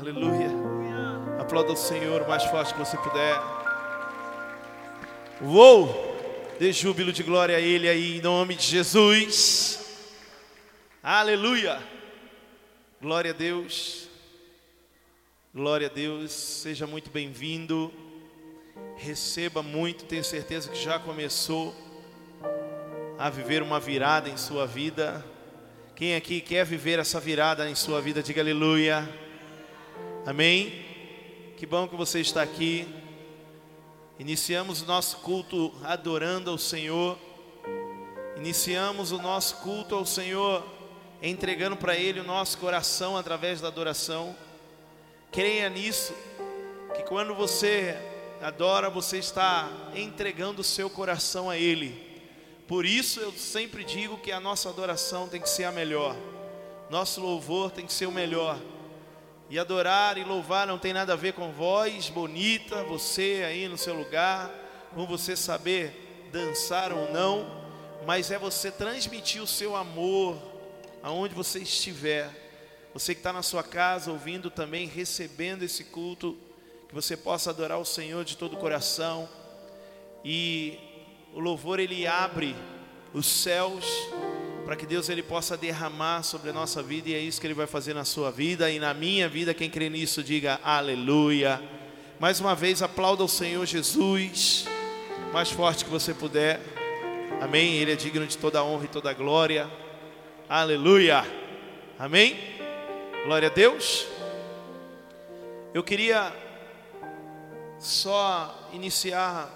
Aleluia. 0.00 0.48
Aplauda 1.38 1.74
o 1.74 1.76
Senhor 1.76 2.22
o 2.22 2.28
mais 2.28 2.42
forte 2.44 2.72
que 2.72 2.78
você 2.78 2.96
puder. 2.96 3.38
Uou! 5.42 6.16
Dê 6.58 6.72
júbilo 6.72 7.12
de 7.12 7.22
glória 7.22 7.54
a 7.54 7.60
Ele 7.60 7.86
aí, 7.86 8.16
em 8.16 8.22
nome 8.22 8.54
de 8.54 8.62
Jesus. 8.62 9.78
Aleluia. 11.02 11.78
Glória 12.98 13.32
a 13.32 13.34
Deus. 13.34 14.08
Glória 15.54 15.88
a 15.88 15.90
Deus. 15.90 16.32
Seja 16.32 16.86
muito 16.86 17.10
bem-vindo. 17.10 17.92
Receba 18.96 19.62
muito, 19.62 20.06
tenho 20.06 20.24
certeza 20.24 20.70
que 20.70 20.82
já 20.82 20.98
começou 20.98 21.74
a 23.18 23.28
viver 23.28 23.62
uma 23.62 23.78
virada 23.78 24.30
em 24.30 24.38
sua 24.38 24.66
vida. 24.66 25.22
Quem 25.94 26.14
aqui 26.14 26.40
quer 26.40 26.64
viver 26.64 26.98
essa 26.98 27.20
virada 27.20 27.68
em 27.68 27.74
sua 27.74 28.00
vida, 28.00 28.22
diga 28.22 28.40
aleluia. 28.40 29.06
Amém. 30.26 30.84
Que 31.56 31.64
bom 31.64 31.88
que 31.88 31.96
você 31.96 32.20
está 32.20 32.42
aqui. 32.42 32.86
Iniciamos 34.18 34.82
o 34.82 34.84
nosso 34.84 35.16
culto 35.18 35.72
adorando 35.82 36.50
ao 36.50 36.58
Senhor. 36.58 37.18
Iniciamos 38.36 39.12
o 39.12 39.18
nosso 39.18 39.56
culto 39.56 39.94
ao 39.94 40.04
Senhor 40.04 40.62
entregando 41.22 41.74
para 41.74 41.96
Ele 41.96 42.20
o 42.20 42.24
nosso 42.24 42.58
coração 42.58 43.16
através 43.16 43.62
da 43.62 43.68
adoração. 43.68 44.36
Creia 45.32 45.70
nisso, 45.70 46.14
que 46.94 47.02
quando 47.04 47.34
você 47.34 47.96
adora, 48.42 48.90
você 48.90 49.16
está 49.16 49.70
entregando 49.94 50.60
o 50.60 50.64
seu 50.64 50.90
coração 50.90 51.48
a 51.48 51.56
Ele. 51.56 52.10
Por 52.68 52.84
isso 52.84 53.20
eu 53.20 53.32
sempre 53.32 53.84
digo 53.84 54.18
que 54.18 54.30
a 54.30 54.38
nossa 54.38 54.68
adoração 54.68 55.28
tem 55.28 55.40
que 55.40 55.48
ser 55.48 55.64
a 55.64 55.72
melhor, 55.72 56.14
nosso 56.90 57.22
louvor 57.22 57.70
tem 57.70 57.86
que 57.86 57.92
ser 57.92 58.06
o 58.06 58.12
melhor. 58.12 58.58
E 59.50 59.58
adorar 59.58 60.16
e 60.16 60.22
louvar 60.22 60.64
não 60.64 60.78
tem 60.78 60.92
nada 60.92 61.14
a 61.14 61.16
ver 61.16 61.32
com 61.32 61.50
voz 61.50 62.08
bonita, 62.08 62.84
você 62.84 63.42
aí 63.44 63.66
no 63.66 63.76
seu 63.76 63.92
lugar, 63.94 64.48
com 64.94 65.04
você 65.04 65.34
saber 65.34 66.28
dançar 66.30 66.92
ou 66.92 67.12
não, 67.12 67.60
mas 68.06 68.30
é 68.30 68.38
você 68.38 68.70
transmitir 68.70 69.42
o 69.42 69.48
seu 69.48 69.74
amor 69.74 70.40
aonde 71.02 71.34
você 71.34 71.58
estiver. 71.58 72.30
Você 72.94 73.12
que 73.12 73.18
está 73.18 73.32
na 73.32 73.42
sua 73.42 73.64
casa 73.64 74.12
ouvindo 74.12 74.50
também, 74.50 74.86
recebendo 74.86 75.64
esse 75.64 75.82
culto, 75.82 76.38
que 76.88 76.94
você 76.94 77.16
possa 77.16 77.50
adorar 77.50 77.80
o 77.80 77.84
Senhor 77.84 78.24
de 78.24 78.36
todo 78.36 78.54
o 78.54 78.56
coração. 78.56 79.28
E 80.24 80.78
o 81.34 81.40
louvor 81.40 81.80
ele 81.80 82.06
abre 82.06 82.54
os 83.12 83.26
céus 83.26 83.84
para 84.70 84.76
que 84.76 84.86
Deus 84.86 85.08
ele 85.08 85.20
possa 85.20 85.56
derramar 85.56 86.22
sobre 86.22 86.50
a 86.50 86.52
nossa 86.52 86.80
vida 86.80 87.08
e 87.08 87.14
é 87.14 87.18
isso 87.18 87.40
que 87.40 87.46
ele 87.48 87.54
vai 87.54 87.66
fazer 87.66 87.92
na 87.92 88.04
sua 88.04 88.30
vida 88.30 88.70
e 88.70 88.78
na 88.78 88.94
minha 88.94 89.28
vida. 89.28 89.52
Quem 89.52 89.68
crê 89.68 89.90
nisso, 89.90 90.22
diga 90.22 90.60
aleluia. 90.62 91.60
Mais 92.20 92.38
uma 92.38 92.54
vez, 92.54 92.80
aplauda 92.80 93.24
o 93.24 93.28
Senhor 93.28 93.66
Jesus, 93.66 94.66
mais 95.32 95.50
forte 95.50 95.84
que 95.84 95.90
você 95.90 96.14
puder. 96.14 96.60
Amém. 97.40 97.78
Ele 97.78 97.90
é 97.90 97.96
digno 97.96 98.24
de 98.24 98.38
toda 98.38 98.62
honra 98.62 98.84
e 98.84 98.86
toda 98.86 99.12
glória. 99.12 99.68
Aleluia. 100.48 101.26
Amém. 101.98 102.38
Glória 103.24 103.48
a 103.48 103.52
Deus. 103.52 104.06
Eu 105.74 105.82
queria 105.82 106.32
só 107.80 108.70
iniciar 108.72 109.50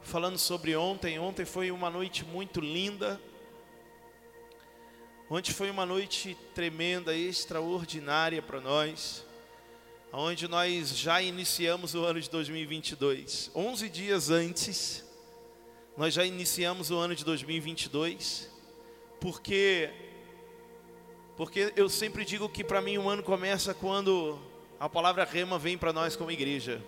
falando 0.00 0.38
sobre 0.38 0.74
ontem. 0.74 1.18
Ontem 1.18 1.44
foi 1.44 1.70
uma 1.70 1.90
noite 1.90 2.24
muito 2.24 2.62
linda. 2.62 3.20
Ontem 5.28 5.52
foi 5.52 5.68
uma 5.68 5.84
noite 5.84 6.36
tremenda, 6.54 7.12
extraordinária 7.12 8.40
para 8.40 8.60
nós, 8.60 9.26
onde 10.12 10.46
nós 10.46 10.96
já 10.96 11.20
iniciamos 11.20 11.96
o 11.96 12.04
ano 12.04 12.20
de 12.20 12.30
2022. 12.30 13.50
11 13.52 13.88
dias 13.88 14.30
antes, 14.30 15.04
nós 15.96 16.14
já 16.14 16.24
iniciamos 16.24 16.92
o 16.92 16.96
ano 16.96 17.12
de 17.16 17.24
2022, 17.24 18.48
porque 19.20 19.90
porque 21.36 21.72
eu 21.74 21.88
sempre 21.88 22.24
digo 22.24 22.48
que 22.48 22.62
para 22.62 22.80
mim 22.80 22.96
o 22.96 23.08
ano 23.08 23.24
começa 23.24 23.74
quando 23.74 24.38
a 24.78 24.88
palavra 24.88 25.24
rema 25.24 25.58
vem 25.58 25.76
para 25.76 25.92
nós 25.92 26.14
como 26.14 26.30
igreja. 26.30 26.80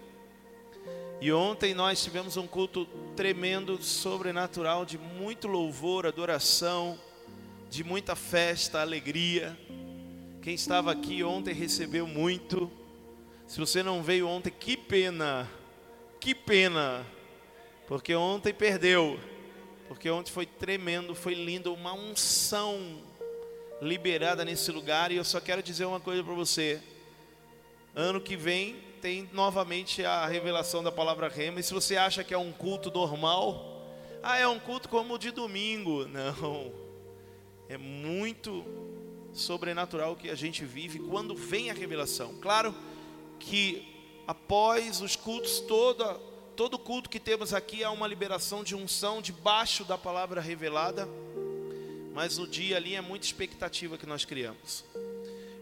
E 1.21 1.33
ontem 1.33 1.75
nós 1.75 2.01
tivemos 2.01 2.37
um 2.37 2.47
culto 2.47 2.87
tremendo, 3.17 3.83
sobrenatural, 3.83 4.85
de 4.85 4.97
muito 4.97 5.49
louvor, 5.49 6.07
adoração 6.07 6.97
de 7.71 7.85
muita 7.85 8.17
festa, 8.17 8.81
alegria. 8.81 9.59
Quem 10.43 10.55
estava 10.55 10.91
aqui 10.91 11.23
ontem 11.23 11.53
recebeu 11.53 12.07
muito. 12.07 12.71
Se 13.47 13.59
você 13.59 13.83
não 13.83 14.03
veio 14.03 14.27
ontem, 14.27 14.51
que 14.51 14.77
pena, 14.77 15.49
que 16.21 16.35
pena, 16.35 17.07
porque 17.87 18.15
ontem 18.15 18.53
perdeu, 18.53 19.19
porque 19.87 20.11
ontem 20.11 20.31
foi 20.31 20.47
tremendo, 20.47 21.15
foi 21.15 21.35
lindo, 21.35 21.73
uma 21.73 21.93
unção 21.93 23.03
liberada 23.81 24.45
nesse 24.45 24.71
lugar. 24.71 25.13
E 25.13 25.17
eu 25.17 25.25
só 25.25 25.41
quero 25.41 25.63
dizer 25.63 25.85
uma 25.85 26.01
coisa 26.01 26.25
para 26.25 26.35
você: 26.35 26.83
ano 27.95 28.21
que 28.21 28.37
vem 28.37 28.77
tem 29.01 29.29
novamente 29.33 30.05
a 30.05 30.27
revelação 30.27 30.83
da 30.83 30.91
palavra 30.91 31.29
rema. 31.29 31.61
E 31.61 31.63
se 31.63 31.73
você 31.73 31.97
acha 31.97 32.25
que 32.25 32.35
é 32.35 32.39
um 32.39 32.53
culto 32.53 32.91
normal, 32.91 33.87
ah, 34.23 34.39
é 34.39 34.47
um 34.49 34.59
culto 34.59 34.89
como 34.89 35.15
o 35.15 35.19
de 35.19 35.31
domingo, 35.31 36.07
não. 36.09 36.88
É 37.69 37.77
muito 37.77 38.65
sobrenatural 39.35 40.17
que 40.17 40.31
a 40.31 40.35
gente 40.35 40.65
vive 40.65 40.99
quando 40.99 41.35
vem 41.35 41.71
a 41.71 41.75
revelação. 41.75 42.35
Claro 42.41 42.75
que 43.39 43.87
após 44.27 45.03
os 45.03 45.17
cultos, 45.17 45.61
toda, 45.61 46.15
todo 46.57 46.79
culto 46.79 47.11
que 47.11 47.21
temos 47.21 47.53
aqui 47.53 47.85
há 47.85 47.91
uma 47.91 48.07
liberação 48.07 48.65
de 48.65 48.75
unção 48.75 49.21
debaixo 49.21 49.85
da 49.85 49.99
palavra 49.99 50.41
revelada, 50.41 51.07
mas 52.15 52.39
o 52.39 52.47
dia 52.47 52.79
ali 52.79 52.95
é 52.95 53.03
muita 53.03 53.27
expectativa 53.27 53.99
que 53.99 54.07
nós 54.07 54.25
criamos. 54.25 54.85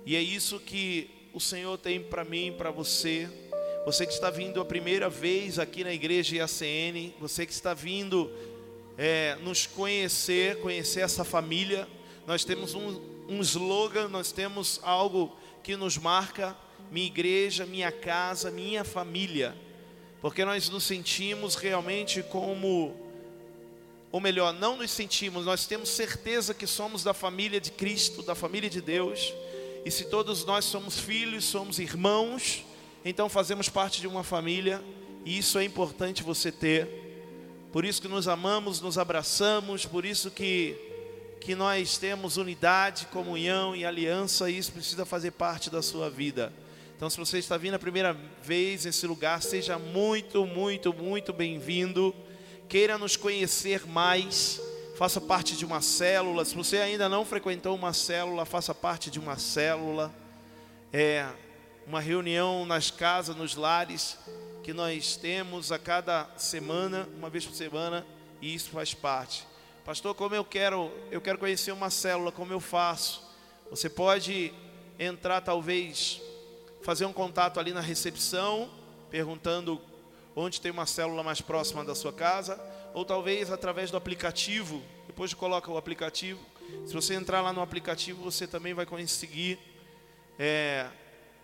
E 0.04 0.14
é 0.14 0.20
isso 0.22 0.60
que 0.60 1.10
o 1.34 1.40
Senhor 1.40 1.76
tem 1.76 2.00
para 2.00 2.24
mim, 2.24 2.54
para 2.56 2.70
você. 2.70 3.28
Você 3.84 4.06
que 4.06 4.12
está 4.12 4.30
vindo 4.30 4.60
a 4.60 4.64
primeira 4.64 5.10
vez 5.10 5.58
aqui 5.58 5.82
na 5.82 5.92
igreja 5.92 6.36
IACN, 6.36 7.14
você 7.18 7.44
que 7.44 7.52
está 7.52 7.74
vindo 7.74 8.30
é, 8.96 9.36
nos 9.42 9.66
conhecer, 9.66 10.60
conhecer 10.60 11.00
essa 11.00 11.24
família 11.24 11.88
nós 12.26 12.44
temos 12.44 12.74
um, 12.74 13.00
um 13.28 13.40
slogan, 13.40 14.08
nós 14.08 14.32
temos 14.32 14.80
algo 14.82 15.36
que 15.62 15.76
nos 15.76 15.96
marca: 15.96 16.56
minha 16.90 17.06
igreja, 17.06 17.64
minha 17.64 17.92
casa, 17.92 18.50
minha 18.50 18.84
família. 18.84 19.56
Porque 20.20 20.44
nós 20.44 20.68
nos 20.68 20.84
sentimos 20.84 21.54
realmente 21.54 22.22
como, 22.24 22.96
ou 24.10 24.20
melhor, 24.20 24.52
não 24.52 24.76
nos 24.76 24.90
sentimos, 24.90 25.44
nós 25.44 25.66
temos 25.66 25.88
certeza 25.90 26.52
que 26.52 26.66
somos 26.66 27.04
da 27.04 27.14
família 27.14 27.60
de 27.60 27.70
Cristo, 27.70 28.22
da 28.22 28.34
família 28.34 28.68
de 28.68 28.80
Deus. 28.80 29.32
E 29.84 29.90
se 29.90 30.06
todos 30.06 30.44
nós 30.44 30.64
somos 30.64 30.98
filhos, 30.98 31.44
somos 31.44 31.78
irmãos, 31.78 32.64
então 33.04 33.28
fazemos 33.28 33.68
parte 33.68 34.00
de 34.00 34.08
uma 34.08 34.24
família, 34.24 34.82
e 35.24 35.38
isso 35.38 35.58
é 35.58 35.64
importante 35.64 36.24
você 36.24 36.50
ter. 36.50 36.88
Por 37.70 37.84
isso 37.84 38.02
que 38.02 38.08
nos 38.08 38.26
amamos, 38.26 38.80
nos 38.80 38.98
abraçamos, 38.98 39.86
por 39.86 40.04
isso 40.04 40.30
que 40.30 40.85
que 41.40 41.54
nós 41.54 41.98
temos 41.98 42.36
unidade, 42.36 43.06
comunhão 43.06 43.74
e 43.74 43.84
aliança, 43.84 44.50
e 44.50 44.58
isso 44.58 44.72
precisa 44.72 45.04
fazer 45.04 45.32
parte 45.32 45.70
da 45.70 45.82
sua 45.82 46.10
vida. 46.10 46.52
Então, 46.96 47.10
se 47.10 47.18
você 47.18 47.38
está 47.38 47.56
vindo 47.56 47.74
a 47.74 47.78
primeira 47.78 48.16
vez 48.42 48.84
nesse 48.84 49.06
lugar, 49.06 49.42
seja 49.42 49.78
muito, 49.78 50.46
muito, 50.46 50.94
muito 50.94 51.32
bem-vindo. 51.32 52.14
Queira 52.68 52.96
nos 52.96 53.16
conhecer 53.16 53.86
mais, 53.86 54.60
faça 54.96 55.20
parte 55.20 55.56
de 55.56 55.64
uma 55.64 55.82
célula. 55.82 56.44
Se 56.44 56.54
você 56.54 56.78
ainda 56.78 57.08
não 57.08 57.24
frequentou 57.24 57.74
uma 57.74 57.92
célula, 57.92 58.46
faça 58.46 58.74
parte 58.74 59.10
de 59.10 59.18
uma 59.18 59.38
célula. 59.38 60.12
É 60.90 61.26
uma 61.86 62.00
reunião 62.00 62.64
nas 62.64 62.90
casas, 62.90 63.36
nos 63.36 63.54
lares 63.54 64.18
que 64.62 64.72
nós 64.72 65.16
temos 65.16 65.70
a 65.70 65.78
cada 65.78 66.28
semana, 66.36 67.08
uma 67.16 67.30
vez 67.30 67.46
por 67.46 67.54
semana, 67.54 68.04
e 68.42 68.52
isso 68.52 68.70
faz 68.70 68.92
parte. 68.94 69.46
Pastor, 69.86 70.16
como 70.16 70.34
eu 70.34 70.44
quero, 70.44 70.90
eu 71.12 71.20
quero 71.20 71.38
conhecer 71.38 71.70
uma 71.70 71.90
célula, 71.90 72.32
como 72.32 72.52
eu 72.52 72.58
faço? 72.58 73.22
Você 73.70 73.88
pode 73.88 74.52
entrar 74.98 75.40
talvez 75.40 76.20
fazer 76.82 77.04
um 77.04 77.12
contato 77.12 77.60
ali 77.60 77.72
na 77.72 77.80
recepção, 77.80 78.68
perguntando 79.12 79.80
onde 80.34 80.60
tem 80.60 80.72
uma 80.72 80.86
célula 80.86 81.22
mais 81.22 81.40
próxima 81.40 81.84
da 81.84 81.94
sua 81.94 82.12
casa, 82.12 82.60
ou 82.94 83.04
talvez 83.04 83.48
através 83.48 83.88
do 83.88 83.96
aplicativo. 83.96 84.82
Depois 85.06 85.30
de 85.30 85.36
coloca 85.36 85.70
o 85.70 85.76
aplicativo. 85.76 86.40
Se 86.84 86.92
você 86.92 87.14
entrar 87.14 87.40
lá 87.40 87.52
no 87.52 87.62
aplicativo, 87.62 88.24
você 88.24 88.44
também 88.44 88.74
vai 88.74 88.86
conseguir 88.86 89.56
é, 90.36 90.88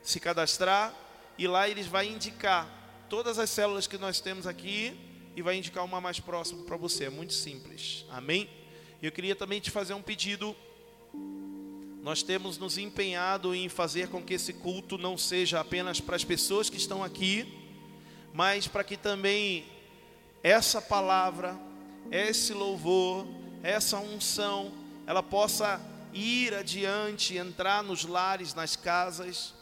se 0.02 0.18
cadastrar 0.18 0.92
e 1.38 1.46
lá 1.46 1.68
eles 1.68 1.86
vai 1.86 2.08
indicar 2.08 2.68
todas 3.08 3.38
as 3.38 3.48
células 3.50 3.86
que 3.86 3.98
nós 3.98 4.20
temos 4.20 4.48
aqui 4.48 5.11
e 5.34 5.42
vai 5.42 5.56
indicar 5.56 5.84
uma 5.84 6.00
mais 6.00 6.20
próxima 6.20 6.62
para 6.64 6.76
você. 6.76 7.04
É 7.04 7.10
muito 7.10 7.32
simples. 7.32 8.04
Amém? 8.10 8.48
Eu 9.02 9.10
queria 9.10 9.34
também 9.34 9.60
te 9.60 9.70
fazer 9.70 9.94
um 9.94 10.02
pedido. 10.02 10.54
nós 12.02 12.22
temos 12.22 12.58
nos 12.58 12.78
empenhado 12.78 13.54
em 13.54 13.68
fazer 13.68 14.08
com 14.08 14.22
que 14.22 14.34
esse 14.34 14.52
culto 14.52 14.98
não 14.98 15.16
seja 15.16 15.60
apenas 15.60 16.00
para 16.00 16.16
as 16.16 16.24
pessoas 16.24 16.68
que 16.68 16.76
estão 16.76 17.02
aqui, 17.02 17.46
mas 18.32 18.66
para 18.66 18.82
que 18.82 18.96
também 18.96 19.64
essa 20.42 20.82
palavra, 20.82 21.56
esse 22.10 22.52
louvor, 22.52 23.26
essa 23.62 23.98
unção, 23.98 24.72
ela 25.06 25.22
possa 25.22 25.80
ir 26.12 26.54
adiante, 26.54 27.36
entrar 27.36 27.82
nos 27.82 28.04
lares, 28.04 28.54
nas 28.54 28.76
casas. 28.76 29.54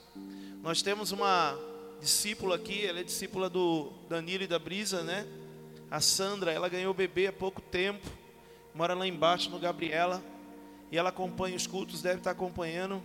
Nós 0.62 0.82
temos 0.82 1.12
uma 1.12 1.58
discípula 2.00 2.56
aqui, 2.56 2.84
ela 2.84 3.00
é 3.00 3.04
discípula 3.04 3.48
do 3.48 3.92
Danilo 4.08 4.44
e 4.44 4.46
da 4.46 4.58
Brisa, 4.58 5.02
né? 5.02 5.26
A 5.90 6.00
Sandra, 6.00 6.52
ela 6.52 6.68
ganhou 6.68 6.94
bebê 6.94 7.26
há 7.26 7.32
pouco 7.32 7.60
tempo, 7.60 8.06
mora 8.72 8.94
lá 8.94 9.06
embaixo 9.08 9.50
no 9.50 9.58
Gabriela 9.58 10.22
e 10.92 10.96
ela 10.96 11.08
acompanha 11.08 11.56
os 11.56 11.66
cultos, 11.66 12.00
deve 12.00 12.18
estar 12.18 12.30
acompanhando. 12.30 13.02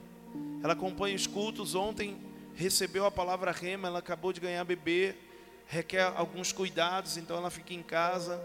Ela 0.63 0.73
acompanha 0.73 1.15
os 1.15 1.25
cultos. 1.25 1.73
Ontem 1.73 2.15
recebeu 2.53 3.03
a 3.03 3.11
palavra 3.11 3.51
rema, 3.51 3.87
ela 3.87 3.99
acabou 3.99 4.31
de 4.31 4.39
ganhar 4.39 4.63
bebê, 4.63 5.15
requer 5.65 6.13
alguns 6.15 6.51
cuidados, 6.51 7.17
então 7.17 7.35
ela 7.35 7.49
fica 7.49 7.73
em 7.73 7.81
casa 7.81 8.39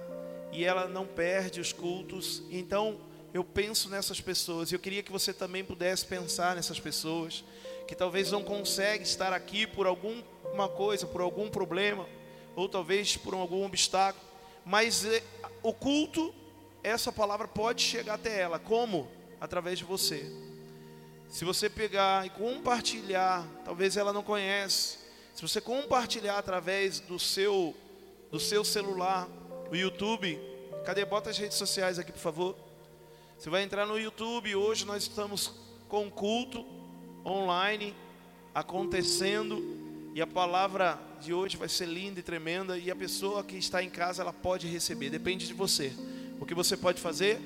e 0.51 0.65
ela 0.65 0.89
não 0.89 1.07
perde 1.07 1.61
os 1.61 1.71
cultos. 1.71 2.43
Então 2.51 2.99
eu 3.35 3.45
penso 3.45 3.91
nessas 3.91 4.23
pessoas. 4.23 4.73
e 4.73 4.75
Eu 4.75 4.81
queria 4.81 5.03
que 5.03 5.13
você 5.13 5.35
também 5.35 5.63
pudesse 5.63 6.07
pensar 6.07 6.57
nessas 6.57 6.81
pessoas 6.81 7.45
que 7.87 7.95
talvez 7.95 8.31
não 8.31 8.43
conseguem 8.43 9.03
estar 9.03 9.35
aqui 9.35 9.67
por 9.67 9.87
alguma 9.87 10.69
coisa, 10.69 11.07
por 11.07 11.21
algum 11.21 11.51
problema, 11.51 12.07
ou 12.57 12.69
talvez 12.69 13.19
por 13.19 13.35
algum 13.35 13.67
obstáculo, 13.67 14.30
mas 14.71 15.05
eh, 15.05 15.23
o 15.63 15.73
culto, 15.73 16.35
essa 16.83 17.13
palavra 17.13 17.47
pode 17.47 17.83
chegar 17.83 18.15
até 18.15 18.41
ela. 18.41 18.59
Como? 18.59 19.21
através 19.41 19.79
de 19.79 19.85
você. 19.85 20.31
Se 21.29 21.45
você 21.45 21.71
pegar 21.71 22.27
e 22.27 22.31
compartilhar, 22.31 23.47
talvez 23.65 23.97
ela 23.97 24.13
não 24.13 24.23
conhece. 24.23 24.99
Se 25.35 25.43
você 25.43 25.61
compartilhar 25.61 26.37
através 26.39 27.01
do 27.01 27.19
seu 27.19 27.75
do 28.31 28.39
seu 28.39 28.65
celular, 28.65 29.29
o 29.73 29.75
YouTube, 29.75 30.39
cadê 30.85 31.05
bota 31.05 31.31
as 31.31 31.39
redes 31.39 31.57
sociais 31.57 31.99
aqui, 31.99 32.13
por 32.13 32.21
favor? 32.21 32.57
Você 33.37 33.51
vai 33.51 33.65
entrar 33.65 33.87
no 33.87 33.99
YouTube, 33.99 34.55
hoje 34.55 34.85
nós 34.85 35.03
estamos 35.05 35.53
com 35.89 36.09
culto 36.09 36.65
online 37.25 37.97
acontecendo 38.55 39.80
e 40.15 40.21
a 40.21 40.27
palavra 40.27 40.99
de 41.21 41.33
hoje 41.33 41.57
vai 41.57 41.69
ser 41.69 41.87
linda 41.87 42.21
e 42.21 42.23
tremenda 42.23 42.79
e 42.79 42.91
a 42.91 42.97
pessoa 42.97 43.45
que 43.45 43.57
está 43.57 43.83
em 43.83 43.91
casa 43.91 44.23
ela 44.23 44.33
pode 44.33 44.67
receber, 44.67 45.11
depende 45.11 45.47
de 45.47 45.55
você. 45.55 45.93
O 46.41 46.47
que 46.47 46.55
você 46.55 46.77
pode 46.77 47.01
fazer? 47.01 47.41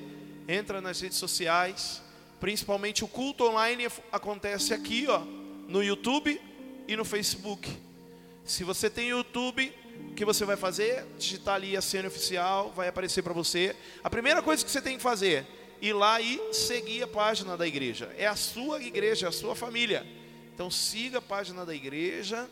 entra 0.47 0.81
nas 0.81 0.99
redes 1.01 1.17
sociais, 1.17 2.01
principalmente 2.39 3.03
o 3.03 3.07
culto 3.07 3.45
online 3.45 3.87
acontece 4.11 4.73
aqui, 4.73 5.05
ó, 5.07 5.19
no 5.67 5.83
YouTube 5.83 6.39
e 6.87 6.95
no 6.95 7.03
Facebook. 7.03 7.69
Se 8.43 8.63
você 8.63 8.89
tem 8.89 9.09
YouTube, 9.09 9.73
o 10.09 10.13
que 10.13 10.23
você 10.23 10.45
vai 10.45 10.55
fazer? 10.55 11.05
Digitar 11.17 11.55
ali 11.55 11.75
a 11.75 11.81
cena 11.81 12.07
oficial, 12.07 12.71
vai 12.75 12.87
aparecer 12.87 13.23
para 13.23 13.33
você. 13.33 13.75
A 14.03 14.09
primeira 14.09 14.41
coisa 14.41 14.63
que 14.63 14.69
você 14.69 14.81
tem 14.81 14.97
que 14.97 15.03
fazer, 15.03 15.45
ir 15.81 15.93
lá 15.93 16.21
e 16.21 16.39
seguir 16.53 17.03
a 17.03 17.07
página 17.07 17.57
da 17.57 17.65
igreja. 17.65 18.13
É 18.17 18.27
a 18.27 18.35
sua 18.35 18.81
igreja, 18.81 19.25
é 19.25 19.29
a 19.29 19.31
sua 19.31 19.55
família. 19.55 20.05
Então 20.55 20.71
siga 20.71 21.19
a 21.19 21.21
página 21.21 21.63
da 21.63 21.75
igreja 21.75 22.49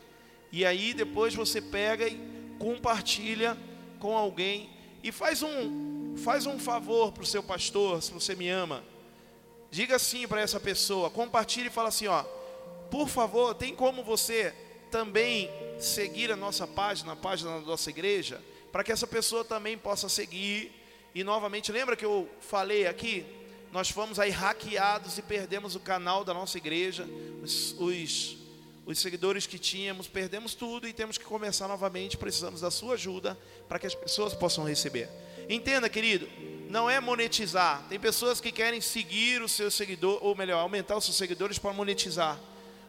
e 0.51 0.63
aí 0.63 0.93
depois 0.93 1.33
você 1.33 1.59
pega 1.59 2.07
e 2.07 2.19
compartilha 2.59 3.57
com 3.99 4.15
alguém 4.15 4.69
e 5.01 5.11
faz 5.11 5.41
um 5.41 6.03
Faz 6.17 6.45
um 6.45 6.59
favor 6.59 7.11
para 7.11 7.23
o 7.23 7.25
seu 7.25 7.41
pastor, 7.41 8.01
se 8.01 8.11
você 8.11 8.35
me 8.35 8.47
ama. 8.47 8.83
Diga 9.71 9.95
assim 9.95 10.27
para 10.27 10.41
essa 10.41 10.59
pessoa, 10.59 11.09
compartilhe 11.09 11.67
e 11.67 11.71
fala 11.71 11.89
assim, 11.89 12.07
ó, 12.07 12.23
por 12.91 13.07
favor, 13.07 13.55
tem 13.55 13.75
como 13.75 14.03
você 14.03 14.53
também 14.91 15.49
seguir 15.79 16.31
a 16.31 16.35
nossa 16.35 16.67
página, 16.67 17.13
a 17.13 17.15
página 17.15 17.59
da 17.59 17.65
nossa 17.65 17.89
igreja, 17.89 18.39
para 18.71 18.83
que 18.83 18.91
essa 18.91 19.07
pessoa 19.07 19.43
também 19.43 19.77
possa 19.77 20.07
seguir. 20.07 20.71
E 21.15 21.23
novamente, 21.23 21.71
lembra 21.71 21.95
que 21.95 22.05
eu 22.05 22.29
falei 22.39 22.85
aqui? 22.85 23.25
Nós 23.73 23.89
fomos 23.89 24.19
aí 24.19 24.29
hackeados 24.29 25.17
e 25.17 25.21
perdemos 25.23 25.73
o 25.75 25.79
canal 25.79 26.23
da 26.23 26.31
nossa 26.31 26.59
igreja, 26.59 27.09
os, 27.41 27.75
os, 27.79 28.37
os 28.85 28.99
seguidores 28.99 29.47
que 29.47 29.57
tínhamos, 29.57 30.07
perdemos 30.07 30.53
tudo 30.53 30.87
e 30.87 30.93
temos 30.93 31.17
que 31.17 31.25
começar 31.25 31.67
novamente. 31.67 32.15
Precisamos 32.15 32.61
da 32.61 32.69
sua 32.69 32.93
ajuda 32.93 33.35
para 33.67 33.79
que 33.79 33.87
as 33.87 33.95
pessoas 33.95 34.35
possam 34.35 34.63
receber. 34.63 35.09
Entenda, 35.49 35.89
querido, 35.89 36.29
não 36.69 36.87
é 36.87 36.99
monetizar. 36.99 37.83
Tem 37.89 37.99
pessoas 37.99 38.39
que 38.39 38.51
querem 38.51 38.79
seguir 38.79 39.41
o 39.41 39.49
seu 39.49 39.71
seguidor, 39.71 40.19
ou 40.21 40.35
melhor, 40.35 40.59
aumentar 40.59 40.95
os 40.95 41.05
seus 41.05 41.17
seguidores 41.17 41.57
para 41.57 41.73
monetizar. 41.73 42.39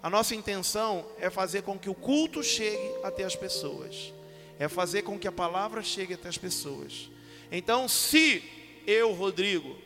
A 0.02 0.10
nossa 0.10 0.34
intenção 0.34 1.06
é 1.18 1.30
fazer 1.30 1.62
com 1.62 1.78
que 1.78 1.88
o 1.88 1.94
culto 1.94 2.42
chegue 2.42 2.96
até 3.02 3.24
as 3.24 3.34
pessoas. 3.34 4.12
É 4.58 4.68
fazer 4.68 5.00
com 5.00 5.18
que 5.18 5.26
a 5.26 5.32
palavra 5.32 5.82
chegue 5.82 6.12
até 6.12 6.28
as 6.28 6.36
pessoas. 6.36 7.08
Então, 7.50 7.88
se 7.88 8.44
eu, 8.86 9.14
Rodrigo, 9.14 9.78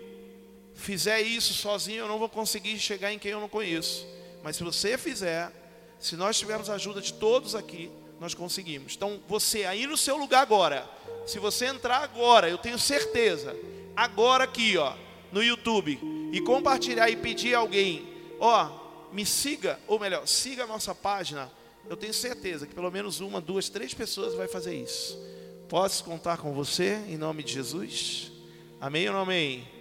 fizer 0.78 1.20
isso 1.20 1.52
sozinho, 1.52 1.98
eu 1.98 2.08
não 2.08 2.18
vou 2.18 2.28
conseguir 2.28 2.78
chegar 2.78 3.12
em 3.12 3.18
quem 3.18 3.32
eu 3.32 3.40
não 3.40 3.48
conheço. 3.48 4.06
Mas 4.42 4.56
se 4.56 4.62
você 4.62 4.96
fizer, 4.96 5.52
se 5.98 6.16
nós 6.16 6.38
tivermos 6.38 6.70
a 6.70 6.74
ajuda 6.74 7.00
de 7.00 7.12
todos 7.12 7.54
aqui, 7.54 7.90
nós 8.20 8.32
conseguimos. 8.32 8.94
Então, 8.94 9.20
você 9.28 9.64
aí 9.64 9.86
no 9.86 9.96
seu 9.96 10.16
lugar 10.16 10.40
agora, 10.40 10.88
se 11.26 11.38
você 11.38 11.66
entrar 11.66 11.98
agora, 11.98 12.48
eu 12.48 12.56
tenho 12.56 12.78
certeza, 12.78 13.54
agora 13.96 14.44
aqui, 14.44 14.78
ó, 14.78 14.94
no 15.32 15.42
YouTube, 15.42 15.98
e 16.32 16.40
compartilhar 16.40 17.10
e 17.10 17.16
pedir 17.16 17.54
a 17.54 17.58
alguém, 17.58 18.08
ó, 18.38 18.70
me 19.12 19.26
siga, 19.26 19.80
ou 19.88 19.98
melhor, 19.98 20.26
siga 20.26 20.62
a 20.62 20.66
nossa 20.66 20.94
página, 20.94 21.50
eu 21.90 21.96
tenho 21.96 22.14
certeza 22.14 22.66
que 22.66 22.74
pelo 22.74 22.90
menos 22.90 23.20
uma, 23.20 23.40
duas, 23.40 23.68
três 23.68 23.92
pessoas 23.92 24.34
vai 24.34 24.46
fazer 24.46 24.74
isso. 24.74 25.18
Posso 25.68 26.04
contar 26.04 26.38
com 26.38 26.52
você 26.52 27.02
em 27.08 27.16
nome 27.16 27.42
de 27.42 27.52
Jesus? 27.52 28.30
Amém 28.80 29.08
ou 29.08 29.14
não 29.14 29.22
amém? 29.22 29.77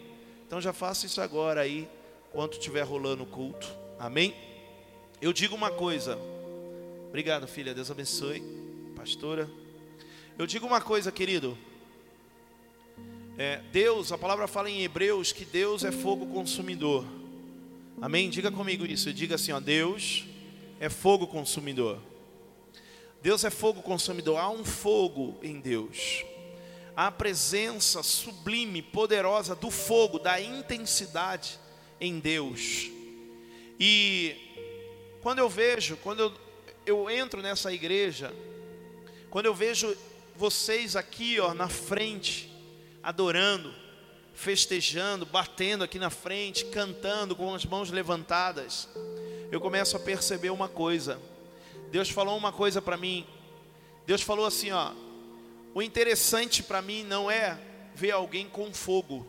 Então 0.47 0.61
já 0.61 0.71
faça 0.71 1.05
isso 1.05 1.19
agora 1.19 1.59
aí, 1.59 1.89
quando 2.31 2.53
estiver 2.53 2.83
rolando 2.83 3.23
o 3.23 3.27
culto. 3.27 3.67
Amém? 3.99 4.33
Eu 5.21 5.33
digo 5.33 5.53
uma 5.53 5.69
coisa. 5.69 6.17
Obrigado, 7.09 7.45
filha. 7.47 7.73
Deus 7.73 7.91
abençoe. 7.91 8.41
Pastora. 8.95 9.49
Eu 10.39 10.47
digo 10.47 10.65
uma 10.65 10.79
coisa, 10.79 11.11
querido. 11.11 11.57
É, 13.37 13.57
Deus, 13.73 14.13
a 14.13 14.17
palavra 14.17 14.47
fala 14.47 14.69
em 14.69 14.83
Hebreus 14.83 15.33
que 15.33 15.43
Deus 15.43 15.83
é 15.83 15.91
fogo 15.91 16.25
consumidor. 16.27 17.05
Amém? 18.01 18.29
Diga 18.29 18.49
comigo 18.49 18.85
isso. 18.85 19.11
Diga 19.11 19.35
assim, 19.35 19.51
ó, 19.51 19.59
Deus 19.59 20.25
é 20.79 20.87
fogo 20.87 21.27
consumidor. 21.27 21.99
Deus 23.21 23.43
é 23.43 23.49
fogo 23.49 23.81
consumidor. 23.81 24.37
Há 24.37 24.49
um 24.49 24.63
fogo 24.63 25.37
em 25.43 25.59
Deus. 25.59 26.23
A 26.97 27.11
presença 27.11 28.01
sublime, 28.01 28.81
poderosa 28.81 29.55
do 29.55 29.71
fogo, 29.71 30.19
da 30.19 30.41
intensidade 30.41 31.59
em 32.01 32.19
Deus. 32.19 32.89
E 33.79 34.35
quando 35.21 35.37
eu 35.37 35.47
vejo, 35.47 35.95
quando 35.97 36.21
eu, 36.21 36.33
eu 36.85 37.09
entro 37.09 37.41
nessa 37.41 37.71
igreja, 37.71 38.33
quando 39.29 39.45
eu 39.45 39.53
vejo 39.53 39.95
vocês 40.35 40.95
aqui, 40.95 41.39
ó, 41.39 41.53
na 41.53 41.69
frente, 41.69 42.51
adorando, 43.03 43.73
festejando, 44.33 45.25
batendo 45.25 45.83
aqui 45.83 45.99
na 45.99 46.09
frente, 46.09 46.65
cantando 46.65 47.35
com 47.35 47.53
as 47.53 47.65
mãos 47.65 47.91
levantadas, 47.91 48.89
eu 49.51 49.61
começo 49.61 49.95
a 49.95 49.99
perceber 49.99 50.49
uma 50.49 50.67
coisa. 50.67 51.19
Deus 51.91 52.09
falou 52.09 52.35
uma 52.35 52.51
coisa 52.51 52.81
para 52.81 52.97
mim. 52.97 53.25
Deus 54.05 54.21
falou 54.21 54.45
assim, 54.45 54.71
ó: 54.71 54.91
"O 55.77 55.81
interessante 55.83 56.63
para 56.63 56.81
mim 56.81 57.03
não 57.03 57.29
é 57.29 57.55
ver 57.93 58.09
alguém 58.09 58.49
com 58.49 58.73
fogo. 58.73 59.27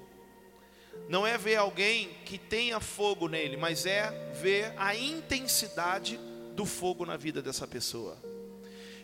Não 1.06 1.26
é 1.26 1.36
ver 1.36 1.56
alguém 1.56 2.08
que 2.24 2.38
tenha 2.38 2.80
fogo 2.80 3.28
nele, 3.28 3.54
mas 3.58 3.84
é 3.84 4.10
ver 4.40 4.72
a 4.78 4.96
intensidade 4.96 6.18
do 6.54 6.64
fogo 6.64 7.04
na 7.04 7.18
vida 7.18 7.42
dessa 7.42 7.66
pessoa." 7.66 8.16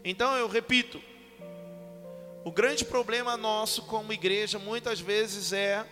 Então 0.03 0.35
eu 0.37 0.49
repito, 0.49 1.03
o 2.47 2.51
grande 2.51 2.83
problema 2.83 3.37
nosso 3.37 3.83
como 3.83 4.11
igreja 4.11 4.59
muitas 4.59 4.99
vezes 4.99 5.53
é 5.53 5.87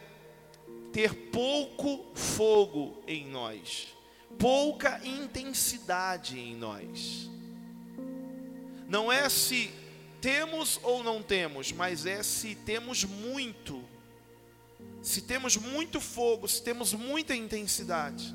ter 0.91 1.13
pouco 1.13 2.07
fogo 2.15 3.03
em 3.07 3.27
nós, 3.27 3.89
pouca 4.39 4.99
intensidade 5.05 6.39
em 6.39 6.57
nós. 6.57 7.29
Não 8.89 9.13
é 9.13 9.29
se 9.29 9.82
temos 10.23 10.79
ou 10.85 11.03
não 11.03 11.21
temos, 11.21 11.73
mas 11.73 12.07
é 12.07 12.23
se 12.23 12.55
temos 12.55 13.03
muito. 13.03 13.83
Se 15.03 15.21
temos 15.21 15.57
muito 15.57 16.01
fogo, 16.01 16.47
se 16.47 16.63
temos 16.63 16.95
muita 16.95 17.35
intensidade. 17.35 18.33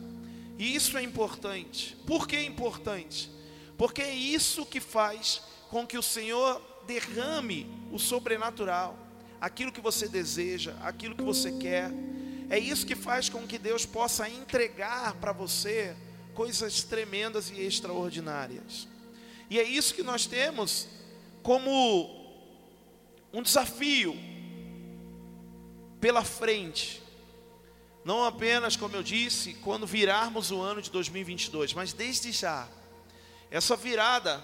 E 0.59 0.75
isso 0.75 0.97
é 0.97 1.01
importante. 1.01 1.95
Por 2.05 2.27
que 2.27 2.35
é 2.35 2.43
importante? 2.43 3.31
Porque 3.77 4.01
é 4.01 4.13
isso 4.13 4.65
que 4.65 4.81
faz 4.81 5.41
com 5.69 5.87
que 5.87 5.97
o 5.97 6.03
Senhor 6.03 6.61
derrame 6.85 7.65
o 7.91 7.97
sobrenatural, 7.97 8.97
aquilo 9.39 9.71
que 9.71 9.79
você 9.79 10.09
deseja, 10.09 10.75
aquilo 10.81 11.15
que 11.15 11.23
você 11.23 11.53
quer. 11.53 11.89
É 12.49 12.59
isso 12.59 12.85
que 12.85 12.95
faz 12.95 13.29
com 13.29 13.47
que 13.47 13.57
Deus 13.57 13.85
possa 13.85 14.27
entregar 14.27 15.13
para 15.15 15.31
você 15.31 15.95
coisas 16.33 16.83
tremendas 16.83 17.49
e 17.49 17.61
extraordinárias. 17.61 18.89
E 19.49 19.57
é 19.57 19.63
isso 19.63 19.93
que 19.93 20.03
nós 20.03 20.25
temos 20.25 20.96
como 21.47 22.09
um 23.31 23.41
desafio 23.41 24.13
pela 26.01 26.21
frente. 26.21 27.01
Não 28.03 28.25
apenas, 28.25 28.75
como 28.75 28.97
eu 28.97 29.01
disse, 29.01 29.53
quando 29.53 29.87
virarmos 29.87 30.51
o 30.51 30.59
ano 30.59 30.81
de 30.81 30.91
2022, 30.91 31.73
mas 31.73 31.93
desde 31.93 32.33
já. 32.33 32.67
Essa 33.49 33.77
virada, 33.77 34.43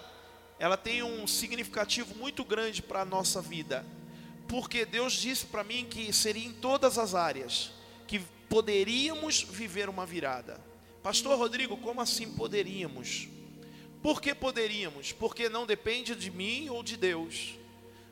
ela 0.57 0.77
tem 0.77 1.03
um 1.03 1.27
significativo 1.27 2.15
muito 2.15 2.45
grande 2.45 2.81
para 2.81 3.01
a 3.01 3.05
nossa 3.05 3.41
vida. 3.41 3.86
Porque 4.48 4.86
Deus 4.86 5.12
disse 5.12 5.45
para 5.45 5.62
mim 5.62 5.83
que 5.83 6.13
seria 6.13 6.48
em 6.48 6.53
todas 6.53 6.98
as 6.98 7.13
áreas 7.13 7.72
que 8.07 8.19
poderíamos 8.48 9.41
viver 9.41 9.89
uma 9.89 10.05
virada. 10.05 10.57
Pastor 11.03 11.38
Rodrigo, 11.38 11.75
como 11.75 12.00
assim 12.00 12.31
poderíamos? 12.31 13.27
Por 14.03 14.22
que 14.22 14.36
poderíamos? 14.36 15.13
Porque 15.13 15.48
não 15.48 15.65
depende 15.65 16.13
de 16.13 16.29
mim 16.29 16.67
ou 16.67 16.83
de 16.83 16.98
Deus, 16.98 17.57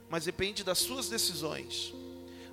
mas 0.10 0.24
depende 0.24 0.63
das 0.63 0.77
suas 0.77 1.10
decisões. 1.10 1.93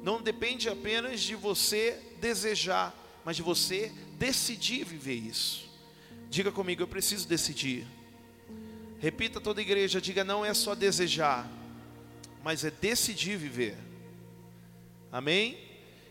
Não 0.03 0.21
depende 0.21 0.69
apenas 0.69 1.21
de 1.21 1.37
você 1.37 2.03
desejar, 2.21 2.93
mas 3.25 3.37
de 3.37 3.43
você 3.43 3.93
decidir 4.19 4.85
viver 4.85 5.15
isso. 5.15 5.71
Diga 6.29 6.51
comigo, 6.51 6.83
eu 6.83 6.89
preciso 6.89 7.29
decidir. 7.29 7.87
Repita 8.99 9.41
toda 9.41 9.61
a 9.61 9.63
igreja, 9.63 10.01
diga 10.01 10.25
não 10.25 10.45
é 10.45 10.53
só 10.53 10.75
desejar, 10.75 11.49
mas 12.43 12.65
é 12.65 12.73
decidir 12.73 13.37
viver. 13.37 13.77
Amém? 15.13 15.57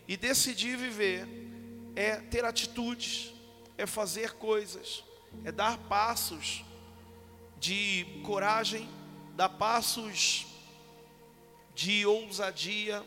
E 0.08 0.16
decidir 0.16 0.78
viver 0.78 1.28
é 1.94 2.16
ter 2.16 2.46
atitudes, 2.46 3.34
é 3.76 3.84
fazer 3.84 4.32
coisas, 4.32 5.04
é 5.44 5.52
dar 5.52 5.76
passos 5.76 6.64
de 7.60 8.06
coragem, 8.24 8.88
dar 9.36 9.48
passos 9.48 10.46
de 11.74 12.04
ousadia, 12.06 13.04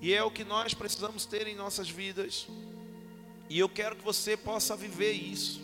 e 0.00 0.12
é 0.12 0.22
o 0.22 0.30
que 0.30 0.42
nós 0.42 0.74
precisamos 0.74 1.24
ter 1.24 1.46
em 1.46 1.54
nossas 1.54 1.88
vidas. 1.88 2.48
E 3.48 3.58
eu 3.58 3.68
quero 3.68 3.96
que 3.96 4.02
você 4.02 4.36
possa 4.36 4.76
viver 4.76 5.12
isso 5.12 5.60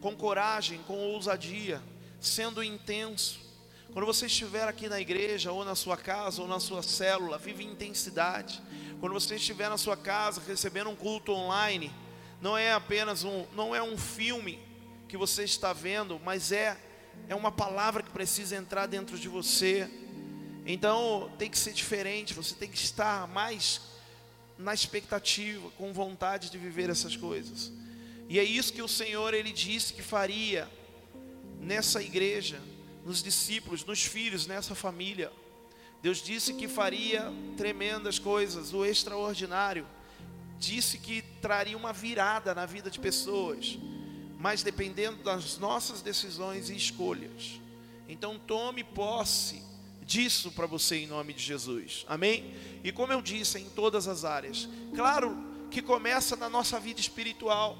com 0.00 0.16
coragem, 0.16 0.80
com 0.86 0.96
ousadia, 0.96 1.82
sendo 2.18 2.62
intenso. 2.62 3.38
Quando 3.92 4.06
você 4.06 4.26
estiver 4.26 4.66
aqui 4.66 4.88
na 4.88 5.00
igreja, 5.00 5.52
ou 5.52 5.64
na 5.64 5.74
sua 5.74 5.96
casa, 5.96 6.40
ou 6.40 6.48
na 6.48 6.58
sua 6.58 6.82
célula, 6.82 7.36
vive 7.36 7.64
intensidade. 7.64 8.62
Quando 8.98 9.12
você 9.12 9.36
estiver 9.36 9.68
na 9.68 9.76
sua 9.76 9.96
casa 9.96 10.40
recebendo 10.46 10.88
um 10.88 10.96
culto 10.96 11.32
online, 11.32 11.92
não 12.40 12.56
é 12.56 12.72
apenas 12.72 13.24
um, 13.24 13.44
não 13.54 13.74
é 13.74 13.82
um 13.82 13.98
filme 13.98 14.58
que 15.10 15.16
você 15.16 15.44
está 15.44 15.72
vendo, 15.72 16.20
mas 16.24 16.52
é 16.52 16.78
é 17.28 17.34
uma 17.34 17.52
palavra 17.52 18.02
que 18.02 18.10
precisa 18.10 18.56
entrar 18.56 18.86
dentro 18.86 19.18
de 19.18 19.28
você. 19.28 19.88
Então 20.66 21.30
tem 21.38 21.50
que 21.50 21.58
ser 21.58 21.72
diferente, 21.72 22.34
você 22.34 22.54
tem 22.54 22.68
que 22.68 22.76
estar 22.76 23.26
mais 23.28 23.80
na 24.58 24.74
expectativa, 24.74 25.70
com 25.72 25.92
vontade 25.92 26.50
de 26.50 26.58
viver 26.58 26.90
essas 26.90 27.16
coisas. 27.16 27.72
E 28.28 28.38
é 28.38 28.44
isso 28.44 28.72
que 28.72 28.82
o 28.82 28.88
Senhor 28.88 29.34
ele 29.34 29.52
disse 29.52 29.92
que 29.92 30.02
faria 30.02 30.68
nessa 31.58 32.02
igreja, 32.02 32.60
nos 33.04 33.22
discípulos, 33.22 33.84
nos 33.84 34.04
filhos, 34.04 34.46
nessa 34.46 34.74
família. 34.74 35.32
Deus 36.02 36.22
disse 36.22 36.54
que 36.54 36.68
faria 36.68 37.32
tremendas 37.56 38.18
coisas, 38.18 38.72
o 38.72 38.84
extraordinário. 38.84 39.86
Disse 40.58 40.98
que 40.98 41.22
traria 41.40 41.76
uma 41.76 41.92
virada 41.92 42.54
na 42.54 42.66
vida 42.66 42.90
de 42.90 43.00
pessoas, 43.00 43.78
mas 44.40 44.62
dependendo 44.62 45.22
das 45.22 45.58
nossas 45.58 46.00
decisões 46.00 46.70
e 46.70 46.74
escolhas. 46.74 47.60
Então 48.08 48.38
tome 48.38 48.82
posse 48.82 49.62
disso 50.02 50.50
para 50.50 50.66
você 50.66 50.96
em 50.96 51.06
nome 51.06 51.34
de 51.34 51.42
Jesus. 51.42 52.06
Amém? 52.08 52.54
E 52.82 52.90
como 52.90 53.12
eu 53.12 53.20
disse, 53.20 53.58
em 53.58 53.68
todas 53.68 54.08
as 54.08 54.24
áreas. 54.24 54.66
Claro 54.96 55.36
que 55.70 55.82
começa 55.82 56.36
na 56.36 56.48
nossa 56.48 56.80
vida 56.80 56.98
espiritual. 56.98 57.76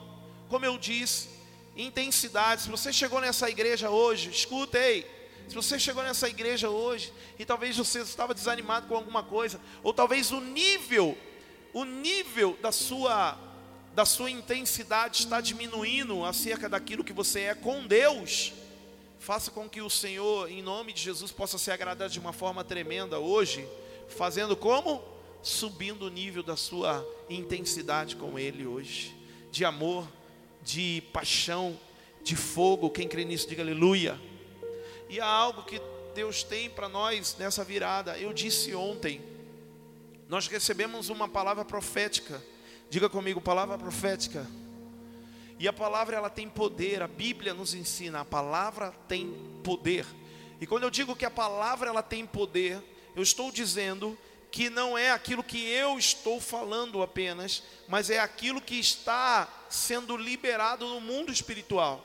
Como 0.50 0.66
eu 0.66 0.76
disse, 0.76 1.30
intensidade. 1.74 2.62
Se 2.62 2.68
você 2.68 2.92
chegou 2.92 3.22
nessa 3.22 3.48
igreja 3.48 3.88
hoje, 3.88 4.28
escuta, 4.28 4.78
ei, 4.78 5.06
se 5.48 5.54
você 5.54 5.78
chegou 5.78 6.02
nessa 6.02 6.28
igreja 6.28 6.68
hoje 6.68 7.10
e 7.38 7.44
talvez 7.46 7.74
você 7.78 8.00
estava 8.00 8.34
desanimado 8.34 8.86
com 8.86 8.94
alguma 8.94 9.22
coisa, 9.22 9.58
ou 9.82 9.94
talvez 9.94 10.30
o 10.30 10.42
nível, 10.42 11.16
o 11.72 11.86
nível 11.86 12.56
da 12.60 12.70
sua 12.70 13.49
da 13.94 14.04
sua 14.04 14.30
intensidade 14.30 15.18
está 15.18 15.40
diminuindo 15.40 16.24
acerca 16.24 16.68
daquilo 16.68 17.04
que 17.04 17.12
você 17.12 17.40
é 17.40 17.54
com 17.54 17.86
Deus, 17.86 18.52
faça 19.18 19.50
com 19.50 19.68
que 19.68 19.82
o 19.82 19.90
Senhor, 19.90 20.50
em 20.50 20.62
nome 20.62 20.92
de 20.92 21.02
Jesus, 21.02 21.32
possa 21.32 21.58
se 21.58 21.70
agradar 21.70 22.08
de 22.08 22.18
uma 22.18 22.32
forma 22.32 22.64
tremenda 22.64 23.18
hoje, 23.18 23.66
fazendo 24.08 24.56
como? 24.56 25.02
Subindo 25.42 26.06
o 26.06 26.10
nível 26.10 26.42
da 26.42 26.56
sua 26.56 27.06
intensidade 27.28 28.16
com 28.16 28.38
Ele 28.38 28.66
hoje, 28.66 29.14
de 29.50 29.64
amor, 29.64 30.08
de 30.62 31.02
paixão, 31.12 31.78
de 32.22 32.36
fogo. 32.36 32.90
Quem 32.90 33.08
crê 33.08 33.24
nisso, 33.24 33.48
diga 33.48 33.62
aleluia. 33.62 34.18
E 35.08 35.20
há 35.20 35.26
algo 35.26 35.64
que 35.64 35.80
Deus 36.14 36.42
tem 36.42 36.70
para 36.70 36.88
nós 36.88 37.36
nessa 37.38 37.64
virada. 37.64 38.16
Eu 38.18 38.32
disse 38.32 38.74
ontem, 38.74 39.20
nós 40.28 40.46
recebemos 40.46 41.08
uma 41.08 41.28
palavra 41.28 41.64
profética. 41.64 42.42
Diga 42.90 43.08
comigo, 43.08 43.40
palavra 43.40 43.78
profética. 43.78 44.44
E 45.60 45.68
a 45.68 45.72
palavra 45.72 46.16
ela 46.16 46.28
tem 46.28 46.48
poder, 46.48 47.00
a 47.00 47.06
Bíblia 47.06 47.54
nos 47.54 47.72
ensina, 47.72 48.22
a 48.22 48.24
palavra 48.24 48.92
tem 49.06 49.32
poder. 49.62 50.04
E 50.60 50.66
quando 50.66 50.82
eu 50.82 50.90
digo 50.90 51.14
que 51.14 51.24
a 51.24 51.30
palavra 51.30 51.88
ela 51.88 52.02
tem 52.02 52.26
poder, 52.26 52.82
eu 53.14 53.22
estou 53.22 53.52
dizendo 53.52 54.18
que 54.50 54.68
não 54.68 54.98
é 54.98 55.12
aquilo 55.12 55.44
que 55.44 55.68
eu 55.68 56.00
estou 56.00 56.40
falando 56.40 57.00
apenas, 57.00 57.62
mas 57.86 58.10
é 58.10 58.18
aquilo 58.18 58.60
que 58.60 58.80
está 58.80 59.48
sendo 59.68 60.16
liberado 60.16 60.84
no 60.88 61.00
mundo 61.00 61.30
espiritual. 61.30 62.04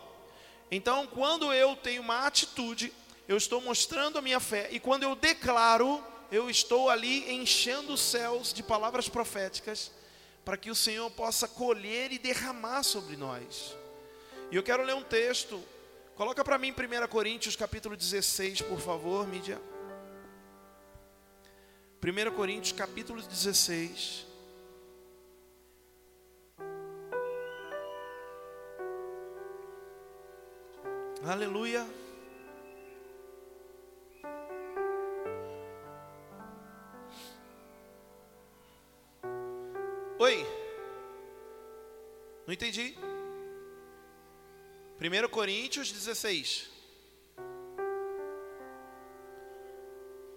Então, 0.70 1.08
quando 1.08 1.52
eu 1.52 1.76
tenho 1.76 2.04
uma 2.04 2.28
atitude, 2.28 2.94
eu 3.28 3.38
estou 3.38 3.60
mostrando 3.60 4.20
a 4.20 4.22
minha 4.22 4.40
fé, 4.40 4.70
e 4.72 4.80
quando 4.80 5.02
eu 5.02 5.16
declaro, 5.16 6.04
eu 6.32 6.48
estou 6.48 6.92
ali 6.92 7.34
enchendo 7.34 7.94
os 7.94 8.02
céus 8.02 8.54
de 8.54 8.62
palavras 8.62 9.10
proféticas, 9.10 9.92
para 10.46 10.56
que 10.56 10.70
o 10.70 10.76
Senhor 10.76 11.10
possa 11.12 11.48
colher 11.48 12.14
e 12.14 12.20
derramar 12.20 12.84
sobre 12.84 13.18
nós. 13.18 13.76
E 14.52 14.56
eu 14.56 14.62
quero 14.62 14.84
ler 14.84 14.94
um 14.94 15.04
texto, 15.04 15.62
coloca 16.16 16.44
para 16.44 16.60
mim 16.60 16.72
1 16.72 17.08
Coríntios 17.08 17.56
capítulo 17.56 17.98
16, 17.98 18.62
por 18.62 18.80
favor, 18.80 19.28
mídia. 19.28 19.60
1 22.00 22.36
Coríntios 22.36 22.78
capítulo 22.78 23.20
16. 23.20 24.28
Aleluia. 31.24 32.05
Oi. 40.20 40.46
Não 42.46 42.54
entendi. 42.54 42.98
1 45.00 45.30
Coríntios 45.30 45.92
16. 45.92 46.70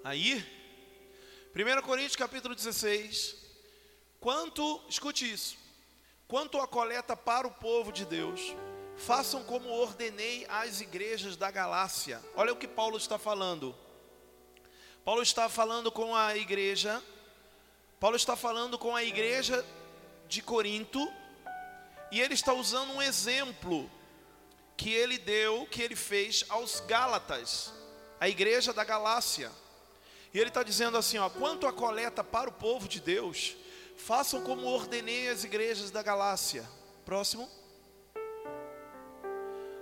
Aí, 0.04 0.44
1 1.54 1.82
Coríntios 1.82 2.16
capítulo 2.16 2.54
16. 2.54 3.36
Quanto, 4.20 4.82
escute 4.88 5.30
isso. 5.30 5.56
Quanto 6.26 6.60
a 6.60 6.66
coleta 6.66 7.16
para 7.16 7.46
o 7.46 7.50
povo 7.50 7.92
de 7.92 8.04
Deus, 8.04 8.54
Façam 8.98 9.44
como 9.44 9.70
ordenei 9.70 10.44
às 10.48 10.80
igrejas 10.80 11.36
da 11.36 11.52
Galácia. 11.52 12.20
Olha 12.34 12.52
o 12.52 12.56
que 12.56 12.66
Paulo 12.66 12.98
está 12.98 13.16
falando. 13.16 13.74
Paulo 15.04 15.22
está 15.22 15.48
falando 15.48 15.90
com 15.90 16.14
a 16.16 16.36
igreja, 16.36 17.02
Paulo 18.00 18.16
está 18.16 18.36
falando 18.36 18.78
com 18.78 18.94
a 18.94 19.02
igreja 19.02 19.64
de 20.28 20.40
Corinto, 20.40 21.12
e 22.12 22.20
ele 22.20 22.34
está 22.34 22.52
usando 22.52 22.92
um 22.92 23.02
exemplo 23.02 23.90
que 24.76 24.92
ele 24.92 25.18
deu, 25.18 25.66
que 25.66 25.82
ele 25.82 25.96
fez 25.96 26.44
aos 26.48 26.80
Gálatas, 26.80 27.72
a 28.20 28.28
igreja 28.28 28.72
da 28.72 28.84
Galácia. 28.84 29.50
E 30.32 30.38
ele 30.38 30.48
está 30.48 30.62
dizendo 30.62 30.96
assim: 30.96 31.18
ó, 31.18 31.28
quanto 31.28 31.66
a 31.66 31.72
coleta 31.72 32.22
para 32.22 32.48
o 32.48 32.52
povo 32.52 32.86
de 32.86 33.00
Deus, 33.00 33.56
façam 33.96 34.42
como 34.44 34.66
ordenei 34.66 35.28
as 35.28 35.42
igrejas 35.42 35.90
da 35.90 36.02
Galácia. 36.02 36.68
Próximo. 37.04 37.50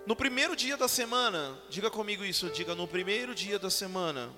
No 0.06 0.16
primeiro 0.16 0.56
dia 0.56 0.76
da 0.76 0.88
semana, 0.88 1.60
diga 1.68 1.90
comigo 1.90 2.24
isso, 2.24 2.48
diga 2.48 2.74
no 2.74 2.88
primeiro 2.88 3.34
dia 3.34 3.58
da 3.58 3.68
semana. 3.68 4.32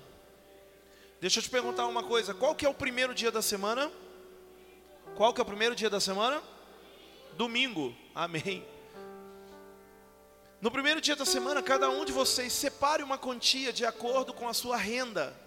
Deixa 1.21 1.39
eu 1.39 1.43
te 1.43 1.49
perguntar 1.49 1.85
uma 1.87 2.01
coisa, 2.01 2.33
qual 2.33 2.55
que 2.55 2.65
é 2.65 2.69
o 2.69 2.73
primeiro 2.73 3.13
dia 3.13 3.29
da 3.29 3.41
semana? 3.41 3.91
Qual 5.15 5.33
que 5.33 5.41
é 5.41 5.43
o 5.43 5.45
primeiro 5.45 5.75
dia 5.75 5.89
da 5.89 5.99
semana? 5.99 6.41
Domingo. 7.33 7.93
Amém. 8.15 8.65
No 10.61 10.71
primeiro 10.71 11.01
dia 11.01 11.17
da 11.17 11.25
semana, 11.25 11.61
cada 11.61 11.89
um 11.89 12.05
de 12.05 12.13
vocês 12.13 12.53
separe 12.53 13.03
uma 13.03 13.17
quantia 13.17 13.73
de 13.73 13.85
acordo 13.85 14.33
com 14.33 14.47
a 14.47 14.53
sua 14.53 14.77
renda, 14.77 15.37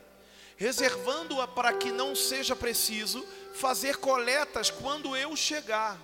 reservando-a 0.56 1.48
para 1.48 1.72
que 1.72 1.90
não 1.90 2.14
seja 2.14 2.54
preciso 2.54 3.26
fazer 3.54 3.96
coletas 3.96 4.70
quando 4.70 5.16
eu 5.16 5.34
chegar. 5.34 5.98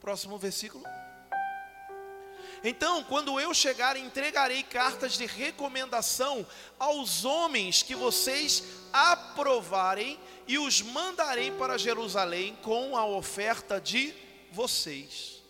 Próximo 0.00 0.38
versículo. 0.38 0.84
Então, 2.62 3.04
quando 3.04 3.38
eu 3.38 3.54
chegar, 3.54 3.96
entregarei 3.96 4.62
cartas 4.62 5.12
de 5.12 5.26
recomendação 5.26 6.46
aos 6.78 7.24
homens 7.24 7.82
que 7.82 7.94
vocês 7.94 8.64
aprovarem 8.92 10.18
e 10.46 10.58
os 10.58 10.82
mandarei 10.82 11.50
para 11.52 11.78
Jerusalém 11.78 12.56
com 12.62 12.96
a 12.96 13.06
oferta 13.06 13.80
de 13.80 14.14
vocês. 14.50 15.42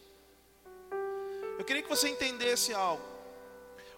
Eu 1.58 1.64
queria 1.64 1.82
que 1.82 1.88
você 1.88 2.08
entendesse 2.08 2.74
algo. 2.74 3.02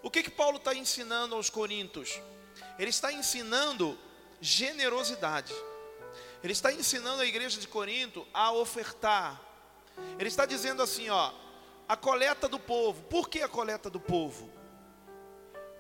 O 0.03 0.11
que 0.11 0.23
que 0.23 0.31
Paulo 0.31 0.57
está 0.57 0.75
ensinando 0.75 1.35
aos 1.35 1.51
Coríntios? 1.51 2.21
Ele 2.79 2.91
está 2.91 3.13
ensinando 3.13 3.99
generosidade. 4.41 5.53
Ele 6.43 6.53
está 6.53 6.73
ensinando 6.73 7.21
a 7.21 7.27
igreja 7.27 7.61
de 7.61 7.69
Corinto 7.69 8.27
a 8.33 8.53
ofertar. 8.53 9.41
Ele 10.19 10.29
está 10.29 10.47
dizendo 10.47 10.83
assim, 10.83 11.11
ó, 11.11 11.33
a 11.91 11.97
coleta 11.97 12.47
do 12.47 12.61
povo. 12.61 13.03
Por 13.11 13.29
que 13.29 13.43
a 13.43 13.49
coleta 13.49 13.91
do 13.91 13.99
povo? 13.99 14.49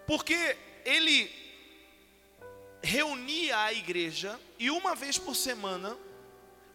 Porque 0.09 0.57
ele 0.85 1.31
reunia 2.83 3.57
a 3.61 3.73
igreja 3.73 4.37
e 4.59 4.73
uma 4.73 4.97
vez 4.97 5.19
por 5.19 5.37
semana, 5.37 5.97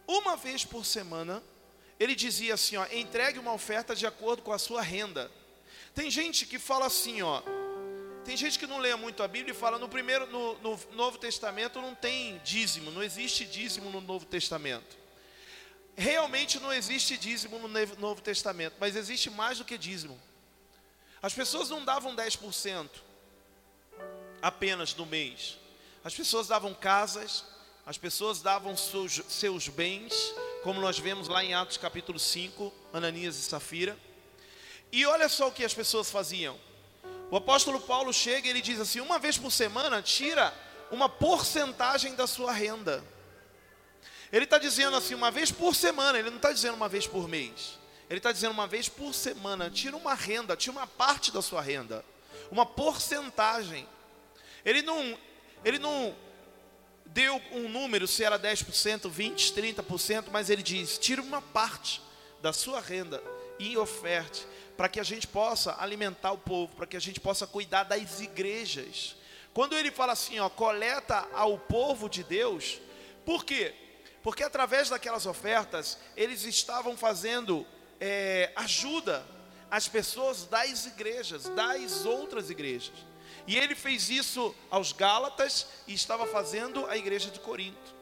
uma 0.08 0.36
vez 0.38 0.64
por 0.64 0.86
semana, 0.86 1.42
ele 2.00 2.14
dizia 2.14 2.54
assim, 2.54 2.78
ó, 2.78 2.86
entregue 2.90 3.38
uma 3.38 3.52
oferta 3.52 3.94
de 3.94 4.06
acordo 4.06 4.40
com 4.40 4.54
a 4.54 4.58
sua 4.58 4.80
renda. 4.80 5.30
Tem 5.94 6.10
gente 6.10 6.46
que 6.46 6.58
fala 6.58 6.86
assim, 6.86 7.20
ó, 7.20 7.42
tem 8.24 8.38
gente 8.38 8.58
que 8.58 8.66
não 8.66 8.78
lê 8.78 8.94
muito 8.96 9.22
a 9.22 9.28
Bíblia 9.28 9.52
e 9.52 9.54
fala 9.54 9.78
no 9.78 9.86
primeiro, 9.86 10.26
no, 10.28 10.54
no 10.60 10.80
Novo 10.92 11.18
Testamento 11.18 11.78
não 11.82 11.94
tem 11.94 12.40
dízimo, 12.42 12.90
não 12.90 13.02
existe 13.02 13.44
dízimo 13.44 13.90
no 13.90 14.00
Novo 14.00 14.24
Testamento. 14.24 14.96
Realmente 15.96 16.60
não 16.60 16.72
existe 16.72 17.16
dízimo 17.16 17.58
no 17.58 17.68
Novo 17.96 18.20
Testamento, 18.20 18.76
mas 18.78 18.94
existe 18.94 19.30
mais 19.30 19.58
do 19.58 19.64
que 19.64 19.78
dízimo. 19.78 20.20
As 21.22 21.32
pessoas 21.32 21.70
não 21.70 21.82
davam 21.84 22.14
10% 22.14 22.88
apenas 24.42 24.94
no 24.94 25.06
mês. 25.06 25.58
As 26.04 26.14
pessoas 26.14 26.46
davam 26.48 26.74
casas, 26.74 27.44
as 27.86 27.96
pessoas 27.96 28.42
davam 28.42 28.76
seus, 28.76 29.22
seus 29.28 29.68
bens, 29.68 30.34
como 30.62 30.80
nós 30.80 30.98
vemos 30.98 31.28
lá 31.28 31.42
em 31.42 31.54
Atos 31.54 31.78
capítulo 31.78 32.18
5, 32.18 32.72
Ananias 32.92 33.36
e 33.38 33.42
Safira. 33.42 33.98
E 34.92 35.06
olha 35.06 35.28
só 35.30 35.48
o 35.48 35.52
que 35.52 35.64
as 35.64 35.72
pessoas 35.72 36.10
faziam. 36.10 36.58
O 37.30 37.36
apóstolo 37.36 37.80
Paulo 37.80 38.12
chega 38.12 38.46
e 38.46 38.50
ele 38.50 38.60
diz 38.60 38.78
assim: 38.78 39.00
uma 39.00 39.18
vez 39.18 39.38
por 39.38 39.50
semana, 39.50 40.02
tira 40.02 40.52
uma 40.90 41.08
porcentagem 41.08 42.14
da 42.14 42.26
sua 42.26 42.52
renda. 42.52 43.02
Ele 44.36 44.44
está 44.44 44.58
dizendo 44.58 44.94
assim, 44.94 45.14
uma 45.14 45.30
vez 45.30 45.50
por 45.50 45.74
semana, 45.74 46.18
ele 46.18 46.28
não 46.28 46.36
está 46.36 46.52
dizendo 46.52 46.74
uma 46.74 46.90
vez 46.90 47.06
por 47.06 47.26
mês. 47.26 47.78
Ele 48.06 48.18
está 48.18 48.30
dizendo 48.30 48.52
uma 48.52 48.66
vez 48.66 48.86
por 48.86 49.14
semana, 49.14 49.70
tira 49.70 49.96
uma 49.96 50.12
renda, 50.12 50.54
tira 50.54 50.72
uma 50.72 50.86
parte 50.86 51.32
da 51.32 51.40
sua 51.40 51.62
renda, 51.62 52.04
uma 52.50 52.66
porcentagem. 52.66 53.88
Ele 54.62 54.82
não, 54.82 55.18
ele 55.64 55.78
não 55.78 56.14
deu 57.06 57.40
um 57.50 57.66
número, 57.66 58.06
se 58.06 58.24
era 58.24 58.38
10%, 58.38 59.10
20%, 59.10 59.54
30%, 59.54 60.26
mas 60.30 60.50
ele 60.50 60.62
diz: 60.62 60.98
tira 60.98 61.22
uma 61.22 61.40
parte 61.40 62.02
da 62.42 62.52
sua 62.52 62.78
renda 62.78 63.22
e 63.58 63.74
oferte, 63.78 64.46
para 64.76 64.90
que 64.90 65.00
a 65.00 65.02
gente 65.02 65.26
possa 65.26 65.80
alimentar 65.80 66.32
o 66.32 66.38
povo, 66.38 66.76
para 66.76 66.86
que 66.86 66.98
a 66.98 67.00
gente 67.00 67.20
possa 67.20 67.46
cuidar 67.46 67.84
das 67.84 68.20
igrejas. 68.20 69.16
Quando 69.54 69.74
ele 69.74 69.90
fala 69.90 70.12
assim, 70.12 70.38
ó, 70.40 70.50
coleta 70.50 71.26
ao 71.32 71.58
povo 71.58 72.06
de 72.06 72.22
Deus, 72.22 72.82
por 73.24 73.42
quê? 73.42 73.74
Porque 74.26 74.42
através 74.42 74.88
daquelas 74.88 75.24
ofertas, 75.24 75.96
eles 76.16 76.42
estavam 76.42 76.96
fazendo 76.96 77.64
é, 78.00 78.50
ajuda 78.56 79.24
às 79.70 79.86
pessoas 79.86 80.46
das 80.46 80.84
igrejas, 80.84 81.44
das 81.50 82.04
outras 82.04 82.50
igrejas. 82.50 82.96
E 83.46 83.56
ele 83.56 83.76
fez 83.76 84.10
isso 84.10 84.52
aos 84.68 84.90
Gálatas 84.90 85.68
e 85.86 85.94
estava 85.94 86.26
fazendo 86.26 86.86
a 86.86 86.96
igreja 86.96 87.30
de 87.30 87.38
Corinto. 87.38 87.94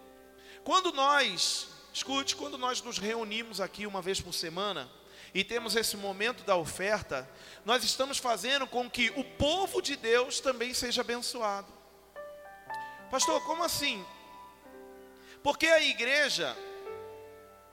Quando 0.64 0.92
nós, 0.92 1.68
escute, 1.92 2.36
quando 2.36 2.56
nós 2.56 2.80
nos 2.80 2.96
reunimos 2.96 3.60
aqui 3.60 3.86
uma 3.86 4.00
vez 4.00 4.18
por 4.18 4.32
semana 4.32 4.90
e 5.34 5.44
temos 5.44 5.76
esse 5.76 5.94
momento 5.94 6.42
da 6.42 6.56
oferta, 6.56 7.30
nós 7.66 7.84
estamos 7.84 8.16
fazendo 8.16 8.66
com 8.66 8.88
que 8.88 9.12
o 9.14 9.24
povo 9.36 9.82
de 9.82 9.94
Deus 9.94 10.40
também 10.40 10.72
seja 10.72 11.02
abençoado. 11.02 11.70
Pastor, 13.10 13.44
como 13.44 13.62
assim? 13.62 14.02
Porque 15.44 15.66
a 15.66 15.82
igreja, 15.82 16.56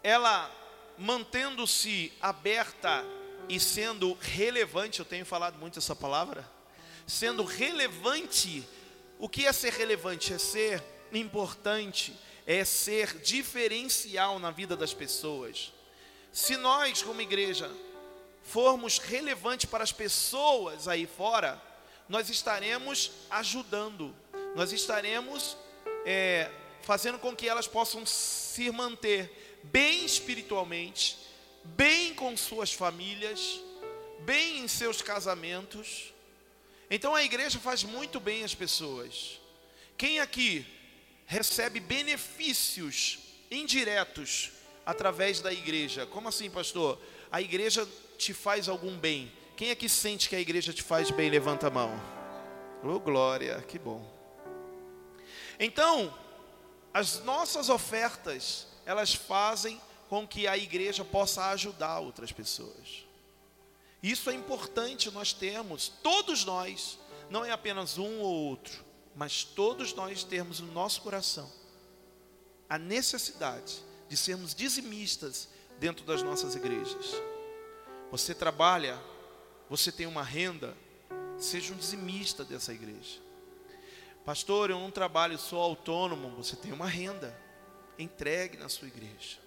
ela 0.04 0.52
mantendo-se 0.98 2.12
aberta 2.20 3.02
e 3.48 3.62
sendo 3.62 4.12
relevante, 4.20 5.00
eu 5.00 5.06
tenho 5.06 5.26
falado 5.26 5.58
muito 5.58 5.80
essa 5.80 5.96
palavra, 5.96 6.46
sendo 7.08 7.46
relevante, 7.46 8.68
o 9.18 9.30
que 9.30 9.46
é 9.46 9.54
ser 9.54 9.72
relevante? 9.72 10.34
É 10.34 10.38
ser 10.38 10.84
importante, 11.14 12.14
é 12.46 12.66
ser 12.66 13.18
diferencial 13.20 14.38
na 14.38 14.52
vida 14.52 14.76
das 14.76 14.94
pessoas. 14.94 15.72
Se 16.34 16.58
nós, 16.58 17.02
como 17.02 17.22
igreja, 17.22 17.72
formos 18.44 18.98
relevantes 18.98 19.70
para 19.70 19.82
as 19.82 19.94
pessoas 19.94 20.90
aí 20.90 21.08
fora, 21.08 21.62
nós 22.10 22.30
estaremos 22.30 23.14
ajudando, 23.30 24.14
nós 24.58 24.74
estaremos 24.74 25.56
é, 26.06 26.52
fazendo 26.82 27.20
com 27.20 27.36
que 27.36 27.48
elas 27.48 27.68
possam 27.68 28.06
se 28.06 28.72
manter 28.72 29.60
bem 29.64 30.06
espiritualmente, 30.06 31.18
bem 31.64 32.14
com 32.14 32.36
suas 32.36 32.74
famílias, 32.74 33.62
bem 34.20 34.60
em 34.60 34.68
seus 34.68 35.02
casamentos. 35.02 36.14
Então 36.90 37.16
a 37.16 37.24
igreja 37.24 37.60
faz 37.60 37.84
muito 37.84 38.20
bem 38.20 38.44
as 38.44 38.56
pessoas. 38.56 39.40
Quem 39.98 40.20
aqui 40.20 40.66
recebe 41.26 41.80
benefícios 41.80 43.20
indiretos 43.50 44.52
através 44.86 45.42
da 45.42 45.54
igreja? 45.54 46.06
Como 46.06 46.28
assim, 46.28 46.50
pastor? 46.50 47.00
A 47.32 47.42
igreja 47.42 47.88
te 48.18 48.34
faz 48.34 48.68
algum 48.68 48.98
bem. 48.98 49.32
Quem 49.56 49.72
aqui 49.72 49.88
sente 49.88 50.28
que 50.28 50.36
a 50.36 50.40
igreja 50.40 50.74
te 50.74 50.82
faz 50.82 51.12
bem? 51.12 51.30
Levanta 51.30 51.68
a 51.68 51.70
mão. 51.70 51.92
Oh, 52.84 53.00
glória, 53.00 53.64
que 53.68 53.78
bom. 53.78 54.04
Então, 55.60 56.12
as 56.94 57.24
nossas 57.24 57.70
ofertas, 57.70 58.68
elas 58.86 59.14
fazem 59.14 59.80
com 60.10 60.28
que 60.28 60.48
a 60.48 60.58
igreja 60.58 61.06
possa 61.06 61.46
ajudar 61.52 62.00
outras 62.00 62.32
pessoas. 62.32 63.06
Isso 64.04 64.30
é 64.30 64.34
importante 64.34 65.12
nós 65.12 65.32
termos, 65.32 65.92
todos 66.02 66.44
nós, 66.44 67.00
não 67.30 67.46
é 67.46 67.52
apenas 67.52 67.98
um 67.98 68.20
ou 68.20 68.50
outro, 68.50 68.84
mas 69.16 69.44
todos 69.44 69.94
nós 69.94 70.24
termos 70.24 70.60
no 70.60 70.72
nosso 70.72 71.02
coração 71.02 71.50
a 72.72 72.78
necessidade 72.78 73.84
de 74.08 74.16
sermos 74.16 74.56
dizimistas 74.56 75.50
dentro 75.78 76.06
das 76.06 76.24
nossas 76.24 76.56
igrejas. 76.56 77.16
Você 78.10 78.34
trabalha, 78.34 78.98
você 79.70 79.92
tem 79.92 80.06
uma 80.06 80.24
renda, 80.24 80.74
seja 81.38 81.74
um 81.74 81.78
dizimista 81.78 82.46
dessa 82.46 82.74
igreja. 82.74 83.20
Pastor, 84.26 84.70
eu 84.70 84.80
não 84.80 84.92
trabalho, 84.92 85.38
sou 85.38 85.60
autônomo. 85.60 86.30
Você 86.36 86.56
tem 86.56 86.72
uma 86.72 86.88
renda. 86.88 87.36
Entregue 87.98 88.58
na 88.58 88.70
sua 88.70 88.88
igreja. 88.88 89.40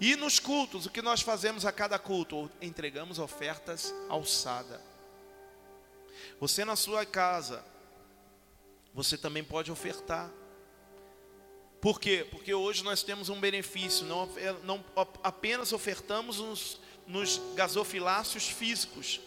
E 0.00 0.16
nos 0.16 0.38
cultos, 0.38 0.86
o 0.86 0.90
que 0.90 1.02
nós 1.02 1.20
fazemos 1.20 1.64
a 1.64 1.72
cada 1.72 1.98
culto? 1.98 2.50
Entregamos 2.60 3.18
ofertas 3.18 3.94
alçada. 4.08 4.80
Você 6.40 6.64
na 6.64 6.74
sua 6.74 7.06
casa, 7.06 7.64
você 8.94 9.16
também 9.16 9.44
pode 9.44 9.70
ofertar. 9.70 10.30
Por 11.80 12.00
quê? 12.00 12.26
Porque 12.30 12.52
hoje 12.54 12.82
nós 12.82 13.02
temos 13.02 13.28
um 13.28 13.40
benefício, 13.40 14.06
não, 14.06 14.28
não 14.64 14.84
apenas 15.22 15.72
ofertamos 15.72 16.38
nos, 16.38 16.80
nos 17.06 17.40
gasofiláceos 17.54 18.48
físicos, 18.48 19.20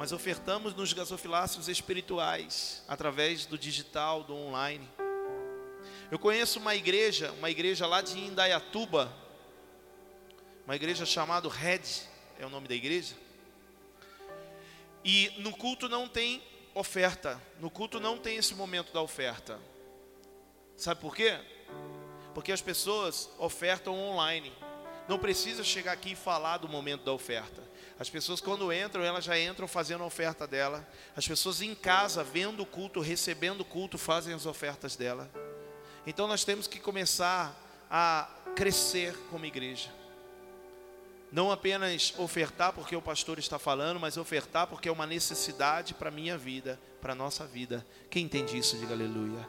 mas 0.00 0.12
ofertamos 0.12 0.74
nos 0.74 0.94
gasofiláceos 0.94 1.68
espirituais, 1.68 2.82
através 2.88 3.44
do 3.44 3.58
digital, 3.58 4.24
do 4.24 4.34
online. 4.34 4.88
Eu 6.10 6.18
conheço 6.18 6.58
uma 6.58 6.74
igreja, 6.74 7.30
uma 7.32 7.50
igreja 7.50 7.86
lá 7.86 8.00
de 8.00 8.18
Indaiatuba, 8.18 9.14
uma 10.64 10.74
igreja 10.74 11.04
chamada 11.04 11.50
Red, 11.50 11.82
é 12.38 12.46
o 12.46 12.48
nome 12.48 12.66
da 12.66 12.74
igreja. 12.74 13.14
E 15.04 15.34
no 15.36 15.54
culto 15.54 15.86
não 15.86 16.08
tem 16.08 16.42
oferta, 16.74 17.38
no 17.60 17.68
culto 17.68 18.00
não 18.00 18.16
tem 18.16 18.38
esse 18.38 18.54
momento 18.54 18.94
da 18.94 19.02
oferta. 19.02 19.60
Sabe 20.78 20.98
por 20.98 21.14
quê? 21.14 21.38
Porque 22.32 22.52
as 22.52 22.62
pessoas 22.62 23.28
ofertam 23.36 23.94
online. 23.98 24.50
não 25.06 25.18
precisa 25.18 25.62
chegar 25.62 25.92
aqui 25.92 26.12
e 26.12 26.16
falar 26.16 26.56
do 26.56 26.70
momento 26.70 27.04
da 27.04 27.12
oferta. 27.12 27.69
As 28.00 28.08
pessoas 28.08 28.40
quando 28.40 28.72
entram, 28.72 29.04
elas 29.04 29.22
já 29.22 29.38
entram 29.38 29.68
fazendo 29.68 30.02
a 30.02 30.06
oferta 30.06 30.46
dela. 30.46 30.88
As 31.14 31.28
pessoas 31.28 31.60
em 31.60 31.74
casa, 31.74 32.24
vendo 32.24 32.62
o 32.62 32.66
culto, 32.66 32.98
recebendo 32.98 33.60
o 33.60 33.64
culto, 33.64 33.98
fazem 33.98 34.32
as 34.32 34.46
ofertas 34.46 34.96
dela. 34.96 35.30
Então 36.06 36.26
nós 36.26 36.42
temos 36.42 36.66
que 36.66 36.80
começar 36.80 37.54
a 37.90 38.26
crescer 38.56 39.14
como 39.30 39.44
igreja. 39.44 39.90
Não 41.30 41.52
apenas 41.52 42.14
ofertar 42.16 42.72
porque 42.72 42.96
o 42.96 43.02
pastor 43.02 43.38
está 43.38 43.58
falando, 43.58 44.00
mas 44.00 44.16
ofertar 44.16 44.66
porque 44.66 44.88
é 44.88 44.92
uma 44.92 45.06
necessidade 45.06 45.92
para 45.92 46.08
a 46.08 46.12
minha 46.12 46.38
vida, 46.38 46.80
para 47.02 47.12
a 47.12 47.14
nossa 47.14 47.46
vida. 47.46 47.86
Quem 48.08 48.24
entende 48.24 48.56
isso, 48.56 48.78
diga 48.78 48.94
aleluia. 48.94 49.46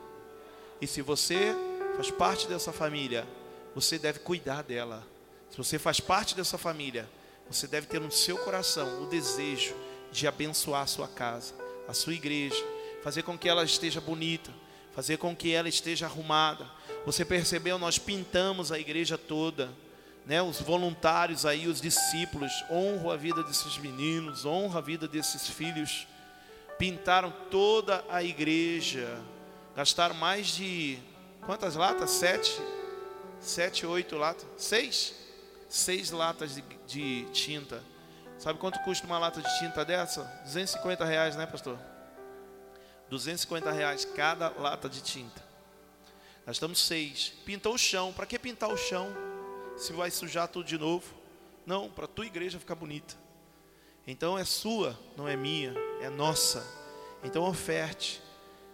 E 0.81 0.85
se 0.85 1.01
você 1.01 1.55
faz 1.95 2.11
parte 2.11 2.49
dessa 2.49 2.73
família, 2.73 3.25
você 3.73 3.97
deve 3.97 4.19
cuidar 4.19 4.61
dela. 4.61 5.07
Se 5.49 5.57
você 5.57 5.79
faz 5.79 6.01
parte 6.01 6.35
dessa 6.35 6.57
família, 6.57 7.09
você 7.51 7.67
deve 7.67 7.87
ter 7.87 7.99
no 7.99 8.11
seu 8.11 8.37
coração 8.37 9.03
o 9.03 9.07
desejo 9.07 9.75
de 10.11 10.27
abençoar 10.27 10.83
a 10.83 10.87
sua 10.87 11.07
casa, 11.07 11.53
a 11.87 11.93
sua 11.93 12.13
igreja, 12.13 12.63
fazer 13.03 13.23
com 13.23 13.37
que 13.37 13.49
ela 13.49 13.63
esteja 13.63 13.99
bonita, 13.99 14.51
fazer 14.93 15.17
com 15.17 15.35
que 15.35 15.53
ela 15.53 15.69
esteja 15.69 16.05
arrumada. 16.05 16.69
Você 17.05 17.25
percebeu? 17.25 17.77
Nós 17.77 17.97
pintamos 17.97 18.71
a 18.71 18.79
igreja 18.79 19.17
toda 19.17 19.69
né, 20.25 20.41
os 20.41 20.61
voluntários 20.61 21.45
aí, 21.45 21.67
os 21.67 21.81
discípulos, 21.81 22.51
honram 22.69 23.11
a 23.11 23.17
vida 23.17 23.43
desses 23.43 23.77
meninos, 23.77 24.45
honram 24.45 24.77
a 24.77 24.81
vida 24.81 25.07
desses 25.07 25.49
filhos. 25.49 26.07
Pintaram 26.77 27.31
toda 27.49 28.03
a 28.09 28.23
igreja, 28.23 29.19
gastaram 29.75 30.15
mais 30.15 30.47
de 30.47 30.97
quantas 31.45 31.75
latas? 31.75 32.09
Sete, 32.11 32.59
sete, 33.39 33.85
oito 33.85 34.17
latas, 34.17 34.47
seis, 34.57 35.13
seis 35.73 36.11
latas 36.11 36.55
de, 36.55 36.61
de 36.85 37.25
tinta. 37.31 37.83
Sabe 38.37 38.59
quanto 38.59 38.79
custa 38.83 39.05
uma 39.05 39.17
lata 39.17 39.41
de 39.41 39.59
tinta 39.59 39.85
dessa? 39.85 40.23
250 40.43 41.05
reais, 41.05 41.35
né, 41.35 41.45
pastor? 41.45 41.79
250 43.09 43.71
reais 43.71 44.05
cada 44.05 44.49
lata 44.49 44.89
de 44.89 45.01
tinta. 45.01 45.43
Nós 46.45 46.55
estamos 46.55 46.79
seis. 46.85 47.33
Pintou 47.45 47.75
o 47.75 47.77
chão. 47.77 48.11
Para 48.13 48.25
que 48.25 48.39
pintar 48.39 48.69
o 48.69 48.77
chão? 48.77 49.11
se 49.81 49.93
vai 49.93 50.11
sujar 50.11 50.47
tudo 50.47 50.65
de 50.65 50.77
novo. 50.77 51.13
Não, 51.65 51.89
para 51.89 52.07
tua 52.07 52.25
igreja 52.25 52.59
ficar 52.59 52.75
bonita. 52.75 53.15
Então 54.05 54.37
é 54.37 54.43
sua, 54.43 54.97
não 55.15 55.27
é 55.27 55.35
minha, 55.35 55.73
é 56.01 56.09
nossa. 56.09 56.65
Então 57.23 57.43
oferte, 57.43 58.21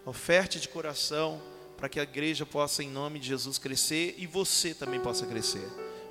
oferte 0.05 0.60
de 0.60 0.69
coração 0.69 1.41
para 1.75 1.89
que 1.89 1.99
a 1.99 2.03
igreja 2.03 2.45
possa, 2.45 2.81
em 2.81 2.89
nome 2.89 3.19
de 3.19 3.27
Jesus, 3.27 3.57
crescer 3.57 4.15
e 4.17 4.25
você 4.25 4.73
também 4.73 4.99
possa 4.99 5.25
crescer. 5.25 5.67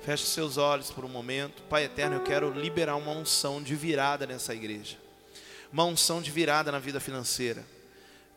Feche 0.07 0.25
seus 0.25 0.55
olhos 0.55 0.89
por 0.89 1.03
um 1.03 1.09
momento. 1.09 1.63
Pai 1.63 1.83
eterno, 1.83 2.15
eu 2.15 2.23
quero 2.23 2.49
liberar 2.49 2.95
uma 2.95 3.11
unção 3.11 3.61
de 3.61 3.75
virada 3.75 4.25
nessa 4.25 4.55
igreja. 4.55 4.95
Uma 5.69 5.83
unção 5.83 6.21
de 6.21 6.31
virada 6.31 6.71
na 6.71 6.79
vida 6.79 6.97
financeira. 6.97 7.67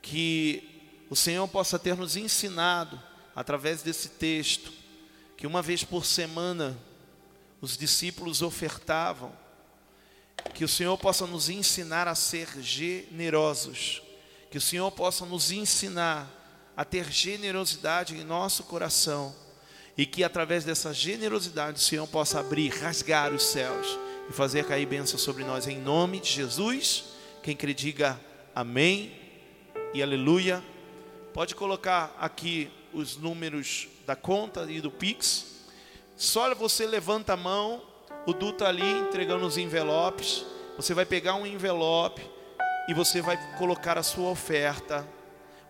Que 0.03 0.69
o 1.09 1.15
Senhor 1.15 1.47
possa 1.47 1.79
ter 1.79 1.97
nos 1.97 2.17
ensinado, 2.17 3.01
através 3.37 3.83
desse 3.83 4.09
texto, 4.09 4.73
que 5.37 5.47
uma 5.47 5.63
vez 5.63 5.85
por 5.85 6.05
semana 6.05 6.77
os 7.61 7.77
discípulos 7.77 8.43
ofertavam, 8.43 9.33
que 10.53 10.65
o 10.65 10.69
Senhor 10.69 10.99
possa 10.99 11.25
nos 11.25 11.49
ensinar 11.49 12.09
a 12.09 12.17
ser 12.17 12.49
generosos, 12.61 14.03
que 14.51 14.59
o 14.59 14.61
Senhor 14.61 14.91
possa 14.91 15.25
nos 15.25 15.53
ensinar 15.53 16.29
a 16.77 16.85
ter 16.85 17.09
generosidade 17.13 18.17
em 18.17 18.25
nosso 18.25 18.65
coração 18.65 19.33
e 20.01 20.07
que 20.07 20.25
através 20.25 20.65
dessa 20.65 20.95
generosidade 20.95 21.77
o 21.77 21.83
Senhor 21.83 22.07
possa 22.07 22.41
abrir, 22.41 22.71
rasgar 22.71 23.35
os 23.35 23.43
céus 23.43 23.99
e 24.31 24.33
fazer 24.33 24.65
cair 24.65 24.87
bênção 24.87 25.19
sobre 25.19 25.45
nós 25.45 25.67
em 25.67 25.79
nome 25.79 26.21
de 26.21 26.31
Jesus. 26.31 27.05
Quem 27.43 27.55
crê 27.55 27.75
diga 27.75 28.19
amém 28.55 29.13
e 29.93 30.03
aleluia. 30.03 30.65
Pode 31.35 31.55
colocar 31.55 32.17
aqui 32.19 32.71
os 32.95 33.19
números 33.19 33.89
da 34.07 34.17
conta 34.17 34.67
e 34.71 34.81
do 34.81 34.91
Pix. 34.91 35.67
Só 36.17 36.55
você 36.55 36.87
levanta 36.87 37.35
a 37.35 37.37
mão, 37.37 37.83
o 38.25 38.33
Du 38.33 38.49
está 38.49 38.69
ali 38.69 38.91
entregando 39.01 39.45
os 39.45 39.59
envelopes. 39.59 40.47
Você 40.79 40.95
vai 40.95 41.05
pegar 41.05 41.35
um 41.35 41.47
envelope 41.47 42.23
e 42.89 42.95
você 42.95 43.21
vai 43.21 43.37
colocar 43.59 43.99
a 43.99 44.03
sua 44.03 44.31
oferta, 44.31 45.07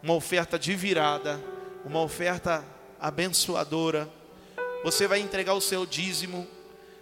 uma 0.01 0.14
oferta 0.14 0.57
de 0.57 0.77
virada, 0.77 1.40
uma 1.85 2.01
oferta 2.01 2.64
abençoadora. 3.01 4.20
Você 4.83 5.07
vai 5.07 5.21
entregar 5.21 5.53
o 5.53 5.61
seu 5.61 5.85
dízimo. 5.85 6.49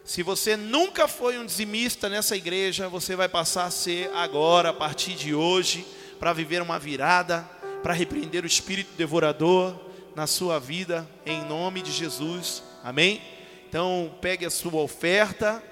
Se 0.05 0.21
você 0.25 0.57
nunca 0.57 1.07
foi 1.07 1.39
um 1.39 1.47
dizimista 1.47 2.09
nessa 2.09 2.37
igreja, 2.37 2.89
você 2.89 3.15
vai 3.15 3.29
passar 3.29 3.67
a 3.67 3.71
ser 3.71 4.11
agora, 4.15 4.71
a 4.71 4.73
partir 4.73 5.15
de 5.15 5.33
hoje, 5.33 5.87
para 6.19 6.33
viver 6.33 6.61
uma 6.61 6.77
virada, 6.77 7.49
para 7.81 7.95
repreender 7.95 8.43
o 8.43 8.49
espírito 8.49 8.97
devorador 8.97 9.79
na 10.17 10.27
sua 10.27 10.59
vida, 10.59 11.09
em 11.25 11.45
nome 11.45 11.81
de 11.81 11.93
Jesus. 11.93 12.65
Amém? 12.83 13.23
Então, 13.69 14.13
pegue 14.21 14.45
a 14.45 14.51
sua 14.51 14.81
oferta 14.81 15.63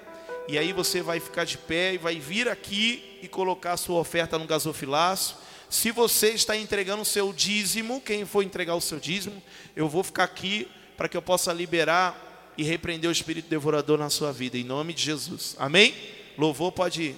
e 0.47 0.57
aí 0.57 0.71
você 0.71 1.01
vai 1.01 1.19
ficar 1.19 1.43
de 1.43 1.57
pé 1.57 1.95
e 1.95 1.97
vai 1.97 2.19
vir 2.19 2.47
aqui 2.47 3.19
e 3.21 3.27
colocar 3.27 3.73
a 3.73 3.77
sua 3.77 3.99
oferta 3.99 4.39
no 4.39 4.47
gasofilaço. 4.47 5.35
Se 5.69 5.91
você 5.91 6.29
está 6.29 6.55
entregando 6.55 7.01
o 7.01 7.05
seu 7.05 7.33
dízimo, 7.33 7.99
quem 7.99 8.23
for 8.23 8.43
entregar 8.43 8.75
o 8.75 8.81
seu 8.81 8.97
dízimo, 8.97 9.43
eu 9.75 9.89
vou 9.89 10.03
ficar 10.03 10.23
aqui 10.23 10.69
para 10.97 11.07
que 11.07 11.15
eu 11.15 11.21
possa 11.21 11.53
liberar 11.53 12.53
e 12.57 12.63
repreender 12.63 13.07
o 13.07 13.13
espírito 13.13 13.47
devorador 13.47 13.99
na 13.99 14.09
sua 14.09 14.33
vida, 14.33 14.57
em 14.57 14.63
nome 14.63 14.93
de 14.93 15.03
Jesus. 15.03 15.55
Amém? 15.59 15.93
Louvor 16.37 16.71
pode 16.71 17.15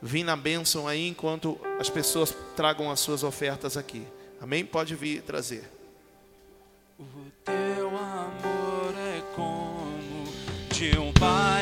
vir 0.00 0.22
na 0.22 0.36
bênção 0.36 0.86
aí 0.86 1.08
enquanto 1.08 1.58
as 1.80 1.90
pessoas 1.90 2.34
tragam 2.56 2.90
as 2.90 3.00
suas 3.00 3.24
ofertas 3.24 3.76
aqui. 3.76 4.04
Amém? 4.40 4.64
Pode 4.64 4.94
vir 4.94 5.22
trazer. 5.22 5.68
O 6.98 7.04
teu 7.44 7.88
amor 7.88 8.94
é 8.96 9.20
como 9.34 10.24
de 10.72 10.96
um 10.96 11.12
pai 11.12 11.57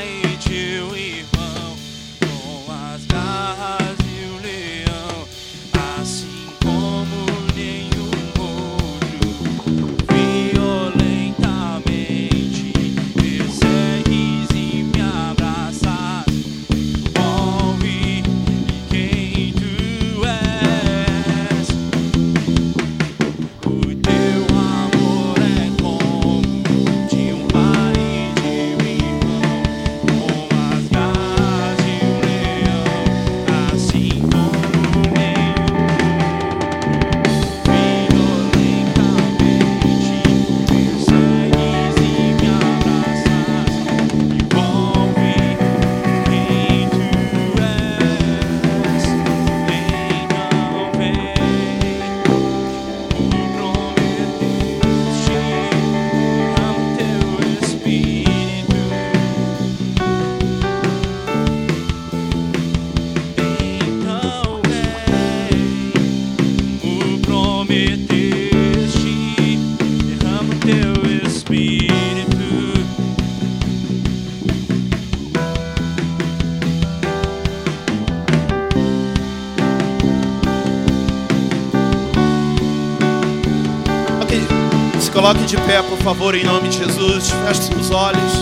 coloque 85.27 85.45
de 85.45 85.57
pé, 85.57 85.83
por 85.83 85.99
favor, 85.99 86.37
em 86.37 86.45
nome 86.45 86.69
de 86.69 86.79
Jesus. 86.79 87.31
Feche 87.31 87.63
seus 87.63 87.91
olhos. 87.91 88.33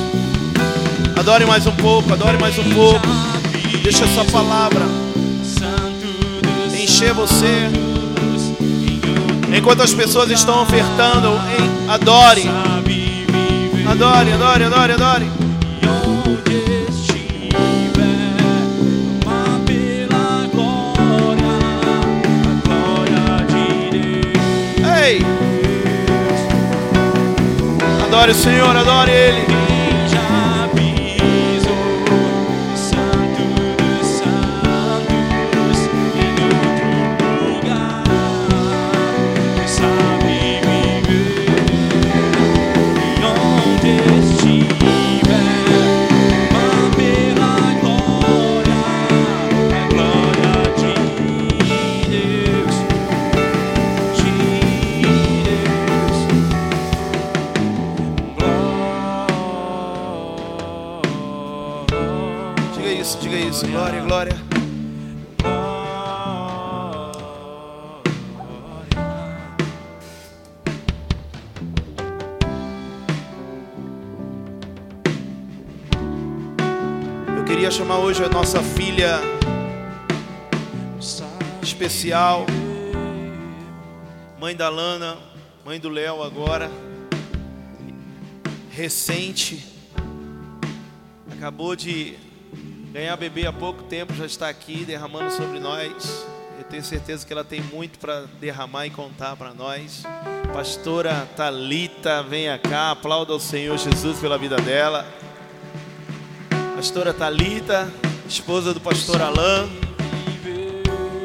Adore 1.17 1.47
mais 1.47 1.67
um 1.67 1.73
pouco, 1.73 2.13
adore 2.13 2.37
mais 2.37 2.59
um 2.59 2.75
pouco. 2.75 3.07
Deixa 3.83 4.05
essa 4.05 4.23
palavra 4.31 4.83
encher 6.79 7.15
você. 7.15 7.71
Enquanto 9.57 9.83
as 9.83 9.95
pessoas 9.95 10.31
estão 10.31 10.63
ofertando, 10.63 11.31
adore, 11.89 12.51
adore, 13.89 14.33
adore, 14.33 14.65
adore, 14.65 14.93
adore. 14.93 15.44
Adore 28.15 28.31
o 28.31 28.35
Senhor, 28.37 28.77
adore 28.77 29.11
Ele. 29.11 29.54
Filha 79.05 79.21
especial, 81.63 82.47
mãe 84.41 84.57
da 84.57 84.71
Lana, 84.71 85.19
mãe 85.63 85.79
do 85.79 85.91
Léo 85.91 86.23
agora, 86.23 86.71
recente, 88.71 89.63
acabou 91.31 91.77
de 91.77 92.17
ganhar 92.95 93.15
bebê 93.17 93.47
há 93.47 93.53
pouco 93.53 93.83
tempo, 93.83 94.15
já 94.15 94.25
está 94.25 94.49
aqui 94.49 94.87
derramando 94.87 95.31
sobre 95.33 95.61
nós. 95.61 96.27
Eu 96.57 96.65
tenho 96.65 96.83
certeza 96.83 97.27
que 97.27 97.33
ela 97.33 97.45
tem 97.45 97.61
muito 97.61 97.99
para 97.99 98.23
derramar 98.41 98.87
e 98.87 98.91
contar 98.91 99.37
para 99.37 99.53
nós. 99.53 100.03
Pastora 100.51 101.29
Talita, 101.37 102.23
venha 102.23 102.59
cá, 102.59 102.93
aplauda 102.93 103.35
ao 103.35 103.41
Senhor 103.41 103.77
Jesus 103.77 104.19
pela 104.19 104.39
vida 104.39 104.57
dela. 104.57 105.07
Pastora 106.75 107.13
Talita, 107.13 107.93
esposa 108.27 108.73
do 108.73 108.81
pastor 108.81 109.21
Alain. 109.21 109.71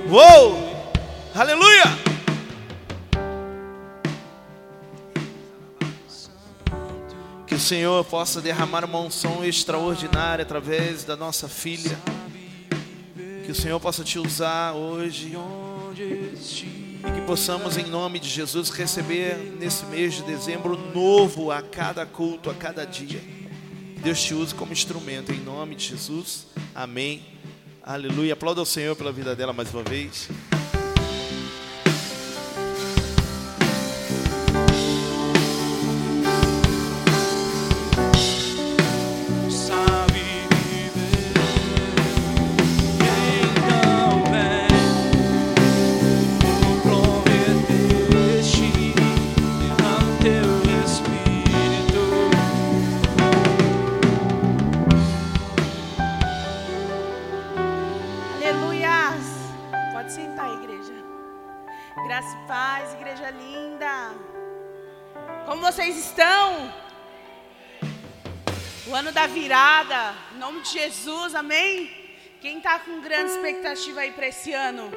Uou! 0.10 0.70
Aleluia! 1.34 1.84
Que 7.48 7.56
o 7.56 7.60
Senhor 7.60 8.04
possa 8.06 8.42
derramar 8.42 8.86
uma 8.86 9.00
unção 9.00 9.44
extraordinária 9.44 10.44
através 10.44 11.04
da 11.04 11.16
nossa 11.16 11.48
filha. 11.48 11.98
Que 13.46 13.52
o 13.52 13.56
Senhor 13.56 13.80
possa 13.80 14.04
te 14.04 14.20
usar 14.20 14.74
hoje. 14.74 15.36
E 15.96 17.12
que 17.12 17.22
possamos, 17.26 17.78
em 17.78 17.86
nome 17.86 18.20
de 18.20 18.30
Jesus, 18.30 18.70
receber 18.70 19.36
nesse 19.60 19.86
mês 19.86 20.16
de 20.16 20.24
dezembro 20.24 20.78
novo 20.94 21.52
a 21.52 21.62
cada 21.62 22.06
culto, 22.06 22.50
a 22.50 22.54
cada 22.54 22.86
dia. 22.86 23.39
Deus 24.02 24.22
te 24.24 24.34
use 24.34 24.56
como 24.56 24.72
instrumento, 24.72 25.32
em 25.32 25.40
nome 25.40 25.76
de 25.76 25.86
Jesus. 25.86 26.48
Amém. 26.74 27.22
Aleluia. 27.84 28.34
Aplauda 28.34 28.62
ao 28.62 28.66
Senhor 28.66 28.96
pela 28.96 29.12
vida 29.12 29.36
dela 29.36 29.52
mais 29.52 29.74
uma 29.74 29.84
vez. 29.84 30.30
Vocês 65.72 65.98
estão? 65.98 66.74
O 68.88 68.96
ano 68.96 69.12
da 69.12 69.28
virada, 69.28 70.16
em 70.34 70.40
nome 70.40 70.62
de 70.62 70.70
Jesus, 70.70 71.36
amém? 71.36 72.18
Quem 72.42 72.58
está 72.58 72.80
com 72.80 73.00
grande 73.02 73.34
expectativa 73.34 74.00
aí 74.00 74.12
para 74.12 74.30
esse 74.30 74.52
ano? 74.52 74.90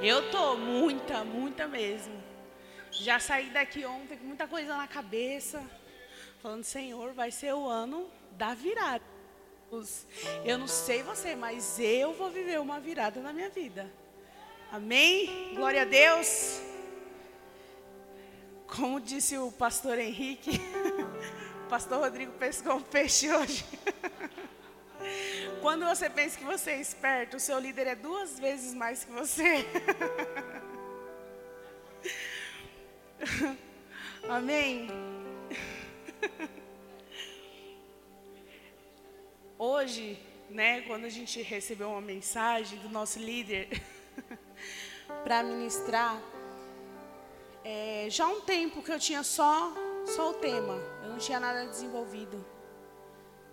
Eu 0.00 0.30
tô, 0.30 0.56
muita, 0.56 1.22
muita 1.22 1.68
mesmo. 1.68 2.14
Já 2.90 3.20
saí 3.20 3.50
daqui 3.50 3.84
ontem 3.84 4.16
com 4.16 4.24
muita 4.24 4.46
coisa 4.46 4.74
na 4.74 4.88
cabeça, 4.88 5.62
falando, 6.42 6.64
Senhor, 6.64 7.12
vai 7.12 7.30
ser 7.30 7.52
o 7.52 7.68
ano 7.68 8.10
da 8.38 8.54
virada. 8.54 9.04
Eu 10.46 10.56
não 10.56 10.66
sei 10.66 11.02
você, 11.02 11.36
mas 11.36 11.78
eu 11.78 12.14
vou 12.14 12.30
viver 12.30 12.58
uma 12.58 12.80
virada 12.80 13.20
na 13.20 13.34
minha 13.34 13.50
vida. 13.50 13.86
Amém? 14.72 15.52
Glória 15.54 15.82
a 15.82 15.84
Deus. 15.84 16.69
Como 18.76 19.00
disse 19.00 19.36
o 19.36 19.50
pastor 19.50 19.98
Henrique, 19.98 20.60
o 21.64 21.68
pastor 21.70 21.98
Rodrigo 21.98 22.32
pescou 22.32 22.76
um 22.76 22.80
peixe 22.80 23.30
hoje. 23.32 23.64
Quando 25.60 25.84
você 25.84 26.08
pensa 26.08 26.38
que 26.38 26.44
você 26.44 26.70
é 26.72 26.80
esperto, 26.80 27.36
o 27.36 27.40
seu 27.40 27.58
líder 27.58 27.88
é 27.88 27.94
duas 27.96 28.38
vezes 28.38 28.72
mais 28.72 29.04
que 29.04 29.10
você. 29.10 29.66
Amém? 34.28 34.88
Hoje, 39.58 40.18
né, 40.48 40.82
quando 40.82 41.06
a 41.06 41.10
gente 41.10 41.42
recebeu 41.42 41.90
uma 41.90 42.00
mensagem 42.00 42.78
do 42.78 42.88
nosso 42.88 43.18
líder 43.18 43.68
para 45.24 45.42
ministrar, 45.42 46.22
é, 47.64 48.06
já 48.08 48.26
um 48.26 48.40
tempo 48.40 48.82
que 48.82 48.90
eu 48.90 48.98
tinha 48.98 49.22
só, 49.22 49.72
só 50.06 50.30
o 50.30 50.34
tema, 50.34 50.74
eu 51.02 51.10
não 51.10 51.18
tinha 51.18 51.38
nada 51.38 51.66
desenvolvido. 51.66 52.44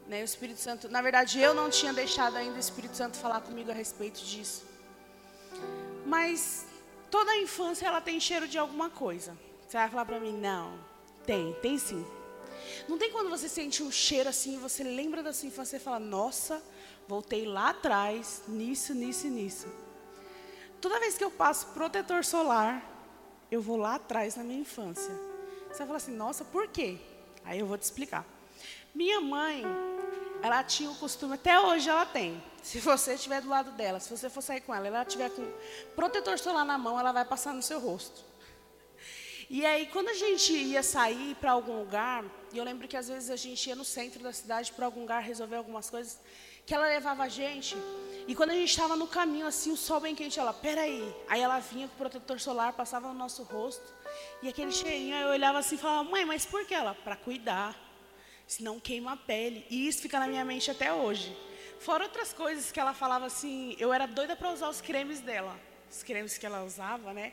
Né, 0.08 0.22
o 0.22 0.24
Espírito 0.24 0.60
Santo, 0.60 0.88
na 0.88 1.02
verdade, 1.02 1.39
eu 1.39 1.54
não 1.54 1.70
tinha 1.70 1.91
deixado 1.91 2.38
ainda 2.38 2.56
o 2.56 2.60
Espírito 2.60 2.96
Santo 2.96 3.17
falar 3.17 3.41
comigo 3.41 3.70
a 3.72 3.74
respeito 3.74 4.22
disso. 4.22 4.65
Mas 6.06 6.65
toda 7.12 7.32
a 7.32 7.41
infância 7.41 7.86
ela 7.86 8.00
tem 8.00 8.17
cheiro 8.20 8.48
de 8.48 8.58
alguma 8.58 8.89
coisa. 8.89 9.38
Você 9.67 9.76
vai 9.76 9.89
falar 9.89 10.06
para 10.06 10.20
mim, 10.20 10.32
não, 10.32 10.80
tem, 11.26 11.54
tem 11.62 11.78
sim. 11.78 12.06
Não 12.88 12.98
tem 12.98 13.12
quando 13.12 13.30
você 13.30 13.50
sente 13.50 13.84
um 13.84 13.91
cheiro 13.91 14.30
assim 14.30 14.56
e 14.56 14.58
você 14.58 14.82
lembra 14.82 15.22
da 15.22 15.34
sua 15.34 15.48
infância 15.48 15.76
e 15.76 15.80
fala, 15.80 16.00
nossa, 16.00 16.63
voltei 17.06 17.46
lá 17.46 17.72
atrás, 17.72 18.43
nisso, 18.48 18.93
nisso 18.93 19.28
e 19.28 19.30
nisso. 19.30 19.67
Toda 20.80 21.00
vez 21.02 21.17
que 21.17 21.24
eu 21.24 21.32
passo 21.32 21.67
protetor 21.67 22.24
solar, 22.24 22.97
eu 23.52 23.62
vou 23.62 23.78
lá 23.78 23.96
atrás 23.96 24.36
na 24.36 24.44
minha 24.44 24.60
infância. 24.60 25.14
Você 25.68 25.80
vai 25.80 25.88
falar 25.88 25.98
assim, 25.98 26.16
nossa, 26.16 26.44
por 26.46 26.68
quê? 26.68 26.98
Aí 27.44 27.60
eu 27.60 27.66
vou 27.66 27.78
te 27.78 27.84
explicar. 27.84 28.26
Minha 28.94 29.22
mãe, 29.22 29.64
ela 30.42 30.64
tinha 30.64 30.90
o 30.90 30.96
costume, 30.96 31.36
até 31.36 31.60
hoje 31.60 31.90
ela 31.90 32.06
tem. 32.06 32.44
Se 32.62 32.80
você 32.80 33.14
estiver 33.14 33.42
do 33.42 33.50
lado 33.50 33.72
dela, 33.72 34.00
se 34.00 34.10
você 34.10 34.30
for 34.30 34.42
sair 34.42 34.62
com 34.62 34.74
ela, 34.74 34.88
ela 34.88 35.04
estiver 35.04 35.30
com 35.30 35.46
protetor 35.96 36.38
solar 36.40 36.66
na 36.66 36.78
mão, 36.78 37.00
ela 37.00 37.12
vai 37.12 37.24
passar 37.24 37.54
no 37.54 37.62
seu 37.62 37.80
rosto. 37.80 38.26
E 39.50 39.66
aí, 39.66 39.86
quando 39.88 40.10
a 40.10 40.14
gente 40.14 40.52
ia 40.52 40.84
sair 40.84 41.36
para 41.36 41.52
algum 41.52 41.80
lugar, 41.80 42.26
e 42.52 42.58
eu 42.58 42.64
lembro 42.66 42.86
que 42.86 42.98
às 42.98 43.08
vezes 43.08 43.30
a 43.30 43.38
gente 43.38 43.70
ia 43.70 43.76
no 43.76 43.86
centro 43.86 44.22
da 44.22 44.34
cidade 44.34 44.74
para 44.74 44.86
algum 44.86 45.02
lugar 45.02 45.22
resolver 45.22 45.56
algumas 45.56 45.90
coisas, 45.90 46.20
que 46.68 46.76
ela 46.76 46.86
levava 46.86 47.24
a 47.24 47.30
gente, 47.30 47.78
e 48.28 48.36
quando 48.36 48.50
a 48.50 48.54
gente 48.54 48.70
estava 48.70 48.98
no 48.98 49.08
caminho, 49.08 49.48
assim, 49.48 49.72
o 49.72 49.78
sol 49.78 50.02
bem 50.02 50.14
quente, 50.14 50.38
ela, 50.38 50.52
peraí. 50.52 51.16
Aí 51.30 51.40
ela 51.40 51.60
vinha 51.60 51.88
com 51.88 51.94
o 51.94 51.98
protetor 51.98 52.42
solar, 52.42 52.74
passava 52.74 53.08
no 53.08 53.14
nosso 53.14 53.42
rosto, 53.44 53.86
e 54.44 54.50
aquele 54.50 54.74
cheirinho, 54.74 55.16
eu 55.16 55.30
olhava 55.30 55.60
assim 55.60 55.76
e 55.76 55.78
falava, 55.78 56.04
mãe, 56.04 56.26
mas 56.26 56.46
por 56.46 56.66
que 56.66 56.74
ela? 56.74 56.94
Para 56.94 57.16
cuidar, 57.16 57.74
senão 58.46 58.82
queima 58.82 59.14
a 59.14 59.18
pele. 59.18 59.66
E 59.70 59.88
isso 59.88 60.02
fica 60.02 60.20
na 60.20 60.28
minha 60.28 60.44
mente 60.44 60.70
até 60.70 60.92
hoje. 60.92 61.36
Fora 61.80 62.04
outras 62.04 62.34
coisas 62.34 62.70
que 62.70 62.82
ela 62.82 62.94
falava 62.94 63.26
assim, 63.26 63.78
eu 63.80 63.94
era 63.94 64.06
doida 64.06 64.36
para 64.36 64.52
usar 64.52 64.68
os 64.68 64.82
cremes 64.82 65.22
dela, 65.22 65.58
os 65.90 66.04
cremes 66.04 66.38
que 66.38 66.46
ela 66.46 66.66
usava, 66.66 67.14
né? 67.14 67.32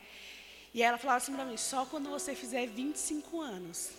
E 0.73 0.81
ela 0.81 0.97
falava 0.97 1.17
assim 1.17 1.35
para 1.35 1.45
mim, 1.45 1.57
só 1.57 1.85
quando 1.87 2.09
você 2.09 2.37
fizer 2.37 2.69
25 2.69 3.41
anos. 3.41 3.91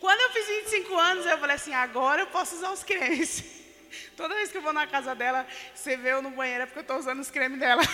Quando 0.00 0.18
eu 0.18 0.30
fiz 0.30 0.46
25 0.64 0.96
anos, 0.96 1.26
eu 1.26 1.36
falei 1.36 1.56
assim, 1.56 1.74
agora 1.74 2.22
eu 2.22 2.26
posso 2.28 2.56
usar 2.56 2.72
os 2.72 2.82
cremes. 2.82 3.44
Toda 4.16 4.34
vez 4.34 4.50
que 4.50 4.58
eu 4.58 4.62
vou 4.62 4.72
na 4.72 4.86
casa 4.86 5.14
dela, 5.14 5.46
você 5.74 5.96
vê 5.96 6.12
eu 6.12 6.22
no 6.22 6.30
banheiro, 6.30 6.62
é 6.62 6.66
porque 6.66 6.80
eu 6.80 6.82
estou 6.82 6.98
usando 6.98 7.20
os 7.20 7.30
cremes 7.30 7.58
dela. 7.58 7.82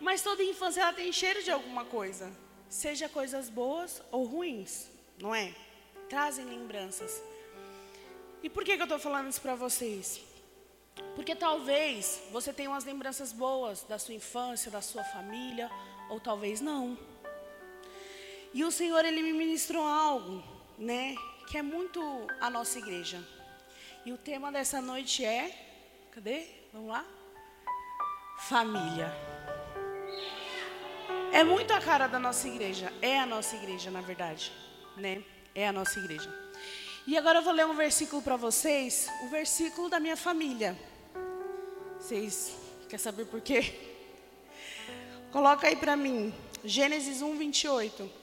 Mas 0.00 0.22
toda 0.22 0.42
infância 0.42 0.80
ela 0.80 0.92
tem 0.92 1.12
cheiro 1.12 1.42
de 1.42 1.50
alguma 1.50 1.84
coisa. 1.84 2.32
seja 2.68 3.08
coisas 3.08 3.48
boas 3.50 4.02
ou 4.10 4.24
ruins, 4.24 4.88
não 5.20 5.34
é? 5.34 5.52
Trazem 6.08 6.44
lembranças. 6.44 7.22
E 8.42 8.48
por 8.48 8.64
que, 8.64 8.76
que 8.76 8.82
eu 8.82 8.84
estou 8.84 8.98
falando 8.98 9.28
isso 9.28 9.40
para 9.40 9.54
vocês? 9.54 10.20
Porque 11.14 11.34
talvez 11.34 12.22
você 12.30 12.52
tenha 12.52 12.70
umas 12.70 12.84
lembranças 12.84 13.32
boas 13.32 13.82
da 13.82 13.98
sua 13.98 14.14
infância, 14.14 14.70
da 14.70 14.80
sua 14.80 15.04
família, 15.04 15.70
ou 16.08 16.18
talvez 16.18 16.60
não. 16.60 16.98
E 18.54 18.64
o 18.64 18.70
Senhor, 18.70 19.04
Ele 19.04 19.22
me 19.22 19.32
ministrou 19.32 19.84
algo, 19.84 20.42
né? 20.78 21.14
Que 21.50 21.58
é 21.58 21.62
muito 21.62 22.00
a 22.40 22.48
nossa 22.48 22.78
igreja. 22.78 23.20
E 24.06 24.12
o 24.12 24.16
tema 24.16 24.52
dessa 24.52 24.80
noite 24.80 25.24
é. 25.24 25.50
Cadê? 26.12 26.46
Vamos 26.72 26.90
lá? 26.90 27.04
Família. 28.38 29.12
É 31.32 31.42
muito 31.42 31.72
a 31.72 31.80
cara 31.80 32.06
da 32.06 32.20
nossa 32.20 32.46
igreja. 32.46 32.92
É 33.02 33.18
a 33.18 33.26
nossa 33.26 33.56
igreja, 33.56 33.90
na 33.90 34.00
verdade. 34.00 34.52
Né? 34.96 35.24
É 35.52 35.66
a 35.66 35.72
nossa 35.72 35.98
igreja. 35.98 36.32
E 37.04 37.18
agora 37.18 37.40
eu 37.40 37.42
vou 37.42 37.52
ler 37.52 37.66
um 37.66 37.74
versículo 37.74 38.22
para 38.22 38.36
vocês. 38.36 39.08
O 39.24 39.28
versículo 39.28 39.88
da 39.88 39.98
minha 39.98 40.16
família. 40.16 40.78
Vocês 41.98 42.56
querem 42.84 42.98
saber 42.98 43.26
por 43.26 43.40
quê? 43.40 43.74
Coloca 45.32 45.66
aí 45.66 45.74
para 45.74 45.96
mim. 45.96 46.32
Gênesis 46.64 47.22
1, 47.22 47.36
28. 47.36 48.19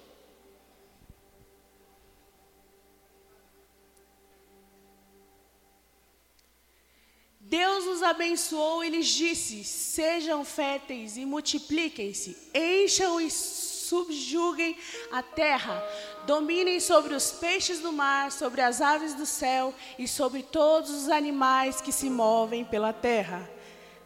Deus 7.49 7.85
os 7.85 8.03
abençoou 8.03 8.83
e 8.83 8.89
lhes 8.89 9.07
disse: 9.07 9.63
Sejam 9.63 10.43
férteis 10.43 11.15
e 11.15 11.25
multipliquem-se, 11.25 12.37
encham 12.53 13.21
e 13.21 13.31
subjuguem 13.31 14.77
a 15.13 15.23
terra, 15.23 15.81
dominem 16.25 16.81
sobre 16.81 17.13
os 17.13 17.31
peixes 17.31 17.79
do 17.79 17.93
mar, 17.93 18.33
sobre 18.33 18.59
as 18.59 18.81
aves 18.81 19.13
do 19.13 19.25
céu 19.25 19.73
e 19.97 20.09
sobre 20.09 20.43
todos 20.43 20.89
os 20.89 21.07
animais 21.07 21.79
que 21.79 21.93
se 21.93 22.09
movem 22.09 22.65
pela 22.65 22.91
terra. 22.91 23.49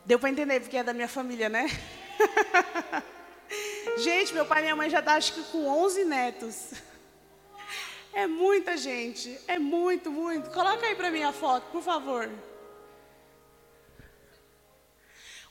Deu 0.06 0.20
para 0.20 0.30
entender 0.30 0.60
porque 0.60 0.78
é 0.78 0.84
da 0.84 0.94
minha 0.94 1.08
família, 1.08 1.50
né? 1.50 1.66
gente, 3.98 4.36
meu 4.36 4.46
pai 4.46 4.60
e 4.60 4.62
minha 4.66 4.76
mãe 4.76 4.88
já 4.88 5.00
está 5.00 5.16
acho 5.16 5.34
que 5.34 5.44
com 5.46 5.68
11 5.68 6.06
netos. 6.06 6.74
É 8.14 8.28
muita 8.28 8.78
gente, 8.78 9.36
é 9.48 9.58
muito, 9.58 10.12
muito. 10.12 10.52
Coloca 10.52 10.86
aí 10.86 10.94
para 10.94 11.10
mim 11.10 11.24
a 11.24 11.34
foto, 11.34 11.72
por 11.72 11.82
favor. 11.82 12.30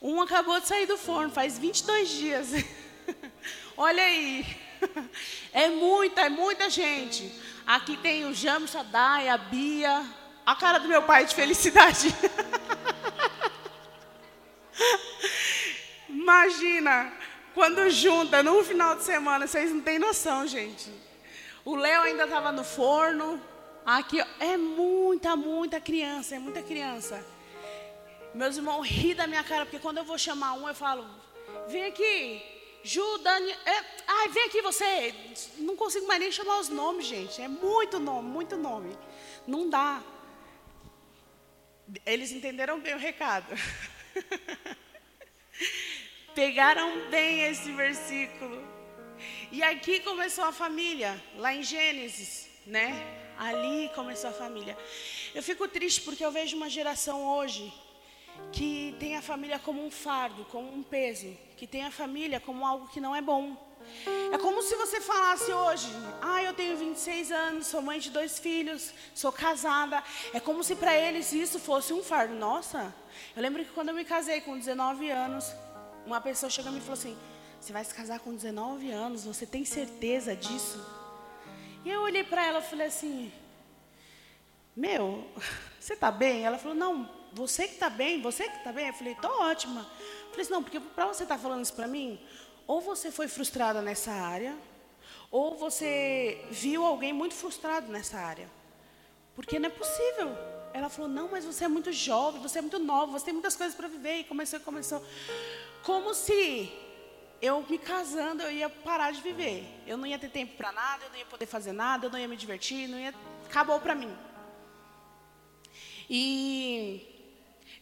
Um 0.02 0.22
acabou 0.22 0.58
de 0.58 0.66
sair 0.66 0.86
do 0.86 0.96
forno, 0.96 1.30
faz 1.30 1.58
22 1.58 2.08
dias. 2.08 2.48
Olha 3.76 4.02
aí. 4.02 4.46
É 5.52 5.68
muita, 5.68 6.22
é 6.22 6.30
muita 6.30 6.70
gente. 6.70 7.30
Aqui 7.66 7.98
tem 7.98 8.24
o 8.24 8.32
James 8.32 8.70
Sadai, 8.70 9.28
a 9.28 9.36
Bia. 9.36 10.02
A 10.46 10.56
cara 10.56 10.78
do 10.78 10.88
meu 10.88 11.02
pai 11.02 11.26
de 11.26 11.34
felicidade. 11.34 12.08
Imagina, 16.08 17.12
quando 17.54 17.90
junta 17.90 18.42
num 18.42 18.64
final 18.64 18.96
de 18.96 19.04
semana, 19.04 19.46
vocês 19.46 19.70
não 19.70 19.82
têm 19.82 19.98
noção, 19.98 20.46
gente. 20.46 20.90
O 21.64 21.76
Léo 21.76 22.02
ainda 22.02 22.24
estava 22.24 22.50
no 22.50 22.64
forno. 22.64 23.38
Aqui, 23.84 24.18
é 24.38 24.56
muita, 24.56 25.36
muita 25.36 25.78
criança, 25.78 26.36
é 26.36 26.38
muita 26.38 26.62
criança. 26.62 27.22
Meus 28.34 28.56
irmãos 28.56 28.82
ri 28.82 29.12
da 29.14 29.26
minha 29.26 29.42
cara, 29.42 29.66
porque 29.66 29.78
quando 29.78 29.98
eu 29.98 30.04
vou 30.04 30.16
chamar 30.16 30.52
um, 30.54 30.68
eu 30.68 30.74
falo: 30.74 31.04
vem 31.68 31.84
aqui, 31.84 32.42
Ju, 32.82 33.18
Dani. 33.18 33.50
É, 33.50 33.84
ai, 34.06 34.28
vem 34.28 34.44
aqui 34.44 34.62
você. 34.62 35.14
Não 35.58 35.76
consigo 35.76 36.06
mais 36.06 36.20
nem 36.20 36.32
chamar 36.32 36.60
os 36.60 36.68
nomes, 36.68 37.06
gente. 37.06 37.42
É 37.42 37.48
muito 37.48 37.98
nome, 37.98 38.28
muito 38.28 38.56
nome. 38.56 38.96
Não 39.46 39.68
dá. 39.68 40.02
Eles 42.06 42.30
entenderam 42.30 42.80
bem 42.80 42.94
o 42.94 42.98
recado. 42.98 43.52
Pegaram 46.34 47.10
bem 47.10 47.42
esse 47.42 47.72
versículo. 47.72 48.62
E 49.50 49.62
aqui 49.62 50.00
começou 50.00 50.44
a 50.44 50.52
família, 50.52 51.20
lá 51.36 51.52
em 51.52 51.62
Gênesis, 51.62 52.48
né? 52.64 52.94
Ali 53.36 53.90
começou 53.94 54.30
a 54.30 54.32
família. 54.32 54.78
Eu 55.34 55.42
fico 55.42 55.66
triste 55.66 56.02
porque 56.02 56.24
eu 56.24 56.30
vejo 56.30 56.56
uma 56.56 56.70
geração 56.70 57.26
hoje 57.26 57.72
que 58.52 58.96
tem 58.98 59.16
a 59.16 59.22
família 59.22 59.58
como 59.58 59.84
um 59.84 59.90
fardo, 59.90 60.44
como 60.46 60.72
um 60.72 60.82
peso, 60.82 61.36
que 61.56 61.66
tem 61.66 61.84
a 61.84 61.90
família 61.90 62.40
como 62.40 62.66
algo 62.66 62.88
que 62.88 63.00
não 63.00 63.14
é 63.14 63.22
bom. 63.22 63.56
É 64.32 64.38
como 64.38 64.62
se 64.62 64.74
você 64.76 65.00
falasse 65.00 65.52
hoje: 65.52 65.88
Ah, 66.20 66.42
eu 66.42 66.52
tenho 66.52 66.76
26 66.76 67.32
anos, 67.32 67.66
sou 67.66 67.82
mãe 67.82 67.98
de 67.98 68.10
dois 68.10 68.38
filhos, 68.38 68.92
sou 69.14 69.32
casada. 69.32 70.02
É 70.32 70.40
como 70.40 70.62
se 70.62 70.76
para 70.76 70.96
eles 70.96 71.32
isso 71.32 71.58
fosse 71.58 71.92
um 71.92 72.02
fardo. 72.02 72.34
Nossa, 72.34 72.94
eu 73.34 73.42
lembro 73.42 73.64
que 73.64 73.72
quando 73.72 73.88
eu 73.88 73.94
me 73.94 74.04
casei 74.04 74.40
com 74.40 74.58
19 74.58 75.10
anos, 75.10 75.52
uma 76.06 76.20
pessoa 76.20 76.50
chegou 76.50 76.70
e 76.70 76.74
me 76.74 76.80
falou 76.80 76.94
assim: 76.94 77.16
Você 77.60 77.72
vai 77.72 77.84
se 77.84 77.94
casar 77.94 78.20
com 78.20 78.34
19 78.34 78.90
anos, 78.90 79.24
você 79.24 79.46
tem 79.46 79.64
certeza 79.64 80.36
disso? 80.36 80.78
E 81.84 81.90
eu 81.90 82.02
olhei 82.02 82.22
para 82.22 82.46
ela 82.46 82.58
e 82.60 82.62
falei 82.62 82.86
assim: 82.86 83.32
Meu, 84.76 85.26
você 85.80 85.94
está 85.94 86.10
bem? 86.10 86.44
Ela 86.44 86.58
falou: 86.58 86.76
Não, 86.76 87.19
você 87.32 87.66
que 87.66 87.74
está 87.74 87.90
bem, 87.90 88.20
você 88.20 88.48
que 88.48 88.56
está 88.56 88.72
bem? 88.72 88.88
Eu 88.88 88.94
falei, 88.94 89.12
estou 89.12 89.30
ótima. 89.42 89.80
Eu 89.80 90.30
falei 90.30 90.42
assim, 90.42 90.52
não, 90.52 90.62
porque 90.62 90.80
para 90.80 91.06
você 91.06 91.22
estar 91.22 91.36
tá 91.36 91.40
falando 91.40 91.62
isso 91.62 91.74
para 91.74 91.86
mim, 91.86 92.20
ou 92.66 92.80
você 92.80 93.10
foi 93.10 93.28
frustrada 93.28 93.82
nessa 93.82 94.12
área, 94.12 94.56
ou 95.30 95.56
você 95.56 96.44
viu 96.50 96.84
alguém 96.84 97.12
muito 97.12 97.34
frustrado 97.34 97.90
nessa 97.90 98.18
área. 98.18 98.48
Porque 99.34 99.58
não 99.58 99.68
é 99.68 99.72
possível. 99.72 100.36
Ela 100.72 100.88
falou, 100.88 101.10
não, 101.10 101.28
mas 101.30 101.44
você 101.44 101.64
é 101.64 101.68
muito 101.68 101.92
jovem, 101.92 102.40
você 102.40 102.58
é 102.58 102.62
muito 102.62 102.78
nova, 102.78 103.12
você 103.12 103.26
tem 103.26 103.34
muitas 103.34 103.56
coisas 103.56 103.74
para 103.74 103.88
viver. 103.88 104.18
E 104.18 104.24
começou, 104.24 104.60
começou. 104.60 105.04
Como 105.82 106.14
se 106.14 106.70
eu 107.40 107.64
me 107.68 107.78
casando, 107.78 108.42
eu 108.42 108.50
ia 108.50 108.68
parar 108.68 109.12
de 109.12 109.20
viver. 109.20 109.64
Eu 109.86 109.96
não 109.96 110.06
ia 110.06 110.18
ter 110.18 110.30
tempo 110.30 110.56
para 110.56 110.72
nada, 110.72 111.04
eu 111.04 111.10
não 111.10 111.16
ia 111.16 111.26
poder 111.26 111.46
fazer 111.46 111.72
nada, 111.72 112.06
eu 112.06 112.10
não 112.10 112.18
ia 112.18 112.28
me 112.28 112.36
divertir, 112.36 112.88
não 112.88 112.98
ia... 112.98 113.14
acabou 113.46 113.80
para 113.80 113.94
mim. 113.94 114.14
E 116.08 117.19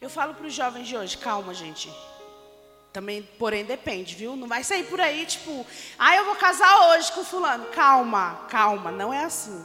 eu 0.01 0.09
falo 0.09 0.33
para 0.33 0.47
os 0.47 0.53
jovens 0.53 0.87
de 0.87 0.95
hoje, 0.95 1.17
calma, 1.17 1.53
gente. 1.53 1.93
Também, 2.91 3.21
porém, 3.37 3.65
depende, 3.65 4.15
viu? 4.15 4.35
Não 4.35 4.47
vai 4.47 4.63
sair 4.63 4.85
por 4.85 4.99
aí, 4.99 5.25
tipo, 5.25 5.65
ah, 5.97 6.15
eu 6.15 6.25
vou 6.25 6.35
casar 6.35 6.89
hoje 6.89 7.11
com 7.11 7.23
fulano. 7.23 7.65
Calma, 7.65 8.45
calma, 8.49 8.91
não 8.91 9.13
é 9.13 9.23
assim. 9.23 9.63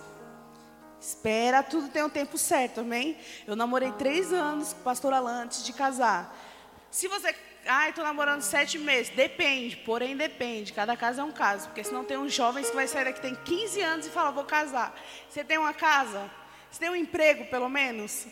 Espera, 1.01 1.63
tudo 1.63 1.89
tem 1.89 2.03
um 2.03 2.11
tempo 2.11 2.37
certo, 2.37 2.81
amém? 2.81 3.17
Eu 3.47 3.55
namorei 3.55 3.93
três 3.93 4.33
anos 4.33 4.73
com 4.73 4.81
o 4.81 4.85
pastor 4.85 5.13
Alan 5.13 5.45
antes 5.45 5.65
de 5.65 5.73
casar. 5.73 6.37
Se 6.91 7.09
você, 7.09 7.35
ah, 7.67 7.89
estou 7.89 8.05
namorando 8.05 8.43
sete 8.43 8.79
meses, 8.79 9.15
depende, 9.15 9.77
porém 9.77 10.17
depende. 10.17 10.73
Cada 10.73 10.97
caso 10.97 11.21
é 11.21 11.25
um 11.25 11.33
caso, 11.33 11.69
porque 11.69 11.85
senão 11.85 12.05
tem 12.05 12.19
uns 12.19 12.33
jovens 12.33 12.71
que 12.71 12.77
vai 12.77 12.89
sair 12.89 13.05
daqui, 13.05 13.21
tem 13.21 13.35
15 13.35 13.81
anos 13.81 14.07
e 14.07 14.11
fala, 14.11 14.33
vou 14.33 14.45
casar. 14.45 14.95
Você 15.29 15.45
tem 15.45 15.59
uma 15.59 15.73
casa? 15.73 16.31
Você 16.71 16.81
tem 16.81 16.91
um 16.91 16.97
emprego, 16.97 17.47
pelo 17.47 17.69
menos? 17.69 18.27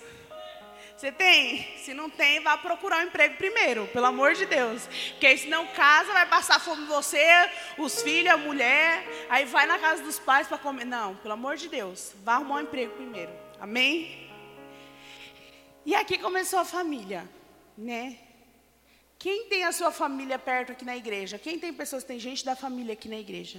Você 1.02 1.10
tem? 1.10 1.66
Se 1.78 1.92
não 1.92 2.08
tem, 2.08 2.38
vá 2.38 2.56
procurar 2.56 3.00
um 3.00 3.08
emprego 3.08 3.34
primeiro, 3.34 3.88
pelo 3.88 4.06
amor 4.06 4.34
de 4.34 4.46
Deus. 4.46 4.86
Porque 5.10 5.36
se 5.36 5.48
não 5.48 5.66
casa, 5.66 6.12
vai 6.12 6.28
passar 6.28 6.60
fome 6.60 6.86
você, 6.86 7.26
os 7.76 8.00
filhos, 8.02 8.32
a 8.32 8.36
mulher, 8.36 9.04
aí 9.28 9.44
vai 9.44 9.66
na 9.66 9.80
casa 9.80 10.00
dos 10.04 10.20
pais 10.20 10.46
para 10.46 10.58
comer. 10.58 10.84
Não, 10.84 11.16
pelo 11.16 11.34
amor 11.34 11.56
de 11.56 11.68
Deus, 11.68 12.12
vá 12.22 12.34
arrumar 12.34 12.54
um 12.54 12.60
emprego 12.60 12.94
primeiro. 12.94 13.32
Amém? 13.58 14.30
E 15.84 15.92
aqui 15.92 16.18
começou 16.18 16.60
a 16.60 16.64
família, 16.64 17.28
né? 17.76 18.16
Quem 19.18 19.48
tem 19.48 19.64
a 19.64 19.72
sua 19.72 19.90
família 19.90 20.38
perto 20.38 20.70
aqui 20.70 20.84
na 20.84 20.96
igreja? 20.96 21.36
Quem 21.36 21.58
tem 21.58 21.74
pessoas, 21.74 22.04
tem 22.04 22.20
gente 22.20 22.44
da 22.44 22.54
família 22.54 22.92
aqui 22.92 23.08
na 23.08 23.18
igreja? 23.18 23.58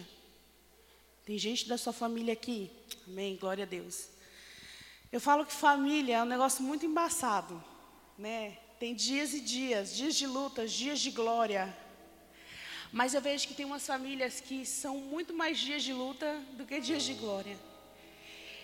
Tem 1.26 1.38
gente 1.38 1.68
da 1.68 1.78
sua 1.78 1.92
família 1.92 2.32
aqui? 2.32 2.72
Amém, 3.06 3.36
glória 3.36 3.66
a 3.66 3.68
Deus. 3.68 4.13
Eu 5.14 5.22
falo 5.22 5.46
que 5.46 5.54
família 5.54 6.16
é 6.16 6.24
um 6.24 6.26
negócio 6.26 6.64
muito 6.64 6.88
embaçado, 6.88 7.64
né? 8.18 8.58
Tem 8.80 8.96
dias 8.96 9.32
e 9.36 9.42
dias, 9.42 9.96
dias 9.96 10.16
de 10.16 10.26
lutas, 10.26 10.72
dias 10.72 11.00
de 11.00 11.12
glória. 11.12 11.72
Mas 12.92 13.14
eu 13.14 13.22
vejo 13.22 13.48
que 13.48 13.54
tem 13.54 13.64
umas 13.64 13.86
famílias 13.86 14.42
que 14.42 14.66
são 14.66 14.98
muito 14.98 15.32
mais 15.32 15.60
dias 15.60 15.84
de 15.84 15.94
luta 15.94 16.42
do 16.54 16.66
que 16.66 16.80
dias 16.80 17.04
de 17.04 17.14
glória. 17.14 17.56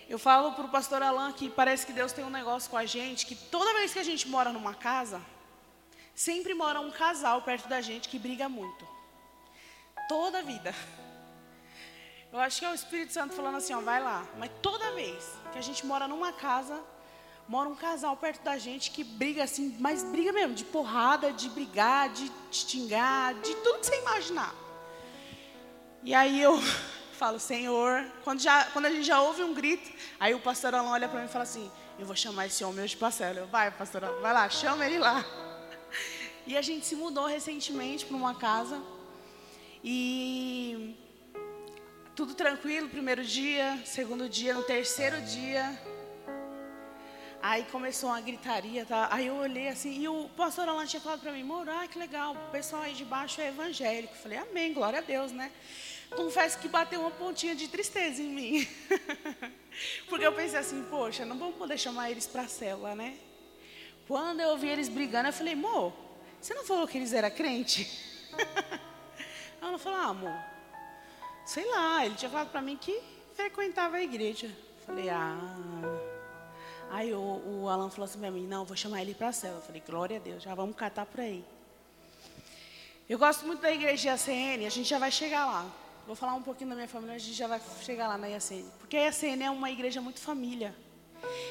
Eu 0.08 0.18
falo 0.18 0.50
para 0.50 0.64
o 0.64 0.68
pastor 0.68 1.00
Alain 1.04 1.32
que 1.34 1.48
parece 1.48 1.86
que 1.86 1.92
Deus 1.92 2.10
tem 2.10 2.24
um 2.24 2.36
negócio 2.40 2.68
com 2.68 2.76
a 2.76 2.84
gente, 2.84 3.26
que 3.26 3.36
toda 3.36 3.72
vez 3.74 3.92
que 3.92 4.00
a 4.00 4.08
gente 4.10 4.26
mora 4.26 4.52
numa 4.52 4.74
casa, 4.74 5.22
sempre 6.16 6.52
mora 6.52 6.80
um 6.80 6.90
casal 6.90 7.42
perto 7.42 7.68
da 7.68 7.80
gente 7.80 8.08
que 8.08 8.18
briga 8.18 8.48
muito. 8.48 8.84
Toda 10.08 10.40
a 10.40 10.42
vida. 10.42 10.74
Eu 12.32 12.38
acho 12.38 12.60
que 12.60 12.64
é 12.64 12.70
o 12.70 12.74
Espírito 12.74 13.12
Santo 13.12 13.34
falando 13.34 13.56
assim, 13.56 13.74
ó, 13.74 13.80
vai 13.80 14.00
lá. 14.00 14.24
Mas 14.38 14.50
toda 14.62 14.92
vez 14.92 15.32
que 15.52 15.58
a 15.58 15.60
gente 15.60 15.84
mora 15.84 16.06
numa 16.06 16.32
casa, 16.32 16.80
mora 17.48 17.68
um 17.68 17.74
casal 17.74 18.16
perto 18.16 18.42
da 18.44 18.56
gente 18.56 18.92
que 18.92 19.02
briga 19.02 19.42
assim, 19.42 19.76
mas 19.80 20.04
briga 20.04 20.32
mesmo, 20.32 20.54
de 20.54 20.64
porrada, 20.64 21.32
de 21.32 21.48
brigar, 21.48 22.08
de 22.08 22.30
xingar, 22.52 23.34
de 23.34 23.52
tudo 23.56 23.80
que 23.80 23.86
você 23.86 23.98
imaginar. 23.98 24.54
E 26.04 26.14
aí 26.14 26.40
eu 26.40 26.56
falo, 27.18 27.40
Senhor, 27.40 28.08
quando, 28.22 28.40
já, 28.40 28.64
quando 28.66 28.86
a 28.86 28.90
gente 28.90 29.02
já 29.02 29.20
ouve 29.20 29.42
um 29.42 29.52
grito, 29.52 29.90
aí 30.20 30.32
o 30.32 30.38
pastor 30.38 30.72
Alan 30.72 30.90
olha 30.90 31.08
para 31.08 31.18
mim 31.18 31.26
e 31.26 31.28
fala 31.28 31.42
assim, 31.42 31.68
eu 31.98 32.06
vou 32.06 32.14
chamar 32.14 32.46
esse 32.46 32.62
homem 32.62 32.84
hoje 32.84 32.96
para 32.96 33.10
cela. 33.10 33.40
Eu, 33.40 33.48
vai, 33.48 33.72
pastor 33.72 34.04
Alan, 34.04 34.20
vai 34.20 34.32
lá, 34.32 34.48
chama 34.48 34.86
ele 34.86 34.98
lá. 34.98 35.24
E 36.46 36.56
a 36.56 36.62
gente 36.62 36.86
se 36.86 36.96
mudou 36.96 37.26
recentemente 37.26 38.06
para 38.06 38.16
uma 38.16 38.34
casa. 38.34 38.80
E 39.84 40.96
tudo 42.20 42.34
tranquilo, 42.34 42.86
primeiro 42.86 43.24
dia, 43.24 43.80
segundo 43.82 44.28
dia, 44.28 44.52
no 44.52 44.62
terceiro 44.62 45.22
dia. 45.22 45.64
Aí 47.40 47.64
começou 47.72 48.10
uma 48.10 48.20
gritaria, 48.20 48.84
tá? 48.84 49.08
aí 49.10 49.28
eu 49.28 49.36
olhei 49.36 49.68
assim, 49.68 50.02
e 50.02 50.06
o 50.06 50.28
pastor 50.36 50.68
Alan 50.68 50.84
tinha 50.84 51.00
falado 51.00 51.22
para 51.22 51.32
mim, 51.32 51.42
Moro, 51.42 51.70
ah, 51.70 51.88
que 51.88 51.98
legal, 51.98 52.34
o 52.34 52.50
pessoal 52.50 52.82
aí 52.82 52.92
de 52.92 53.06
baixo 53.06 53.40
é 53.40 53.48
evangélico. 53.48 54.12
Eu 54.12 54.20
falei, 54.20 54.36
amém, 54.36 54.74
glória 54.74 54.98
a 54.98 55.02
Deus, 55.02 55.32
né? 55.32 55.50
Confesso 56.10 56.58
que 56.58 56.68
bateu 56.68 57.00
uma 57.00 57.10
pontinha 57.10 57.54
de 57.54 57.68
tristeza 57.68 58.20
em 58.20 58.28
mim. 58.28 58.68
Porque 60.06 60.26
eu 60.26 60.32
pensei 60.34 60.58
assim, 60.58 60.84
poxa, 60.90 61.24
não 61.24 61.38
vamos 61.38 61.56
poder 61.56 61.78
chamar 61.78 62.10
eles 62.10 62.26
para 62.26 62.42
a 62.42 62.94
né? 62.94 63.16
Quando 64.06 64.40
eu 64.40 64.58
vi 64.58 64.68
eles 64.68 64.90
brigando, 64.90 65.30
eu 65.30 65.32
falei, 65.32 65.54
amor, 65.54 65.90
você 66.38 66.52
não 66.52 66.66
falou 66.66 66.86
que 66.86 66.98
eles 66.98 67.14
eram 67.14 67.30
crente? 67.30 67.90
Ela 69.62 69.78
falou, 69.78 69.98
ah, 69.98 70.04
amor, 70.04 70.49
sei 71.50 71.68
lá, 71.68 72.06
ele 72.06 72.14
tinha 72.14 72.30
falado 72.30 72.48
para 72.52 72.62
mim 72.62 72.76
que 72.76 73.02
frequentava 73.34 73.96
a 73.96 74.02
igreja. 74.02 74.48
Falei, 74.86 75.10
ah. 75.10 75.36
Aí 76.92 77.12
o, 77.12 77.18
o 77.18 77.68
Alan 77.68 77.90
falou 77.90 78.04
assim 78.04 78.20
para 78.20 78.30
mim, 78.30 78.46
não, 78.46 78.64
vou 78.64 78.76
chamar 78.76 79.02
ele 79.02 79.14
para 79.14 79.28
a 79.28 79.32
célula. 79.32 79.58
Eu 79.58 79.66
falei, 79.66 79.82
glória 79.84 80.16
a 80.18 80.20
Deus, 80.20 80.44
já 80.44 80.54
vamos 80.54 80.76
catar 80.76 81.06
por 81.06 81.18
aí. 81.18 81.44
Eu 83.08 83.18
gosto 83.18 83.44
muito 83.44 83.60
da 83.62 83.72
igreja 83.72 84.10
IACN, 84.10 84.64
a 84.64 84.70
gente 84.70 84.88
já 84.88 85.00
vai 85.00 85.10
chegar 85.10 85.44
lá. 85.44 85.66
Vou 86.06 86.14
falar 86.14 86.34
um 86.34 86.42
pouquinho 86.42 86.70
da 86.70 86.76
minha 86.76 86.86
família, 86.86 87.16
a 87.16 87.18
gente 87.18 87.34
já 87.34 87.48
vai 87.48 87.60
chegar 87.82 88.06
lá 88.06 88.16
na 88.16 88.28
IACN. 88.28 88.70
Porque 88.78 88.96
a 88.96 89.06
IACN 89.06 89.42
é 89.42 89.50
uma 89.50 89.72
igreja 89.72 90.00
muito 90.00 90.20
família. 90.20 90.72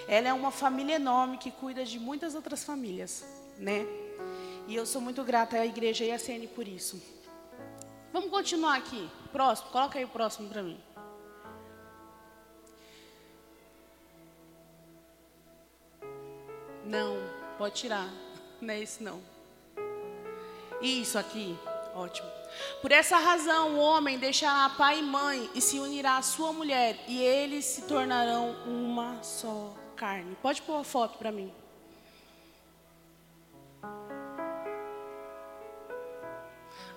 Ela 0.07 0.29
é 0.29 0.33
uma 0.33 0.49
família 0.49 0.95
enorme 0.95 1.37
que 1.37 1.51
cuida 1.51 1.83
de 1.83 1.99
muitas 1.99 2.35
outras 2.35 2.63
famílias, 2.63 3.25
né? 3.57 3.85
E 4.65 4.75
eu 4.75 4.85
sou 4.85 5.01
muito 5.01 5.25
grata 5.25 5.57
à 5.57 5.65
igreja 5.65 6.05
IACN 6.05 6.47
por 6.55 6.65
isso. 6.65 7.01
Vamos 8.13 8.29
continuar 8.29 8.77
aqui. 8.77 9.09
Próximo, 9.31 9.69
coloca 9.69 9.97
aí 9.97 10.05
o 10.05 10.09
próximo 10.09 10.49
para 10.49 10.63
mim. 10.63 10.79
Não, 16.85 17.17
pode 17.57 17.75
tirar. 17.75 18.09
Não 18.59 18.73
é 18.73 18.79
esse 18.79 19.01
não. 19.01 19.21
Isso 20.81 21.17
aqui, 21.17 21.57
ótimo. 21.95 22.27
Por 22.81 22.91
essa 22.91 23.17
razão, 23.17 23.75
o 23.75 23.79
homem 23.79 24.17
deixará 24.17 24.69
pai 24.69 24.99
e 24.99 25.03
mãe 25.03 25.49
e 25.53 25.61
se 25.61 25.79
unirá 25.79 26.17
à 26.17 26.21
sua 26.21 26.51
mulher, 26.51 26.97
e 27.07 27.21
eles 27.21 27.65
se 27.65 27.83
tornarão 27.83 28.51
uma 28.65 29.21
só 29.23 29.73
carne. 29.95 30.35
Pode 30.41 30.61
pôr 30.61 30.79
a 30.79 30.83
foto 30.83 31.17
para 31.17 31.31
mim. 31.31 31.53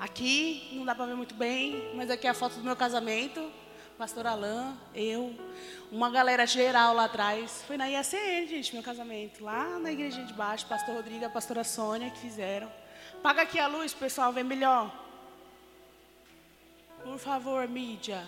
Aqui 0.03 0.69
não 0.73 0.85
dá 0.85 0.97
para 0.97 1.07
ver 1.07 1.15
muito 1.15 1.37
bem, 1.37 1.93
mas 1.95 2.11
aqui 2.11 2.27
é 2.27 2.31
a 2.31 2.35
foto 2.35 2.57
do 2.57 2.65
meu 2.65 2.75
casamento. 2.75 3.53
Pastor 3.97 4.27
Alain, 4.27 4.77
eu, 4.93 5.33
uma 5.93 6.11
galera 6.11 6.45
geral 6.45 6.93
lá 6.93 7.05
atrás. 7.05 7.63
Foi 7.69 7.77
na 7.77 7.87
IACN, 7.87 8.49
gente, 8.49 8.75
meu 8.75 8.83
casamento. 8.83 9.45
Lá 9.45 9.79
na 9.79 9.93
igreja 9.93 10.25
de 10.25 10.33
baixo, 10.33 10.67
pastor 10.67 10.97
Rodrigo 10.97 11.25
a 11.25 11.31
pastora 11.31 11.63
Sônia 11.63 12.11
que 12.11 12.19
fizeram. 12.19 12.69
Paga 13.23 13.43
aqui 13.43 13.61
a 13.61 13.69
luz, 13.69 13.95
pessoal, 13.95 14.33
vê 14.33 14.43
melhor. 14.43 14.93
Por 17.05 17.19
favor, 17.21 17.69
mídia. 17.69 18.27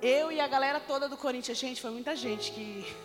Eu 0.00 0.32
e 0.32 0.40
a 0.40 0.48
galera 0.48 0.80
toda 0.80 1.06
do 1.06 1.18
Corinthians, 1.18 1.58
gente, 1.58 1.82
foi 1.82 1.90
muita 1.90 2.16
gente 2.16 2.50
que. 2.50 2.96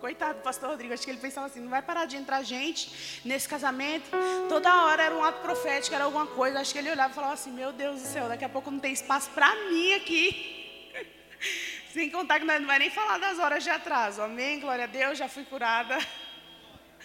Coitado 0.00 0.38
do 0.38 0.42
pastor 0.42 0.70
Rodrigo, 0.70 0.94
acho 0.94 1.04
que 1.04 1.10
ele 1.10 1.20
pensava 1.20 1.46
assim: 1.46 1.60
não 1.60 1.68
vai 1.68 1.82
parar 1.82 2.06
de 2.06 2.16
entrar 2.16 2.42
gente 2.42 3.20
nesse 3.22 3.46
casamento. 3.46 4.10
Toda 4.48 4.84
hora 4.86 5.02
era 5.02 5.14
um 5.14 5.22
ato 5.22 5.42
profético, 5.42 5.94
era 5.94 6.04
alguma 6.04 6.26
coisa. 6.26 6.58
Acho 6.58 6.72
que 6.72 6.78
ele 6.78 6.90
olhava 6.90 7.12
e 7.12 7.14
falava 7.14 7.34
assim: 7.34 7.52
meu 7.52 7.70
Deus 7.70 8.00
do 8.00 8.08
céu, 8.08 8.26
daqui 8.26 8.44
a 8.44 8.48
pouco 8.48 8.70
não 8.70 8.78
tem 8.78 8.94
espaço 8.94 9.28
para 9.30 9.54
mim 9.68 9.92
aqui. 9.92 10.92
Sem 11.92 12.08
contar 12.08 12.40
que 12.40 12.46
não 12.46 12.66
vai 12.66 12.78
nem 12.78 12.88
falar 12.88 13.18
das 13.18 13.38
horas 13.38 13.62
de 13.62 13.68
atraso. 13.68 14.22
Amém, 14.22 14.58
glória 14.58 14.84
a 14.84 14.86
Deus, 14.86 15.18
já 15.18 15.28
fui 15.28 15.44
curada. 15.44 15.98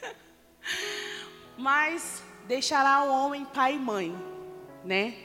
Mas 1.58 2.24
deixará 2.46 3.04
o 3.04 3.12
homem 3.12 3.44
pai 3.44 3.74
e 3.74 3.78
mãe, 3.78 4.16
né? 4.86 5.18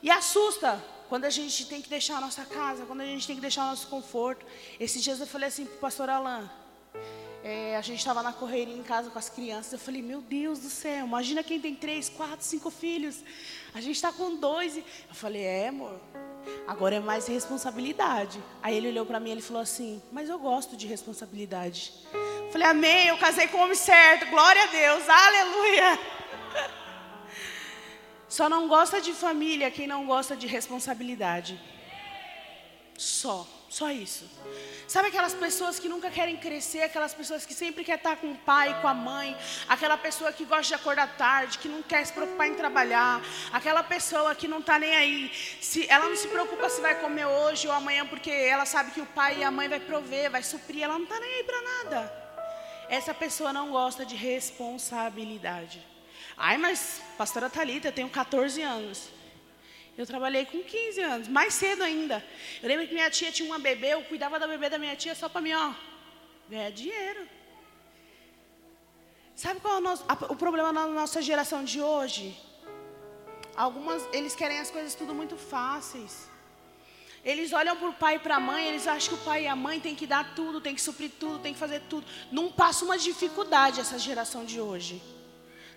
E 0.00 0.10
assusta 0.10 0.91
quando 1.12 1.26
a 1.26 1.30
gente 1.30 1.66
tem 1.66 1.82
que 1.82 1.90
deixar 1.90 2.16
a 2.16 2.20
nossa 2.22 2.42
casa, 2.46 2.86
quando 2.86 3.02
a 3.02 3.04
gente 3.04 3.26
tem 3.26 3.36
que 3.36 3.42
deixar 3.42 3.64
o 3.64 3.66
nosso 3.66 3.86
conforto. 3.88 4.46
Esses 4.80 5.04
dias 5.04 5.20
eu 5.20 5.26
falei 5.26 5.48
assim 5.48 5.66
para 5.66 5.74
o 5.74 5.78
pastor 5.78 6.08
Alain, 6.08 6.48
é, 7.44 7.76
a 7.76 7.82
gente 7.82 7.98
estava 7.98 8.22
na 8.22 8.32
correria 8.32 8.74
em 8.74 8.82
casa 8.82 9.10
com 9.10 9.18
as 9.18 9.28
crianças. 9.28 9.74
Eu 9.74 9.78
falei, 9.78 10.00
meu 10.00 10.22
Deus 10.22 10.60
do 10.60 10.70
céu, 10.70 11.04
imagina 11.04 11.42
quem 11.42 11.60
tem 11.60 11.74
três, 11.74 12.08
quatro, 12.08 12.42
cinco 12.46 12.70
filhos. 12.70 13.22
A 13.74 13.80
gente 13.82 13.96
está 13.96 14.10
com 14.10 14.36
dois. 14.36 14.78
Eu 14.78 14.84
falei, 15.10 15.42
é, 15.42 15.68
amor, 15.68 16.00
agora 16.66 16.94
é 16.94 17.00
mais 17.00 17.26
responsabilidade. 17.26 18.42
Aí 18.62 18.74
ele 18.74 18.88
olhou 18.88 19.04
para 19.04 19.20
mim 19.20 19.28
e 19.28 19.32
ele 19.32 19.42
falou 19.42 19.60
assim, 19.60 20.02
mas 20.10 20.30
eu 20.30 20.38
gosto 20.38 20.78
de 20.78 20.86
responsabilidade. 20.86 21.92
Eu 22.14 22.50
falei, 22.50 22.68
amém, 22.68 23.08
eu 23.08 23.18
casei 23.18 23.48
com 23.48 23.58
o 23.58 23.60
homem 23.60 23.76
certo, 23.76 24.30
glória 24.30 24.62
a 24.62 24.66
Deus, 24.66 25.06
aleluia. 25.06 25.98
Só 28.36 28.48
não 28.48 28.66
gosta 28.66 28.98
de 28.98 29.12
família 29.12 29.70
quem 29.70 29.86
não 29.86 30.06
gosta 30.06 30.34
de 30.34 30.46
responsabilidade. 30.46 31.60
Só, 32.96 33.46
só 33.68 33.90
isso. 33.90 34.24
Sabe 34.88 35.08
aquelas 35.08 35.34
pessoas 35.34 35.78
que 35.78 35.86
nunca 35.86 36.10
querem 36.10 36.38
crescer, 36.38 36.80
aquelas 36.80 37.12
pessoas 37.12 37.44
que 37.44 37.52
sempre 37.52 37.84
quer 37.84 37.98
estar 37.98 38.16
com 38.16 38.32
o 38.32 38.38
pai, 38.38 38.80
com 38.80 38.88
a 38.88 38.94
mãe, 38.94 39.36
aquela 39.68 39.98
pessoa 39.98 40.32
que 40.32 40.46
gosta 40.46 40.68
de 40.68 40.74
acordar 40.80 41.14
tarde, 41.18 41.58
que 41.58 41.68
não 41.68 41.82
quer 41.82 42.06
se 42.06 42.12
preocupar 42.14 42.48
em 42.48 42.54
trabalhar, 42.54 43.20
aquela 43.52 43.82
pessoa 43.82 44.34
que 44.34 44.48
não 44.48 44.60
está 44.60 44.78
nem 44.78 44.96
aí, 44.96 45.30
se 45.60 45.86
ela 45.90 46.08
não 46.08 46.16
se 46.16 46.28
preocupa 46.28 46.70
se 46.70 46.80
vai 46.80 46.98
comer 47.02 47.26
hoje 47.26 47.68
ou 47.68 47.74
amanhã 47.74 48.06
porque 48.06 48.30
ela 48.30 48.64
sabe 48.64 48.92
que 48.92 49.02
o 49.02 49.06
pai 49.20 49.40
e 49.40 49.44
a 49.44 49.50
mãe 49.50 49.68
vai 49.68 49.80
prover, 49.80 50.30
vai 50.30 50.42
suprir, 50.42 50.84
ela 50.84 50.94
não 50.94 51.04
está 51.04 51.20
nem 51.20 51.34
aí 51.34 51.44
para 51.44 51.60
nada. 51.60 51.98
Essa 52.88 53.12
pessoa 53.12 53.52
não 53.52 53.70
gosta 53.70 54.06
de 54.06 54.16
responsabilidade. 54.16 55.91
Ai, 56.44 56.58
mas 56.58 57.00
pastora 57.16 57.48
Thalita, 57.48 57.86
eu 57.86 57.92
tenho 57.92 58.08
14 58.08 58.60
anos. 58.62 59.08
Eu 59.96 60.04
trabalhei 60.04 60.44
com 60.44 60.60
15 60.60 61.00
anos, 61.00 61.28
mais 61.28 61.54
cedo 61.54 61.84
ainda. 61.84 62.16
Eu 62.60 62.68
lembro 62.68 62.84
que 62.88 62.92
minha 62.92 63.08
tia 63.08 63.30
tinha 63.30 63.48
uma 63.48 63.60
bebê, 63.60 63.90
eu 63.94 64.02
cuidava 64.02 64.40
da 64.40 64.48
bebê 64.48 64.68
da 64.68 64.76
minha 64.76 64.96
tia 64.96 65.14
só 65.14 65.28
para 65.28 65.40
mim, 65.40 65.52
ó, 65.52 65.72
ganhar 66.50 66.72
dinheiro. 66.72 67.28
Sabe 69.36 69.60
qual 69.60 69.74
é 69.74 69.78
o, 69.78 69.80
nosso, 69.80 70.04
o 70.30 70.34
problema 70.34 70.72
da 70.72 70.84
nossa 70.88 71.22
geração 71.22 71.62
de 71.62 71.80
hoje? 71.80 72.36
Algumas, 73.54 74.02
eles 74.12 74.34
querem 74.34 74.58
as 74.58 74.68
coisas 74.68 74.96
tudo 74.96 75.14
muito 75.14 75.36
fáceis. 75.36 76.28
Eles 77.24 77.52
olham 77.52 77.76
para 77.76 77.88
o 77.88 77.94
pai 77.94 78.16
e 78.16 78.18
para 78.18 78.34
a 78.34 78.40
mãe, 78.40 78.66
eles 78.66 78.88
acham 78.88 79.14
que 79.14 79.22
o 79.22 79.24
pai 79.24 79.44
e 79.44 79.46
a 79.46 79.54
mãe 79.54 79.78
têm 79.78 79.94
que 79.94 80.08
dar 80.08 80.34
tudo, 80.34 80.60
tem 80.60 80.74
que 80.74 80.82
suprir 80.82 81.12
tudo, 81.20 81.38
tem 81.38 81.52
que 81.52 81.60
fazer 81.60 81.82
tudo. 81.88 82.04
Não 82.32 82.50
passa 82.50 82.84
uma 82.84 82.98
dificuldade 82.98 83.78
essa 83.78 83.96
geração 83.96 84.44
de 84.44 84.60
hoje 84.60 85.00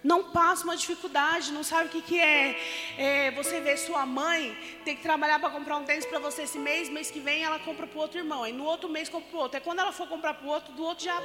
não 0.05 0.19
passa 0.25 0.63
uma 0.63 0.77
dificuldade, 0.77 1.51
não 1.51 1.63
sabe 1.63 1.87
o 1.87 1.89
que, 1.89 1.99
que 1.99 2.19
é, 2.19 2.55
é 2.95 3.31
você 3.31 3.59
ver 3.59 3.75
sua 3.75 4.05
mãe 4.05 4.55
ter 4.85 4.93
que 4.95 5.01
trabalhar 5.01 5.39
para 5.39 5.49
comprar 5.49 5.77
um 5.77 5.83
tênis 5.83 6.05
para 6.05 6.19
você 6.19 6.43
esse 6.43 6.59
mês, 6.59 6.89
mês 6.89 7.09
que 7.09 7.19
vem 7.19 7.43
ela 7.43 7.57
compra 7.57 7.87
para 7.87 7.97
o 7.97 8.01
outro 8.01 8.19
irmão, 8.19 8.43
aí 8.43 8.53
no 8.53 8.65
outro 8.65 8.87
mês 8.87 9.09
compra 9.09 9.29
para 9.29 9.37
o 9.37 9.41
outro. 9.41 9.57
É 9.57 9.59
quando 9.59 9.79
ela 9.79 9.91
for 9.91 10.07
comprar 10.07 10.35
para 10.35 10.45
o 10.45 10.49
outro, 10.49 10.71
do 10.73 10.83
outro 10.83 11.03
já 11.03 11.19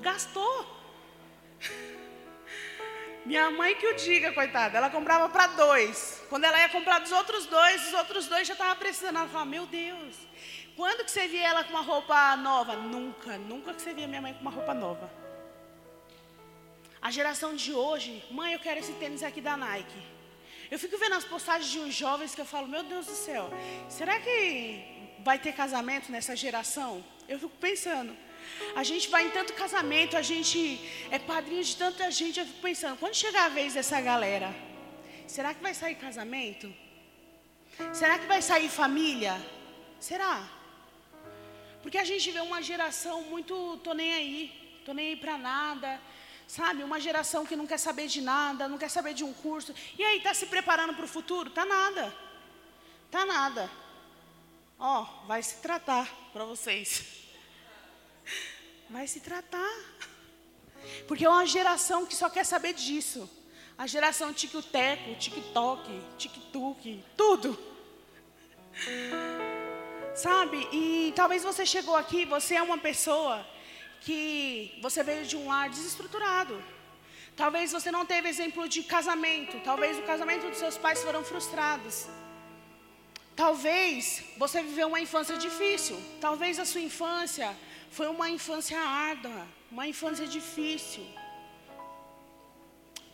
gastou. 0.00 0.64
Minha 3.26 3.50
mãe 3.50 3.74
que 3.74 3.86
o 3.88 3.96
diga, 3.96 4.32
coitada, 4.32 4.78
ela 4.78 4.90
comprava 4.90 5.28
para 5.28 5.48
dois. 5.48 6.22
Quando 6.30 6.44
ela 6.44 6.58
ia 6.60 6.68
comprar 6.68 7.00
dos 7.00 7.10
outros 7.10 7.46
dois, 7.46 7.88
os 7.88 7.94
outros 7.94 8.28
dois 8.28 8.46
já 8.46 8.54
estavam 8.54 8.76
precisando. 8.76 9.16
Ela 9.16 9.26
falava, 9.26 9.50
meu 9.50 9.66
Deus, 9.66 10.14
quando 10.76 11.04
que 11.04 11.10
você 11.10 11.26
via 11.26 11.48
ela 11.48 11.64
com 11.64 11.70
uma 11.70 11.82
roupa 11.82 12.36
nova? 12.36 12.76
Nunca, 12.76 13.36
nunca 13.38 13.74
que 13.74 13.82
você 13.82 13.92
via 13.92 14.06
minha 14.06 14.22
mãe 14.22 14.32
com 14.34 14.40
uma 14.40 14.52
roupa 14.52 14.72
nova. 14.72 15.19
A 17.02 17.10
geração 17.10 17.56
de 17.56 17.72
hoje, 17.72 18.22
mãe, 18.30 18.52
eu 18.52 18.58
quero 18.58 18.78
esse 18.80 18.92
tênis 18.92 19.22
aqui 19.22 19.40
da 19.40 19.56
Nike. 19.56 20.00
Eu 20.70 20.78
fico 20.78 20.98
vendo 20.98 21.14
as 21.14 21.24
postagens 21.24 21.70
de 21.70 21.78
uns 21.80 21.94
jovens 21.94 22.34
que 22.34 22.40
eu 22.40 22.44
falo, 22.44 22.68
meu 22.68 22.82
Deus 22.82 23.06
do 23.06 23.14
céu, 23.14 23.50
será 23.88 24.20
que 24.20 24.84
vai 25.20 25.38
ter 25.38 25.52
casamento 25.52 26.12
nessa 26.12 26.36
geração? 26.36 27.02
Eu 27.26 27.38
fico 27.38 27.56
pensando. 27.56 28.14
A 28.76 28.82
gente 28.84 29.08
vai 29.08 29.26
em 29.26 29.30
tanto 29.30 29.54
casamento, 29.54 30.16
a 30.16 30.22
gente 30.22 30.60
é 31.10 31.18
padrinho 31.18 31.64
de 31.64 31.74
tanta 31.74 32.10
gente, 32.10 32.38
eu 32.38 32.46
fico 32.46 32.60
pensando, 32.60 32.98
quando 32.98 33.14
chegar 33.14 33.46
a 33.46 33.48
vez 33.48 33.74
dessa 33.74 33.98
galera, 34.00 34.54
será 35.26 35.54
que 35.54 35.62
vai 35.62 35.72
sair 35.72 35.94
casamento? 35.94 36.72
Será 37.94 38.18
que 38.18 38.26
vai 38.26 38.42
sair 38.42 38.68
família? 38.68 39.34
Será? 39.98 40.48
Porque 41.82 41.96
a 41.96 42.04
gente 42.04 42.30
vê 42.30 42.40
uma 42.40 42.62
geração 42.62 43.22
muito, 43.22 43.78
tô 43.78 43.94
nem 43.94 44.12
aí, 44.12 44.82
tô 44.84 44.92
nem 44.92 45.08
aí 45.08 45.16
para 45.16 45.38
nada, 45.38 46.00
Sabe, 46.50 46.82
uma 46.82 46.98
geração 46.98 47.46
que 47.46 47.54
não 47.54 47.64
quer 47.64 47.78
saber 47.78 48.08
de 48.08 48.20
nada, 48.20 48.66
não 48.66 48.76
quer 48.76 48.90
saber 48.90 49.14
de 49.14 49.22
um 49.22 49.32
curso. 49.32 49.72
E 49.96 50.02
aí, 50.02 50.18
está 50.18 50.34
se 50.34 50.46
preparando 50.46 50.92
para 50.94 51.04
o 51.04 51.08
futuro? 51.16 51.48
Tá 51.48 51.64
nada. 51.64 52.12
Tá 53.08 53.24
nada. 53.24 53.70
Ó, 54.76 55.04
vai 55.28 55.40
se 55.44 55.58
tratar 55.58 56.12
para 56.32 56.44
vocês. 56.44 57.04
Vai 58.90 59.06
se 59.06 59.20
tratar. 59.20 59.76
Porque 61.06 61.24
é 61.24 61.28
uma 61.28 61.46
geração 61.46 62.04
que 62.04 62.16
só 62.16 62.28
quer 62.28 62.44
saber 62.44 62.74
disso. 62.74 63.30
A 63.78 63.86
geração 63.86 64.34
tic-teco, 64.34 65.14
TikTok, 65.20 66.02
TikTok, 66.18 67.04
tudo. 67.16 67.56
Sabe? 70.16 70.68
E 70.72 71.12
talvez 71.14 71.44
você 71.44 71.64
chegou 71.64 71.94
aqui, 71.94 72.24
você 72.24 72.56
é 72.56 72.62
uma 72.62 72.76
pessoa 72.76 73.46
que 74.00 74.78
você 74.82 75.02
veio 75.02 75.24
de 75.26 75.36
um 75.36 75.48
lar 75.48 75.68
desestruturado. 75.68 76.62
Talvez 77.36 77.72
você 77.72 77.90
não 77.90 78.04
teve 78.04 78.28
exemplo 78.28 78.68
de 78.68 78.82
casamento. 78.82 79.60
Talvez 79.64 79.98
o 79.98 80.02
casamento 80.02 80.48
dos 80.48 80.58
seus 80.58 80.76
pais 80.76 81.02
foram 81.02 81.22
frustrados. 81.24 82.06
Talvez 83.36 84.22
você 84.36 84.62
viveu 84.62 84.88
uma 84.88 85.00
infância 85.00 85.36
difícil. 85.36 85.98
Talvez 86.20 86.58
a 86.58 86.64
sua 86.64 86.80
infância 86.80 87.56
foi 87.90 88.08
uma 88.08 88.28
infância 88.28 88.78
árdua, 88.78 89.46
uma 89.70 89.86
infância 89.86 90.26
difícil. 90.26 91.06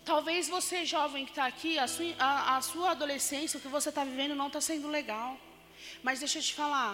Talvez 0.05 0.49
você, 0.49 0.85
jovem 0.85 1.25
que 1.25 1.33
está 1.33 1.47
aqui, 1.47 1.79
a 1.79 1.89
sua, 1.89 2.07
a, 2.19 2.57
a 2.57 2.61
sua 2.63 2.91
adolescência, 2.93 3.59
o 3.59 3.61
que 3.61 3.69
você 3.69 3.89
está 3.89 4.05
vivendo 4.05 4.35
não 4.35 4.47
está 4.49 4.61
sendo 4.61 4.89
legal. 4.89 5.39
Mas 6.03 6.21
deixa 6.21 6.39
eu 6.39 6.43
te 6.43 6.55
falar, 6.55 6.93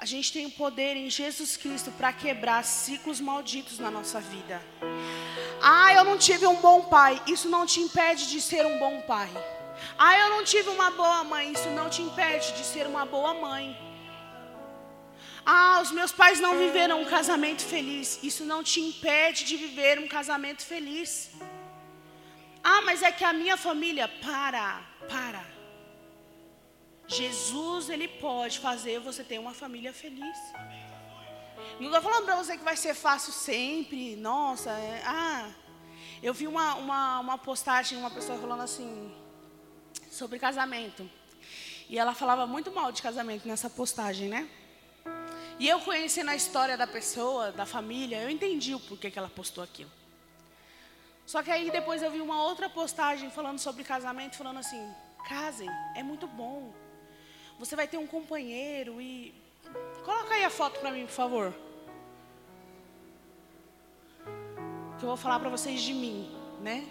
a 0.00 0.04
gente 0.04 0.32
tem 0.32 0.46
o 0.46 0.50
poder 0.50 0.96
em 0.96 1.10
Jesus 1.10 1.56
Cristo 1.56 1.90
para 1.90 2.12
quebrar 2.12 2.64
ciclos 2.64 3.20
malditos 3.20 3.80
na 3.80 3.90
nossa 3.90 4.20
vida. 4.20 4.62
Ah, 5.60 5.92
eu 5.92 6.04
não 6.04 6.16
tive 6.16 6.46
um 6.46 6.56
bom 6.56 6.82
pai. 6.82 7.20
Isso 7.26 7.48
não 7.48 7.66
te 7.66 7.80
impede 7.80 8.28
de 8.28 8.40
ser 8.40 8.64
um 8.64 8.78
bom 8.78 9.00
pai. 9.00 9.28
Ah, 9.98 10.16
eu 10.16 10.30
não 10.30 10.44
tive 10.44 10.68
uma 10.68 10.90
boa 10.92 11.24
mãe. 11.24 11.52
Isso 11.52 11.68
não 11.70 11.90
te 11.90 12.00
impede 12.00 12.52
de 12.52 12.64
ser 12.64 12.86
uma 12.86 13.04
boa 13.04 13.34
mãe. 13.34 13.76
Ah, 15.44 15.80
os 15.82 15.90
meus 15.90 16.12
pais 16.12 16.38
não 16.38 16.56
viveram 16.56 17.00
um 17.00 17.04
casamento 17.04 17.62
feliz. 17.62 18.20
Isso 18.22 18.44
não 18.44 18.62
te 18.62 18.80
impede 18.80 19.44
de 19.44 19.56
viver 19.56 19.98
um 19.98 20.06
casamento 20.06 20.62
feliz. 20.64 21.30
Ah, 22.62 22.82
mas 22.82 23.02
é 23.02 23.10
que 23.10 23.24
a 23.24 23.32
minha 23.32 23.56
família. 23.56 24.06
Para, 24.06 24.80
para. 25.08 25.44
Jesus, 27.08 27.88
ele 27.88 28.06
pode 28.06 28.58
fazer 28.58 29.00
você 29.00 29.24
ter 29.24 29.38
uma 29.38 29.54
família 29.54 29.94
feliz. 29.94 30.36
Não 31.80 31.86
estou 31.86 32.02
falando 32.02 32.26
para 32.26 32.36
você 32.36 32.56
que 32.56 32.62
vai 32.62 32.76
ser 32.76 32.94
fácil 32.94 33.32
sempre. 33.32 34.14
Nossa, 34.16 34.70
é, 34.70 35.02
ah, 35.06 35.50
eu 36.22 36.34
vi 36.34 36.46
uma, 36.46 36.74
uma, 36.74 37.20
uma 37.20 37.38
postagem, 37.38 37.96
uma 37.96 38.10
pessoa 38.10 38.38
falando 38.38 38.62
assim, 38.62 39.10
sobre 40.10 40.38
casamento. 40.38 41.10
E 41.88 41.98
ela 41.98 42.14
falava 42.14 42.46
muito 42.46 42.70
mal 42.70 42.92
de 42.92 43.00
casamento 43.00 43.48
nessa 43.48 43.70
postagem, 43.70 44.28
né? 44.28 44.46
E 45.58 45.66
eu 45.66 45.80
conhecendo 45.80 46.30
a 46.30 46.36
história 46.36 46.76
da 46.76 46.86
pessoa, 46.86 47.50
da 47.50 47.64
família, 47.64 48.22
eu 48.22 48.28
entendi 48.28 48.74
o 48.74 48.80
porquê 48.80 49.10
que 49.10 49.18
ela 49.18 49.30
postou 49.30 49.64
aquilo. 49.64 49.90
Só 51.24 51.42
que 51.42 51.50
aí 51.50 51.70
depois 51.70 52.02
eu 52.02 52.10
vi 52.10 52.20
uma 52.20 52.42
outra 52.44 52.68
postagem 52.68 53.30
falando 53.30 53.58
sobre 53.58 53.82
casamento, 53.82 54.36
falando 54.36 54.58
assim: 54.58 54.94
casem, 55.26 55.68
é 55.96 56.02
muito 56.02 56.26
bom. 56.26 56.72
Você 57.58 57.74
vai 57.74 57.88
ter 57.88 57.96
um 57.96 58.06
companheiro 58.06 59.00
e. 59.00 59.34
Coloca 60.04 60.34
aí 60.34 60.44
a 60.44 60.50
foto 60.50 60.80
para 60.80 60.90
mim, 60.90 61.04
por 61.06 61.12
favor. 61.12 61.54
Que 64.98 65.04
eu 65.04 65.08
vou 65.08 65.16
falar 65.16 65.38
para 65.38 65.50
vocês 65.50 65.80
de 65.80 65.92
mim, 65.92 66.30
né? 66.60 66.86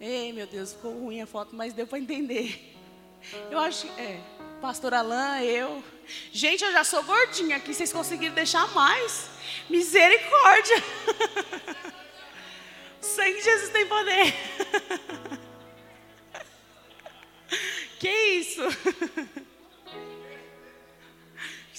Ei, 0.00 0.32
meu 0.32 0.46
Deus, 0.46 0.72
ficou 0.72 0.92
ruim 0.92 1.20
a 1.20 1.26
foto, 1.26 1.54
mas 1.54 1.72
deu 1.72 1.86
para 1.86 1.98
entender. 1.98 2.74
Eu 3.50 3.58
acho 3.58 3.86
que. 3.86 4.00
É. 4.00 4.20
Pastor 4.60 4.92
Alain, 4.92 5.44
eu. 5.44 5.82
Gente, 6.32 6.64
eu 6.64 6.72
já 6.72 6.84
sou 6.84 7.02
gordinha 7.02 7.56
aqui, 7.56 7.72
vocês 7.72 7.92
conseguiram 7.92 8.34
deixar 8.34 8.66
mais? 8.74 9.30
Misericórdia! 9.68 10.76
O 13.00 13.04
sangue 13.04 13.38
de 13.38 13.44
Jesus 13.44 13.70
tem 13.70 13.86
poder. 13.86 14.34
Que 17.98 18.08
isso? 18.08 18.62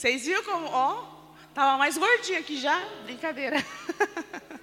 Vocês 0.01 0.25
viram 0.25 0.43
como, 0.43 0.65
ó, 0.65 1.03
tava 1.53 1.77
mais 1.77 1.95
gordinha 1.95 2.39
aqui 2.39 2.59
já? 2.59 2.83
Brincadeira. 3.03 3.57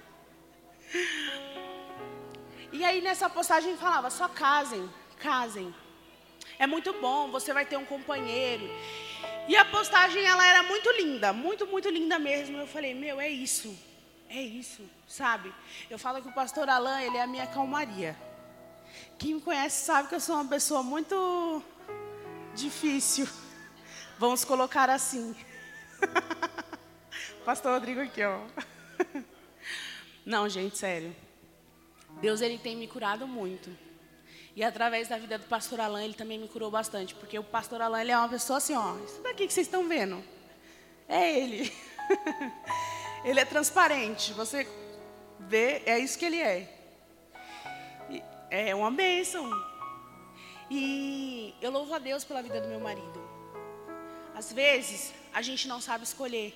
E 2.71 2.85
aí 2.85 3.01
nessa 3.01 3.27
postagem 3.29 3.75
falava, 3.77 4.09
só 4.11 4.27
casem, 4.27 4.87
casem. 5.17 5.73
É 6.59 6.67
muito 6.67 6.93
bom, 6.93 7.31
você 7.31 7.51
vai 7.51 7.65
ter 7.65 7.77
um 7.77 7.85
companheiro. 7.85 8.69
E 9.47 9.55
a 9.55 9.65
postagem 9.65 10.23
ela 10.23 10.45
era 10.45 10.61
muito 10.61 10.91
linda, 10.91 11.33
muito, 11.33 11.65
muito 11.65 11.89
linda 11.89 12.19
mesmo. 12.19 12.57
Eu 12.57 12.67
falei, 12.67 12.93
meu, 12.93 13.19
é 13.19 13.27
isso. 13.27 13.75
É 14.29 14.39
isso, 14.39 14.87
sabe? 15.07 15.53
Eu 15.89 15.97
falo 15.97 16.21
que 16.21 16.29
o 16.29 16.33
pastor 16.33 16.69
Alain, 16.69 17.05
ele 17.05 17.17
é 17.17 17.23
a 17.23 17.27
minha 17.27 17.47
calmaria. 17.47 18.15
Quem 19.17 19.35
me 19.35 19.41
conhece 19.41 19.83
sabe 19.85 20.09
que 20.09 20.15
eu 20.15 20.19
sou 20.19 20.35
uma 20.35 20.47
pessoa 20.47 20.83
muito 20.83 21.63
difícil. 22.53 23.27
Vamos 24.19 24.43
colocar 24.43 24.89
assim. 24.89 25.33
Pastor 27.45 27.71
Rodrigo 27.71 28.01
aqui, 28.01 28.21
ó. 28.21 28.41
Não, 30.25 30.49
gente, 30.49 30.77
sério. 30.77 31.15
Deus 32.19 32.41
ele 32.41 32.57
tem 32.57 32.75
me 32.75 32.85
curado 32.85 33.25
muito. 33.25 33.69
E 34.57 34.61
através 34.61 35.07
da 35.07 35.17
vida 35.17 35.37
do 35.37 35.45
pastor 35.45 35.79
Alain, 35.79 36.03
ele 36.03 36.15
também 36.15 36.37
me 36.37 36.49
curou 36.49 36.69
bastante, 36.69 37.15
porque 37.15 37.39
o 37.39 37.43
pastor 37.43 37.81
Alain 37.81 38.01
ele 38.01 38.11
é 38.11 38.17
uma 38.17 38.27
pessoa 38.27 38.57
assim, 38.57 38.75
ó, 38.75 38.97
isso 39.05 39.21
daqui 39.21 39.47
que 39.47 39.53
vocês 39.53 39.67
estão 39.67 39.87
vendo. 39.87 40.21
É 41.07 41.39
ele. 41.39 41.71
ele 43.23 43.39
é 43.39 43.45
transparente. 43.45 44.33
Você 44.33 44.67
vê, 45.39 45.81
é 45.85 45.97
isso 45.97 46.19
que 46.19 46.25
ele 46.25 46.41
é. 46.41 46.77
É 48.51 48.75
uma 48.75 48.91
bênção. 48.91 49.49
E 50.69 51.55
eu 51.61 51.71
louvo 51.71 51.93
a 51.93 51.99
Deus 51.99 52.25
pela 52.25 52.41
vida 52.41 52.59
do 52.59 52.67
meu 52.67 52.81
marido. 52.81 53.28
Às 54.39 54.53
vezes, 54.53 55.13
a 55.33 55.41
gente 55.41 55.67
não 55.67 55.81
sabe 55.81 56.05
escolher. 56.05 56.49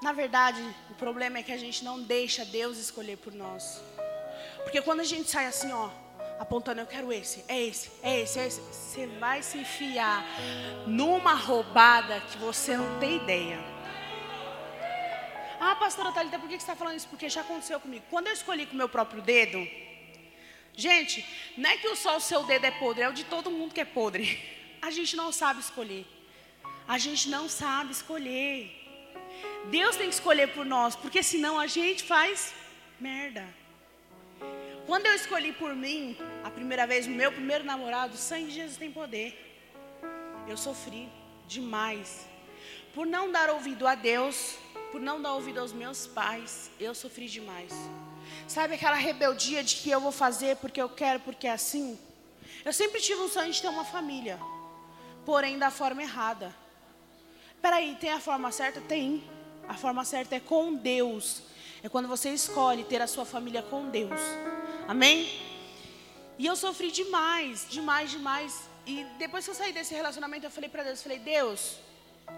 Na 0.00 0.12
verdade, 0.12 0.62
o 0.88 0.94
problema 0.94 1.38
é 1.38 1.42
que 1.42 1.50
a 1.50 1.56
gente 1.56 1.82
não 1.82 2.00
deixa 2.00 2.44
Deus 2.44 2.78
escolher 2.78 3.16
por 3.16 3.32
nós. 3.34 3.82
Porque 4.62 4.80
quando 4.80 5.00
a 5.00 5.08
gente 5.12 5.28
sai 5.28 5.46
assim, 5.46 5.72
ó, 5.72 5.90
apontando, 6.38 6.80
eu 6.80 6.86
quero 6.86 7.12
esse, 7.12 7.44
é 7.48 7.60
esse, 7.60 7.90
é 8.00 8.20
esse, 8.20 8.38
é 8.38 8.46
esse, 8.46 8.60
você 8.60 9.08
vai 9.18 9.42
se 9.42 9.58
enfiar 9.58 10.24
numa 10.86 11.34
roubada 11.34 12.20
que 12.20 12.38
você 12.38 12.76
não 12.76 13.00
tem 13.00 13.16
ideia. 13.16 13.58
Ah, 15.58 15.74
pastora 15.74 16.12
Thalita, 16.12 16.38
por 16.38 16.48
que 16.48 16.54
você 16.54 16.58
está 16.58 16.76
falando 16.76 16.96
isso? 16.96 17.08
Porque 17.08 17.28
já 17.28 17.40
aconteceu 17.40 17.80
comigo. 17.80 18.04
Quando 18.08 18.28
eu 18.28 18.32
escolhi 18.32 18.66
com 18.66 18.74
o 18.74 18.76
meu 18.76 18.88
próprio 18.88 19.20
dedo, 19.20 19.58
gente, 20.76 21.26
não 21.56 21.68
é 21.68 21.76
que 21.76 21.92
só 21.96 22.16
o 22.16 22.20
seu 22.20 22.44
dedo 22.44 22.66
é 22.66 22.70
podre, 22.70 23.02
é 23.02 23.08
o 23.08 23.12
de 23.12 23.24
todo 23.24 23.50
mundo 23.50 23.74
que 23.74 23.80
é 23.80 23.84
podre. 23.84 24.40
A 24.80 24.92
gente 24.92 25.16
não 25.16 25.32
sabe 25.32 25.58
escolher. 25.58 26.06
A 26.94 26.98
gente 26.98 27.28
não 27.28 27.48
sabe 27.48 27.92
escolher. 27.92 28.56
Deus 29.70 29.94
tem 29.94 30.08
que 30.08 30.14
escolher 30.14 30.48
por 30.54 30.66
nós, 30.66 30.96
porque 30.96 31.22
senão 31.22 31.56
a 31.56 31.68
gente 31.68 32.02
faz 32.02 32.52
merda. 32.98 33.44
Quando 34.88 35.06
eu 35.06 35.14
escolhi 35.14 35.52
por 35.52 35.72
mim, 35.76 36.16
a 36.42 36.50
primeira 36.50 36.88
vez, 36.88 37.06
o 37.06 37.10
meu 37.10 37.30
primeiro 37.30 37.62
namorado, 37.62 38.14
o 38.14 38.16
sangue 38.18 38.48
de 38.48 38.56
Jesus 38.56 38.76
tem 38.76 38.90
poder. 38.90 39.28
Eu 40.48 40.56
sofri 40.56 41.08
demais. 41.46 42.26
Por 42.92 43.06
não 43.06 43.30
dar 43.30 43.50
ouvido 43.50 43.86
a 43.86 43.94
Deus, 43.94 44.56
por 44.90 45.00
não 45.00 45.22
dar 45.22 45.34
ouvido 45.34 45.60
aos 45.60 45.72
meus 45.72 46.08
pais, 46.08 46.72
eu 46.80 46.92
sofri 46.92 47.28
demais. 47.28 47.72
Sabe 48.48 48.74
aquela 48.74 48.96
rebeldia 48.96 49.62
de 49.62 49.76
que 49.76 49.90
eu 49.90 50.00
vou 50.00 50.10
fazer 50.10 50.56
porque 50.56 50.82
eu 50.82 50.88
quero, 50.88 51.20
porque 51.20 51.46
é 51.46 51.52
assim? 51.52 51.96
Eu 52.64 52.72
sempre 52.72 53.00
tive 53.00 53.20
um 53.20 53.28
sonho 53.28 53.52
de 53.52 53.62
ter 53.62 53.68
uma 53.68 53.84
família, 53.84 54.40
porém 55.24 55.56
da 55.56 55.70
forma 55.70 56.02
errada. 56.02 56.52
Peraí, 57.60 57.96
tem 58.00 58.10
a 58.10 58.20
forma 58.20 58.50
certa? 58.50 58.80
Tem. 58.80 59.22
A 59.68 59.74
forma 59.74 60.04
certa 60.04 60.36
é 60.36 60.40
com 60.40 60.74
Deus. 60.74 61.42
É 61.82 61.88
quando 61.88 62.08
você 62.08 62.30
escolhe 62.30 62.84
ter 62.84 63.00
a 63.00 63.06
sua 63.06 63.24
família 63.24 63.62
com 63.62 63.88
Deus. 63.88 64.20
Amém? 64.88 65.28
E 66.38 66.46
eu 66.46 66.56
sofri 66.56 66.90
demais, 66.90 67.66
demais, 67.68 68.10
demais. 68.10 68.68
E 68.86 69.04
depois 69.18 69.44
que 69.44 69.50
eu 69.50 69.54
saí 69.54 69.72
desse 69.72 69.94
relacionamento, 69.94 70.46
eu 70.46 70.50
falei 70.50 70.68
para 70.68 70.82
Deus, 70.82 70.98
eu 70.98 71.02
falei, 71.02 71.18
Deus, 71.18 71.76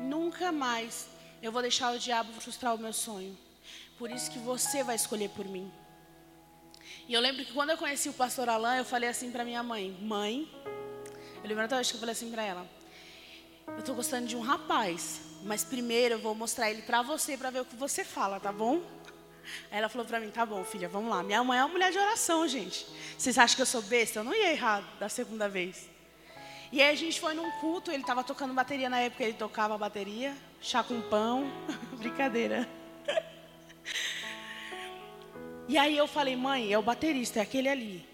nunca 0.00 0.50
mais 0.50 1.08
eu 1.40 1.52
vou 1.52 1.62
deixar 1.62 1.94
o 1.94 1.98
diabo 1.98 2.32
frustrar 2.32 2.74
o 2.74 2.78
meu 2.78 2.92
sonho. 2.92 3.36
Por 3.98 4.10
isso 4.10 4.30
que 4.30 4.38
você 4.38 4.82
vai 4.82 4.96
escolher 4.96 5.30
por 5.30 5.44
mim. 5.44 5.70
E 7.08 7.14
eu 7.14 7.20
lembro 7.20 7.44
que 7.44 7.52
quando 7.52 7.70
eu 7.70 7.78
conheci 7.78 8.08
o 8.08 8.12
pastor 8.12 8.48
Alain, 8.48 8.78
eu 8.78 8.84
falei 8.84 9.08
assim 9.08 9.30
para 9.30 9.44
minha 9.44 9.62
mãe, 9.62 9.96
mãe, 10.00 10.48
eu 11.42 11.48
lembro 11.48 11.64
até 11.64 11.76
hoje 11.76 11.90
que 11.90 11.96
eu 11.96 12.00
falei 12.00 12.12
assim 12.12 12.30
para 12.30 12.42
ela, 12.42 12.66
eu 13.66 13.78
estou 13.78 13.94
gostando 13.94 14.26
de 14.26 14.36
um 14.36 14.40
rapaz, 14.40 15.20
mas 15.44 15.64
primeiro 15.64 16.14
eu 16.16 16.18
vou 16.18 16.34
mostrar 16.34 16.70
ele 16.70 16.82
para 16.82 17.02
você 17.02 17.36
para 17.36 17.50
ver 17.50 17.60
o 17.60 17.64
que 17.64 17.76
você 17.76 18.04
fala, 18.04 18.38
tá 18.38 18.52
bom? 18.52 18.82
Aí 19.70 19.78
ela 19.78 19.88
falou 19.88 20.06
pra 20.06 20.20
mim, 20.20 20.30
tá 20.30 20.46
bom, 20.46 20.62
filha, 20.64 20.88
vamos 20.88 21.10
lá. 21.10 21.22
Minha 21.22 21.42
mãe 21.42 21.58
é 21.58 21.64
uma 21.64 21.72
mulher 21.72 21.90
de 21.90 21.98
oração, 21.98 22.46
gente. 22.46 22.86
Vocês 23.18 23.36
acham 23.38 23.56
que 23.56 23.62
eu 23.62 23.66
sou 23.66 23.82
besta? 23.82 24.20
Eu 24.20 24.24
não 24.24 24.34
ia 24.34 24.52
errar 24.52 24.82
da 24.98 25.08
segunda 25.08 25.48
vez. 25.48 25.88
E 26.70 26.80
aí 26.80 26.90
a 26.90 26.96
gente 26.96 27.20
foi 27.20 27.34
num 27.34 27.50
culto, 27.60 27.90
ele 27.90 28.02
estava 28.02 28.24
tocando 28.24 28.54
bateria 28.54 28.88
na 28.88 28.98
época, 28.98 29.24
ele 29.24 29.34
tocava 29.34 29.76
bateria, 29.76 30.34
chá 30.60 30.82
com 30.82 31.00
pão, 31.02 31.50
brincadeira. 31.98 32.68
E 35.68 35.76
aí 35.76 35.96
eu 35.96 36.06
falei, 36.06 36.36
mãe, 36.36 36.72
é 36.72 36.78
o 36.78 36.82
baterista, 36.82 37.38
é 37.38 37.42
aquele 37.42 37.68
ali. 37.68 38.11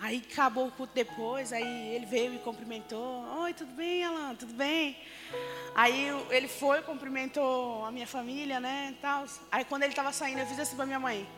Aí 0.00 0.22
acabou 0.30 0.68
o 0.68 0.70
culto 0.70 0.94
depois, 0.94 1.52
aí 1.52 1.92
ele 1.92 2.06
veio 2.06 2.32
e 2.32 2.38
cumprimentou. 2.38 3.24
Oi, 3.40 3.52
tudo 3.52 3.72
bem, 3.72 4.04
Alan? 4.04 4.36
Tudo 4.36 4.54
bem? 4.54 4.96
Aí 5.74 6.06
ele 6.30 6.46
foi, 6.46 6.82
cumprimentou 6.82 7.84
a 7.84 7.90
minha 7.90 8.06
família, 8.06 8.60
né, 8.60 8.94
tal. 9.02 9.26
Aí 9.50 9.64
quando 9.64 9.82
ele 9.82 9.90
estava 9.90 10.12
saindo, 10.12 10.38
eu 10.38 10.46
fiz 10.46 10.60
assim 10.60 10.76
pra 10.76 10.86
minha 10.86 11.00
mãe. 11.00 11.28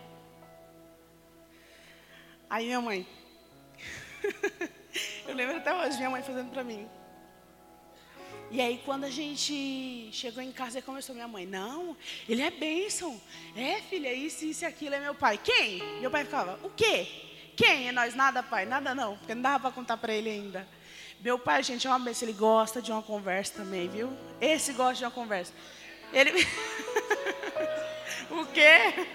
Aí 2.50 2.66
minha 2.66 2.82
mãe. 2.82 3.08
eu 5.26 5.34
lembro 5.34 5.56
até 5.56 5.74
hoje, 5.74 5.96
minha 5.96 6.10
mãe 6.10 6.22
fazendo 6.22 6.50
pra 6.50 6.62
mim. 6.62 6.86
E 8.50 8.60
aí, 8.60 8.82
quando 8.84 9.04
a 9.04 9.10
gente 9.10 10.10
chegou 10.12 10.42
em 10.42 10.52
casa, 10.52 10.82
começou 10.82 11.14
minha 11.14 11.28
mãe. 11.28 11.46
Não, 11.46 11.96
ele 12.28 12.42
é 12.42 12.50
bênção. 12.50 13.18
É, 13.56 13.80
filha, 13.82 14.12
isso, 14.12 14.44
isso 14.44 14.64
e 14.64 14.66
aquilo. 14.66 14.96
É 14.96 15.00
meu 15.00 15.14
pai. 15.14 15.38
Quem? 15.38 15.78
Meu 16.00 16.10
pai 16.10 16.24
ficava, 16.24 16.58
o 16.62 16.68
quê? 16.68 17.29
Quem? 17.60 17.88
É 17.88 17.92
nós? 17.92 18.14
Nada, 18.14 18.42
pai? 18.42 18.64
Nada 18.64 18.94
não. 18.94 19.18
Porque 19.18 19.34
não 19.34 19.42
dava 19.42 19.60
para 19.60 19.70
contar 19.70 19.98
para 19.98 20.14
ele 20.14 20.30
ainda. 20.30 20.66
Meu 21.20 21.38
pai, 21.38 21.62
gente, 21.62 21.86
é 21.86 21.90
uma 21.90 21.98
bênção. 21.98 22.26
Ele 22.26 22.36
gosta 22.38 22.80
de 22.80 22.90
uma 22.90 23.02
conversa 23.02 23.52
também, 23.56 23.86
viu? 23.86 24.10
Esse 24.40 24.72
gosta 24.72 24.94
de 24.94 25.04
uma 25.04 25.10
conversa. 25.10 25.52
Ele... 26.10 26.30
o 28.30 28.46
quê? 28.46 29.06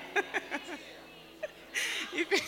E 2.14 2.24
fi- 2.24 2.44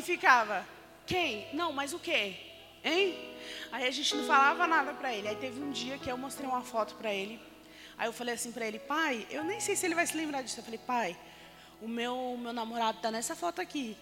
ficava, 0.02 0.64
quem? 1.04 1.46
Não, 1.52 1.74
mas 1.74 1.92
o 1.92 1.98
quê? 1.98 2.36
Hein? 2.82 3.34
Aí 3.70 3.86
a 3.86 3.90
gente 3.90 4.16
não 4.16 4.24
falava 4.24 4.66
nada 4.66 4.94
pra 4.94 5.12
ele. 5.12 5.28
Aí 5.28 5.36
teve 5.36 5.60
um 5.60 5.70
dia 5.70 5.98
que 5.98 6.10
eu 6.10 6.16
mostrei 6.16 6.48
uma 6.48 6.62
foto 6.62 6.94
pra 6.94 7.12
ele. 7.12 7.38
Aí 7.98 8.08
eu 8.08 8.14
falei 8.14 8.32
assim 8.32 8.50
pra 8.50 8.66
ele, 8.66 8.78
pai, 8.78 9.26
eu 9.28 9.44
nem 9.44 9.60
sei 9.60 9.76
se 9.76 9.84
ele 9.84 9.94
vai 9.94 10.06
se 10.06 10.16
lembrar 10.16 10.40
disso. 10.40 10.60
Eu 10.60 10.64
falei, 10.64 10.78
pai, 10.78 11.14
o 11.80 11.88
meu, 11.88 12.36
meu 12.38 12.52
namorado 12.52 12.98
tá 13.00 13.10
nessa 13.10 13.34
foto 13.36 13.60
aqui. 13.60 13.96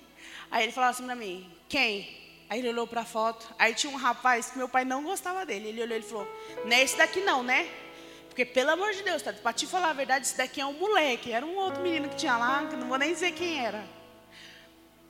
Aí 0.51 0.65
ele 0.65 0.73
falou 0.73 0.91
assim 0.91 1.05
pra 1.05 1.15
mim, 1.15 1.51
quem? 1.69 2.27
Aí 2.49 2.61
ele 2.61 2.69
olhou 2.69 2.87
pra 2.87 3.05
foto. 3.05 3.47
Aí 3.59 3.75
tinha 3.75 3.93
um 3.93 3.97
rapaz 3.97 4.51
que 4.51 4.59
meu 4.59 4.69
pai 4.69 4.85
não 4.85 5.03
gostava 5.03 5.45
dele. 5.45 5.69
Ele 5.69 5.83
olhou 5.83 5.99
e 5.99 6.03
falou, 6.03 6.29
não 6.65 6.73
é 6.73 6.83
esse 6.83 6.97
daqui 6.97 7.21
não, 7.21 7.43
né? 7.43 7.69
Porque, 8.29 8.45
pelo 8.45 8.71
amor 8.71 8.93
de 8.93 9.03
Deus, 9.03 9.23
tá, 9.23 9.33
pra 9.33 9.53
te 9.53 9.67
falar 9.67 9.91
a 9.91 9.95
verdade, 9.95 10.27
esse 10.27 10.37
daqui 10.37 10.61
é 10.61 10.67
um 10.67 10.75
moleque. 10.75 11.33
Era 11.33 11.45
um 11.45 11.57
outro 11.57 11.83
menino 11.83 12.09
que 12.09 12.17
tinha 12.17 12.37
lá, 12.37 12.67
que 12.67 12.77
não 12.77 12.89
vou 12.89 12.99
nem 12.99 13.13
dizer 13.13 13.33
quem 13.33 13.65
era. 13.65 13.79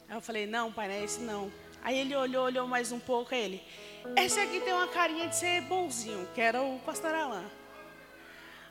Aí 0.09 0.17
eu 0.17 0.21
falei, 0.21 0.47
não, 0.47 0.73
pai, 0.73 0.87
não 0.89 0.95
é 0.95 1.05
esse 1.05 1.21
não. 1.21 1.53
Aí 1.83 1.99
ele 1.99 2.15
olhou, 2.15 2.45
olhou 2.45 2.67
mais 2.67 2.93
um 2.93 2.99
pouco, 3.01 3.35
aí 3.35 3.41
ele, 3.43 3.63
esse 4.17 4.39
aqui 4.41 4.61
tem 4.61 4.73
uma 4.73 4.89
carinha 4.89 5.29
de 5.29 5.37
ser 5.37 5.61
bonzinho, 5.63 6.29
que 6.35 6.41
era 6.41 6.63
o 6.63 6.79
pastor 6.81 7.15
Alain. 7.15 7.47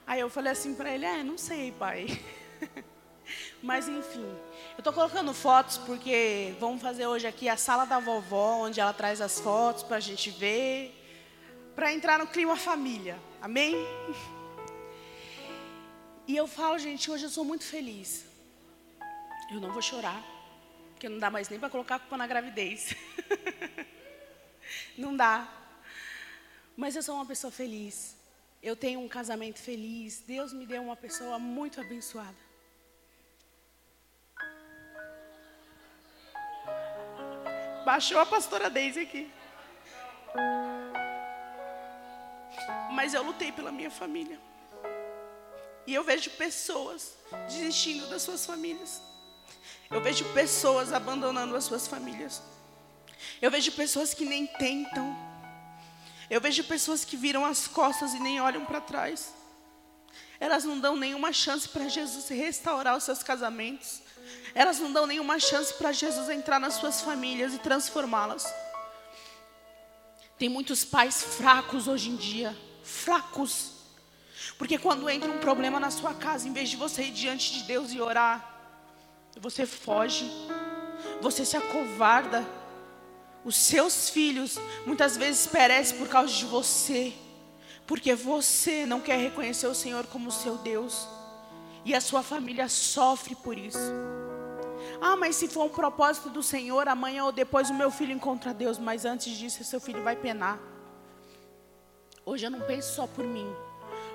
Aí 0.07 0.19
eu 0.19 0.29
falei 0.29 0.51
assim 0.51 0.73
para 0.75 0.91
ele, 0.91 1.05
é, 1.05 1.23
não 1.23 1.37
sei, 1.37 1.71
pai. 1.71 2.07
Mas 3.61 3.87
enfim, 3.87 4.25
eu 4.77 4.83
tô 4.83 4.91
colocando 4.93 5.33
fotos 5.33 5.77
porque 5.79 6.55
vamos 6.59 6.81
fazer 6.81 7.07
hoje 7.07 7.27
aqui 7.27 7.49
a 7.49 7.57
sala 7.57 7.85
da 7.85 7.99
vovó, 7.99 8.57
onde 8.65 8.79
ela 8.79 8.93
traz 8.93 9.21
as 9.21 9.39
fotos 9.39 9.83
pra 9.83 9.99
gente 9.99 10.29
ver, 10.29 10.93
para 11.75 11.93
entrar 11.93 12.19
no 12.19 12.27
clima 12.27 12.55
família. 12.55 13.17
Amém? 13.41 13.75
E 16.27 16.35
eu 16.35 16.47
falo, 16.47 16.79
gente, 16.79 17.11
hoje 17.11 17.25
eu 17.25 17.29
sou 17.29 17.45
muito 17.45 17.63
feliz. 17.63 18.25
Eu 19.51 19.59
não 19.59 19.71
vou 19.71 19.79
chorar, 19.79 20.25
porque 20.89 21.07
não 21.07 21.19
dá 21.19 21.29
mais 21.29 21.49
nem 21.49 21.59
para 21.59 21.69
colocar 21.69 21.97
a 21.97 21.99
culpa 21.99 22.17
na 22.17 22.25
gravidez. 22.25 22.95
não 24.97 25.15
dá. 25.15 25.47
Mas 26.75 26.95
eu 26.95 27.03
sou 27.03 27.13
uma 27.13 27.27
pessoa 27.27 27.51
feliz. 27.51 28.17
Eu 28.61 28.75
tenho 28.75 29.01
um 29.01 29.07
casamento 29.07 29.59
feliz. 29.59 30.23
Deus 30.25 30.51
me 30.51 30.65
deu 30.65 30.81
uma 30.81 30.95
pessoa 30.95 31.37
muito 31.37 31.79
abençoada. 31.79 32.44
Baixou 37.85 38.19
a 38.19 38.25
pastora 38.25 38.67
Deise 38.67 39.01
aqui. 39.01 39.31
Mas 42.91 43.13
eu 43.13 43.21
lutei 43.21 43.51
pela 43.51 43.71
minha 43.71 43.91
família. 43.91 44.39
E 45.85 45.93
eu 45.93 46.03
vejo 46.03 46.31
pessoas 46.31 47.13
desistindo 47.47 48.07
das 48.07 48.23
suas 48.23 48.43
famílias. 48.43 48.99
Eu 49.91 50.01
vejo 50.01 50.25
pessoas 50.33 50.91
abandonando 50.91 51.55
as 51.55 51.63
suas 51.63 51.87
famílias. 51.87 52.41
Eu 53.39 53.51
vejo 53.51 53.71
pessoas 53.73 54.15
que 54.15 54.25
nem 54.25 54.47
tentam. 54.47 55.15
Eu 56.27 56.41
vejo 56.41 56.63
pessoas 56.63 57.05
que 57.05 57.15
viram 57.15 57.45
as 57.45 57.67
costas 57.67 58.15
e 58.15 58.19
nem 58.19 58.41
olham 58.41 58.65
para 58.65 58.81
trás. 58.81 59.31
Elas 60.39 60.63
não 60.63 60.79
dão 60.79 60.95
nenhuma 60.95 61.31
chance 61.31 61.69
para 61.69 61.87
Jesus 61.87 62.27
restaurar 62.29 62.97
os 62.97 63.03
seus 63.03 63.21
casamentos. 63.21 64.01
Elas 64.53 64.79
não 64.79 64.91
dão 64.91 65.05
nenhuma 65.05 65.39
chance 65.39 65.73
para 65.73 65.91
Jesus 65.91 66.29
entrar 66.29 66.59
nas 66.59 66.75
suas 66.75 67.01
famílias 67.01 67.53
e 67.53 67.59
transformá-las. 67.59 68.45
Tem 70.37 70.49
muitos 70.49 70.83
pais 70.83 71.23
fracos 71.23 71.87
hoje 71.87 72.09
em 72.09 72.15
dia, 72.15 72.55
fracos. 72.83 73.71
Porque 74.57 74.77
quando 74.77 75.09
entra 75.09 75.31
um 75.31 75.39
problema 75.39 75.79
na 75.79 75.89
sua 75.89 76.13
casa, 76.13 76.47
em 76.47 76.53
vez 76.53 76.69
de 76.69 76.75
você 76.75 77.03
ir 77.03 77.11
diante 77.11 77.53
de 77.53 77.63
Deus 77.63 77.91
e 77.91 78.01
orar, 78.01 78.53
você 79.39 79.65
foge, 79.65 80.29
você 81.21 81.45
se 81.45 81.57
acovarda. 81.57 82.45
Os 83.43 83.55
seus 83.55 84.09
filhos 84.09 84.57
muitas 84.85 85.15
vezes 85.15 85.45
perecem 85.45 85.97
por 85.97 86.07
causa 86.07 86.33
de 86.33 86.45
você, 86.45 87.13
porque 87.85 88.15
você 88.15 88.85
não 88.85 88.99
quer 88.99 89.17
reconhecer 89.17 89.67
o 89.67 89.75
Senhor 89.75 90.07
como 90.07 90.31
seu 90.31 90.57
Deus, 90.57 91.07
e 91.85 91.93
a 91.93 92.01
sua 92.01 92.23
família 92.23 92.67
sofre 92.67 93.35
por 93.35 93.57
isso. 93.57 93.77
Ah, 94.99 95.15
mas 95.15 95.35
se 95.35 95.47
for 95.47 95.65
um 95.65 95.69
propósito 95.69 96.29
do 96.29 96.41
Senhor, 96.41 96.87
amanhã 96.87 97.25
ou 97.25 97.31
depois 97.31 97.69
o 97.69 97.73
meu 97.73 97.91
filho 97.91 98.11
encontra 98.11 98.53
Deus, 98.53 98.79
mas 98.79 99.05
antes 99.05 99.37
disso, 99.37 99.63
seu 99.63 99.79
filho 99.79 100.03
vai 100.03 100.15
penar. 100.15 100.59
Hoje 102.25 102.45
eu 102.45 102.49
não 102.49 102.61
penso 102.61 102.95
só 102.95 103.05
por 103.05 103.23
mim, 103.23 103.47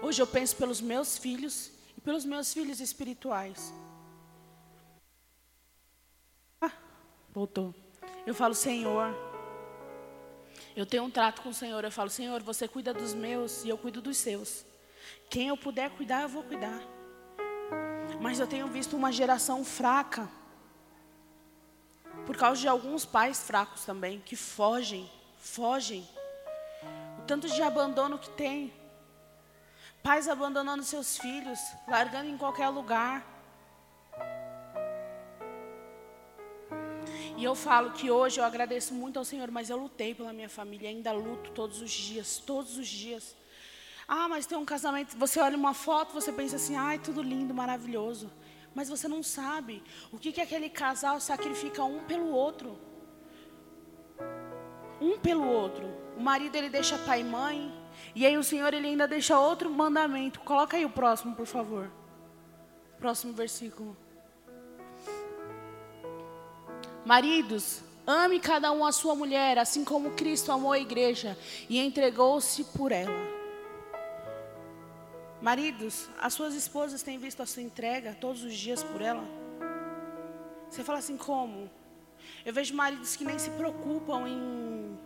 hoje 0.03 0.21
eu 0.21 0.27
penso 0.27 0.57
pelos 0.57 0.81
meus 0.81 1.17
filhos 1.17 1.71
e 1.97 2.01
pelos 2.01 2.25
meus 2.25 2.53
filhos 2.53 2.81
espirituais. 2.81 3.73
Ah, 6.61 6.73
voltou. 7.33 7.73
Eu 8.27 8.35
falo, 8.35 8.55
Senhor, 8.55 9.15
eu 10.75 10.85
tenho 10.85 11.05
um 11.05 11.11
trato 11.11 11.43
com 11.43 11.51
o 11.51 11.55
Senhor. 11.55 11.85
Eu 11.85 11.93
falo, 11.93 12.11
Senhor, 12.11 12.43
você 12.43 12.67
cuida 12.67 12.93
dos 12.93 13.15
meus 13.15 13.65
e 13.65 13.69
eu 13.69 13.79
cuido 13.79 14.03
dos 14.03 14.17
seus. 14.17 14.65
Quem 15.29 15.49
eu 15.49 15.57
puder 15.57 15.91
cuidar, 15.91 16.23
eu 16.23 16.29
vou 16.29 16.43
cuidar. 16.43 17.00
Mas 18.21 18.39
eu 18.39 18.47
tenho 18.47 18.69
visto 18.69 18.95
uma 18.95 19.11
geração 19.11 19.65
fraca, 19.65 20.29
por 22.27 22.37
causa 22.37 22.61
de 22.61 22.69
alguns 22.69 23.07
pais 23.07 23.43
fracos 23.43 23.87
também, 23.87 24.21
que 24.21 24.37
fogem, 24.37 25.11
fogem. 25.39 26.07
O 27.19 27.23
tanto 27.23 27.49
de 27.49 27.63
abandono 27.63 28.19
que 28.19 28.29
tem. 28.31 28.73
Pais 30.03 30.29
abandonando 30.29 30.83
seus 30.83 31.17
filhos, 31.17 31.59
largando 31.89 32.29
em 32.29 32.37
qualquer 32.37 32.69
lugar. 32.69 33.27
E 37.39 37.43
eu 37.43 37.55
falo 37.55 37.93
que 37.93 38.11
hoje 38.11 38.39
eu 38.39 38.45
agradeço 38.45 38.93
muito 38.93 39.19
ao 39.19 39.25
Senhor, 39.25 39.51
mas 39.51 39.71
eu 39.71 39.79
lutei 39.79 40.15
pela 40.15 40.31
minha 40.31 40.49
família, 40.49 40.91
ainda 40.91 41.11
luto 41.11 41.53
todos 41.53 41.81
os 41.81 41.91
dias, 41.91 42.37
todos 42.37 42.77
os 42.77 42.87
dias. 42.87 43.35
Ah, 44.13 44.29
mas 44.29 44.45
tem 44.45 44.59
um 44.59 44.65
casamento, 44.65 45.17
você 45.17 45.39
olha 45.39 45.57
uma 45.57 45.73
foto, 45.73 46.13
você 46.13 46.33
pensa 46.33 46.57
assim, 46.57 46.75
ai, 46.75 46.99
tudo 46.99 47.23
lindo, 47.23 47.55
maravilhoso. 47.55 48.29
Mas 48.75 48.89
você 48.89 49.07
não 49.07 49.23
sabe 49.23 49.85
o 50.11 50.19
que, 50.19 50.33
que 50.33 50.41
aquele 50.41 50.69
casal 50.69 51.21
sacrifica 51.21 51.85
um 51.85 52.01
pelo 52.01 52.29
outro. 52.31 52.77
Um 55.01 55.17
pelo 55.17 55.47
outro. 55.47 55.87
O 56.17 56.21
marido 56.21 56.57
ele 56.57 56.69
deixa 56.69 56.99
pai 56.99 57.21
e 57.21 57.25
mãe, 57.25 57.73
e 58.13 58.27
aí 58.27 58.37
o 58.37 58.43
Senhor 58.43 58.75
ele 58.75 58.89
ainda 58.89 59.07
deixa 59.07 59.39
outro 59.39 59.71
mandamento. 59.71 60.41
Coloca 60.41 60.77
aí 60.77 60.85
o 60.85 60.91
próximo, 60.91 61.37
por 61.37 61.47
favor. 61.47 61.89
Próximo 62.99 63.33
versículo. 63.33 63.97
Maridos, 67.07 67.81
ame 68.05 68.41
cada 68.41 68.73
um 68.73 68.85
a 68.85 68.91
sua 68.91 69.15
mulher, 69.15 69.57
assim 69.57 69.85
como 69.85 70.17
Cristo 70.17 70.51
amou 70.51 70.73
a 70.73 70.81
igreja 70.81 71.39
e 71.69 71.79
entregou-se 71.79 72.65
por 72.77 72.91
ela. 72.91 73.40
Maridos, 75.41 76.11
as 76.21 76.35
suas 76.35 76.55
esposas 76.55 77.03
têm 77.03 77.19
visto 77.19 77.43
a 77.43 77.47
sua 77.47 77.63
entrega 77.63 78.15
todos 78.21 78.43
os 78.43 78.55
dias 78.55 78.83
por 78.83 79.01
ela? 79.01 79.25
Você 80.69 80.85
fala 80.85 80.99
assim, 80.99 81.17
como? 81.17 81.71
Eu 82.45 82.53
vejo 82.53 82.75
maridos 82.75 83.17
que 83.17 83.25
nem 83.25 83.39
se 83.39 83.51
preocupam 83.51 84.29
em 84.29 84.99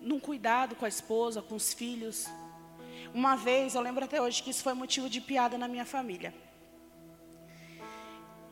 num 0.00 0.20
cuidado 0.20 0.76
com 0.76 0.84
a 0.84 0.88
esposa, 0.88 1.42
com 1.42 1.54
os 1.54 1.72
filhos. 1.72 2.26
Uma 3.12 3.36
vez, 3.36 3.74
eu 3.74 3.80
lembro 3.80 4.04
até 4.04 4.20
hoje 4.20 4.42
que 4.42 4.50
isso 4.50 4.62
foi 4.62 4.74
motivo 4.74 5.08
de 5.08 5.20
piada 5.20 5.56
na 5.56 5.66
minha 5.66 5.84
família. 5.84 6.32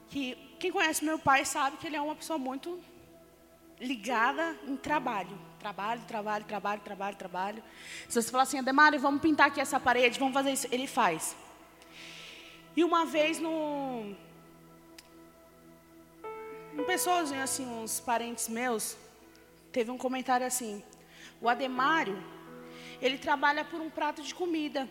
Que 0.09 0.34
quem 0.59 0.72
conhece 0.72 1.05
meu 1.05 1.18
pai 1.18 1.45
sabe 1.45 1.76
que 1.76 1.86
ele 1.86 1.97
é 1.97 2.01
uma 2.01 2.16
pessoa 2.16 2.38
muito 2.38 2.80
ligada 3.78 4.57
em 4.66 4.76
trabalho. 4.76 5.38
Trabalho, 5.63 6.03
trabalho, 6.09 6.45
trabalho, 6.45 6.81
trabalho, 6.81 7.17
trabalho. 7.17 7.63
Se 8.09 8.21
você 8.21 8.29
falar 8.33 8.43
assim, 8.43 8.59
Ademar, 8.59 8.99
vamos 8.99 9.23
pintar 9.23 9.47
aqui 9.47 9.61
essa 9.61 9.79
parede, 9.79 10.19
vamos 10.19 10.35
fazer 10.35 10.51
isso, 10.51 10.67
ele 10.73 10.89
faz. 10.89 11.37
E 12.77 12.83
uma 12.83 13.05
vez 13.05 13.39
no 13.39 14.13
um 16.77 16.85
pessoalzinho 16.85 17.41
assim, 17.41 17.65
uns 17.65 18.01
parentes 18.01 18.49
meus, 18.49 18.97
teve 19.71 19.89
um 19.93 19.97
comentário 19.97 20.45
assim: 20.45 20.83
"O 21.41 21.49
Ademário, 21.49 22.21
ele 23.01 23.17
trabalha 23.17 23.65
por 23.65 23.81
um 23.81 23.89
prato 23.89 24.21
de 24.21 24.35
comida, 24.35 24.89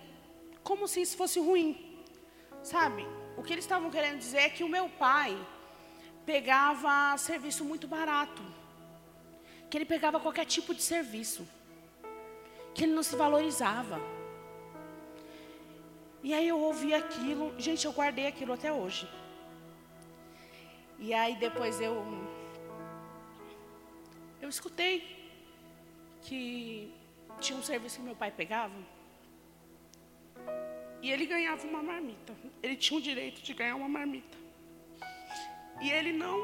como 0.63 0.87
se 0.87 1.01
isso 1.01 1.17
fosse 1.17 1.37
ruim". 1.37 1.69
Sabe? 2.63 3.05
O 3.35 3.43
que 3.43 3.51
eles 3.51 3.65
estavam 3.65 3.91
querendo 3.91 4.19
dizer 4.19 4.43
é 4.43 4.49
que 4.49 4.63
o 4.63 4.69
meu 4.69 4.87
pai 4.87 5.37
pegava 6.25 7.17
serviço 7.17 7.65
muito 7.65 7.89
barato. 7.89 8.60
Que 9.71 9.77
ele 9.77 9.85
pegava 9.85 10.19
qualquer 10.19 10.45
tipo 10.45 10.73
de 10.75 10.83
serviço. 10.83 11.47
Que 12.75 12.83
ele 12.83 12.93
não 12.93 13.01
se 13.01 13.15
valorizava. 13.15 13.99
E 16.21 16.33
aí 16.33 16.47
eu 16.47 16.59
ouvi 16.59 16.93
aquilo, 16.93 17.53
gente, 17.57 17.85
eu 17.85 17.93
guardei 17.93 18.27
aquilo 18.27 18.51
até 18.51 18.71
hoje. 18.71 19.07
E 20.99 21.13
aí 21.13 21.35
depois 21.37 21.79
eu 21.79 21.95
eu 24.41 24.49
escutei 24.49 24.95
que 26.21 26.93
tinha 27.39 27.57
um 27.57 27.63
serviço 27.63 27.97
que 27.97 28.03
meu 28.03 28.15
pai 28.15 28.29
pegava. 28.29 28.75
E 31.01 31.09
ele 31.09 31.25
ganhava 31.25 31.65
uma 31.65 31.81
marmita. 31.81 32.35
Ele 32.61 32.75
tinha 32.75 32.99
o 32.99 33.01
direito 33.01 33.41
de 33.41 33.53
ganhar 33.53 33.77
uma 33.77 33.87
marmita. 33.87 34.37
E 35.81 35.89
ele 35.89 36.11
não 36.11 36.37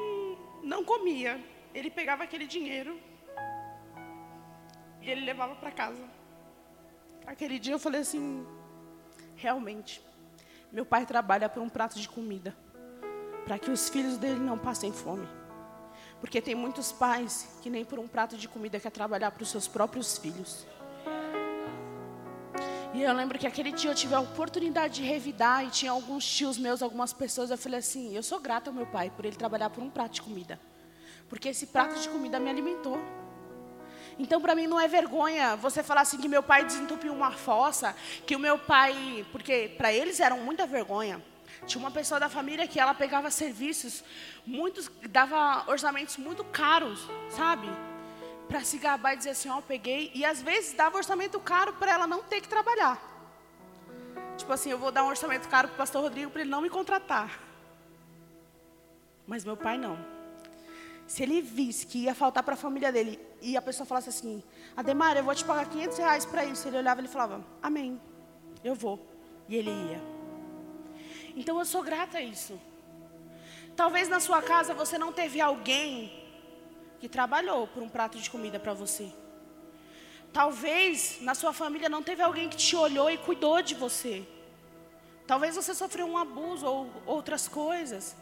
não 0.62 0.82
comia. 0.82 1.38
Ele 1.74 1.90
pegava 1.90 2.24
aquele 2.24 2.46
dinheiro 2.46 2.98
ele 5.10 5.24
levava 5.24 5.54
para 5.54 5.70
casa. 5.70 6.02
Aquele 7.26 7.58
dia 7.58 7.74
eu 7.74 7.78
falei 7.78 8.00
assim, 8.00 8.46
realmente, 9.36 10.02
meu 10.72 10.84
pai 10.84 11.06
trabalha 11.06 11.48
por 11.48 11.62
um 11.62 11.68
prato 11.68 11.98
de 11.98 12.08
comida, 12.08 12.56
para 13.44 13.58
que 13.58 13.70
os 13.70 13.88
filhos 13.88 14.16
dele 14.16 14.40
não 14.40 14.58
passem 14.58 14.92
fome. 14.92 15.28
Porque 16.20 16.40
tem 16.40 16.54
muitos 16.54 16.90
pais 16.90 17.58
que 17.62 17.70
nem 17.70 17.84
por 17.84 17.98
um 17.98 18.08
prato 18.08 18.36
de 18.36 18.48
comida 18.48 18.80
quer 18.80 18.90
trabalhar 18.90 19.30
para 19.30 19.42
os 19.42 19.50
seus 19.50 19.68
próprios 19.68 20.18
filhos. 20.18 20.66
E 22.94 23.02
eu 23.02 23.12
lembro 23.12 23.38
que 23.38 23.46
aquele 23.46 23.70
dia 23.70 23.90
eu 23.90 23.94
tive 23.94 24.14
a 24.14 24.20
oportunidade 24.20 24.94
de 24.94 25.02
revidar 25.02 25.64
e 25.64 25.70
tinha 25.70 25.92
alguns 25.92 26.26
tios 26.26 26.58
meus, 26.58 26.82
algumas 26.82 27.12
pessoas, 27.12 27.50
eu 27.50 27.58
falei 27.58 27.78
assim, 27.78 28.16
eu 28.16 28.22
sou 28.22 28.40
grata 28.40 28.70
ao 28.70 28.74
meu 28.74 28.86
pai 28.86 29.10
por 29.14 29.24
ele 29.24 29.36
trabalhar 29.36 29.70
por 29.70 29.82
um 29.82 29.90
prato 29.90 30.14
de 30.14 30.22
comida. 30.22 30.58
Porque 31.28 31.50
esse 31.50 31.66
prato 31.66 32.00
de 32.00 32.08
comida 32.08 32.40
me 32.40 32.48
alimentou. 32.48 32.98
Então, 34.18 34.40
para 34.40 34.54
mim, 34.54 34.66
não 34.66 34.80
é 34.80 34.88
vergonha 34.88 35.54
você 35.54 35.82
falar 35.82 36.00
assim 36.00 36.18
que 36.18 36.28
meu 36.28 36.42
pai 36.42 36.64
desentupiu 36.64 37.12
uma 37.12 37.30
fossa, 37.30 37.94
que 38.26 38.34
o 38.34 38.38
meu 38.38 38.58
pai. 38.58 39.24
Porque 39.30 39.72
para 39.78 39.92
eles 39.92 40.18
era 40.18 40.34
muita 40.34 40.66
vergonha. 40.66 41.22
Tinha 41.66 41.80
uma 41.80 41.90
pessoa 41.90 42.18
da 42.18 42.28
família 42.28 42.66
que 42.66 42.80
ela 42.80 42.94
pegava 42.94 43.30
serviços, 43.30 44.02
muitos, 44.46 44.90
dava 45.08 45.64
orçamentos 45.70 46.16
muito 46.16 46.42
caros, 46.44 47.00
sabe? 47.30 47.68
Para 48.48 48.64
se 48.64 48.78
gabar 48.78 49.14
e 49.14 49.18
dizer 49.18 49.30
assim: 49.30 49.48
Ó, 49.50 49.58
eu 49.58 49.62
peguei. 49.62 50.10
E 50.14 50.24
às 50.24 50.42
vezes 50.42 50.72
dava 50.72 50.96
orçamento 50.96 51.38
caro 51.38 51.72
para 51.74 51.92
ela 51.92 52.06
não 52.06 52.22
ter 52.22 52.40
que 52.40 52.48
trabalhar. 52.48 53.00
Tipo 54.36 54.52
assim, 54.52 54.70
eu 54.70 54.78
vou 54.78 54.90
dar 54.90 55.04
um 55.04 55.08
orçamento 55.08 55.48
caro 55.48 55.68
para 55.68 55.74
o 55.74 55.78
pastor 55.78 56.02
Rodrigo 56.02 56.30
para 56.30 56.40
ele 56.40 56.50
não 56.50 56.60
me 56.60 56.70
contratar. 56.70 57.40
Mas 59.26 59.44
meu 59.44 59.56
pai 59.56 59.76
não. 59.76 60.17
Se 61.08 61.22
ele 61.22 61.40
visse 61.40 61.86
que 61.86 62.00
ia 62.00 62.14
faltar 62.14 62.42
para 62.42 62.52
a 62.52 62.56
família 62.56 62.92
dele 62.92 63.18
e 63.40 63.56
a 63.56 63.62
pessoa 63.62 63.86
falasse 63.86 64.10
assim, 64.10 64.42
Ademar, 64.76 65.16
eu 65.16 65.24
vou 65.24 65.34
te 65.34 65.42
pagar 65.42 65.64
500 65.64 65.96
reais 65.96 66.26
para 66.26 66.44
isso. 66.44 66.68
Ele 66.68 66.76
olhava 66.76 67.00
e 67.00 67.04
ele 67.04 67.08
falava, 67.08 67.42
amém, 67.62 67.98
eu 68.62 68.74
vou. 68.74 69.00
E 69.48 69.56
ele 69.56 69.70
ia. 69.70 70.02
Então 71.34 71.58
eu 71.58 71.64
sou 71.64 71.82
grata 71.82 72.18
a 72.18 72.20
isso. 72.20 72.60
Talvez 73.74 74.06
na 74.06 74.20
sua 74.20 74.42
casa 74.42 74.74
você 74.74 74.98
não 74.98 75.10
teve 75.10 75.40
alguém 75.40 76.12
que 77.00 77.08
trabalhou 77.08 77.66
por 77.68 77.82
um 77.82 77.88
prato 77.88 78.18
de 78.18 78.28
comida 78.28 78.60
para 78.60 78.74
você. 78.74 79.10
Talvez 80.30 81.22
na 81.22 81.34
sua 81.34 81.54
família 81.54 81.88
não 81.88 82.02
teve 82.02 82.20
alguém 82.20 82.50
que 82.50 82.56
te 82.56 82.76
olhou 82.76 83.10
e 83.10 83.16
cuidou 83.16 83.62
de 83.62 83.74
você. 83.74 84.28
Talvez 85.26 85.56
você 85.56 85.74
sofreu 85.74 86.06
um 86.06 86.18
abuso 86.18 86.66
ou 86.66 86.90
outras 87.06 87.48
coisas. 87.48 88.14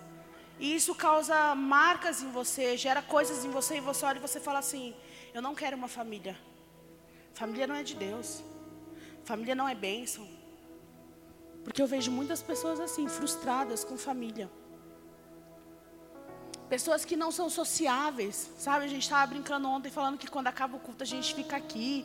E 0.59 0.75
isso 0.75 0.95
causa 0.95 1.55
marcas 1.55 2.23
em 2.23 2.31
você, 2.31 2.77
gera 2.77 3.03
coisas 3.03 3.45
em 3.45 3.51
você 3.51 3.77
e 3.77 3.81
você 3.81 4.05
olha 4.07 4.19
e 4.19 4.21
você 4.21 4.41
fala 4.41 4.59
assim: 4.59 4.95
eu 5.35 5.43
não 5.43 5.55
quero 5.55 5.77
uma 5.77 5.89
família. 5.89 6.37
Família 7.35 7.67
não 7.67 7.75
é 7.75 7.83
de 7.83 7.95
Deus. 7.95 8.43
Família 9.25 9.55
não 9.55 9.69
é 9.69 9.75
bênção. 9.75 10.27
Porque 11.63 11.83
eu 11.83 11.87
vejo 11.87 12.11
muitas 12.11 12.41
pessoas 12.41 12.81
assim, 12.81 13.09
frustradas 13.09 13.85
com 13.85 13.99
família. 13.99 14.51
Pessoas 16.69 17.05
que 17.05 17.17
não 17.17 17.31
são 17.31 17.49
sociáveis, 17.51 18.51
sabe? 18.59 18.87
A 18.87 18.89
gente 18.89 19.03
estava 19.03 19.27
brincando 19.27 19.69
ontem 19.69 19.91
falando 19.91 20.17
que 20.17 20.27
quando 20.27 20.47
acaba 20.47 20.77
o 20.77 20.81
culto 20.81 21.03
a 21.03 21.07
gente 21.07 21.35
fica 21.35 21.57
aqui 21.57 22.05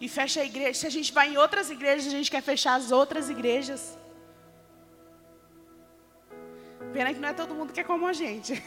e 0.00 0.08
fecha 0.08 0.40
a 0.40 0.44
igreja. 0.44 0.80
Se 0.80 0.86
a 0.86 0.90
gente 0.90 1.12
vai 1.12 1.28
em 1.32 1.38
outras 1.38 1.70
igrejas, 1.70 2.08
a 2.08 2.16
gente 2.16 2.30
quer 2.30 2.42
fechar 2.42 2.74
as 2.74 2.90
outras 2.90 3.30
igrejas. 3.30 3.96
Pena 6.92 7.14
que 7.14 7.20
não 7.20 7.28
é 7.28 7.32
todo 7.32 7.54
mundo 7.54 7.72
que 7.72 7.80
é 7.80 7.84
como 7.84 8.06
a 8.06 8.12
gente. 8.12 8.62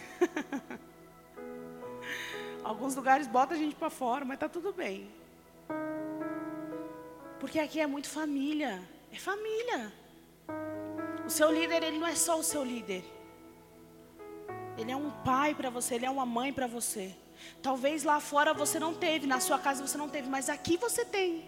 Alguns 2.64 2.96
lugares 2.96 3.28
botam 3.28 3.56
a 3.56 3.60
gente 3.60 3.76
para 3.76 3.90
fora, 3.90 4.26
mas 4.26 4.40
tá 4.40 4.50
tudo 4.50 4.74
bem. 4.74 5.08
Porque 7.40 7.60
aqui 7.60 7.80
é 7.80 7.86
muito 7.86 8.10
família. 8.10 8.82
É 9.14 9.18
família. 9.18 9.94
O 11.26 11.30
seu 11.30 11.52
líder, 11.52 11.84
ele 11.84 12.00
não 12.00 12.08
é 12.08 12.16
só 12.16 12.40
o 12.40 12.44
seu 12.44 12.64
líder. 12.64 13.04
Ele 14.78 14.92
é 14.92 14.96
um 14.96 15.12
pai 15.24 15.54
para 15.54 15.70
você, 15.70 15.96
ele 15.96 16.06
é 16.06 16.10
uma 16.10 16.26
mãe 16.26 16.52
para 16.52 16.68
você. 16.68 17.16
Talvez 17.62 18.04
lá 18.04 18.20
fora 18.20 18.54
você 18.54 18.80
não 18.80 18.94
teve, 18.94 19.28
na 19.28 19.40
sua 19.40 19.60
casa 19.60 19.86
você 19.86 19.98
não 19.98 20.10
teve, 20.10 20.28
mas 20.30 20.50
aqui 20.50 20.78
você 20.78 21.06
tem. 21.06 21.46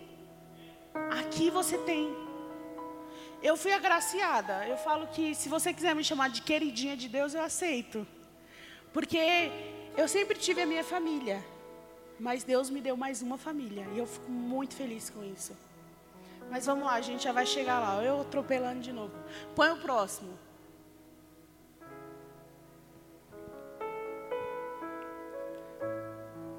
Aqui 1.19 1.49
você 1.49 1.77
tem. 1.79 2.26
Eu 3.41 3.55
fui 3.55 3.71
agraciada. 3.71 4.67
Eu 4.67 4.77
falo 4.77 5.07
que 5.07 5.35
se 5.35 5.47
você 5.47 5.73
quiser 5.73 5.95
me 5.95 6.03
chamar 6.03 6.29
de 6.29 6.41
queridinha 6.41 6.97
de 6.97 7.07
Deus, 7.07 7.33
eu 7.33 7.41
aceito. 7.41 8.05
Porque 8.91 9.51
eu 9.95 10.07
sempre 10.07 10.37
tive 10.37 10.61
a 10.61 10.65
minha 10.65 10.83
família. 10.83 11.43
Mas 12.19 12.43
Deus 12.43 12.69
me 12.69 12.81
deu 12.81 12.97
mais 12.97 13.21
uma 13.21 13.37
família. 13.37 13.87
E 13.93 13.99
eu 13.99 14.07
fico 14.07 14.31
muito 14.31 14.75
feliz 14.75 15.09
com 15.09 15.23
isso. 15.23 15.55
Mas 16.49 16.65
vamos 16.65 16.85
lá, 16.85 16.93
a 16.93 17.01
gente 17.01 17.23
já 17.23 17.31
vai 17.31 17.45
chegar 17.45 17.79
lá. 17.79 18.03
Eu 18.03 18.21
atropelando 18.21 18.79
de 18.79 18.91
novo. 18.91 19.13
Põe 19.55 19.71
o 19.71 19.77
próximo. 19.77 20.37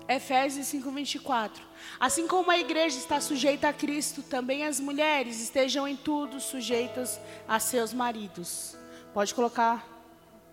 Efésios 0.09 0.66
5:24. 0.68 1.61
Assim 2.00 2.26
como 2.26 2.50
a 2.50 2.59
igreja 2.59 2.96
está 2.96 3.20
sujeita 3.20 3.68
a 3.68 3.72
Cristo, 3.72 4.22
também 4.22 4.64
as 4.64 4.80
mulheres 4.80 5.40
estejam 5.40 5.86
em 5.86 5.96
tudo 5.96 6.40
sujeitas 6.40 7.20
a 7.46 7.61
seus 7.61 7.92
maridos. 7.92 8.76
Pode 9.12 9.34
colocar 9.34 9.86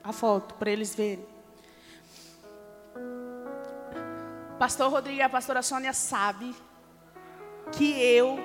a 0.03 0.11
foto 0.11 0.55
para 0.55 0.69
eles 0.69 0.93
verem. 0.93 1.25
Pastor 4.59 4.91
Rodrigo 4.91 5.19
e 5.19 5.21
a 5.21 5.29
pastora 5.29 5.61
Sônia 5.61 5.93
sabe 5.93 6.53
que 7.71 7.91
eu 8.01 8.37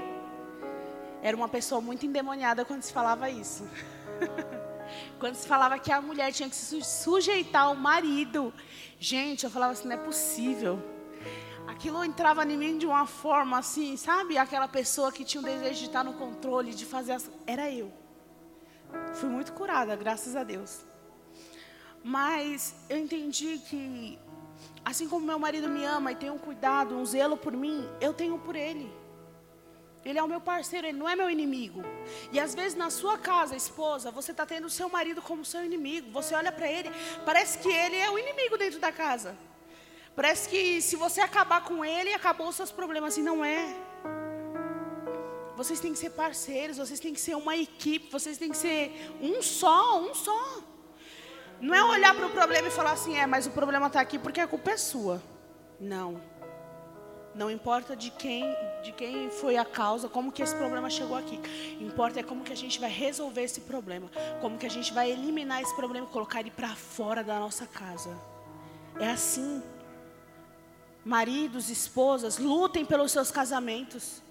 era 1.22 1.36
uma 1.36 1.48
pessoa 1.48 1.80
muito 1.80 2.06
endemoniada 2.06 2.64
quando 2.64 2.82
se 2.82 2.92
falava 2.92 3.28
isso. 3.28 3.68
quando 5.18 5.34
se 5.34 5.46
falava 5.46 5.78
que 5.78 5.92
a 5.92 6.00
mulher 6.00 6.32
tinha 6.32 6.48
que 6.48 6.56
se 6.56 6.82
sujeitar 6.82 7.64
ao 7.64 7.74
marido. 7.74 8.52
Gente, 8.98 9.44
eu 9.44 9.50
falava 9.50 9.72
assim, 9.72 9.88
não 9.88 9.94
é 9.94 9.98
possível. 9.98 10.99
Aquilo 11.66 12.04
entrava 12.04 12.44
em 12.44 12.56
mim 12.56 12.78
de 12.78 12.86
uma 12.86 13.06
forma 13.06 13.58
assim, 13.58 13.96
sabe? 13.96 14.36
Aquela 14.36 14.68
pessoa 14.68 15.12
que 15.12 15.24
tinha 15.24 15.40
o 15.40 15.44
desejo 15.44 15.80
de 15.80 15.86
estar 15.86 16.04
no 16.04 16.14
controle, 16.14 16.74
de 16.74 16.84
fazer 16.84 17.12
as... 17.12 17.30
Era 17.46 17.70
eu. 17.70 17.92
Fui 19.14 19.28
muito 19.28 19.52
curada, 19.52 19.94
graças 19.96 20.34
a 20.36 20.42
Deus. 20.42 20.84
Mas 22.02 22.74
eu 22.88 22.98
entendi 22.98 23.58
que, 23.58 24.18
assim 24.84 25.08
como 25.08 25.26
meu 25.26 25.38
marido 25.38 25.68
me 25.68 25.84
ama 25.84 26.12
e 26.12 26.16
tem 26.16 26.30
um 26.30 26.38
cuidado, 26.38 26.96
um 26.96 27.04
zelo 27.04 27.36
por 27.36 27.52
mim, 27.52 27.88
eu 28.00 28.12
tenho 28.12 28.38
por 28.38 28.56
ele. 28.56 28.92
Ele 30.02 30.18
é 30.18 30.22
o 30.22 30.28
meu 30.28 30.40
parceiro, 30.40 30.86
ele 30.86 30.98
não 30.98 31.08
é 31.08 31.14
meu 31.14 31.28
inimigo. 31.28 31.82
E 32.32 32.40
às 32.40 32.54
vezes 32.54 32.76
na 32.76 32.88
sua 32.88 33.18
casa, 33.18 33.54
esposa, 33.54 34.11
você 34.11 34.30
está 34.30 34.46
tendo 34.46 34.66
o 34.66 34.70
seu 34.70 34.88
marido 34.88 35.20
como 35.20 35.44
seu 35.44 35.62
inimigo. 35.62 36.11
Você 36.11 36.34
olha 36.34 36.50
para 36.50 36.70
ele, 36.70 36.90
parece 37.24 37.58
que 37.58 37.68
ele 37.68 37.96
é 37.96 38.11
o 38.11 38.18
inimigo 38.18 38.56
dentro 38.56 38.80
da 38.80 38.90
casa. 38.90 39.36
Parece 40.21 40.51
que 40.51 40.83
se 40.83 40.97
você 40.97 41.23
acabar 41.23 41.64
com 41.64 41.83
ele, 41.83 42.12
acabou 42.12 42.49
os 42.49 42.55
seus 42.55 42.71
problemas. 42.71 43.16
E 43.16 43.23
não 43.23 43.43
é. 43.43 43.75
Vocês 45.57 45.81
têm 45.81 45.95
que 45.95 45.99
ser 45.99 46.11
parceiros, 46.11 46.77
vocês 46.77 47.01
têm 47.01 47.14
que 47.14 47.21
ser 47.21 47.35
uma 47.37 47.57
equipe, 47.57 48.12
vocês 48.12 48.37
têm 48.37 48.51
que 48.51 48.57
ser 48.59 48.93
um 49.18 49.41
só, 49.41 49.99
um 49.99 50.12
só. 50.12 50.61
Não 51.59 51.75
é 51.75 51.83
olhar 51.83 52.14
para 52.14 52.27
o 52.27 52.31
problema 52.31 52.68
e 52.68 52.71
falar 52.71 52.93
assim, 52.93 53.16
é, 53.16 53.27
mas 53.27 53.47
o 53.47 53.51
problema 53.51 53.87
está 53.87 53.99
aqui 53.99 54.18
porque 54.18 54.43
a 54.43 54.47
culpa 54.47 54.73
é 54.73 54.77
sua. 54.77 55.23
Não. 55.81 56.21
Não 57.35 57.51
importa 57.51 57.97
de 57.97 58.11
quem, 58.11 58.45
de 58.83 58.93
quem 58.93 59.31
foi 59.31 59.57
a 59.57 59.64
causa, 59.64 60.07
como 60.07 60.31
que 60.31 60.43
esse 60.43 60.55
problema 60.55 60.91
chegou 60.91 61.16
aqui. 61.16 61.41
Importa 61.81 62.21
é 62.21 62.23
como 62.23 62.45
que 62.45 62.53
a 62.53 62.57
gente 62.57 62.79
vai 62.79 62.91
resolver 62.91 63.45
esse 63.45 63.62
problema, 63.62 64.11
como 64.43 64.59
que 64.59 64.66
a 64.66 64.71
gente 64.71 64.93
vai 64.93 65.11
eliminar 65.11 65.62
esse 65.62 65.75
problema 65.75 66.07
e 66.07 66.11
colocar 66.11 66.41
ele 66.41 66.51
para 66.51 66.77
fora 66.77 67.25
da 67.25 67.41
nossa 67.41 67.64
casa. 67.64 68.14
É 69.01 69.09
assim. 69.09 69.62
Maridos, 71.05 71.70
esposas, 71.70 72.38
lutem 72.38 72.84
pelos 72.84 73.11
seus 73.12 73.30
casamentos. 73.30 74.22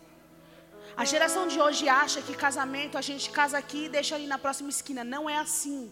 A 0.96 1.06
geração 1.06 1.48
de 1.48 1.60
hoje 1.60 1.88
acha 1.88 2.22
que 2.22 2.36
casamento 2.36 2.98
a 2.98 3.02
gente 3.02 3.30
casa 3.30 3.58
aqui 3.58 3.86
e 3.86 3.90
deixa 3.90 4.16
ali 4.16 4.28
na 4.28 4.38
próxima 4.38 4.70
esquina. 4.70 5.04
Não 5.04 5.30
é 5.30 5.38
assim. 5.38 5.92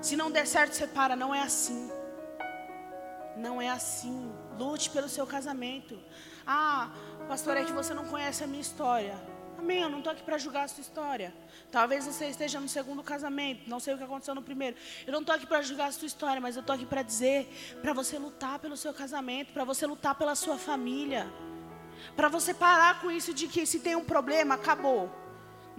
Se 0.00 0.16
não 0.16 0.30
der 0.30 0.46
certo, 0.46 0.74
separa. 0.74 1.16
Não 1.16 1.34
é 1.34 1.40
assim. 1.42 1.90
Não 3.36 3.60
é 3.60 3.70
assim. 3.70 4.32
Lute 4.58 4.90
pelo 4.90 5.08
seu 5.08 5.26
casamento. 5.26 5.98
Ah, 6.46 6.90
pastor, 7.26 7.56
é 7.56 7.64
que 7.64 7.72
você 7.72 7.94
não 7.94 8.04
conhece 8.04 8.44
a 8.44 8.46
minha 8.46 8.60
história. 8.60 9.16
Amém, 9.64 9.80
eu 9.80 9.88
não 9.88 10.00
estou 10.00 10.12
aqui 10.12 10.22
para 10.22 10.36
julgar 10.36 10.64
a 10.64 10.68
sua 10.68 10.82
história. 10.82 11.34
Talvez 11.72 12.04
você 12.04 12.26
esteja 12.26 12.60
no 12.60 12.68
segundo 12.68 13.02
casamento, 13.02 13.62
não 13.66 13.80
sei 13.80 13.94
o 13.94 13.96
que 13.96 14.04
aconteceu 14.04 14.34
no 14.34 14.42
primeiro. 14.42 14.76
Eu 15.06 15.12
não 15.14 15.20
estou 15.20 15.34
aqui 15.34 15.46
para 15.46 15.62
julgar 15.62 15.88
a 15.88 15.92
sua 15.92 16.04
história, 16.06 16.38
mas 16.38 16.54
eu 16.54 16.60
estou 16.60 16.74
aqui 16.74 16.84
para 16.84 17.00
dizer, 17.00 17.48
para 17.80 17.94
você 17.94 18.18
lutar 18.18 18.58
pelo 18.58 18.76
seu 18.76 18.92
casamento, 18.92 19.54
para 19.54 19.64
você 19.64 19.86
lutar 19.86 20.16
pela 20.16 20.34
sua 20.34 20.58
família. 20.58 21.26
Para 22.14 22.28
você 22.28 22.52
parar 22.52 23.00
com 23.00 23.10
isso 23.10 23.32
de 23.32 23.48
que 23.48 23.64
se 23.64 23.80
tem 23.80 23.96
um 23.96 24.04
problema, 24.04 24.56
acabou. 24.56 25.10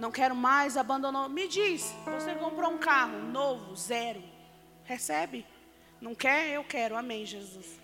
Não 0.00 0.10
quero 0.10 0.34
mais, 0.34 0.76
abandonou. 0.76 1.28
Me 1.28 1.46
diz, 1.46 1.94
você 2.06 2.34
comprou 2.34 2.72
um 2.72 2.78
carro 2.78 3.18
novo, 3.30 3.76
zero. 3.76 4.20
Recebe? 4.82 5.46
Não 6.00 6.12
quer? 6.12 6.48
Eu 6.48 6.64
quero. 6.64 6.96
Amém, 6.96 7.24
Jesus. 7.24 7.80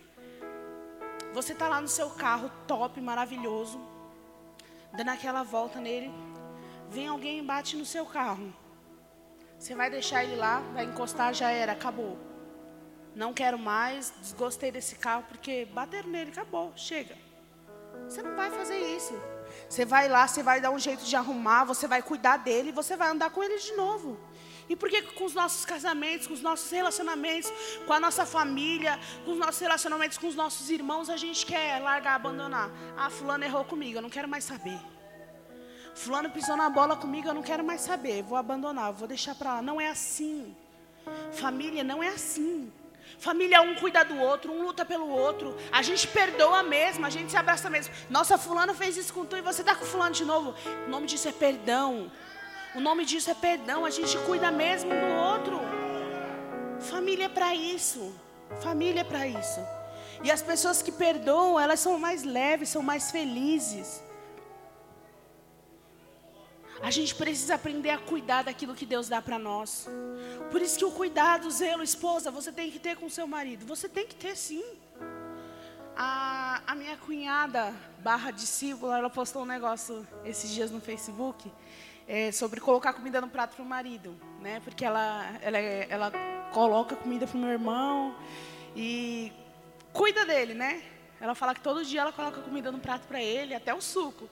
Você 1.33 1.53
está 1.53 1.69
lá 1.69 1.81
no 1.81 1.87
seu 1.87 2.11
carro, 2.11 2.51
top, 2.67 3.01
maravilhoso, 3.01 3.92
dando 4.93 5.09
aquela 5.09 5.43
volta 5.43 5.81
nele. 5.81 6.11
Vem 6.89 7.09
alguém 7.09 7.39
e 7.39 7.43
bate 7.43 7.77
no 7.77 7.85
seu 7.85 8.05
carro. 8.05 8.53
Você 9.59 9.75
vai 9.75 9.89
deixar 9.89 10.25
ele 10.25 10.37
lá, 10.37 10.61
vai 10.75 10.85
encostar, 10.85 11.33
já 11.33 11.51
era, 11.51 11.73
acabou. 11.73 12.19
Não 13.15 13.33
quero 13.33 13.59
mais, 13.59 14.13
desgostei 14.21 14.73
desse 14.73 14.97
carro 14.97 15.25
porque 15.29 15.67
bateram 15.67 16.09
nele, 16.09 16.31
acabou, 16.31 16.73
chega. 16.77 17.17
Você 18.09 18.23
não 18.23 18.35
vai 18.35 18.51
fazer 18.51 18.79
isso. 18.97 19.15
Você 19.69 19.85
vai 19.85 20.09
lá, 20.09 20.27
você 20.27 20.43
vai 20.43 20.61
dar 20.61 20.71
um 20.71 20.79
jeito 20.79 21.05
de 21.05 21.15
arrumar, 21.15 21.65
você 21.65 21.87
vai 21.87 22.03
cuidar 22.03 22.39
dele 22.39 22.73
você 22.73 22.97
vai 22.97 23.11
andar 23.11 23.31
com 23.31 23.43
ele 23.43 23.59
de 23.59 23.73
novo. 23.73 24.19
E 24.69 24.77
por 24.77 24.89
que 24.89 25.03
com 25.03 25.25
os 25.25 25.35
nossos 25.35 25.65
casamentos, 25.65 26.27
com 26.27 26.35
os 26.35 26.43
nossos 26.43 26.71
relacionamentos, 26.71 27.53
com 27.87 27.93
a 27.93 28.01
nossa 28.01 28.25
família, 28.25 28.99
com 29.25 29.33
os 29.33 29.39
nossos 29.39 29.61
relacionamentos 29.61 30.19
com 30.19 30.29
os 30.29 30.35
nossos 30.35 30.71
irmãos, 30.71 31.11
a 31.11 31.17
gente 31.17 31.45
quer 31.45 31.81
largar, 31.81 32.15
abandonar? 32.15 32.71
Ah, 32.97 33.11
fulano 33.11 33.45
errou 33.45 33.65
comigo, 33.65 33.99
eu 33.99 34.03
não 34.03 34.11
quero 34.11 34.29
mais 34.29 34.45
saber. 34.45 34.79
Fulano 35.95 36.31
pisou 36.31 36.57
na 36.57 36.71
bola 36.71 36.97
comigo, 36.97 37.29
eu 37.29 37.35
não 37.35 37.43
quero 37.43 37.63
mais 37.63 37.81
saber, 37.83 38.23
vou 38.23 38.39
abandonar, 38.39 38.93
vou 38.93 39.07
deixar 39.07 39.35
para 39.35 39.55
lá. 39.55 39.63
Não 39.63 39.81
é 39.81 39.89
assim. 39.89 40.57
Família 41.33 41.85
não 41.85 42.03
é 42.03 42.09
assim. 42.09 42.73
Família 43.19 43.61
um 43.61 43.75
cuida 43.75 44.05
do 44.05 44.19
outro, 44.19 44.53
um 44.53 44.63
luta 44.63 44.85
pelo 44.85 45.09
outro. 45.09 45.57
A 45.71 45.83
gente 45.83 46.09
perdoa 46.09 46.63
mesmo, 46.63 47.05
a 47.05 47.11
gente 47.11 47.31
se 47.31 47.37
abraça 47.37 47.69
mesmo. 47.69 47.93
Nossa, 48.09 48.39
fulano 48.39 48.75
fez 48.75 48.97
isso 48.97 49.13
com 49.13 49.25
tu 49.25 49.37
e 49.37 49.43
você 49.43 49.61
está 49.61 49.75
com 49.75 49.85
fulano 49.85 50.15
de 50.15 50.25
novo. 50.25 50.55
O 50.87 50.91
nome 50.91 51.07
disso 51.07 51.29
é 51.29 51.33
perdão. 51.33 52.11
O 52.75 52.81
nome 52.81 53.05
disso 53.05 53.31
é 53.31 53.35
perdão. 53.35 53.85
A 53.85 53.91
gente 53.91 54.17
cuida 54.27 54.51
mesmo 54.51 54.91
do 54.91 55.09
outro. 55.31 55.61
Família 56.81 57.27
é 57.27 57.29
para 57.29 57.55
isso. 57.55 58.15
Família 58.63 59.03
é 59.03 59.05
para 59.05 59.27
isso. 59.27 59.61
E 60.25 60.31
as 60.31 60.41
pessoas 60.41 60.81
que 60.81 60.91
perdoam, 60.91 61.61
elas 61.61 61.81
são 61.81 61.99
mais 61.99 62.23
leves, 62.23 62.71
são 62.71 62.83
mais 62.83 63.11
felizes. 63.11 64.03
A 66.81 66.91
gente 66.91 67.15
precisa 67.15 67.55
aprender 67.57 67.91
a 67.91 67.99
cuidar 67.99 68.43
daquilo 68.43 68.75
que 68.75 68.87
Deus 68.87 69.09
dá 69.09 69.21
para 69.21 69.39
nós. 69.39 69.87
Por 70.51 70.61
isso 70.63 70.79
que 70.79 70.85
o 70.85 70.91
cuidado, 70.91 71.49
o 71.49 71.51
zelo, 71.51 71.83
esposa, 71.83 72.31
você 72.31 72.51
tem 72.51 72.71
que 72.71 72.79
ter 72.79 72.97
com 72.97 73.09
seu 73.09 73.27
marido. 73.27 73.67
Você 73.67 73.89
tem 73.89 74.07
que 74.07 74.15
ter 74.15 74.35
sim. 74.37 74.65
A, 75.95 76.63
a 76.67 76.75
minha 76.75 76.97
cunhada, 76.97 77.75
barra 77.99 78.31
discípula, 78.31 78.97
ela 78.97 79.11
postou 79.11 79.43
um 79.43 79.47
negócio 79.47 80.07
esses 80.25 80.51
dias 80.51 80.71
no 80.71 80.81
Facebook 80.81 81.53
é, 82.07 82.33
sobre 82.33 82.61
colocar 82.61 82.93
comida 82.93 83.21
no 83.21 83.29
prato 83.29 83.57
para 83.57 83.65
o 83.65 83.67
marido, 83.67 84.17
né? 84.41 84.61
Porque 84.61 84.85
ela, 84.85 85.39
ela, 85.41 85.59
ela 85.59 86.13
coloca 86.53 86.97
comida 86.97 87.27
para 87.27 87.37
o 87.37 87.41
meu 87.41 87.51
irmão 87.51 88.15
e 88.75 89.33
cuida 89.93 90.25
dele, 90.25 90.55
né? 90.55 90.83
Ela 91.21 91.35
fala 91.35 91.55
que 91.55 91.61
todo 91.61 91.85
dia 91.85 92.01
ela 92.01 92.13
coloca 92.13 92.41
comida 92.41 92.73
no 92.73 92.79
prato 92.79 93.07
para 93.07 93.23
ele, 93.23 93.55
até 93.55 93.73
o 93.73 93.81
suco. 93.81 94.29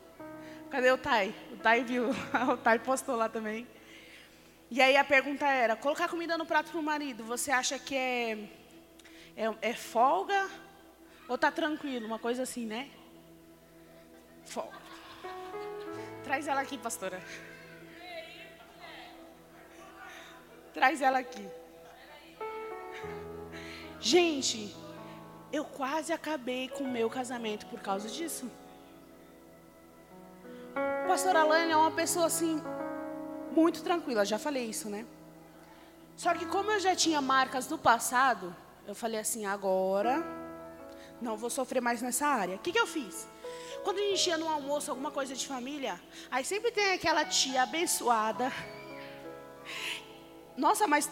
Cadê 0.71 0.91
o 0.91 0.99
Tai? 0.99 1.35
O 1.53 1.57
Tai 1.57 1.85
viu, 1.85 2.11
o 2.53 2.57
Tai 2.57 2.79
postou 2.79 3.17
lá 3.17 3.29
também. 3.29 3.67
E 4.71 4.81
aí 4.81 4.97
a 4.97 5.05
pergunta 5.05 5.47
era: 5.47 5.77
colocar 5.77 6.09
comida 6.09 6.37
no 6.39 6.47
prato 6.47 6.71
para 6.71 6.81
o 6.81 6.83
marido, 6.83 7.25
você 7.25 7.51
acha 7.51 7.79
que 7.79 7.97
é, 7.97 8.33
é, 9.37 9.55
é 9.63 9.73
folga 9.75 10.49
ou 11.29 11.39
tá 11.39 11.51
tranquilo? 11.51 12.07
Uma 12.07 12.19
coisa 12.19 12.43
assim, 12.43 12.67
né? 12.67 12.91
Folga. 14.45 14.79
Traz 16.25 16.47
ela 16.47 16.61
aqui, 16.61 16.79
pastora. 16.79 17.21
Traz 20.73 21.01
ela 21.03 21.19
aqui. 21.19 21.49
Gente, 24.01 24.75
eu 25.53 25.65
quase 25.65 26.13
acabei 26.13 26.69
com 26.69 26.85
o 26.85 26.91
meu 26.91 27.11
casamento 27.11 27.67
por 27.67 27.81
causa 27.81 28.09
disso. 28.09 28.51
Pastor 31.07 31.35
Alane 31.37 31.73
é 31.73 31.77
uma 31.77 31.91
pessoa 31.91 32.27
assim, 32.27 32.63
muito 33.51 33.83
tranquila, 33.83 34.25
já 34.25 34.39
falei 34.39 34.65
isso, 34.65 34.89
né? 34.89 35.05
Só 36.17 36.35
que 36.35 36.47
como 36.47 36.71
eu 36.71 36.79
já 36.79 36.95
tinha 36.95 37.21
marcas 37.21 37.67
do 37.67 37.77
passado, 37.77 38.55
eu 38.87 38.95
falei 38.95 39.19
assim, 39.19 39.45
agora 39.45 40.25
não 41.21 41.37
vou 41.37 41.51
sofrer 41.51 41.81
mais 41.83 42.01
nessa 42.01 42.27
área. 42.27 42.57
O 42.57 42.59
que, 42.59 42.73
que 42.73 42.79
eu 42.79 42.87
fiz? 42.87 43.27
Quando 43.83 43.99
a 43.99 44.03
gente 44.03 44.29
ia 44.29 44.39
no 44.39 44.49
almoço, 44.49 44.91
alguma 44.91 45.11
coisa 45.11 45.35
de 45.35 45.47
família, 45.47 46.01
aí 46.31 46.45
sempre 46.45 46.71
tem 46.71 46.93
aquela 46.93 47.25
tia 47.25 47.63
abençoada. 47.63 48.53
Nossa, 50.61 50.87
mas 50.87 51.11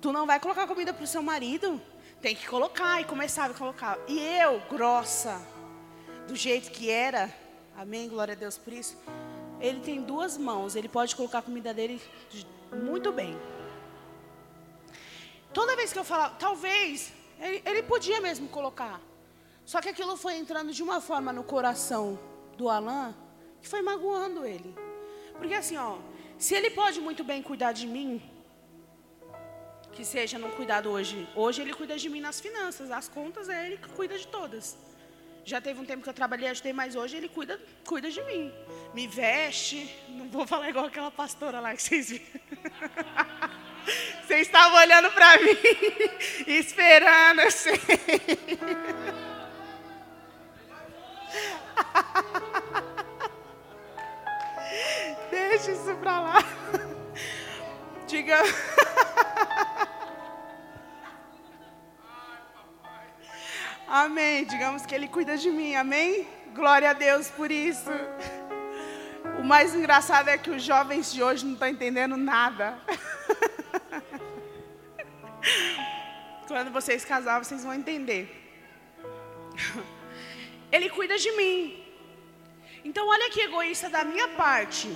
tu 0.00 0.10
não 0.10 0.26
vai 0.26 0.40
colocar 0.40 0.66
comida 0.66 0.92
para 0.92 1.04
o 1.04 1.06
seu 1.06 1.22
marido? 1.22 1.80
Tem 2.20 2.34
que 2.34 2.48
colocar 2.48 3.00
e 3.00 3.04
começava 3.04 3.52
a 3.52 3.56
colocar. 3.56 3.96
E 4.08 4.18
eu, 4.18 4.60
grossa, 4.68 5.40
do 6.26 6.34
jeito 6.34 6.72
que 6.72 6.90
era, 6.90 7.32
amém, 7.76 8.08
glória 8.08 8.32
a 8.32 8.36
Deus 8.36 8.58
por 8.58 8.72
isso. 8.72 8.98
Ele 9.60 9.78
tem 9.78 10.02
duas 10.02 10.36
mãos, 10.36 10.74
ele 10.74 10.88
pode 10.88 11.14
colocar 11.14 11.38
a 11.38 11.42
comida 11.42 11.72
dele 11.72 12.02
muito 12.72 13.12
bem. 13.12 13.40
Toda 15.54 15.76
vez 15.76 15.92
que 15.92 16.00
eu 16.00 16.04
falava, 16.04 16.34
talvez, 16.34 17.12
ele, 17.38 17.62
ele 17.64 17.82
podia 17.84 18.20
mesmo 18.20 18.48
colocar. 18.48 19.00
Só 19.64 19.80
que 19.80 19.90
aquilo 19.90 20.16
foi 20.16 20.34
entrando 20.34 20.72
de 20.72 20.82
uma 20.82 21.00
forma 21.00 21.32
no 21.32 21.44
coração 21.44 22.18
do 22.56 22.68
Alain 22.68 23.14
que 23.60 23.68
foi 23.68 23.80
magoando 23.80 24.44
ele. 24.44 24.74
Porque 25.38 25.54
assim, 25.54 25.76
ó, 25.76 25.98
se 26.36 26.56
ele 26.56 26.70
pode 26.70 27.00
muito 27.00 27.22
bem 27.22 27.40
cuidar 27.44 27.70
de 27.70 27.86
mim, 27.86 28.20
que 29.92 30.04
seja 30.04 30.38
no 30.38 30.50
cuidado 30.50 30.90
hoje. 30.90 31.28
Hoje 31.34 31.62
ele 31.62 31.74
cuida 31.74 31.96
de 31.96 32.08
mim 32.08 32.20
nas 32.20 32.40
finanças, 32.40 32.90
as 32.90 33.08
contas 33.08 33.48
é 33.48 33.66
ele 33.66 33.76
que 33.76 33.88
cuida 33.90 34.18
de 34.18 34.26
todas. 34.26 34.76
Já 35.44 35.60
teve 35.60 35.80
um 35.80 35.84
tempo 35.84 36.02
que 36.02 36.08
eu 36.08 36.14
trabalhei, 36.14 36.48
ajudei, 36.48 36.72
mas 36.72 36.94
hoje 36.94 37.16
ele 37.16 37.28
cuida, 37.28 37.60
cuida 37.84 38.10
de 38.10 38.22
mim. 38.22 38.52
Me 38.94 39.06
veste, 39.06 39.92
não 40.08 40.28
vou 40.28 40.46
falar 40.46 40.70
igual 40.70 40.86
aquela 40.86 41.10
pastora 41.10 41.58
lá 41.60 41.74
que 41.74 41.82
vocês 41.82 42.10
viram. 42.10 42.24
Vocês 44.24 44.42
estavam 44.42 44.78
olhando 44.78 45.10
para 45.10 45.38
mim, 45.38 45.58
esperando, 46.46 47.50
sei. 47.50 47.72
Deixa 55.30 55.72
isso 55.72 55.96
para 55.96 56.20
lá. 56.20 56.44
Diga. 58.06 58.38
Amém. 63.92 64.46
Digamos 64.46 64.86
que 64.86 64.94
Ele 64.94 65.06
cuida 65.06 65.36
de 65.36 65.50
mim. 65.50 65.74
Amém? 65.74 66.26
Glória 66.54 66.88
a 66.88 66.94
Deus 66.94 67.28
por 67.28 67.52
isso. 67.52 67.90
O 69.38 69.44
mais 69.44 69.74
engraçado 69.74 70.28
é 70.28 70.38
que 70.38 70.48
os 70.48 70.62
jovens 70.62 71.12
de 71.12 71.22
hoje 71.22 71.44
não 71.44 71.52
estão 71.52 71.68
entendendo 71.68 72.16
nada. 72.16 72.78
Quando 76.48 76.72
vocês 76.72 77.04
casar, 77.04 77.44
vocês 77.44 77.64
vão 77.64 77.74
entender. 77.74 78.34
Ele 80.72 80.88
cuida 80.88 81.18
de 81.18 81.30
mim. 81.32 81.84
Então, 82.82 83.06
olha 83.06 83.28
que 83.28 83.42
egoísta 83.42 83.90
da 83.90 84.04
minha 84.04 84.28
parte. 84.28 84.90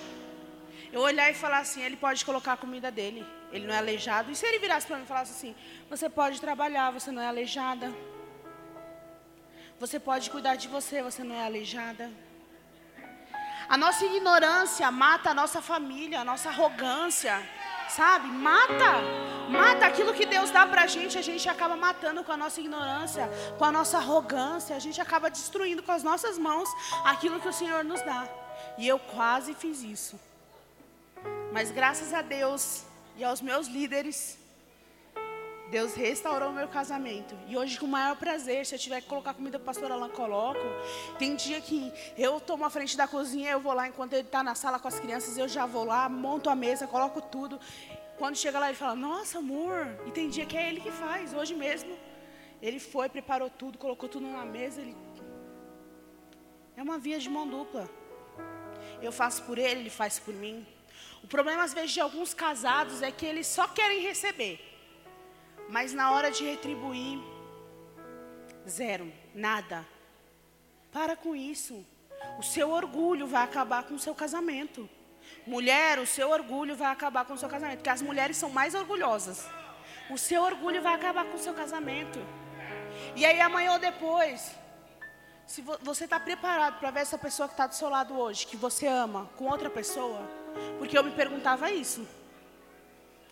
Eu 0.90 1.03
olhar 1.03 1.30
e 1.30 1.34
falar 1.34 1.59
assim: 1.59 1.82
ele 1.82 1.99
pode 1.99 2.24
colocar 2.24 2.55
a 2.55 2.57
comida 2.57 2.90
dele, 2.90 3.26
ele 3.53 3.66
não 3.66 3.74
é 3.74 3.78
aleijado. 3.78 4.30
E 4.30 4.34
se 4.34 4.47
ele 4.47 4.59
virasse 4.59 4.86
para 4.86 4.97
mim 4.97 5.05
e 5.05 5.07
falasse 5.07 5.32
assim: 5.32 5.55
você 5.90 6.09
pode 6.09 6.40
trabalhar, 6.40 6.90
você 6.92 7.11
não 7.11 7.20
é 7.20 7.26
aleijada. 7.26 7.92
Você 9.79 10.01
pode 10.01 10.31
cuidar 10.31 10.57
de 10.57 10.68
você, 10.68 11.03
você 11.03 11.22
não 11.22 11.35
é 11.35 11.45
aleijada. 11.45 12.11
A 13.68 13.77
nossa 13.77 14.05
ignorância 14.07 14.91
mata 14.91 15.31
a 15.31 15.35
nossa 15.35 15.61
família, 15.61 16.20
a 16.20 16.24
nossa 16.24 16.49
arrogância, 16.49 17.35
sabe? 17.89 18.27
Mata. 18.29 18.93
Mata 19.51 19.87
aquilo 19.87 20.14
que 20.14 20.24
Deus 20.24 20.51
dá 20.51 20.66
pra 20.66 20.87
gente, 20.87 21.18
a 21.18 21.22
gente 21.22 21.49
acaba 21.49 21.77
matando 21.77 22.24
com 22.24 22.33
a 22.33 22.37
nossa 22.37 22.61
ignorância, 22.61 23.29
com 23.59 23.64
a 23.64 23.70
nossa 23.70 23.99
arrogância, 23.99 24.74
a 24.74 24.79
gente 24.79 25.01
acaba 25.01 25.31
destruindo 25.31 25.83
com 25.83 25.93
as 25.93 26.03
nossas 26.03 26.39
mãos 26.39 26.68
aquilo 27.05 27.39
que 27.39 27.49
o 27.49 27.53
Senhor 27.53 27.85
nos 27.85 28.01
dá. 28.03 28.27
E 28.79 28.89
eu 28.89 28.99
quase 28.99 29.55
fiz 29.55 29.83
isso. 29.83 30.18
Mas 31.53 31.70
graças 31.70 32.12
a 32.14 32.22
Deus 32.22 32.85
e 33.16 33.24
aos 33.24 33.41
meus 33.41 33.66
líderes, 33.66 34.39
Deus 35.71 35.95
restaurou 35.95 36.53
meu 36.53 36.69
casamento. 36.69 37.37
E 37.49 37.57
hoje, 37.57 37.79
com 37.79 37.87
o 37.87 37.89
maior 37.89 38.17
prazer, 38.17 38.64
se 38.64 38.75
eu 38.75 38.79
tiver 38.79 39.01
que 39.01 39.09
colocar 39.09 39.35
comida 39.35 39.59
para 39.59 39.64
o 39.64 39.67
pastor 39.67 39.91
Alan, 39.91 40.09
coloco. 40.09 40.61
Tem 41.19 41.35
dia 41.35 41.61
que 41.61 41.93
eu 42.17 42.41
tomo 42.41 42.64
a 42.64 42.71
frente 42.71 42.97
da 42.97 43.09
cozinha, 43.09 43.51
eu 43.51 43.61
vou 43.61 43.73
lá, 43.73 43.89
enquanto 43.89 44.12
ele 44.12 44.23
está 44.23 44.43
na 44.43 44.55
sala 44.55 44.79
com 44.79 44.87
as 44.87 45.01
crianças, 45.01 45.37
eu 45.37 45.49
já 45.49 45.67
vou 45.67 45.85
lá, 45.85 46.09
monto 46.09 46.49
a 46.49 46.55
mesa, 46.55 46.87
coloco 46.87 47.21
tudo. 47.21 47.59
Quando 48.17 48.37
chega 48.37 48.59
lá, 48.59 48.69
ele 48.69 48.77
fala, 48.77 48.95
nossa, 48.95 49.39
amor. 49.39 49.89
E 50.07 50.11
tem 50.12 50.29
dia 50.29 50.47
que 50.47 50.57
é 50.57 50.69
ele 50.69 50.81
que 50.81 50.93
faz, 50.93 51.35
hoje 51.35 51.55
mesmo. 51.55 51.99
Ele 52.62 52.79
foi, 52.79 53.09
preparou 53.09 53.51
tudo, 53.51 53.77
colocou 53.77 54.09
tudo 54.09 54.27
na 54.27 54.45
mesa. 54.45 54.81
Ele... 54.81 54.97
É 56.77 56.83
uma 56.83 56.97
via 56.97 57.19
de 57.19 57.29
mão 57.29 57.47
dupla. 57.47 57.91
Eu 59.03 59.11
faço 59.11 59.43
por 59.43 59.59
ele, 59.59 59.81
ele 59.81 59.91
faz 59.91 60.19
por 60.19 60.33
mim. 60.33 60.64
O 61.25 61.27
problema, 61.27 61.64
às 61.64 61.75
vezes, 61.75 61.91
de 61.91 62.01
alguns 62.01 62.33
casados 62.33 63.03
é 63.03 63.11
que 63.11 63.27
eles 63.27 63.47
só 63.49 63.67
querem 63.67 64.01
receber. 64.01 64.61
Mas 65.69 65.93
na 65.93 66.12
hora 66.12 66.31
de 66.31 66.45
retribuir, 66.45 67.19
zero, 68.69 69.12
nada. 69.35 69.85
Para 70.93 71.17
com 71.17 71.35
isso. 71.35 71.85
O 72.39 72.43
seu 72.43 72.71
orgulho 72.71 73.27
vai 73.27 73.43
acabar 73.43 73.85
com 73.85 73.95
o 73.95 73.99
seu 73.99 74.14
casamento. 74.14 74.89
Mulher, 75.47 75.99
o 75.99 76.07
seu 76.07 76.31
orgulho 76.31 76.77
vai 76.77 76.91
acabar 76.91 77.25
com 77.25 77.35
o 77.35 77.39
seu 77.39 77.49
casamento. 77.49 77.79
Porque 77.79 77.91
as 77.91 78.03
mulheres 78.03 78.37
são 78.37 78.51
mais 78.51 78.75
orgulhosas. 78.75 79.47
O 80.09 80.17
seu 80.17 80.43
orgulho 80.43 80.81
vai 80.81 80.95
acabar 80.95 81.25
com 81.25 81.37
o 81.37 81.39
seu 81.39 81.53
casamento. 81.53 82.19
E 83.14 83.25
aí 83.25 83.41
amanhã 83.41 83.73
ou 83.73 83.79
depois, 83.79 84.55
se 85.47 85.62
vo 85.62 85.77
você 85.83 86.05
está 86.05 86.19
preparado 86.19 86.79
para 86.79 86.91
ver 86.91 87.01
essa 87.01 87.19
pessoa 87.19 87.49
que 87.49 87.55
está 87.55 87.67
do 87.67 87.75
seu 87.75 87.89
lado 87.89 88.19
hoje, 88.19 88.47
que 88.47 88.57
você 88.57 88.87
ama, 88.87 89.29
com 89.37 89.47
outra 89.47 89.69
pessoa, 89.69 90.21
porque 90.79 90.97
eu 90.97 91.05
me 91.05 91.11
perguntava 91.11 91.71
isso. 91.71 92.07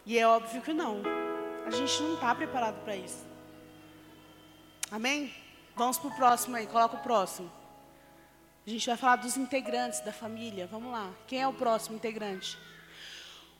E 0.04 0.18
é 0.18 0.26
óbvio 0.26 0.60
que 0.60 0.72
não. 0.72 1.02
A 1.66 1.70
gente 1.70 2.02
não 2.02 2.14
está 2.14 2.34
preparado 2.34 2.82
para 2.84 2.96
isso. 2.96 3.24
Amém? 4.90 5.34
Vamos 5.74 5.98
para 5.98 6.08
o 6.08 6.14
próximo 6.14 6.56
aí, 6.56 6.66
coloca 6.66 6.96
o 6.96 7.02
próximo. 7.02 7.50
A 8.66 8.70
gente 8.70 8.86
vai 8.86 8.96
falar 8.96 9.16
dos 9.16 9.36
integrantes 9.36 10.00
da 10.00 10.12
família. 10.12 10.66
Vamos 10.66 10.92
lá. 10.92 11.10
Quem 11.26 11.42
é 11.42 11.48
o 11.48 11.52
próximo 11.52 11.96
integrante? 11.96 12.58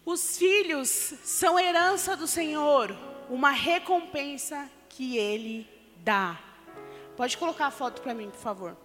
Os 0.04 0.36
filhos 0.36 0.88
são 0.88 1.58
herança 1.58 2.16
do 2.16 2.26
Senhor, 2.26 2.94
uma 3.28 3.50
recompensa 3.50 4.70
que 4.88 5.16
Ele 5.16 5.68
dá. 5.98 6.38
Pode 7.16 7.36
colocar 7.36 7.66
a 7.66 7.70
foto 7.70 8.02
para 8.02 8.14
mim, 8.14 8.30
por 8.30 8.38
favor. 8.38 8.83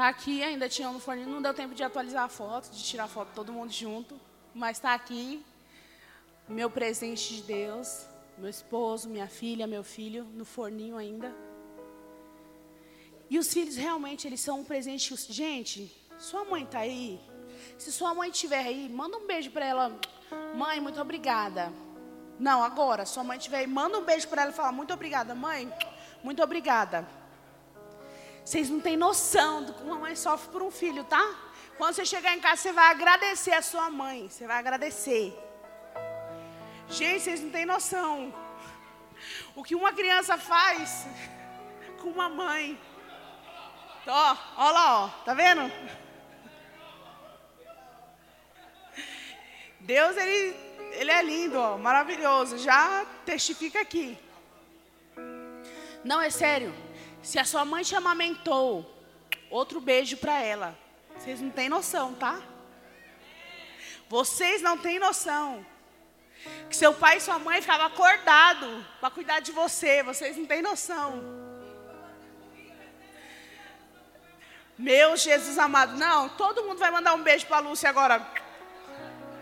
Tá 0.00 0.08
aqui, 0.08 0.42
ainda 0.42 0.66
tinha 0.66 0.90
no 0.90 0.98
forninho, 0.98 1.28
não 1.28 1.42
deu 1.42 1.52
tempo 1.52 1.74
de 1.74 1.82
atualizar 1.82 2.24
a 2.24 2.28
foto, 2.30 2.70
de 2.70 2.82
tirar 2.82 3.04
a 3.04 3.06
foto 3.06 3.32
todo 3.34 3.52
mundo 3.52 3.70
junto, 3.70 4.18
mas 4.54 4.78
está 4.78 4.94
aqui 4.94 5.44
meu 6.48 6.70
presente 6.70 7.36
de 7.36 7.42
Deus, 7.42 8.06
meu 8.38 8.48
esposo, 8.48 9.10
minha 9.10 9.28
filha, 9.28 9.66
meu 9.66 9.84
filho, 9.84 10.24
no 10.24 10.46
forninho 10.46 10.96
ainda. 10.96 11.36
E 13.28 13.38
os 13.38 13.52
filhos 13.52 13.76
realmente 13.76 14.26
eles 14.26 14.40
são 14.40 14.60
um 14.60 14.64
presente. 14.64 15.14
Gente, 15.30 15.94
sua 16.18 16.46
mãe 16.46 16.64
está 16.64 16.78
aí. 16.78 17.20
Se 17.76 17.92
sua 17.92 18.14
mãe 18.14 18.30
estiver 18.30 18.64
aí, 18.64 18.88
manda 18.88 19.18
um 19.18 19.26
beijo 19.26 19.50
para 19.50 19.66
ela. 19.66 20.00
Mãe, 20.54 20.80
muito 20.80 20.98
obrigada. 20.98 21.70
Não, 22.38 22.62
agora, 22.62 23.04
sua 23.04 23.22
mãe 23.22 23.36
estiver 23.36 23.58
aí, 23.58 23.66
manda 23.66 23.98
um 23.98 24.04
beijo 24.06 24.28
para 24.28 24.40
ela 24.40 24.50
e 24.50 24.54
fala 24.54 24.72
muito 24.72 24.94
obrigada, 24.94 25.34
mãe. 25.34 25.70
Muito 26.24 26.42
obrigada. 26.42 27.19
Vocês 28.50 28.68
não 28.68 28.80
têm 28.80 28.96
noção 28.96 29.62
do 29.62 29.72
que 29.72 29.80
uma 29.84 29.96
mãe 29.96 30.16
sofre 30.16 30.50
por 30.50 30.60
um 30.60 30.72
filho, 30.72 31.04
tá? 31.04 31.24
Quando 31.78 31.94
você 31.94 32.04
chegar 32.04 32.34
em 32.36 32.40
casa, 32.40 32.62
você 32.62 32.72
vai 32.72 32.90
agradecer 32.90 33.52
a 33.52 33.62
sua 33.62 33.88
mãe. 33.88 34.28
Você 34.28 34.44
vai 34.44 34.58
agradecer. 34.58 35.32
Gente, 36.88 37.20
vocês 37.20 37.40
não 37.40 37.50
têm 37.50 37.64
noção. 37.64 38.34
O 39.54 39.62
que 39.62 39.76
uma 39.76 39.92
criança 39.92 40.36
faz 40.36 41.06
com 42.02 42.08
uma 42.08 42.28
mãe. 42.28 42.76
Ó, 44.04 44.36
ó 44.56 44.70
lá, 44.72 45.04
ó. 45.04 45.08
Tá 45.24 45.32
vendo? 45.32 45.70
Deus, 49.78 50.16
ele, 50.16 50.56
ele 50.94 51.12
é 51.12 51.22
lindo, 51.22 51.56
ó, 51.56 51.78
maravilhoso. 51.78 52.58
Já 52.58 53.06
testifica 53.24 53.80
aqui. 53.80 54.18
Não, 56.02 56.20
é 56.20 56.30
sério. 56.30 56.89
Se 57.22 57.38
a 57.38 57.44
sua 57.44 57.64
mãe 57.64 57.82
te 57.82 57.94
amamentou, 57.94 58.88
outro 59.50 59.80
beijo 59.80 60.16
para 60.16 60.40
ela. 60.40 60.78
Vocês 61.16 61.40
não 61.40 61.50
têm 61.50 61.68
noção, 61.68 62.14
tá? 62.14 62.40
Vocês 64.08 64.62
não 64.62 64.78
têm 64.78 64.98
noção. 64.98 65.64
Que 66.68 66.76
seu 66.76 66.94
pai 66.94 67.18
e 67.18 67.20
sua 67.20 67.38
mãe 67.38 67.60
ficavam 67.60 67.86
acordados 67.86 68.84
para 68.98 69.10
cuidar 69.10 69.40
de 69.40 69.52
você. 69.52 70.02
Vocês 70.02 70.36
não 70.36 70.46
têm 70.46 70.62
noção. 70.62 71.22
Meu 74.78 75.14
Jesus 75.16 75.58
amado. 75.58 75.98
Não, 75.98 76.30
todo 76.30 76.64
mundo 76.64 76.78
vai 76.78 76.90
mandar 76.90 77.14
um 77.14 77.22
beijo 77.22 77.46
para 77.46 77.58
a 77.58 77.60
Lúcia 77.60 77.90
agora. 77.90 78.26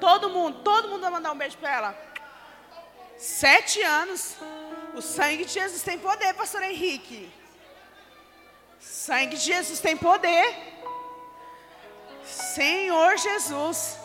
Todo 0.01 0.29
mundo, 0.29 0.63
todo 0.65 0.89
mundo 0.89 1.01
vai 1.01 1.11
mandar 1.11 1.31
um 1.31 1.39
beijo 1.39 1.57
para 1.59 1.73
ela. 1.73 2.09
Sete 3.17 3.81
anos. 3.83 4.37
O 4.95 5.01
sangue 5.01 5.45
de 5.45 5.53
Jesus 5.53 5.83
tem 5.83 5.97
poder, 5.99 6.35
pastor 6.35 6.63
Henrique. 6.63 7.31
Sangue 8.89 9.37
de 9.37 9.43
Jesus 9.43 9.81
tem 9.81 9.97
poder. 9.99 10.57
Senhor 12.25 13.19
Jesus. 13.19 13.99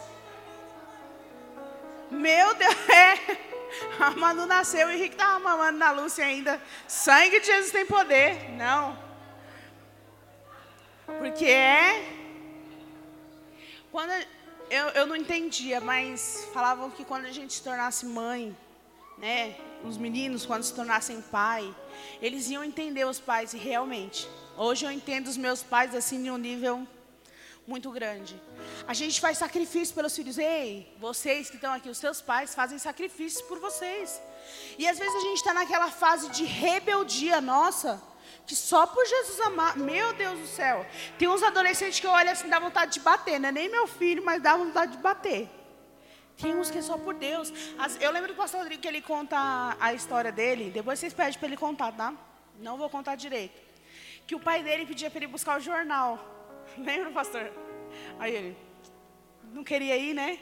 Meu 2.11 2.53
Deus, 2.53 2.75
é. 2.89 3.37
A 3.97 4.11
Manu 4.11 4.45
nasceu, 4.45 4.87
o 4.87 4.91
Henrique 4.91 5.15
estava 5.15 5.39
mamando 5.39 5.79
na 5.79 5.91
Lúcia 5.91 6.25
ainda. 6.25 6.61
Sangue 6.85 7.39
de 7.39 7.45
Jesus 7.45 7.71
tem 7.71 7.85
poder. 7.85 8.51
Não. 8.51 8.97
Porque 11.17 11.45
é. 11.45 12.05
Quando 13.89 14.11
eu, 14.69 14.87
eu 14.89 15.07
não 15.07 15.15
entendia, 15.15 15.79
mas 15.79 16.45
falavam 16.53 16.91
que 16.91 17.05
quando 17.05 17.25
a 17.25 17.31
gente 17.31 17.53
se 17.53 17.63
tornasse 17.63 18.05
mãe, 18.05 18.55
né? 19.17 19.55
Os 19.85 19.97
meninos, 19.97 20.45
quando 20.45 20.63
se 20.63 20.73
tornassem 20.73 21.21
pai, 21.21 21.73
eles 22.21 22.49
iam 22.49 22.63
entender 22.63 23.05
os 23.05 23.19
pais 23.19 23.53
e 23.53 23.57
realmente. 23.57 24.27
Hoje 24.55 24.85
eu 24.85 24.91
entendo 24.91 25.27
os 25.27 25.37
meus 25.37 25.63
pais 25.63 25.95
assim 25.95 26.27
em 26.27 26.31
um 26.31 26.37
nível 26.37 26.87
muito 27.65 27.89
grande. 27.89 28.39
A 28.87 28.93
gente 28.93 29.19
faz 29.19 29.39
sacrifício 29.39 29.95
pelos 29.95 30.15
filhos. 30.15 30.37
Ei, 30.37 30.95
vocês 30.99 31.49
que 31.49 31.55
estão 31.55 31.73
aqui, 31.73 31.89
os 31.89 31.97
seus 31.97 32.21
pais 32.21 32.53
fazem 32.53 32.77
sacrifícios 32.77 33.41
por 33.41 33.59
vocês. 33.59 34.21
E 34.77 34.87
às 34.87 34.99
vezes 34.99 35.15
a 35.15 35.19
gente 35.21 35.37
está 35.37 35.53
naquela 35.55 35.89
fase 35.89 36.29
de 36.29 36.43
rebeldia 36.43 37.41
nossa, 37.41 37.99
que 38.45 38.55
só 38.55 38.85
por 38.85 39.03
Jesus 39.07 39.39
amar. 39.39 39.75
Meu 39.75 40.13
Deus 40.13 40.39
do 40.39 40.47
céu. 40.47 40.85
Tem 41.17 41.27
uns 41.27 41.41
adolescentes 41.41 41.99
que 41.99 42.05
olham 42.05 42.31
assim, 42.31 42.47
dá 42.47 42.59
vontade 42.59 42.93
de 42.93 42.99
bater. 42.99 43.39
Não 43.39 43.49
é 43.49 43.51
nem 43.51 43.69
meu 43.69 43.87
filho, 43.87 44.23
mas 44.23 44.39
dá 44.39 44.55
vontade 44.55 44.91
de 44.91 44.97
bater. 44.99 45.49
Tem 46.37 46.55
uns 46.55 46.69
que 46.69 46.77
é 46.77 46.81
só 46.83 46.95
por 46.95 47.15
Deus. 47.15 47.51
Eu 47.99 48.11
lembro 48.11 48.33
do 48.33 48.35
pastor 48.35 48.59
Rodrigo 48.59 48.83
que 48.83 48.87
ele 48.87 49.01
conta 49.01 49.75
a 49.79 49.93
história 49.95 50.31
dele. 50.31 50.69
Depois 50.69 50.99
vocês 50.99 51.13
pedem 51.13 51.39
para 51.39 51.47
ele 51.47 51.57
contar, 51.57 51.91
tá? 51.93 52.13
Não 52.59 52.77
vou 52.77 52.87
contar 52.87 53.15
direito 53.15 53.62
que 54.25 54.35
o 54.35 54.39
pai 54.39 54.63
dele 54.63 54.85
pedia 54.85 55.09
para 55.09 55.19
ele 55.19 55.27
buscar 55.27 55.57
o 55.57 55.61
jornal. 55.61 56.19
Lembra, 56.77 57.11
pastor? 57.11 57.51
Aí 58.19 58.35
ele, 58.35 58.57
não 59.51 59.63
queria 59.63 59.97
ir, 59.97 60.13
né? 60.13 60.39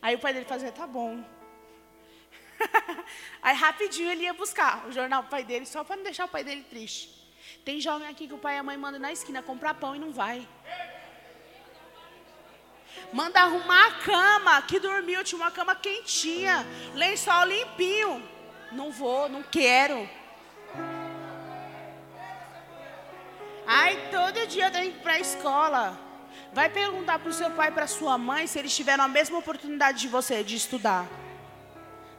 Aí 0.00 0.14
o 0.14 0.18
pai 0.18 0.32
dele 0.32 0.46
fazia, 0.46 0.72
tá 0.72 0.86
bom. 0.86 1.24
Aí 3.42 3.54
rapidinho 3.54 4.10
ele 4.10 4.22
ia 4.22 4.32
buscar 4.32 4.86
o 4.86 4.92
jornal 4.92 5.22
do 5.22 5.28
pai 5.28 5.44
dele, 5.44 5.66
só 5.66 5.84
para 5.84 5.96
não 5.96 6.04
deixar 6.04 6.24
o 6.24 6.28
pai 6.28 6.44
dele 6.44 6.62
triste. 6.62 7.14
Tem 7.64 7.80
jovem 7.80 8.08
aqui 8.08 8.28
que 8.28 8.34
o 8.34 8.38
pai 8.38 8.56
e 8.56 8.58
a 8.58 8.62
mãe 8.62 8.76
mandam 8.76 9.00
na 9.00 9.12
esquina 9.12 9.42
comprar 9.42 9.74
pão 9.74 9.94
e 9.94 9.98
não 9.98 10.12
vai. 10.12 10.46
Manda 13.12 13.40
arrumar 13.40 13.86
a 13.86 13.92
cama, 13.92 14.62
que 14.62 14.78
dormiu, 14.78 15.22
tinha 15.22 15.40
uma 15.40 15.50
cama 15.50 15.74
quentinha, 15.74 16.66
lençol 16.94 17.44
limpinho. 17.44 18.22
Não 18.72 18.90
vou, 18.90 19.28
não 19.28 19.42
quero. 19.42 20.08
Ai, 23.66 24.10
todo 24.10 24.46
dia 24.46 24.70
tenho 24.70 24.92
que 24.92 24.98
ir 24.98 25.02
para 25.02 25.14
a 25.14 25.20
escola. 25.20 25.98
Vai 26.52 26.68
perguntar 26.70 27.18
para 27.18 27.28
o 27.28 27.32
seu 27.32 27.50
pai 27.50 27.68
e 27.68 27.72
para 27.72 27.86
sua 27.86 28.16
mãe 28.16 28.46
se 28.46 28.58
eles 28.58 28.74
tiveram 28.74 29.02
a 29.04 29.08
mesma 29.08 29.38
oportunidade 29.38 30.00
de 30.00 30.08
você 30.08 30.44
de 30.44 30.54
estudar. 30.54 31.06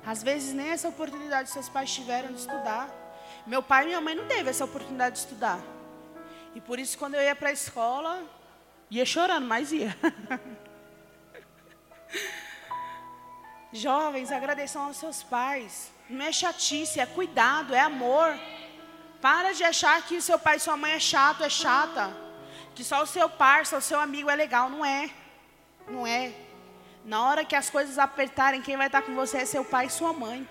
Às 0.05 0.21
vezes 0.21 0.53
nem 0.53 0.69
essa 0.69 0.89
oportunidade 0.89 1.49
seus 1.49 1.69
pais 1.69 1.93
tiveram 1.93 2.33
de 2.33 2.39
estudar. 2.39 2.89
Meu 3.45 3.63
pai 3.63 3.83
e 3.83 3.87
minha 3.87 4.01
mãe 4.01 4.13
não 4.13 4.25
teve 4.25 4.49
essa 4.49 4.65
oportunidade 4.65 5.15
de 5.15 5.21
estudar. 5.21 5.59
E 6.53 6.59
por 6.59 6.79
isso 6.79 6.97
quando 6.97 7.15
eu 7.15 7.21
ia 7.21 7.35
para 7.35 7.49
a 7.49 7.53
escola, 7.53 8.23
ia 8.89 9.05
chorando, 9.05 9.47
mas 9.47 9.71
ia. 9.71 9.97
Jovens, 13.71 14.31
agradeçam 14.31 14.83
aos 14.83 14.97
seus 14.97 15.23
pais. 15.23 15.91
Não 16.09 16.25
é 16.25 16.31
chatice, 16.31 16.99
é 16.99 17.05
cuidado, 17.05 17.73
é 17.73 17.79
amor. 17.79 18.37
Para 19.21 19.53
de 19.53 19.63
achar 19.63 20.01
que 20.03 20.21
seu 20.21 20.37
pai 20.37 20.57
e 20.57 20.59
sua 20.59 20.77
mãe 20.77 20.93
é 20.93 20.99
chato, 20.99 21.43
é 21.43 21.49
chata. 21.49 22.15
Que 22.75 22.83
só 22.83 23.01
o 23.01 23.07
seu 23.07 23.29
parça, 23.29 23.77
o 23.77 23.81
seu 23.81 23.99
amigo 23.99 24.29
é 24.29 24.35
legal. 24.35 24.69
Não 24.69 24.85
é. 24.85 25.09
Não 25.87 26.05
é. 26.05 26.33
Na 27.03 27.23
hora 27.23 27.45
que 27.45 27.55
as 27.55 27.69
coisas 27.69 27.97
apertarem, 27.97 28.61
quem 28.61 28.77
vai 28.77 28.87
estar 28.87 29.01
com 29.01 29.15
você 29.15 29.37
é 29.37 29.45
seu 29.45 29.63
pai 29.63 29.87
e 29.87 29.89
sua 29.89 30.13
mãe. 30.13 30.47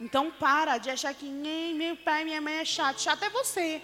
Então 0.00 0.30
para 0.30 0.78
de 0.78 0.88
achar 0.88 1.12
que 1.12 1.26
meu 1.26 1.96
pai 1.96 2.22
e 2.22 2.24
minha 2.24 2.40
mãe 2.40 2.58
é 2.58 2.64
chato. 2.64 3.00
Chato 3.02 3.22
é 3.22 3.28
você. 3.28 3.82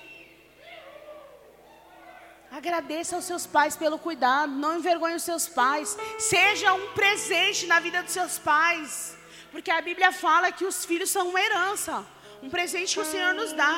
Agradeça 2.51 3.17
aos 3.17 3.25
seus 3.25 3.45
pais 3.45 3.77
pelo 3.77 3.99
cuidado, 3.99 4.51
não 4.53 4.79
envergonhe 4.79 5.17
os 5.17 5.25
seus 5.25 5.47
pais. 5.47 5.97
Seja 6.19 6.73
um 6.73 6.93
presente 6.93 7.67
na 7.67 7.81
vida 7.81 8.03
dos 8.03 8.13
seus 8.13 8.39
pais. 8.39 9.17
Porque 9.51 9.71
a 9.71 9.83
Bíblia 9.83 10.11
fala 10.13 10.53
que 10.53 10.65
os 10.65 10.85
filhos 10.85 11.11
são 11.11 11.29
uma 11.29 11.41
herança, 11.41 12.05
um 12.47 12.51
presente 12.51 12.95
que 12.95 13.01
o 13.01 13.05
Senhor 13.05 13.35
nos 13.35 13.53
dá. 13.53 13.77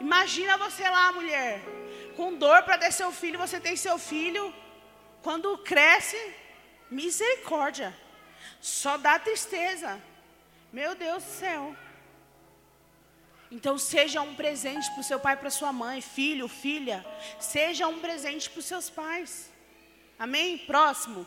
Imagina 0.00 0.56
você 0.56 0.88
lá, 0.88 1.12
mulher, 1.12 1.60
com 2.16 2.34
dor 2.34 2.62
para 2.62 2.78
ter 2.78 2.92
seu 2.92 3.12
filho, 3.12 3.38
você 3.38 3.60
tem 3.60 3.76
seu 3.76 3.98
filho, 3.98 4.54
quando 5.22 5.58
cresce, 5.58 6.18
misericórdia, 6.90 7.94
só 8.60 8.96
dá 8.96 9.18
tristeza. 9.18 10.00
Meu 10.72 10.94
Deus 10.94 11.22
do 11.22 11.30
céu. 11.30 11.76
Então 13.50 13.76
seja 13.78 14.20
um 14.22 14.34
presente 14.34 14.90
para 14.92 15.00
o 15.00 15.04
seu 15.10 15.20
pai 15.20 15.36
para 15.36 15.50
sua 15.50 15.72
mãe, 15.72 16.00
filho, 16.00 16.48
filha. 16.48 17.04
Seja 17.38 17.86
um 17.88 17.98
presente 17.98 18.48
para 18.48 18.60
os 18.60 18.66
seus 18.66 18.88
pais. 18.88 19.50
Amém? 20.18 20.58
Próximo. 20.58 21.26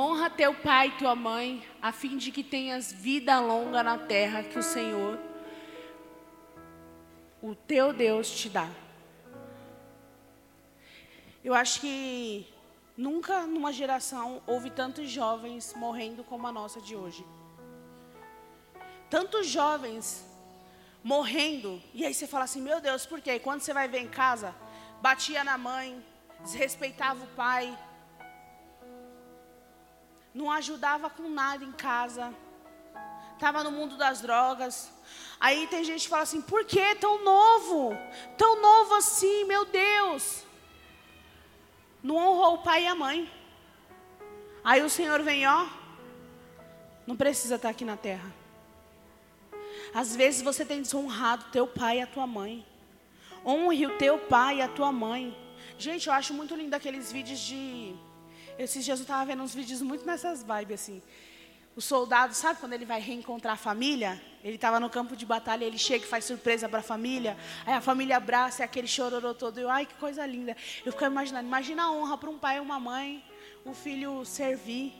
Honra 0.00 0.30
teu 0.30 0.54
pai 0.54 0.86
e 0.86 0.90
tua 0.92 1.16
mãe, 1.16 1.66
a 1.82 1.90
fim 1.90 2.16
de 2.16 2.30
que 2.30 2.44
tenhas 2.44 2.92
vida 2.92 3.40
longa 3.40 3.82
na 3.82 3.98
terra 3.98 4.44
que 4.44 4.56
o 4.56 4.62
Senhor, 4.62 5.18
o 7.42 7.52
teu 7.56 7.92
Deus, 7.92 8.30
te 8.30 8.48
dá. 8.48 8.70
Eu 11.42 11.52
acho 11.52 11.80
que 11.80 12.46
nunca 12.96 13.44
numa 13.44 13.72
geração 13.72 14.40
houve 14.46 14.70
tantos 14.70 15.10
jovens 15.10 15.74
morrendo 15.74 16.22
como 16.22 16.46
a 16.46 16.52
nossa 16.52 16.80
de 16.80 16.94
hoje. 16.94 17.26
Tantos 19.10 19.48
jovens 19.48 20.24
morrendo. 21.02 21.82
E 21.92 22.06
aí 22.06 22.14
você 22.14 22.28
fala 22.28 22.44
assim: 22.44 22.62
meu 22.62 22.80
Deus, 22.80 23.04
por 23.04 23.20
quê? 23.20 23.40
Quando 23.40 23.62
você 23.62 23.74
vai 23.74 23.88
ver 23.88 23.98
em 23.98 24.08
casa, 24.08 24.54
batia 25.02 25.42
na 25.42 25.58
mãe, 25.58 26.00
desrespeitava 26.44 27.24
o 27.24 27.34
pai, 27.34 27.76
não 30.34 30.50
ajudava 30.50 31.08
com 31.08 31.28
nada 31.28 31.64
em 31.64 31.72
casa, 31.72 32.34
estava 33.34 33.64
no 33.64 33.70
mundo 33.70 33.96
das 33.96 34.20
drogas. 34.20 34.92
Aí 35.40 35.66
tem 35.68 35.84
gente 35.84 36.02
que 36.02 36.08
fala 36.08 36.22
assim: 36.22 36.42
por 36.42 36.64
que 36.64 36.94
tão 36.96 37.22
novo? 37.24 37.96
Tão 38.36 38.60
novo 38.60 38.94
assim, 38.94 39.44
meu 39.44 39.64
Deus 39.64 40.48
não 42.02 42.16
honrou 42.16 42.54
o 42.54 42.62
pai 42.62 42.84
e 42.84 42.86
a 42.86 42.94
mãe. 42.94 43.30
Aí 44.62 44.82
o 44.82 44.90
Senhor 44.90 45.22
vem, 45.22 45.46
ó, 45.46 45.66
não 47.06 47.16
precisa 47.16 47.56
estar 47.56 47.70
aqui 47.70 47.84
na 47.84 47.96
terra. 47.96 48.32
Às 49.94 50.14
vezes 50.14 50.42
você 50.42 50.64
tem 50.64 50.82
desonrado 50.82 51.50
teu 51.50 51.66
pai 51.66 51.98
e 51.98 52.02
a 52.02 52.06
tua 52.06 52.26
mãe. 52.26 52.66
Honre 53.44 53.86
o 53.86 53.96
teu 53.96 54.18
pai 54.18 54.58
e 54.58 54.62
a 54.62 54.68
tua 54.68 54.92
mãe. 54.92 55.36
Gente, 55.78 56.08
eu 56.08 56.12
acho 56.12 56.34
muito 56.34 56.54
lindo 56.54 56.74
aqueles 56.74 57.10
vídeos 57.10 57.38
de. 57.40 57.94
Esses 58.58 58.84
dias 58.84 58.98
eu 58.98 59.04
estava 59.04 59.24
vendo 59.24 59.42
uns 59.42 59.54
vídeos 59.54 59.80
muito 59.80 60.04
nessas 60.04 60.42
vibes 60.42 60.80
assim. 60.80 61.00
O 61.76 61.80
soldado, 61.80 62.34
sabe 62.34 62.58
quando 62.58 62.72
ele 62.72 62.84
vai 62.84 63.00
reencontrar 63.00 63.54
a 63.54 63.56
família? 63.56 64.20
Ele 64.42 64.56
estava 64.56 64.80
no 64.80 64.90
campo 64.90 65.14
de 65.14 65.24
batalha, 65.24 65.64
ele 65.64 65.78
chega 65.78 66.04
e 66.04 66.08
faz 66.08 66.24
surpresa 66.24 66.68
para 66.68 66.80
a 66.80 66.82
família. 66.82 67.36
Aí 67.64 67.72
a 67.72 67.80
família 67.80 68.16
abraça, 68.16 68.62
é 68.62 68.64
aquele 68.64 68.88
chororô 68.88 69.32
todo. 69.32 69.58
Eu, 69.58 69.70
ai, 69.70 69.86
que 69.86 69.94
coisa 69.94 70.26
linda. 70.26 70.56
Eu 70.84 70.90
fico 70.90 71.04
imaginando, 71.04 71.46
imagina 71.46 71.84
a 71.84 71.92
honra 71.92 72.18
para 72.18 72.30
um 72.30 72.36
pai 72.36 72.56
e 72.56 72.60
uma 72.60 72.80
mãe, 72.80 73.24
o 73.64 73.72
filho 73.72 74.24
servir. 74.24 74.92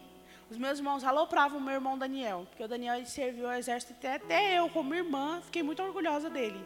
Os 0.51 0.57
meus 0.57 0.79
irmãos 0.79 1.05
alopravam 1.05 1.59
o 1.59 1.63
meu 1.63 1.75
irmão 1.75 1.99
Daniel, 1.99 2.47
porque 2.49 2.65
o 2.65 2.69
Daniel 2.69 3.05
serviu 3.05 3.47
ao 3.47 3.57
exército 3.57 3.93
até, 3.93 4.15
até 4.15 4.59
eu, 4.59 4.71
como 4.71 4.95
irmã, 4.95 5.43
fiquei 5.43 5.63
muito 5.63 5.83
orgulhosa 5.83 6.31
dele. 6.31 6.59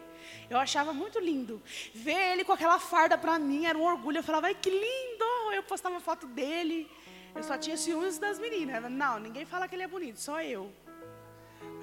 Eu 0.49 0.57
achava 0.57 0.93
muito 0.93 1.19
lindo. 1.19 1.61
Ver 1.93 2.31
ele 2.31 2.45
com 2.45 2.53
aquela 2.53 2.79
farda 2.79 3.17
para 3.17 3.37
mim 3.37 3.65
era 3.65 3.77
um 3.77 3.83
orgulho. 3.83 4.19
Eu 4.19 4.23
falava, 4.23 4.47
ai, 4.47 4.55
que 4.55 4.69
lindo! 4.69 5.51
Eu 5.53 5.63
postava 5.63 5.99
foto 5.99 6.27
dele. 6.27 6.89
Eu 7.35 7.43
só 7.43 7.57
tinha 7.57 7.75
ciúmes 7.75 8.17
das 8.17 8.39
meninas. 8.39 8.89
Não, 8.89 9.19
ninguém 9.19 9.45
fala 9.45 9.67
que 9.67 9.75
ele 9.75 9.83
é 9.83 9.87
bonito, 9.87 10.17
só 10.17 10.41
eu. 10.41 10.71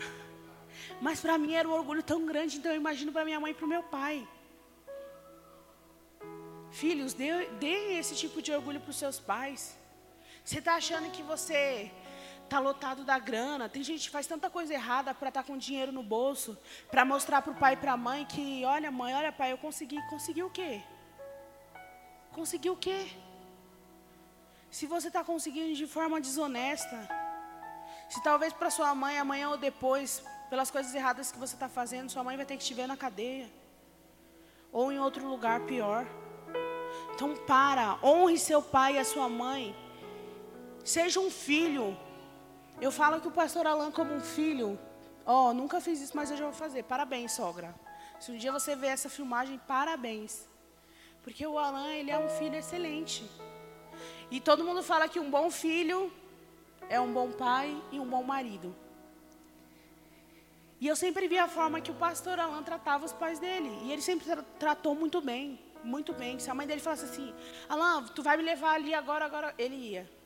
Mas 1.03 1.21
para 1.21 1.37
mim 1.37 1.53
era 1.53 1.69
um 1.69 1.73
orgulho 1.73 2.03
tão 2.03 2.25
grande, 2.25 2.57
então 2.57 2.73
eu 2.73 2.77
imagino 2.77 3.13
para 3.13 3.27
minha 3.27 3.39
mãe 3.39 3.51
e 3.53 3.55
para 3.55 3.67
o 3.67 3.69
meu 3.69 3.83
pai. 3.83 4.27
Filhos, 6.71 7.13
dê 7.13 7.99
esse 7.99 8.15
tipo 8.15 8.41
de 8.41 8.53
orgulho 8.53 8.81
para 8.81 8.91
os 8.91 8.97
seus 8.97 9.21
pais. 9.21 9.80
Você 10.45 10.59
está 10.59 10.75
achando 10.75 11.11
que 11.11 11.23
você 11.23 11.91
está 12.45 12.59
lotado 12.59 13.05
da 13.05 13.19
grana? 13.19 13.69
Tem 13.69 13.83
gente 13.83 14.05
que 14.07 14.11
faz 14.11 14.27
tanta 14.27 14.51
coisa 14.51 14.75
errada 14.75 15.15
para 15.15 15.29
estar 15.29 15.43
tá 15.43 15.47
com 15.47 15.57
dinheiro 15.57 15.93
no 15.93 16.03
bolso, 16.03 16.59
para 16.91 17.05
mostrar 17.05 17.43
para 17.43 17.53
o 17.53 17.57
pai 17.57 17.75
e 17.75 17.77
para 17.77 17.93
a 17.93 17.97
mãe 17.97 18.25
que, 18.25 18.65
olha 18.65 18.91
mãe, 18.91 19.15
olha 19.15 19.31
pai, 19.31 19.53
eu 19.53 19.59
consegui. 19.59 20.01
Conseguiu 20.09 20.47
o 20.47 20.51
quê? 20.51 20.83
Conseguiu 22.33 22.73
o 22.73 22.77
quê? 22.77 23.09
Se 24.71 24.87
você 24.87 25.09
está 25.09 25.23
conseguindo 25.25 25.75
de 25.75 25.87
forma 25.87 26.21
desonesta, 26.21 27.09
se 28.09 28.23
talvez 28.23 28.53
para 28.53 28.71
sua 28.71 28.95
mãe 28.95 29.19
amanhã 29.19 29.51
ou 29.51 29.57
depois, 29.57 30.23
pelas 30.49 30.71
coisas 30.71 30.95
erradas 30.95 31.31
que 31.31 31.39
você 31.39 31.55
está 31.55 31.69
fazendo, 31.69 32.11
sua 32.11 32.25
mãe 32.25 32.37
vai 32.37 32.47
ter 32.47 32.57
que 32.57 32.65
te 32.65 32.75
ver 32.75 32.87
na 32.87 32.97
cadeia 32.97 33.49
ou 34.73 34.93
em 34.93 34.99
outro 34.99 35.27
lugar 35.27 35.61
pior. 35.61 36.07
Então 37.15 37.37
para, 37.47 37.99
honre 38.03 38.39
seu 38.39 38.63
pai 38.63 38.95
e 38.95 38.99
a 38.99 39.05
sua 39.05 39.29
mãe. 39.29 39.75
Seja 40.85 41.21
um 41.21 41.31
filho. 41.31 41.97
Eu 42.81 42.91
falo 42.91 43.21
que 43.21 43.29
o 43.29 43.31
pastor 43.31 43.67
Alan 43.67 43.91
como 43.91 44.13
um 44.13 44.21
filho. 44.21 44.79
Ó, 45.27 45.51
oh, 45.51 45.55
nunca 45.55 45.81
fiz 45.81 46.01
isso, 46.01 46.17
mas 46.17 46.31
eu 46.31 46.37
já 46.37 46.45
vou 46.45 46.53
fazer. 46.53 46.85
Parabéns, 46.85 47.33
sogra. 47.33 47.75
Se 48.19 48.33
um 48.33 48.37
dia 48.37 48.53
você 48.53 48.75
ver 48.75 48.89
essa 48.89 49.09
filmagem, 49.09 49.61
parabéns. 49.67 50.47
Porque 51.23 51.47
o 51.47 51.59
Alan, 51.59 51.93
ele 51.93 52.11
é 52.11 52.19
um 52.19 52.29
filho 52.29 52.57
excelente. 52.57 53.31
E 54.31 54.41
todo 54.41 54.65
mundo 54.65 54.83
fala 54.83 55.09
que 55.09 55.21
um 55.21 55.31
bom 55.31 55.51
filho 55.51 56.13
é 56.89 57.01
um 57.01 57.13
bom 57.13 57.31
pai 57.33 57.77
e 57.93 58.01
um 58.01 58.07
bom 58.07 58.23
marido. 58.23 58.75
E 60.81 60.87
eu 60.87 60.97
sempre 60.97 61.29
vi 61.29 61.39
a 61.39 61.47
forma 61.47 61.81
que 61.81 61.91
o 61.91 61.95
pastor 61.95 62.41
Alan 62.41 62.63
tratava 62.63 63.05
os 63.05 63.13
pais 63.13 63.39
dele. 63.39 63.71
E 63.85 63.93
ele 63.93 64.01
sempre 64.01 64.25
tra 64.25 64.43
tratou 64.59 64.95
muito 64.95 65.21
bem, 65.21 65.59
muito 65.85 66.15
bem. 66.15 66.39
Se 66.39 66.51
a 66.51 66.55
mãe 66.55 66.67
dele 66.67 66.81
falasse 66.81 67.05
assim, 67.05 67.35
Alan, 67.69 68.07
tu 68.07 68.23
vai 68.23 68.37
me 68.37 68.43
levar 68.43 68.75
ali 68.75 68.95
agora, 68.95 69.27
agora, 69.27 69.55
ele 69.59 69.77
ia. 69.77 70.20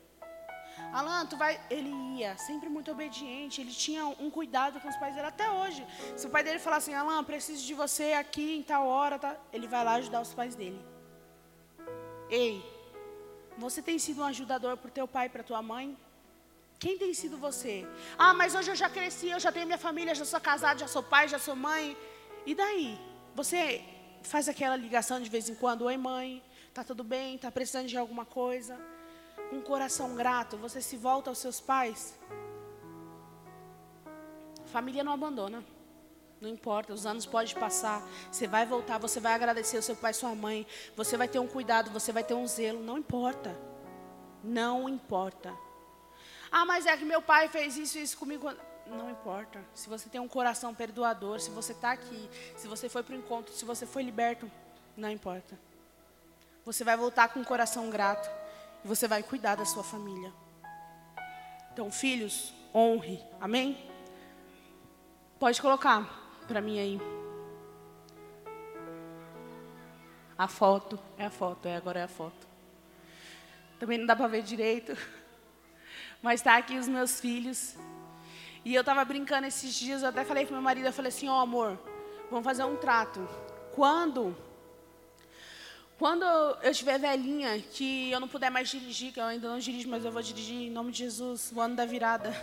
Alan, 0.93 1.25
tu 1.25 1.37
vai. 1.37 1.59
Ele 1.69 1.89
ia, 2.17 2.37
sempre 2.37 2.69
muito 2.69 2.91
obediente. 2.91 3.61
Ele 3.61 3.71
tinha 3.71 4.05
um 4.05 4.29
cuidado 4.29 4.79
com 4.79 4.87
os 4.87 4.97
pais 4.97 5.15
dele 5.15 5.27
até 5.27 5.49
hoje. 5.49 5.85
Se 6.15 6.27
o 6.27 6.29
pai 6.29 6.43
dele 6.43 6.59
falasse 6.59 6.91
assim, 6.91 6.99
Alan, 6.99 7.23
preciso 7.23 7.65
de 7.65 7.73
você 7.73 8.13
aqui 8.13 8.57
em 8.57 8.63
tal 8.63 8.87
hora, 8.87 9.19
tá? 9.19 9.35
ele 9.51 9.67
vai 9.67 9.83
lá 9.83 9.93
ajudar 9.95 10.21
os 10.21 10.33
pais 10.33 10.55
dele. 10.55 10.79
Ei, 12.29 12.63
você 13.57 13.81
tem 13.81 13.97
sido 13.99 14.21
um 14.21 14.25
ajudador 14.25 14.77
para 14.77 14.87
o 14.87 14.91
teu 14.91 15.07
pai 15.07 15.27
e 15.27 15.29
para 15.29 15.43
tua 15.43 15.61
mãe? 15.61 15.97
Quem 16.79 16.97
tem 16.97 17.13
sido 17.13 17.37
você? 17.37 17.87
Ah, 18.17 18.33
mas 18.33 18.53
hoje 18.53 18.71
eu 18.71 18.75
já 18.75 18.89
cresci, 18.89 19.29
eu 19.29 19.39
já 19.39 19.51
tenho 19.51 19.65
minha 19.65 19.77
família, 19.77 20.13
já 20.13 20.25
sou 20.25 20.41
casado, 20.41 20.79
já 20.79 20.87
sou 20.87 21.01
pai, 21.01 21.27
já 21.27 21.39
sou 21.39 21.55
mãe. 21.55 21.95
E 22.45 22.53
daí? 22.53 22.99
Você 23.33 23.83
faz 24.23 24.49
aquela 24.49 24.75
ligação 24.75 25.21
de 25.21 25.29
vez 25.29 25.49
em 25.49 25.55
quando, 25.55 25.83
oi 25.83 25.97
mãe, 25.97 26.43
tá 26.73 26.83
tudo 26.83 27.03
bem? 27.03 27.37
Tá 27.37 27.51
precisando 27.51 27.87
de 27.87 27.97
alguma 27.97 28.25
coisa? 28.25 28.79
Um 29.55 29.61
coração 29.61 30.15
grato, 30.15 30.57
você 30.57 30.81
se 30.81 30.97
volta 30.97 31.29
aos 31.29 31.37
seus 31.37 31.61
pais? 31.61 32.13
Família 34.65 35.01
não 35.01 35.13
abandona. 35.13 35.63
Não 36.41 36.49
importa, 36.49 36.93
os 36.93 37.05
anos 37.05 37.25
podem 37.25 37.55
passar. 37.55 38.03
Você 38.29 38.47
vai 38.47 38.65
voltar, 38.65 38.97
você 38.97 39.21
vai 39.21 39.33
agradecer 39.33 39.77
o 39.77 39.81
seu 39.81 39.95
pai 39.95 40.13
sua 40.13 40.35
mãe. 40.35 40.67
Você 40.97 41.15
vai 41.15 41.29
ter 41.29 41.39
um 41.39 41.47
cuidado, 41.47 41.89
você 41.89 42.11
vai 42.11 42.21
ter 42.21 42.33
um 42.33 42.45
zelo. 42.45 42.83
Não 42.83 42.97
importa. 42.97 43.57
Não 44.43 44.89
importa. 44.89 45.55
Ah, 46.51 46.65
mas 46.65 46.85
é 46.85 46.97
que 46.97 47.05
meu 47.05 47.21
pai 47.21 47.47
fez 47.47 47.77
isso 47.77 47.97
e 47.97 48.01
isso 48.01 48.17
comigo. 48.17 48.53
Não 48.85 49.09
importa. 49.09 49.63
Se 49.73 49.87
você 49.87 50.09
tem 50.09 50.19
um 50.19 50.27
coração 50.27 50.75
perdoador, 50.75 51.39
se 51.39 51.49
você 51.49 51.71
está 51.71 51.91
aqui, 51.93 52.29
se 52.57 52.67
você 52.67 52.89
foi 52.89 53.03
para 53.03 53.15
o 53.15 53.17
encontro, 53.17 53.53
se 53.53 53.63
você 53.63 53.85
foi 53.85 54.03
liberto, 54.03 54.51
não 54.97 55.09
importa. 55.09 55.57
Você 56.65 56.83
vai 56.83 56.97
voltar 56.97 57.29
com 57.29 57.39
um 57.39 57.43
coração 57.45 57.89
grato. 57.89 58.29
E 58.85 58.87
você 58.87 59.07
vai 59.07 59.23
cuidar 59.23 59.55
da 59.55 59.65
sua 59.65 59.83
família. 59.83 60.31
Então, 61.73 61.89
filhos, 61.89 62.53
honre. 62.71 63.19
Amém? 63.41 63.75
Pode 65.39 65.59
colocar 65.59 66.07
para 66.47 66.61
mim 66.61 66.77
aí. 66.77 67.01
A 70.37 70.47
foto. 70.47 70.99
É 71.17 71.25
a 71.25 71.31
foto, 71.31 71.67
é, 71.67 71.75
agora 71.75 71.99
é 71.99 72.03
a 72.03 72.07
foto. 72.07 72.47
Também 73.79 73.97
não 73.97 74.05
dá 74.05 74.15
para 74.15 74.27
ver 74.27 74.43
direito. 74.43 74.95
Mas 76.21 76.43
tá 76.43 76.55
aqui 76.55 76.77
os 76.77 76.87
meus 76.87 77.19
filhos. 77.19 77.75
E 78.63 78.75
eu 78.75 78.83
tava 78.83 79.03
brincando 79.03 79.47
esses 79.47 79.73
dias, 79.73 80.03
eu 80.03 80.09
até 80.09 80.23
falei 80.23 80.45
pro 80.45 80.53
meu 80.53 80.61
marido, 80.61 80.85
eu 80.85 80.93
falei 80.93 81.09
assim, 81.09 81.27
ó 81.27 81.39
oh, 81.39 81.41
amor, 81.41 81.79
vamos 82.29 82.45
fazer 82.45 82.63
um 82.63 82.75
trato. 82.75 83.27
Quando 83.73 84.37
quando 85.97 86.25
eu 86.25 86.71
estiver 86.71 86.99
velhinha, 86.99 87.59
que 87.59 88.11
eu 88.11 88.19
não 88.19 88.27
puder 88.27 88.49
mais 88.49 88.69
dirigir, 88.69 89.13
que 89.13 89.19
eu 89.19 89.23
ainda 89.23 89.47
não 89.47 89.59
dirijo, 89.59 89.89
mas 89.89 90.03
eu 90.03 90.11
vou 90.11 90.21
dirigir 90.21 90.67
em 90.67 90.69
nome 90.69 90.91
de 90.91 90.99
Jesus, 90.99 91.51
o 91.55 91.61
ano 91.61 91.75
da 91.75 91.85
virada. 91.85 92.33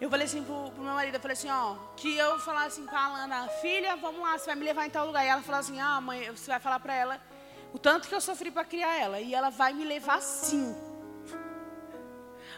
Eu 0.00 0.10
falei 0.10 0.26
assim 0.26 0.42
pro, 0.42 0.70
pro 0.70 0.82
meu 0.82 0.94
marido, 0.94 1.14
eu 1.14 1.20
falei 1.20 1.34
assim, 1.34 1.50
ó, 1.50 1.76
que 1.96 2.16
eu 2.16 2.38
falar 2.40 2.64
assim 2.64 2.84
pra 2.86 3.04
Alana, 3.04 3.48
filha, 3.60 3.96
vamos 3.96 4.20
lá, 4.20 4.36
você 4.36 4.46
vai 4.46 4.56
me 4.56 4.64
levar 4.64 4.86
em 4.86 4.90
tal 4.90 5.06
lugar. 5.06 5.24
E 5.24 5.28
ela 5.28 5.42
falou 5.42 5.60
assim, 5.60 5.80
ah, 5.80 6.00
mãe, 6.00 6.30
você 6.30 6.50
vai 6.50 6.60
falar 6.60 6.80
pra 6.80 6.94
ela 6.94 7.20
o 7.72 7.78
tanto 7.78 8.08
que 8.08 8.14
eu 8.14 8.20
sofri 8.20 8.50
para 8.50 8.64
criar 8.64 8.98
ela. 8.98 9.20
E 9.20 9.34
ela 9.34 9.50
vai 9.50 9.72
me 9.72 9.84
levar 9.84 10.20
sim. 10.20 10.74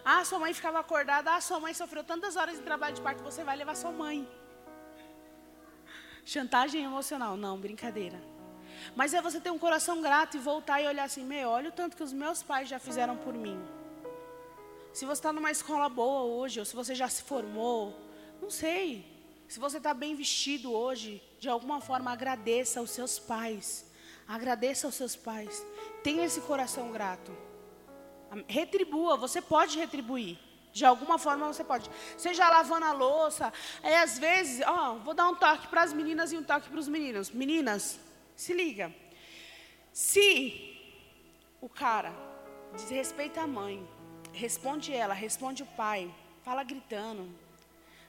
Ah, 0.05 0.25
sua 0.25 0.39
mãe 0.39 0.53
ficava 0.53 0.79
acordada, 0.79 1.35
ah, 1.35 1.41
sua 1.41 1.59
mãe 1.59 1.73
sofreu 1.73 2.05
tantas 2.05 2.37
horas 2.37 2.57
de 2.57 2.63
trabalho 2.63 2.95
de 2.95 3.01
parto, 3.01 3.23
você 3.23 3.43
vai 3.43 3.57
levar 3.57 3.75
sua 3.75 3.93
mãe. 3.93 4.29
Chantagem 6.25 6.83
emocional, 6.83 7.37
não, 7.37 7.59
brincadeira. 7.59 8.34
Mas 8.95 9.15
é 9.15 9.21
você 9.21 9.41
ter 9.41 9.51
um 9.51 9.59
coração 9.59 10.01
grato 10.01 10.37
e 10.37 10.41
voltar 10.41 10.81
e 10.81 10.87
olhar 10.87 11.05
assim, 11.05 11.25
meu, 11.25 11.49
olha 11.49 11.71
o 11.71 11.73
tanto 11.73 11.97
que 11.97 12.03
os 12.03 12.13
meus 12.13 12.43
pais 12.43 12.69
já 12.69 12.79
fizeram 12.79 13.17
por 13.17 13.35
mim. 13.35 13.61
Se 14.93 15.05
você 15.05 15.19
está 15.21 15.33
numa 15.33 15.51
escola 15.51 15.89
boa 15.89 16.23
hoje, 16.23 16.61
ou 16.61 16.67
se 16.67 16.77
você 16.77 16.95
já 16.95 17.09
se 17.09 17.23
formou, 17.23 17.99
não 18.41 18.51
sei. 18.51 19.05
Se 19.49 19.59
você 19.59 19.79
está 19.79 19.93
bem 19.93 20.15
vestido 20.15 20.73
hoje, 20.73 21.23
de 21.39 21.49
alguma 21.49 21.81
forma 21.81 22.13
agradeça 22.13 22.81
aos 22.81 22.91
seus 22.91 23.19
pais. 23.19 23.87
Agradeça 24.27 24.87
aos 24.87 24.95
seus 24.95 25.17
pais. 25.17 25.67
Tenha 26.03 26.25
esse 26.25 26.41
coração 26.43 26.91
grato. 26.93 27.37
Retribua, 28.47 29.17
você 29.17 29.41
pode 29.43 29.79
retribuir. 29.79 30.39
De 30.73 30.85
alguma 30.85 31.19
forma 31.19 31.47
você 31.47 31.63
pode. 31.63 31.89
Seja 32.17 32.49
lavando 32.49 32.87
a 32.87 32.93
louça. 32.93 33.53
Aí 33.83 33.95
às 33.95 34.19
vezes, 34.19 34.65
ó, 34.67 34.95
vou 34.95 35.15
dar 35.15 35.29
um 35.29 35.35
toque 35.35 35.69
para 35.69 35.83
as 35.83 35.93
meninas 35.93 36.33
e 36.33 36.37
um 36.37 36.43
toque 36.43 36.69
para 36.69 36.81
os 36.81 36.89
meninos. 36.89 37.31
Meninas, 37.31 37.99
se 38.35 38.53
liga. 38.53 38.95
Se 39.93 40.77
o 41.61 41.69
cara 41.69 42.13
desrespeita 42.73 43.43
a 43.43 43.47
mãe, 43.47 43.87
responde 44.33 44.93
ela, 44.93 45.15
responde 45.15 45.63
o 45.63 45.67
pai, 45.67 46.13
fala 46.43 46.65
gritando, 46.65 47.29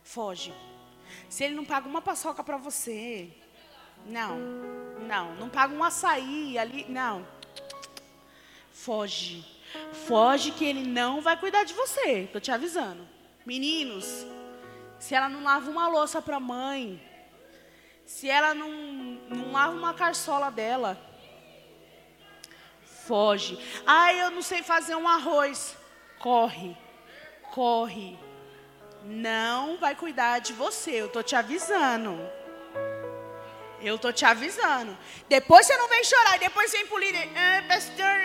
foge. 0.03 0.53
Se 1.29 1.43
ele 1.43 1.55
não 1.55 1.63
paga 1.63 1.87
uma 1.87 2.01
paçoca 2.01 2.43
para 2.43 2.57
você, 2.57 3.29
não, 4.07 4.37
não, 5.07 5.35
não 5.35 5.49
paga 5.49 5.73
um 5.73 5.83
açaí 5.83 6.57
ali, 6.57 6.85
não. 6.89 7.25
Foge. 8.71 9.45
Foge 10.07 10.51
que 10.51 10.65
ele 10.65 10.85
não 10.85 11.21
vai 11.21 11.37
cuidar 11.37 11.63
de 11.63 11.73
você. 11.73 12.29
Tô 12.31 12.39
te 12.39 12.51
avisando. 12.51 13.07
Meninos, 13.45 14.25
se 14.99 15.13
ela 15.13 15.29
não 15.29 15.43
lava 15.43 15.69
uma 15.69 15.87
louça 15.87 16.21
para 16.21 16.39
mãe, 16.39 17.01
se 18.05 18.29
ela 18.29 18.53
não, 18.53 18.69
não 19.29 19.51
lava 19.51 19.73
uma 19.73 19.93
carçola 19.93 20.51
dela, 20.51 20.97
foge. 23.07 23.59
Ah, 23.85 24.13
eu 24.13 24.31
não 24.31 24.41
sei 24.41 24.61
fazer 24.61 24.95
um 24.95 25.07
arroz. 25.07 25.75
Corre, 26.19 26.77
corre. 27.51 28.17
Não 29.03 29.77
vai 29.77 29.95
cuidar 29.95 30.39
de 30.39 30.53
você, 30.53 30.91
eu 30.91 31.09
tô 31.09 31.21
te 31.21 31.35
avisando. 31.35 32.17
Eu 33.81 33.99
tô 33.99 34.11
te 34.11 34.25
avisando. 34.25 34.97
Depois 35.27 35.65
você 35.65 35.77
não 35.77 35.87
vem 35.87 36.03
chorar, 36.03 36.39
depois 36.39 36.71
vem 36.71 36.87
pro 36.87 36.97
líder. 36.97 37.29
Ah, 37.35 37.63
pastor, 37.67 38.19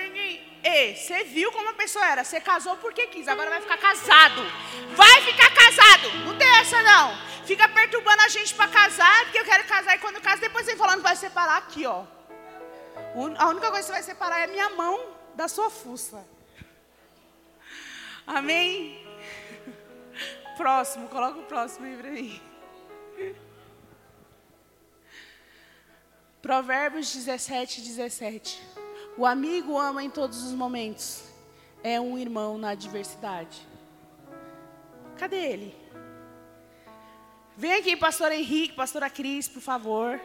Ei, 0.62 0.94
você 0.94 1.24
viu 1.24 1.50
como 1.52 1.70
a 1.70 1.74
pessoa 1.74 2.04
era? 2.04 2.22
Você 2.22 2.40
casou 2.40 2.76
porque 2.76 3.06
quis, 3.06 3.26
agora 3.28 3.50
vai 3.50 3.60
ficar 3.60 3.78
casado. 3.78 4.42
Vai 4.94 5.22
ficar 5.22 5.50
casado. 5.54 6.10
Não 6.24 6.36
tem 6.36 6.48
essa 6.58 6.82
não. 6.82 7.16
Fica 7.46 7.68
perturbando 7.68 8.22
a 8.22 8.28
gente 8.28 8.54
para 8.54 8.68
casar, 8.68 9.24
porque 9.24 9.38
eu 9.38 9.44
quero 9.44 9.64
casar 9.64 9.96
e 9.96 9.98
quando 9.98 10.20
casa, 10.20 10.40
depois 10.40 10.66
vem 10.66 10.76
falando 10.76 11.02
vai 11.02 11.16
separar 11.16 11.56
aqui, 11.56 11.86
ó. 11.86 12.04
A 13.38 13.48
única 13.48 13.70
coisa 13.70 13.80
que 13.80 13.86
você 13.86 13.92
vai 13.92 14.02
separar 14.02 14.40
é 14.40 14.44
a 14.44 14.48
minha 14.48 14.68
mão 14.70 15.16
da 15.34 15.48
sua 15.48 15.70
fuça. 15.70 16.24
Amém? 18.26 19.04
Próximo, 20.56 21.08
coloca 21.08 21.38
o 21.38 21.44
próximo 21.44 21.86
aí 21.86 21.96
para 21.96 22.10
mim. 22.10 22.40
Provérbios 26.42 27.12
17, 27.12 27.80
17. 27.80 28.62
O 29.16 29.26
amigo 29.26 29.78
ama 29.78 30.02
em 30.02 30.10
todos 30.10 30.42
os 30.42 30.52
momentos. 30.52 31.24
É 31.82 32.00
um 32.00 32.18
irmão 32.18 32.58
na 32.58 32.70
adversidade. 32.70 33.66
Cadê 35.16 35.36
ele? 35.36 35.76
Vem 37.56 37.74
aqui, 37.74 37.96
pastor 37.96 38.32
Henrique, 38.32 38.74
pastora 38.74 39.10
Cris, 39.10 39.48
por 39.48 39.60
favor. 39.60 40.20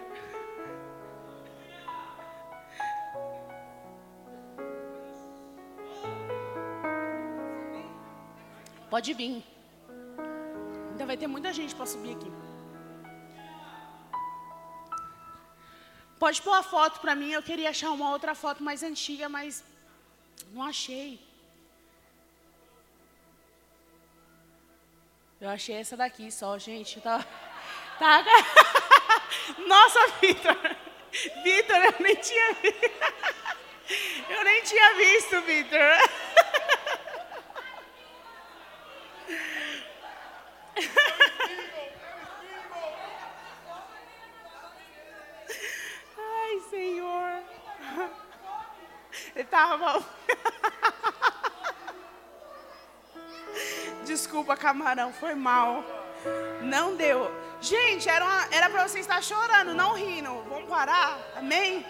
Pode 8.90 9.14
vir. 9.14 9.44
Ainda 10.91 11.06
vai 11.06 11.18
ter 11.18 11.28
muita 11.28 11.52
gente 11.52 11.76
para 11.76 11.86
subir 11.86 12.16
aqui. 12.16 12.32
Pode 16.18 16.42
pôr 16.42 16.54
a 16.54 16.64
foto 16.64 17.00
para 17.00 17.16
mim. 17.16 17.32
Eu 17.32 17.44
queria 17.44 17.70
achar 17.70 17.92
uma 17.92 18.10
outra 18.12 18.34
foto 18.34 18.64
mais 18.64 18.84
antiga, 18.84 19.28
mas 19.28 19.64
não 20.52 20.64
achei. 20.64 21.20
Eu 25.40 25.50
achei 25.50 25.76
essa 25.76 25.98
daqui 25.98 26.32
só, 26.32 26.58
gente. 26.58 27.02
Tá, 27.02 27.26
tá... 28.00 28.24
Nossa, 29.68 30.00
Vitor. 30.22 30.58
Vitor, 31.44 31.76
eu 31.76 31.96
nem 32.00 32.16
tinha 32.16 32.54
visto. 32.54 33.26
Eu 34.28 34.44
nem 34.44 34.64
tinha 34.64 34.96
visto, 34.96 35.42
Vitor. 35.42 36.24
Tava. 49.44 50.03
Desculpa, 54.06 54.56
camarão, 54.56 55.12
foi 55.12 55.36
mal. 55.36 55.84
Não 56.62 56.95
deu. 56.95 57.30
Gente, 57.62 58.07
era, 58.07 58.24
uma, 58.24 58.48
era 58.52 58.70
pra 58.70 58.88
você 58.88 58.99
estar 58.99 59.22
chorando, 59.22 59.74
não 59.74 59.94
rindo. 59.94 60.32
Vamos 60.44 60.70
parar? 60.70 61.18
Amém? 61.36 61.86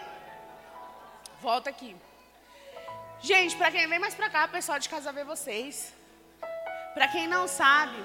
Volta 1.41 1.69
aqui. 1.69 1.95
Gente, 3.21 3.55
para 3.55 3.71
quem 3.71 3.87
vem 3.87 3.99
mais 3.99 4.15
para 4.15 4.29
cá, 4.29 4.47
pessoal 4.47 4.79
de 4.79 4.89
casa 4.89 5.11
ver 5.11 5.25
vocês. 5.25 5.93
Para 6.93 7.07
quem 7.07 7.27
não 7.27 7.47
sabe, 7.47 7.97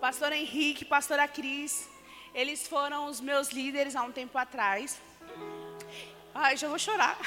pastor 0.00 0.32
Henrique, 0.32 0.84
pastora 0.84 1.26
Cris, 1.26 1.88
eles 2.34 2.66
foram 2.66 3.06
os 3.06 3.20
meus 3.20 3.48
líderes 3.50 3.96
há 3.96 4.02
um 4.02 4.12
tempo 4.12 4.36
atrás. 4.38 5.00
Ai, 6.34 6.56
já 6.56 6.68
vou 6.68 6.78
chorar. 6.78 7.18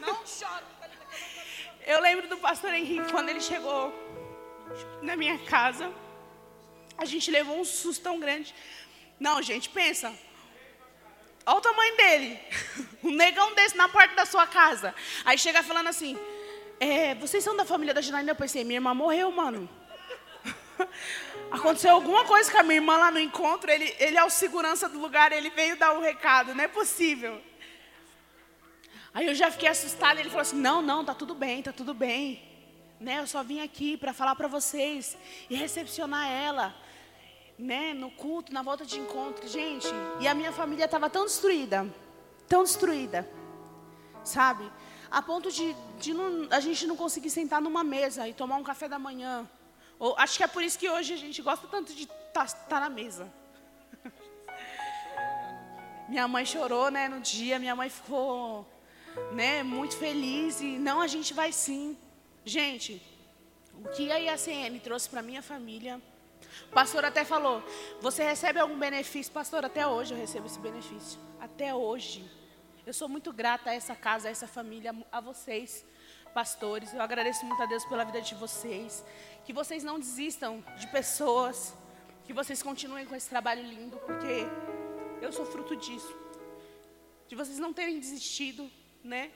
Não 0.00 0.26
choro. 0.26 0.64
Eu 1.86 2.00
lembro 2.00 2.28
do 2.28 2.36
pastor 2.36 2.72
Henrique 2.72 3.10
quando 3.10 3.28
ele 3.28 3.40
chegou 3.40 3.92
na 5.02 5.16
minha 5.16 5.38
casa. 5.38 5.92
A 6.96 7.04
gente 7.04 7.30
levou 7.30 7.58
um 7.58 7.64
susto 7.64 8.02
tão 8.02 8.20
grande. 8.20 8.54
Não, 9.18 9.42
gente, 9.42 9.68
pensa. 9.68 10.12
Olha 11.44 11.58
o 11.58 11.60
tamanho 11.60 11.96
dele. 11.96 12.38
Um 13.02 13.10
negão 13.10 13.52
desse 13.54 13.76
na 13.76 13.88
porta 13.88 14.14
da 14.14 14.24
sua 14.24 14.46
casa. 14.46 14.94
Aí 15.24 15.36
chega 15.36 15.60
falando 15.60 15.88
assim: 15.88 16.16
é, 16.78 17.16
Vocês 17.16 17.42
são 17.42 17.56
da 17.56 17.64
família 17.64 17.92
da 17.92 18.00
Janaína? 18.00 18.30
Eu 18.30 18.36
pensei: 18.36 18.62
Minha 18.62 18.76
irmã 18.76 18.94
morreu, 18.94 19.32
mano. 19.32 19.68
Aconteceu 21.50 21.90
alguma 21.90 22.24
coisa 22.24 22.50
com 22.50 22.58
a 22.58 22.62
minha 22.62 22.76
irmã 22.76 22.96
lá 22.96 23.10
no 23.10 23.18
encontro, 23.18 23.70
ele, 23.70 23.92
ele 23.98 24.16
é 24.16 24.24
o 24.24 24.30
segurança 24.30 24.88
do 24.88 25.00
lugar, 25.00 25.32
ele 25.32 25.50
veio 25.50 25.76
dar 25.76 25.92
o 25.92 26.00
recado, 26.00 26.54
não 26.54 26.62
é 26.62 26.68
possível. 26.68 27.42
Aí 29.14 29.26
eu 29.26 29.34
já 29.34 29.50
fiquei 29.50 29.68
assustada, 29.68 30.20
ele 30.20 30.28
falou 30.28 30.42
assim: 30.42 30.56
"Não, 30.56 30.80
não, 30.80 31.04
tá 31.04 31.14
tudo 31.14 31.34
bem, 31.34 31.62
tá 31.62 31.72
tudo 31.72 31.92
bem". 31.92 32.42
Né? 32.98 33.20
Eu 33.20 33.26
só 33.26 33.42
vim 33.42 33.60
aqui 33.60 33.96
para 33.96 34.12
falar 34.12 34.34
para 34.36 34.48
vocês 34.48 35.16
e 35.50 35.56
recepcionar 35.56 36.30
ela, 36.30 36.74
né, 37.58 37.92
no 37.92 38.10
culto, 38.10 38.52
na 38.52 38.62
volta 38.62 38.84
de 38.84 38.98
encontro, 38.98 39.46
gente. 39.48 39.88
E 40.20 40.28
a 40.28 40.34
minha 40.34 40.52
família 40.52 40.84
estava 40.84 41.10
tão 41.10 41.24
destruída, 41.24 41.86
tão 42.48 42.62
destruída, 42.62 43.28
sabe? 44.24 44.70
A 45.10 45.20
ponto 45.20 45.50
de, 45.50 45.76
de 45.98 46.14
não, 46.14 46.48
a 46.50 46.58
gente 46.58 46.86
não 46.86 46.96
conseguir 46.96 47.28
sentar 47.28 47.60
numa 47.60 47.84
mesa 47.84 48.26
e 48.26 48.32
tomar 48.32 48.56
um 48.56 48.62
café 48.62 48.88
da 48.88 48.98
manhã. 48.98 49.48
Ou, 49.98 50.16
acho 50.18 50.38
que 50.38 50.42
é 50.42 50.46
por 50.46 50.62
isso 50.62 50.78
que 50.78 50.88
hoje 50.88 51.12
a 51.12 51.16
gente 51.16 51.42
gosta 51.42 51.68
tanto 51.68 51.94
de 51.94 52.04
estar 52.04 52.46
tá, 52.46 52.46
tá 52.46 52.80
na 52.80 52.88
mesa. 52.88 53.30
Minha 56.08 56.26
mãe 56.26 56.46
chorou, 56.46 56.90
né, 56.90 57.08
no 57.08 57.20
dia. 57.20 57.58
Minha 57.58 57.76
mãe 57.76 57.90
ficou, 57.90 58.66
né, 59.32 59.62
muito 59.62 59.96
feliz 59.96 60.60
e 60.60 60.78
não, 60.78 61.00
a 61.00 61.06
gente 61.06 61.32
vai 61.34 61.52
sim. 61.52 61.96
Gente, 62.44 63.00
o 63.74 63.88
que 63.90 64.10
a 64.10 64.16
IACN 64.16 64.78
trouxe 64.80 65.08
para 65.08 65.22
minha 65.22 65.42
família, 65.42 66.00
o 66.66 66.72
pastor 66.72 67.04
até 67.04 67.24
falou: 67.24 67.62
Você 68.00 68.22
recebe 68.22 68.58
algum 68.58 68.78
benefício? 68.78 69.32
Pastor, 69.32 69.64
até 69.64 69.86
hoje 69.86 70.14
eu 70.14 70.18
recebo 70.18 70.46
esse 70.46 70.58
benefício. 70.58 71.18
Até 71.40 71.74
hoje. 71.74 72.28
Eu 72.84 72.92
sou 72.92 73.08
muito 73.08 73.32
grata 73.32 73.70
a 73.70 73.74
essa 73.74 73.94
casa, 73.94 74.26
a 74.26 74.30
essa 74.30 74.46
família, 74.46 74.94
a 75.10 75.20
vocês, 75.20 75.84
pastores. 76.34 76.92
Eu 76.92 77.00
agradeço 77.00 77.44
muito 77.46 77.62
a 77.62 77.66
Deus 77.66 77.84
pela 77.84 78.04
vida 78.04 78.20
de 78.20 78.34
vocês. 78.34 79.04
Que 79.44 79.52
vocês 79.52 79.84
não 79.84 79.98
desistam 79.98 80.64
de 80.78 80.86
pessoas. 80.88 81.74
Que 82.24 82.32
vocês 82.32 82.62
continuem 82.62 83.06
com 83.06 83.14
esse 83.14 83.28
trabalho 83.28 83.62
lindo, 83.62 83.96
porque 83.98 84.46
eu 85.20 85.32
sou 85.32 85.44
fruto 85.44 85.76
disso. 85.76 86.16
De 87.28 87.34
vocês 87.34 87.58
não 87.58 87.72
terem 87.72 87.98
desistido, 87.98 88.70
né? 89.04 89.30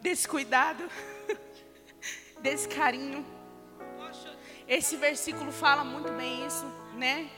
Desse 0.00 0.26
cuidado. 0.26 0.88
desse 2.40 2.68
carinho. 2.68 3.24
Esse 4.66 4.96
versículo 4.96 5.50
fala 5.50 5.82
muito 5.84 6.12
bem 6.12 6.46
isso, 6.46 6.64
né? 6.94 7.30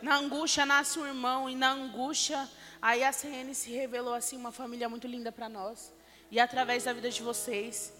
Na 0.00 0.16
angústia 0.16 0.66
nasce 0.66 0.98
um 0.98 1.06
irmão 1.06 1.48
e 1.48 1.54
na 1.54 1.70
angústia 1.70 2.48
aí 2.80 3.04
a 3.04 3.12
CN 3.12 3.54
se 3.54 3.70
revelou 3.70 4.12
assim 4.12 4.36
uma 4.36 4.50
família 4.50 4.88
muito 4.88 5.06
linda 5.06 5.30
para 5.30 5.48
nós. 5.48 5.92
E 6.30 6.40
através 6.40 6.84
da 6.84 6.92
vida 6.92 7.10
de 7.10 7.22
vocês, 7.22 7.92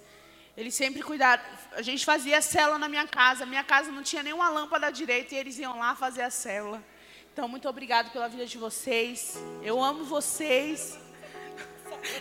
eles 0.56 0.74
sempre 0.74 1.02
cuidaram. 1.02 1.42
A 1.72 1.82
gente 1.82 2.04
fazia 2.04 2.42
célula 2.42 2.78
na 2.78 2.88
minha 2.88 3.06
casa. 3.06 3.46
Minha 3.46 3.62
casa 3.62 3.92
não 3.92 4.02
tinha 4.02 4.22
nenhuma 4.22 4.48
lâmpada 4.48 4.90
direita 4.90 5.34
e 5.34 5.38
eles 5.38 5.58
iam 5.58 5.78
lá 5.78 5.94
fazer 5.94 6.22
a 6.22 6.30
célula. 6.30 6.82
Então, 7.32 7.46
muito 7.46 7.68
obrigado 7.68 8.10
pela 8.10 8.28
vida 8.28 8.44
de 8.44 8.58
vocês. 8.58 9.38
Eu 9.62 9.82
amo 9.82 10.04
vocês. 10.04 10.98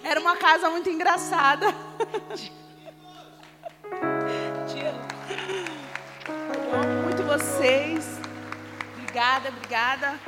Era 0.04 0.20
uma 0.20 0.36
casa 0.38 0.70
muito 0.70 0.90
engraçada. 0.90 1.68
Eu 6.54 6.74
amo 6.74 7.04
muito 7.04 7.24
vocês. 7.24 8.06
Obrigada, 8.94 9.50
obrigada. 9.50 10.20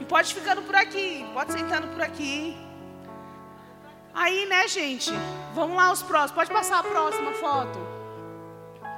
E 0.00 0.04
pode 0.04 0.32
ficando 0.32 0.62
por 0.62 0.74
aqui, 0.74 1.28
pode 1.34 1.52
sentando 1.52 1.88
por 1.88 2.02
aqui. 2.02 2.56
Aí, 4.14 4.46
né, 4.46 4.66
gente? 4.66 5.10
Vamos 5.54 5.76
lá 5.76 5.92
os 5.92 6.02
próximos. 6.02 6.32
Pode 6.32 6.50
passar 6.50 6.80
a 6.80 6.82
próxima 6.82 7.32
foto. 7.34 7.78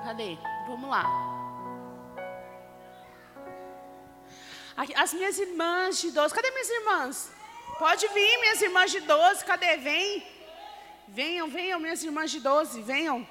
Cadê? 0.04 0.38
Vamos 0.68 0.88
lá. 0.88 1.04
As 4.96 5.12
minhas 5.12 5.38
irmãs 5.38 6.00
de 6.00 6.10
12. 6.10 6.34
Cadê 6.34 6.50
minhas 6.50 6.70
irmãs? 6.70 7.41
Pode 7.82 8.06
vir, 8.14 8.38
minhas 8.38 8.62
irmãs 8.62 8.92
de 8.92 9.00
12. 9.00 9.44
Cadê? 9.44 9.76
Vem. 9.76 10.24
Venham, 11.08 11.48
venham, 11.48 11.80
minhas 11.80 12.00
irmãs 12.04 12.30
de 12.30 12.38
12, 12.38 12.80
venham. 12.80 13.26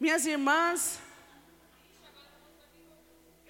Minhas 0.00 0.24
irmãs. 0.24 0.98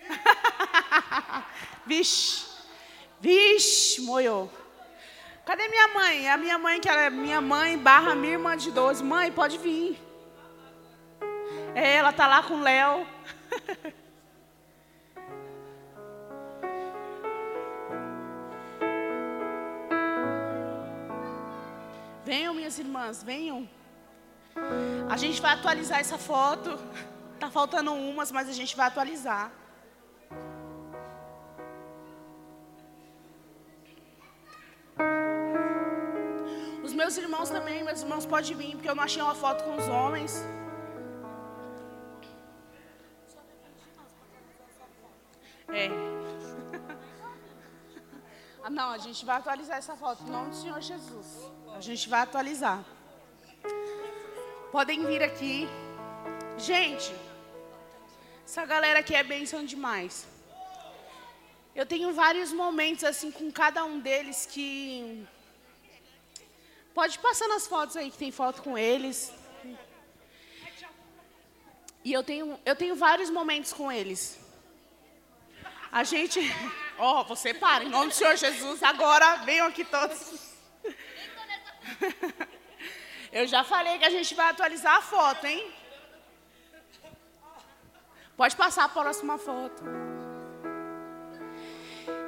vixe, 1.87 2.45
vixe, 3.21 4.01
moiou. 4.01 4.51
Cadê 5.47 5.69
minha 5.69 5.87
mãe? 5.87 6.29
A 6.29 6.37
minha 6.37 6.59
mãe, 6.59 6.81
que 6.81 6.89
ela 6.89 7.03
é 7.03 7.11
minha 7.11 7.41
mãe, 7.41 7.79
barra 7.79 8.17
minha 8.17 8.33
irmã 8.33 8.57
de 8.57 8.73
12. 8.73 9.05
Mãe, 9.05 9.31
pode 9.31 9.59
vir. 9.59 9.97
É, 11.73 11.95
ela 11.95 12.13
tá 12.13 12.27
lá 12.27 12.43
com 12.43 12.55
o 12.55 12.63
Léo. 12.63 13.07
Venham, 22.25 22.55
minhas 22.55 22.79
irmãs, 22.79 23.23
venham. 23.23 23.69
A 25.11 25.17
gente 25.17 25.41
vai 25.43 25.53
atualizar 25.53 26.01
essa 26.01 26.17
foto. 26.17 26.79
Tá 27.39 27.51
faltando 27.51 27.93
umas, 27.93 28.33
mas 28.33 28.49
a 28.49 28.53
gente 28.53 28.75
vai 28.77 28.87
atualizar. 28.87 29.53
Os 36.83 36.95
meus 36.95 37.17
irmãos 37.17 37.51
também, 37.51 37.83
meus 37.83 38.03
irmãos 38.03 38.25
podem 38.25 38.57
vir, 38.57 38.73
porque 38.77 38.89
eu 38.89 38.95
não 38.95 39.03
achei 39.03 39.21
uma 39.21 39.35
foto 39.35 39.65
com 39.65 39.77
os 39.77 39.89
homens. 39.89 40.43
É. 45.69 46.14
Ah, 48.67 48.71
não, 48.71 48.93
a 48.93 48.97
gente 48.97 49.27
vai 49.27 49.37
atualizar 49.37 49.77
essa 49.77 49.95
foto 49.95 50.23
em 50.23 50.31
nome 50.31 50.49
do 50.49 50.57
Senhor 50.57 50.81
Jesus. 50.81 51.27
A 51.77 51.81
gente 51.83 52.09
vai 52.09 52.21
atualizar. 52.21 52.83
Podem 54.73 55.05
vir 55.05 55.23
aqui. 55.23 55.69
Gente, 56.57 57.15
essa 58.43 58.65
galera 58.65 59.01
aqui 59.01 59.15
é 59.15 59.23
bênção 59.23 59.67
demais. 59.67 60.27
Eu 61.75 61.85
tenho 61.85 62.15
vários 62.15 62.55
momentos 62.55 63.05
assim 63.05 63.31
com 63.31 63.53
cada 63.53 63.85
um 63.85 64.01
deles 64.01 64.47
que. 64.51 65.27
Pode 66.95 67.19
passar 67.19 67.47
nas 67.49 67.67
fotos 67.67 67.99
aí 67.99 68.11
que 68.11 68.17
tem 68.17 68.33
foto 68.33 68.63
com 68.63 68.79
eles. 68.79 69.31
E 72.03 72.11
eu 72.11 72.25
tenho, 72.25 72.59
eu 72.65 72.75
tenho 72.75 72.97
vários 72.97 73.29
momentos 73.29 73.75
com 73.75 73.93
eles. 73.93 74.39
A 75.93 76.03
gente. 76.03 76.41
Ó, 76.99 77.21
oh, 77.21 77.25
você 77.25 77.53
para, 77.53 77.85
em 77.85 77.89
nome 77.89 78.09
do 78.09 78.15
Senhor 78.15 78.37
Jesus, 78.37 78.83
agora 78.83 79.37
venham 79.39 79.67
aqui 79.67 79.85
todos. 79.85 80.55
Eu 83.33 83.49
já 83.49 83.65
falei 83.65 83.99
que 83.99 84.05
a 84.05 84.11
gente 84.11 84.33
vai 84.35 84.51
atualizar 84.51 84.97
a 84.97 85.03
foto, 85.03 85.45
hein? 85.45 85.73
Pode 88.37 88.55
passar 88.55 88.85
a 88.85 88.89
próxima 88.89 89.37
foto. 89.39 89.83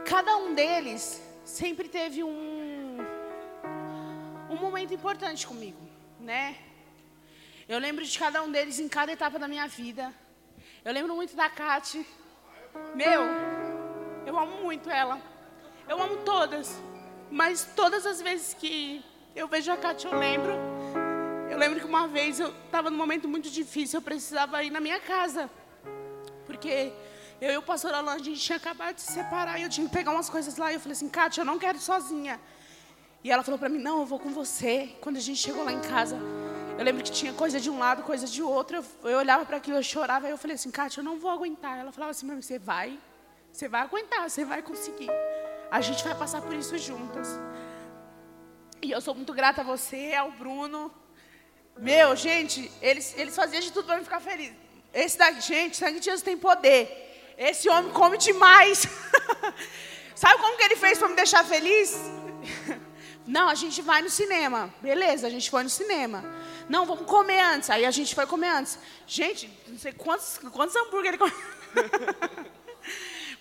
Cada 0.05 0.36
um 0.36 0.52
deles 0.55 1.22
sempre 1.44 1.88
teve 1.88 2.24
um, 2.24 2.98
um 4.51 4.56
momento 4.56 4.93
importante 4.93 5.47
comigo, 5.47 5.80
né? 6.18 6.56
Eu 7.68 7.78
lembro 7.78 8.05
de 8.05 8.18
cada 8.18 8.43
um 8.43 8.51
deles 8.51 8.80
em 8.80 8.88
cada 8.88 9.12
etapa 9.12 9.38
da 9.38 9.47
minha 9.47 9.66
vida. 9.68 10.12
Eu 10.84 10.93
lembro 10.93 11.14
muito 11.14 11.34
da 11.36 11.48
Kate. 11.51 12.06
Meu, 12.94 13.22
eu 14.26 14.36
amo 14.38 14.62
muito 14.62 14.90
ela. 14.90 15.20
Eu 15.88 16.02
amo 16.02 16.16
todas. 16.18 16.76
Mas 17.30 17.66
todas 17.76 18.04
as 18.04 18.20
vezes 18.20 18.52
que 18.52 19.04
eu 19.34 19.46
vejo 19.46 19.70
a 19.70 19.76
Kátia, 19.76 20.08
eu 20.08 20.18
lembro. 20.18 20.52
Eu 21.48 21.56
lembro 21.56 21.78
que 21.78 21.86
uma 21.86 22.08
vez 22.08 22.40
eu 22.40 22.48
estava 22.64 22.90
num 22.90 22.96
momento 22.96 23.28
muito 23.28 23.48
difícil, 23.48 23.98
eu 23.98 24.02
precisava 24.02 24.62
ir 24.64 24.70
na 24.70 24.80
minha 24.80 24.98
casa. 24.98 25.48
Porque 26.44 26.92
eu 27.40 27.52
e 27.52 27.56
o 27.56 27.62
pastor 27.62 27.94
Alain, 27.94 28.16
a 28.16 28.18
gente 28.18 28.40
tinha 28.40 28.56
acabado 28.56 28.96
de 28.96 29.02
se 29.02 29.12
separar 29.12 29.58
e 29.58 29.62
eu 29.62 29.68
tinha 29.68 29.86
que 29.86 29.92
pegar 29.92 30.10
umas 30.10 30.28
coisas 30.28 30.56
lá. 30.56 30.72
E 30.72 30.74
eu 30.74 30.80
falei 30.80 30.94
assim, 30.94 31.08
Kátia, 31.08 31.42
eu 31.42 31.44
não 31.44 31.58
quero 31.58 31.78
ir 31.78 31.80
sozinha. 31.80 32.40
E 33.22 33.30
ela 33.30 33.42
falou 33.42 33.58
para 33.58 33.68
mim, 33.68 33.78
não, 33.78 34.00
eu 34.00 34.06
vou 34.06 34.18
com 34.18 34.30
você. 34.30 34.96
Quando 35.00 35.16
a 35.16 35.20
gente 35.20 35.38
chegou 35.38 35.64
lá 35.64 35.72
em 35.72 35.80
casa, 35.80 36.18
eu 36.78 36.84
lembro 36.84 37.02
que 37.02 37.10
tinha 37.10 37.32
coisa 37.32 37.60
de 37.60 37.70
um 37.70 37.78
lado, 37.78 38.02
coisa 38.02 38.26
de 38.26 38.42
outro. 38.42 38.76
Eu, 38.76 39.10
eu 39.10 39.18
olhava 39.18 39.44
para 39.46 39.56
aquilo, 39.56 39.78
eu 39.78 39.82
chorava. 39.82 40.26
E 40.26 40.30
eu 40.30 40.38
falei 40.38 40.56
assim, 40.56 40.70
Kátia, 40.70 41.00
eu 41.00 41.04
não 41.04 41.18
vou 41.18 41.30
aguentar. 41.30 41.78
Ela 41.78 41.92
falava 41.92 42.10
assim, 42.10 42.26
você 42.40 42.58
vai, 42.58 42.98
você 43.56 43.68
vai 43.68 43.80
aguentar, 43.80 44.28
você 44.28 44.44
vai 44.44 44.60
conseguir. 44.60 45.08
A 45.70 45.80
gente 45.80 46.04
vai 46.04 46.14
passar 46.14 46.42
por 46.42 46.52
isso 46.52 46.76
juntas. 46.76 47.26
E 48.82 48.90
eu 48.90 49.00
sou 49.00 49.14
muito 49.14 49.32
grata 49.32 49.62
a 49.62 49.64
você, 49.64 50.12
ao 50.12 50.30
Bruno. 50.30 50.92
Meu, 51.78 52.14
gente, 52.14 52.70
eles, 52.82 53.16
eles 53.16 53.34
faziam 53.34 53.62
de 53.62 53.72
tudo 53.72 53.86
para 53.86 53.96
me 53.96 54.04
ficar 54.04 54.20
feliz. 54.20 54.52
Esse 54.92 55.16
daqui, 55.16 55.40
gente, 55.40 55.74
sangue 55.74 56.00
de 56.00 56.04
Jesus 56.04 56.20
tem 56.20 56.36
poder. 56.36 57.34
Esse 57.38 57.66
homem 57.70 57.90
come 57.94 58.18
demais. 58.18 58.86
Sabe 60.14 60.38
como 60.38 60.58
que 60.58 60.64
ele 60.64 60.76
fez 60.76 60.98
para 60.98 61.08
me 61.08 61.16
deixar 61.16 61.42
feliz? 61.42 61.96
Não, 63.26 63.48
a 63.48 63.54
gente 63.54 63.80
vai 63.80 64.02
no 64.02 64.10
cinema. 64.10 64.72
Beleza, 64.82 65.26
a 65.26 65.30
gente 65.30 65.48
foi 65.48 65.62
no 65.62 65.70
cinema. 65.70 66.22
Não, 66.68 66.84
vamos 66.84 67.06
comer 67.06 67.40
antes. 67.40 67.70
Aí 67.70 67.86
a 67.86 67.90
gente 67.90 68.14
foi 68.14 68.26
comer 68.26 68.50
antes. 68.50 68.78
Gente, 69.06 69.50
não 69.66 69.78
sei 69.78 69.92
quantos, 69.92 70.38
quantos 70.52 70.76
hambúrguer 70.76 71.14
ele 71.14 71.18
comeu. 71.18 71.36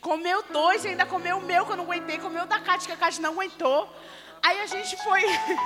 comeu 0.06 0.44
dois 0.52 0.86
e 0.86 0.90
ainda 0.90 1.06
comeu 1.14 1.38
o 1.38 1.42
meu 1.42 1.66
que 1.66 1.72
eu 1.72 1.78
não 1.78 1.86
aguentei. 1.86 2.20
Comeu 2.20 2.46
da 2.46 2.60
Cátia 2.60 2.88
que 2.90 2.94
a 2.94 3.02
Cátia 3.04 3.24
não 3.24 3.32
aguentou. 3.32 3.90
Aí 4.46 4.62
a 4.62 4.68
gente 4.68 4.96
foi, 5.04 5.22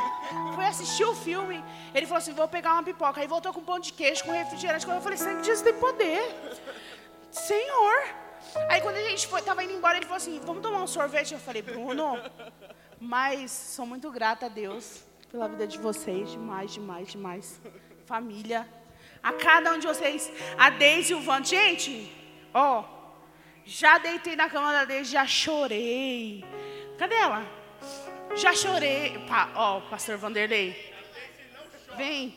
foi 0.55 0.65
assistir 0.65 1.03
o 1.03 1.13
filme. 1.13 1.61
Ele 1.93 2.05
falou 2.05 2.19
assim: 2.19 2.33
vou 2.33 2.47
pegar 2.47 2.73
uma 2.75 2.83
pipoca. 2.83 3.19
Aí 3.19 3.27
voltou 3.27 3.51
com 3.53 3.61
pão 3.61 3.79
de 3.79 3.91
queijo, 3.91 4.23
com 4.23 4.31
refrigerante. 4.31 4.87
Eu 4.87 5.01
falei, 5.01 5.17
sangue 5.17 5.41
de 5.41 5.47
Jesus 5.47 5.61
tem 5.61 5.73
poder. 5.73 6.23
Senhor. 7.29 7.97
Aí 8.69 8.79
quando 8.79 8.95
a 8.95 9.03
gente 9.09 9.27
foi, 9.27 9.41
tava 9.41 9.61
indo 9.63 9.73
embora, 9.73 9.97
ele 9.97 10.05
falou 10.05 10.21
assim: 10.23 10.39
vamos 10.45 10.61
tomar 10.61 10.81
um 10.81 10.87
sorvete. 10.87 11.33
Eu 11.33 11.39
falei, 11.39 11.61
Bruno, 11.61 12.17
mas 12.97 13.51
sou 13.51 13.85
muito 13.85 14.09
grata 14.09 14.45
a 14.45 14.49
Deus 14.49 15.03
pela 15.29 15.49
vida 15.49 15.67
de 15.67 15.77
vocês. 15.77 16.31
Demais, 16.31 16.71
demais, 16.71 17.11
demais. 17.11 17.61
Família. 18.05 18.65
A 19.21 19.33
cada 19.33 19.73
um 19.73 19.79
de 19.79 19.85
vocês. 19.85 20.31
A 20.57 20.69
Deise 20.69 21.11
e 21.11 21.15
o 21.15 21.19
Vando. 21.19 21.45
Gente, 21.45 21.91
ó. 22.53 22.98
Já 23.69 23.99
deitei 23.99 24.35
na 24.35 24.49
cama 24.49 24.73
da 24.73 24.83
Deise, 24.83 25.11
já 25.11 25.27
chorei. 25.27 26.43
Cadê 26.97 27.13
ela? 27.13 27.45
Já 28.35 28.51
chorei. 28.51 29.23
Pa, 29.27 29.47
ó, 29.53 29.79
pastor 29.81 30.17
Vanderlei. 30.17 30.91
Vem. 31.95 32.35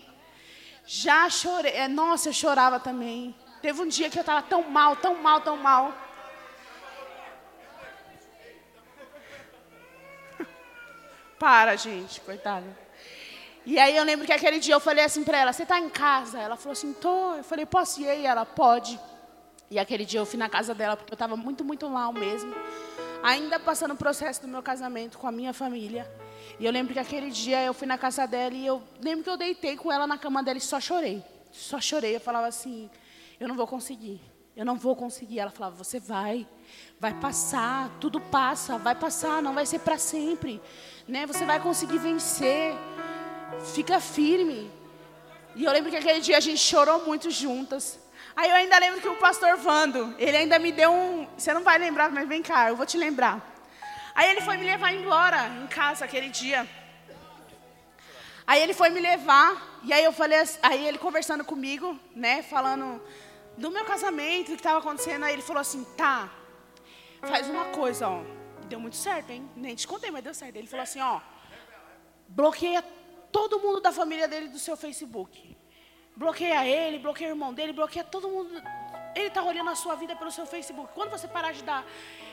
Já 0.85 1.31
chorei. 1.31 1.73
É, 1.73 1.89
nossa, 1.89 2.29
eu 2.29 2.35
chorava 2.35 2.79
também. 2.79 3.35
Teve 3.63 3.81
um 3.81 3.89
dia 3.89 4.11
que 4.11 4.19
eu 4.19 4.21
estava 4.21 4.43
tão 4.43 4.63
mal, 4.65 4.95
tão 4.95 5.15
mal, 5.23 5.41
tão 5.41 5.57
mal. 5.57 5.95
Para, 11.39 11.77
gente, 11.77 12.21
coitada. 12.21 12.67
E 13.65 13.79
aí 13.79 13.97
eu 13.97 14.05
lembro 14.05 14.27
que 14.27 14.35
aquele 14.35 14.59
dia 14.59 14.75
eu 14.75 14.81
falei 14.81 15.03
assim 15.03 15.25
para 15.25 15.39
ela, 15.39 15.53
você 15.55 15.63
está 15.63 15.79
em 15.79 15.89
casa? 15.89 16.39
Ela 16.39 16.59
falou 16.59 16.73
assim, 16.73 16.93
tô. 16.93 17.37
Eu 17.37 17.45
falei, 17.45 17.65
posso 17.65 18.03
ir 18.03 18.11
aí? 18.11 18.27
Ela, 18.27 18.45
pode. 18.45 19.01
E 19.73 19.79
aquele 19.79 20.05
dia 20.05 20.21
eu 20.21 20.27
fui 20.27 20.39
na 20.39 20.51
casa 20.51 20.75
dela, 20.75 20.99
porque 20.99 21.11
eu 21.11 21.15
estava 21.15 21.35
muito, 21.35 21.65
muito 21.65 21.89
mal 21.89 22.13
mesmo. 22.13 22.55
Ainda 23.23 23.59
passando 23.59 23.93
o 23.93 23.97
processo 23.97 24.43
do 24.43 24.47
meu 24.47 24.63
casamento 24.63 25.17
com 25.17 25.27
a 25.27 25.33
minha 25.33 25.55
família. 25.55 26.07
E 26.61 26.67
eu 26.67 26.71
lembro 26.71 26.93
que 26.93 26.99
aquele 26.99 27.31
dia 27.31 27.65
eu 27.65 27.73
fui 27.73 27.87
na 27.87 27.97
casa 27.97 28.27
dela 28.27 28.55
e 28.55 28.67
eu 28.67 28.83
lembro 29.01 29.25
que 29.25 29.31
eu 29.31 29.37
deitei 29.39 29.75
com 29.75 29.91
ela 29.91 30.07
na 30.07 30.19
cama 30.19 30.43
dela 30.43 30.59
e 30.59 30.61
só 30.61 30.79
chorei. 30.79 31.25
Só 31.51 31.81
chorei. 31.81 32.15
Eu 32.15 32.21
falava 32.21 32.49
assim, 32.49 32.91
eu 33.41 33.49
não 33.49 33.57
vou 33.57 33.67
conseguir. 33.67 34.21
Eu 34.55 34.67
não 34.67 34.77
vou 34.77 34.95
conseguir. 34.95 35.39
Ela 35.39 35.51
falava, 35.51 35.75
você 35.75 35.99
vai. 35.99 36.47
Vai 37.01 37.15
passar, 37.15 37.89
tudo 37.99 38.21
passa, 38.21 38.77
vai 38.77 38.95
passar, 38.95 39.41
não 39.41 39.55
vai 39.55 39.65
ser 39.65 39.79
para 39.79 39.97
sempre. 39.97 40.61
Né? 41.09 41.25
Você 41.25 41.47
vai 41.47 41.59
conseguir 41.61 41.97
vencer. 41.97 42.75
Fica 43.73 43.99
firme. 44.01 44.71
E 45.57 45.65
eu 45.65 45.73
lembro 45.73 45.91
que 45.91 45.97
aquele 45.97 46.21
dia 46.21 46.37
a 46.37 46.41
gente 46.41 46.59
chorou 46.59 47.07
muito 47.07 47.31
juntas. 47.31 48.02
Aí 48.35 48.49
eu 48.49 48.57
ainda 48.57 48.79
lembro 48.79 49.01
que 49.01 49.09
o 49.09 49.17
pastor 49.17 49.57
Vando, 49.57 50.15
ele 50.19 50.37
ainda 50.37 50.59
me 50.59 50.73
deu 50.73 50.93
um. 50.93 51.27
Você 51.37 51.53
não 51.53 51.63
vai 51.63 51.79
lembrar, 51.79 52.11
mas 52.11 52.27
vem 52.27 52.43
cá, 52.43 52.69
eu 52.69 52.77
vou 52.77 52.87
te 52.87 52.97
lembrar. 52.97 53.41
Aí 54.15 54.31
ele 54.31 54.41
foi 54.41 54.57
me 54.57 54.65
levar 54.65 54.93
embora 54.93 55.49
em 55.63 55.67
casa 55.67 56.05
aquele 56.05 56.29
dia. 56.29 56.69
Aí 58.47 58.61
ele 58.63 58.75
foi 58.75 58.91
me 58.91 59.01
levar, 59.01 59.81
e 59.85 59.93
aí 59.93 60.05
eu 60.05 60.13
falei, 60.13 60.39
aí 60.63 60.87
ele 60.87 60.99
conversando 60.99 61.45
comigo, 61.45 61.99
né, 62.15 62.43
falando 62.43 63.01
do 63.57 63.71
meu 63.71 63.85
casamento, 63.85 64.49
o 64.49 64.55
que 64.55 64.61
estava 64.61 64.79
acontecendo, 64.79 65.25
aí 65.25 65.33
ele 65.33 65.43
falou 65.43 65.61
assim, 65.61 65.85
tá, 65.97 66.29
faz 67.23 67.49
uma 67.49 67.67
coisa, 67.67 68.09
ó. 68.09 68.23
Deu 68.65 68.81
muito 68.81 68.97
certo, 68.97 69.31
hein? 69.31 69.49
Nem 69.55 69.75
te 69.75 69.87
contei, 69.87 70.11
mas 70.11 70.25
deu 70.25 70.35
certo. 70.35 70.57
Ele 70.57 70.67
falou 70.67 70.83
assim, 70.83 71.01
ó, 71.01 71.21
bloqueia 72.29 72.83
todo 73.31 73.61
mundo 73.61 73.81
da 73.81 73.93
família 73.93 74.27
dele 74.27 74.49
do 74.49 74.59
seu 74.59 74.77
Facebook. 74.77 75.57
Bloqueia 76.15 76.67
ele, 76.67 76.99
bloqueia 76.99 77.31
o 77.31 77.33
irmão 77.33 77.55
dele, 77.55 77.73
bloqueia 77.73 78.05
todo 78.05 78.29
mundo. 78.29 78.51
Ele 79.15 79.27
está 79.29 79.43
olhando 79.43 79.71
a 79.71 79.75
sua 79.75 79.95
vida 79.95 80.15
pelo 80.15 80.31
seu 80.31 80.47
Facebook. 80.47 80.93
Quando 80.95 81.11
você 81.11 81.27
parar 81.27 81.53
de 81.53 81.63
dar, 81.63 81.85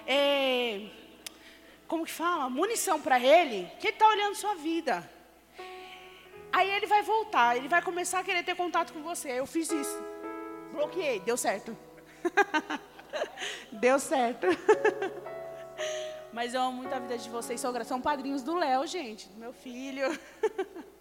é, 0.06 0.88
como 1.88 2.06
que 2.06 2.12
fala, 2.12 2.50
munição 2.50 3.02
para 3.02 3.20
ele, 3.20 3.70
que 3.80 3.88
ele 3.88 3.96
está 3.96 4.08
olhando 4.08 4.36
sua 4.36 4.56
vida. 4.56 5.10
Aí 6.52 6.70
ele 6.70 6.88
vai 6.88 7.02
voltar, 7.04 7.56
ele 7.58 7.68
vai 7.68 7.82
começar 7.82 8.20
a 8.20 8.24
querer 8.24 8.44
ter 8.44 8.56
contato 8.56 8.92
com 8.92 9.02
você. 9.02 9.32
Eu 9.32 9.46
fiz 9.46 9.72
isso. 9.72 10.04
Bloqueei, 10.74 11.20
deu 11.20 11.38
certo. 11.38 11.78
deu 13.72 14.00
certo. 14.00 14.48
Mas 16.34 16.54
eu 16.54 16.62
amo 16.62 16.78
muito 16.78 16.94
a 16.94 17.00
vida 17.00 17.18
de 17.18 17.30
vocês. 17.30 17.60
Sou 17.60 17.74
São 17.84 18.02
padrinhos 18.02 18.44
do 18.44 18.56
Léo, 18.56 18.86
gente, 18.86 19.28
do 19.30 19.38
meu 19.38 19.54
filho. 19.54 20.08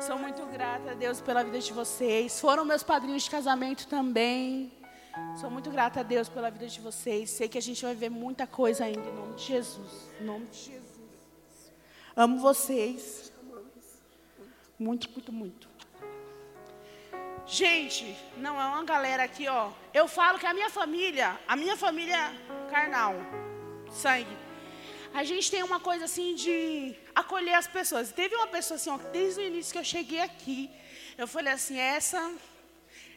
Sou 0.00 0.18
muito 0.18 0.44
grata 0.46 0.92
a 0.92 0.94
Deus 0.94 1.20
pela 1.20 1.42
vida 1.44 1.58
de 1.58 1.72
vocês. 1.72 2.40
Foram 2.40 2.64
meus 2.64 2.82
padrinhos 2.82 3.24
de 3.24 3.30
casamento 3.30 3.86
também. 3.86 4.72
Sou 5.40 5.50
muito 5.50 5.70
grata 5.70 6.00
a 6.00 6.02
Deus 6.02 6.28
pela 6.28 6.50
vida 6.50 6.66
de 6.66 6.80
vocês. 6.80 7.30
Sei 7.30 7.48
que 7.48 7.56
a 7.56 7.62
gente 7.62 7.82
vai 7.84 7.94
ver 7.94 8.10
muita 8.10 8.46
coisa 8.46 8.84
ainda 8.84 9.08
em 9.08 9.14
nome 9.14 9.34
de 9.34 9.44
Jesus. 9.44 10.10
Em 10.20 10.24
nome 10.24 10.46
de 10.46 10.58
Jesus. 10.58 11.72
Amo 12.14 12.38
vocês. 12.38 13.32
Muito, 14.78 15.10
muito, 15.10 15.32
muito. 15.32 15.68
Gente, 17.46 18.16
não 18.36 18.60
é 18.60 18.64
uma 18.66 18.84
galera 18.84 19.22
aqui, 19.22 19.46
ó. 19.48 19.70
Eu 19.94 20.08
falo 20.08 20.38
que 20.38 20.46
a 20.46 20.52
minha 20.52 20.68
família, 20.68 21.38
a 21.46 21.54
minha 21.54 21.76
família 21.76 22.32
carnal, 22.70 23.14
sangue, 23.90 24.36
a 25.16 25.24
gente 25.24 25.50
tem 25.50 25.62
uma 25.62 25.80
coisa 25.80 26.04
assim 26.04 26.34
de 26.34 26.94
acolher 27.14 27.54
as 27.54 27.66
pessoas. 27.66 28.12
Teve 28.12 28.36
uma 28.36 28.48
pessoa 28.48 28.76
assim, 28.76 28.90
ó, 28.90 28.98
desde 29.10 29.40
o 29.40 29.44
início 29.44 29.72
que 29.72 29.78
eu 29.78 29.84
cheguei 29.84 30.20
aqui, 30.20 30.70
eu 31.16 31.26
falei 31.26 31.54
assim, 31.54 31.78
essa 31.78 32.34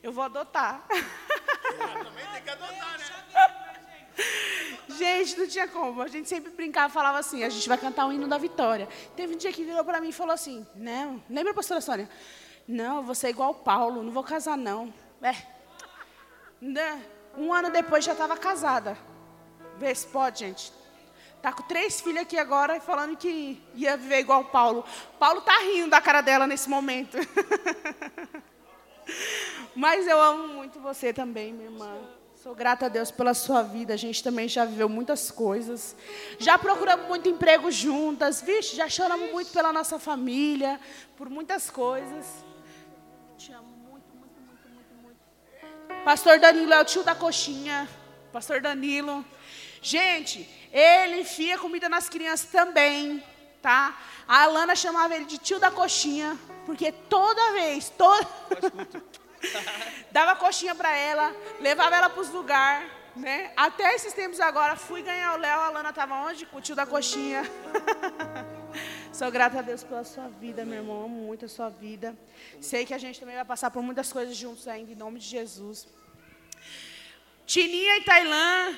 eu 0.02 0.10
vou 0.14 0.24
adotar. 0.24 0.88
Também 0.88 2.26
tem 2.32 2.42
que 2.42 2.50
adotar, 2.50 2.98
né? 2.98 3.06
Gente, 4.98 5.40
não 5.40 5.48
tinha 5.48 5.68
como. 5.68 6.02
A 6.02 6.08
gente 6.08 6.30
sempre 6.30 6.52
brincava, 6.52 6.92
falava 6.92 7.20
assim, 7.20 7.44
a 7.44 7.50
gente 7.50 7.68
vai 7.68 7.78
cantar 7.78 8.08
o 8.08 8.14
hino 8.14 8.30
da 8.30 8.38
vitória. 8.38 8.88
Teve 9.14 9.36
um 9.36 9.38
dia 9.38 9.52
que 9.52 9.66
virou 9.66 9.84
para 9.84 10.00
mim 10.00 10.08
e 10.08 10.14
falou 10.14 10.34
assim, 10.34 10.66
não, 10.76 11.22
lembra, 11.30 11.54
pastora 11.54 11.82
Sônia? 11.82 12.10
Não, 12.66 12.98
eu 12.98 13.04
vou 13.04 13.14
ser 13.14 13.28
igual 13.28 13.52
o 13.52 13.56
Paulo, 13.56 14.02
não 14.02 14.12
vou 14.14 14.24
casar 14.24 14.56
não. 14.56 14.94
É. 15.22 15.36
Né? 16.62 17.04
Um 17.38 17.54
ano 17.54 17.70
depois 17.70 18.06
já 18.06 18.14
estava 18.14 18.38
casada. 18.38 18.98
Vê 19.78 19.94
se 19.94 20.08
pode, 20.08 20.40
gente. 20.40 20.79
Tá 21.42 21.54
com 21.54 21.64
três 21.64 22.02
filhas 22.02 22.24
aqui 22.24 22.38
agora 22.38 22.76
e 22.76 22.82
falando 22.82 23.16
que 23.16 23.62
ia 23.74 23.96
viver 23.96 24.20
igual 24.20 24.42
o 24.42 24.46
Paulo. 24.46 24.84
Paulo 25.18 25.40
tá 25.42 25.58
rindo 25.60 25.90
da 25.90 26.02
cara 26.02 26.20
dela 26.22 26.46
nesse 26.46 26.70
momento. 26.70 27.18
Mas 29.74 30.06
eu 30.06 30.22
amo 30.22 30.50
muito 30.50 30.82
você 30.82 31.14
também, 31.14 31.54
minha 31.54 31.70
irmã. 31.70 31.98
Sou 32.44 32.54
grata 32.54 32.88
a 32.88 32.90
Deus 32.90 33.10
pela 33.10 33.34
sua 33.34 33.62
vida. 33.62 33.94
A 33.94 33.98
gente 33.98 34.22
também 34.22 34.50
já 34.50 34.66
viveu 34.66 34.90
muitas 34.90 35.32
coisas. 35.32 35.96
Já 36.38 36.58
procuramos 36.58 37.08
muito 37.08 37.30
emprego 37.30 37.72
juntas. 37.72 38.42
Vixe, 38.42 38.76
já 38.76 38.90
choramos 38.90 39.32
muito 39.32 39.52
pela 39.52 39.72
nossa 39.72 39.98
família, 39.98 40.78
por 41.18 41.30
muitas 41.30 41.70
coisas. 41.70 42.26
Te 43.38 43.54
amo 43.54 43.68
muito, 43.68 44.14
muito, 44.14 44.42
muito, 44.42 44.70
muito, 44.70 44.94
muito. 45.02 45.20
Pastor 46.04 46.38
Danilo 46.40 46.74
é 46.74 46.82
o 46.82 46.86
tio 46.86 47.04
da 47.04 47.16
coxinha. 47.16 47.88
Pastor 48.32 48.60
Danilo. 48.60 49.24
Gente, 49.82 50.48
ele 50.72 51.22
enfia 51.22 51.58
comida 51.58 51.88
nas 51.88 52.10
crianças 52.10 52.50
também, 52.50 53.24
tá? 53.62 53.98
A 54.28 54.44
Alana 54.44 54.76
chamava 54.76 55.16
ele 55.16 55.26
de 55.26 55.38
tio 55.38 55.60
da 55.60 55.72
coxinha, 55.72 56.38
porque 56.66 56.92
toda 56.92 57.54
vez, 57.54 57.90
toda 57.90 58.28
dava 60.12 60.36
coxinha 60.36 60.76
para 60.76 60.96
ela, 60.96 61.36
levava 61.60 61.96
ela 61.96 62.10
para 62.10 62.22
os 62.22 62.30
lugares, 62.30 62.90
né? 63.16 63.52
Até 63.56 63.96
esses 63.96 64.14
tempos 64.14 64.40
agora, 64.40 64.76
fui 64.76 65.02
ganhar 65.02 65.34
o 65.34 65.38
Léo, 65.38 65.60
a 65.60 65.66
Alana 65.68 65.90
estava 65.90 66.16
onde? 66.16 66.46
Com 66.46 66.58
o 66.58 66.62
tio 66.62 66.76
da 66.76 66.86
coxinha. 66.86 67.44
Sou 69.12 69.32
grata 69.32 69.60
a 69.60 69.62
Deus 69.62 69.84
pela 69.84 70.04
sua 70.04 70.28
vida, 70.28 70.64
meu 70.64 70.78
irmão. 70.78 71.06
Amo 71.06 71.26
muito 71.26 71.46
a 71.46 71.50
sua 71.50 71.70
vida. 71.70 72.16
Sei 72.62 72.86
que 72.86 72.94
a 72.94 72.98
gente 72.98 73.20
também 73.20 73.36
vai 73.36 73.44
passar 73.46 73.72
por 73.72 73.82
muitas 73.82 74.14
coisas 74.14 74.36
juntos 74.36 74.68
ainda, 74.68 74.92
em 74.92 74.96
nome 74.96 75.20
de 75.20 75.26
Jesus. 75.26 75.88
Tininha 77.50 77.98
e 77.98 78.02
Tailã. 78.02 78.76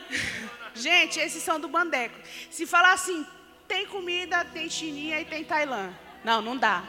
Gente, 0.73 1.19
esses 1.19 1.43
são 1.43 1.59
do 1.59 1.67
Bandeco. 1.67 2.15
Se 2.49 2.65
falar 2.65 2.93
assim, 2.93 3.27
tem 3.67 3.85
comida, 3.85 4.45
tem 4.45 4.69
Tininha 4.69 5.19
e 5.19 5.25
tem 5.25 5.43
Tailã. 5.43 5.93
Não, 6.23 6.41
não 6.41 6.55
dá. 6.55 6.81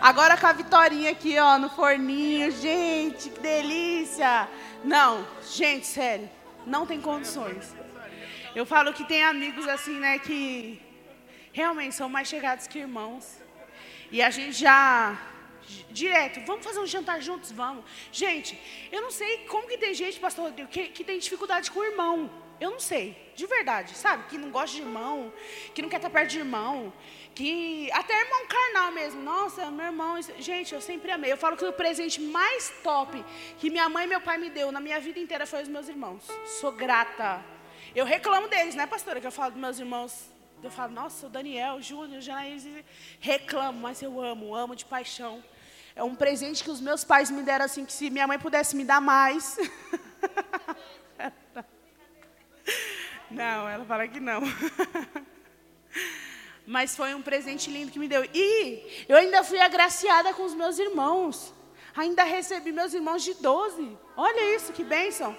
Agora 0.00 0.38
com 0.38 0.46
a 0.46 0.54
Vitorinha 0.54 1.10
aqui, 1.10 1.38
ó, 1.38 1.58
no 1.58 1.68
forninho. 1.68 2.50
Gente, 2.50 3.28
que 3.28 3.40
delícia. 3.40 4.48
Não, 4.82 5.28
gente, 5.52 5.86
sério. 5.86 6.30
Não 6.66 6.86
tem 6.86 6.98
condições. 6.98 7.74
Eu 8.54 8.64
falo 8.64 8.94
que 8.94 9.04
tem 9.04 9.22
amigos 9.22 9.68
assim, 9.68 10.00
né, 10.00 10.18
que 10.18 10.80
realmente 11.52 11.94
são 11.94 12.08
mais 12.08 12.26
chegados 12.26 12.66
que 12.66 12.78
irmãos. 12.78 13.36
E 14.10 14.22
a 14.22 14.30
gente 14.30 14.52
já 14.52 15.14
direto, 15.90 16.40
vamos 16.46 16.64
fazer 16.64 16.80
um 16.80 16.86
jantar 16.86 17.20
juntos, 17.20 17.52
vamos. 17.52 17.84
Gente, 18.12 18.58
eu 18.90 19.00
não 19.02 19.10
sei 19.10 19.38
como 19.46 19.68
que 19.68 19.78
tem 19.78 19.94
gente, 19.94 20.18
pastor 20.18 20.46
Rodrigo, 20.46 20.68
que, 20.68 20.88
que 20.88 21.04
tem 21.04 21.18
dificuldade 21.18 21.70
com 21.70 21.80
o 21.80 21.84
irmão. 21.84 22.30
Eu 22.60 22.72
não 22.72 22.80
sei, 22.80 23.16
de 23.36 23.46
verdade, 23.46 23.94
sabe? 23.94 24.24
Que 24.28 24.36
não 24.36 24.50
gosta 24.50 24.74
de 24.74 24.82
irmão, 24.82 25.32
que 25.72 25.80
não 25.80 25.88
quer 25.88 25.96
estar 25.96 26.10
perto 26.10 26.30
de 26.30 26.38
irmão, 26.38 26.92
que 27.32 27.88
até 27.92 28.20
irmão 28.20 28.46
carnal 28.48 28.90
mesmo. 28.90 29.22
Nossa, 29.22 29.70
meu 29.70 29.86
irmão, 29.86 30.20
gente, 30.40 30.74
eu 30.74 30.80
sempre 30.80 31.12
amei. 31.12 31.30
Eu 31.30 31.36
falo 31.36 31.56
que 31.56 31.64
o 31.64 31.72
presente 31.72 32.20
mais 32.20 32.70
top 32.82 33.24
que 33.58 33.70
minha 33.70 33.88
mãe 33.88 34.06
e 34.06 34.08
meu 34.08 34.20
pai 34.20 34.38
me 34.38 34.50
deu 34.50 34.72
na 34.72 34.80
minha 34.80 34.98
vida 34.98 35.20
inteira 35.20 35.46
foi 35.46 35.62
os 35.62 35.68
meus 35.68 35.88
irmãos. 35.88 36.26
Sou 36.60 36.72
grata. 36.72 37.44
Eu 37.94 38.04
reclamo 38.04 38.48
deles, 38.48 38.74
né, 38.74 38.86
pastora? 38.86 39.20
Que 39.20 39.26
eu 39.28 39.32
falo 39.32 39.52
dos 39.52 39.60
meus 39.60 39.78
irmãos. 39.78 40.28
Eu 40.60 40.70
falo, 40.70 40.92
nossa, 40.92 41.28
o 41.28 41.30
Daniel, 41.30 41.76
o 41.76 41.82
Júnior, 41.82 42.18
o 42.18 42.20
Janaís. 42.20 42.66
Reclamo, 43.20 43.80
mas 43.80 44.02
eu 44.02 44.20
amo, 44.20 44.52
amo 44.52 44.74
de 44.74 44.84
paixão. 44.84 45.42
É 45.98 46.02
um 46.04 46.14
presente 46.14 46.62
que 46.62 46.70
os 46.70 46.80
meus 46.80 47.02
pais 47.02 47.28
me 47.28 47.42
deram 47.42 47.64
assim, 47.64 47.84
que 47.84 47.92
se 47.92 48.08
minha 48.08 48.24
mãe 48.24 48.38
pudesse 48.38 48.76
me 48.76 48.84
dar 48.84 49.00
mais. 49.00 49.58
Não, 53.28 53.68
ela 53.68 53.84
fala 53.84 54.06
que 54.08 54.20
não. 54.20 54.40
Mas 56.66 56.96
foi 56.96 57.14
um 57.14 57.20
presente 57.20 57.68
lindo 57.68 57.90
que 57.90 57.98
me 57.98 58.08
deu. 58.08 58.24
E 58.32 59.04
eu 59.08 59.16
ainda 59.16 59.42
fui 59.42 59.60
agraciada 59.60 60.32
com 60.32 60.44
os 60.44 60.54
meus 60.54 60.78
irmãos. 60.78 61.52
Ainda 61.96 62.22
recebi 62.22 62.72
meus 62.72 62.94
irmãos 62.94 63.22
de 63.22 63.34
12. 63.34 63.98
Olha 64.16 64.54
isso, 64.54 64.72
que 64.72 64.84
bênção. 64.84 65.36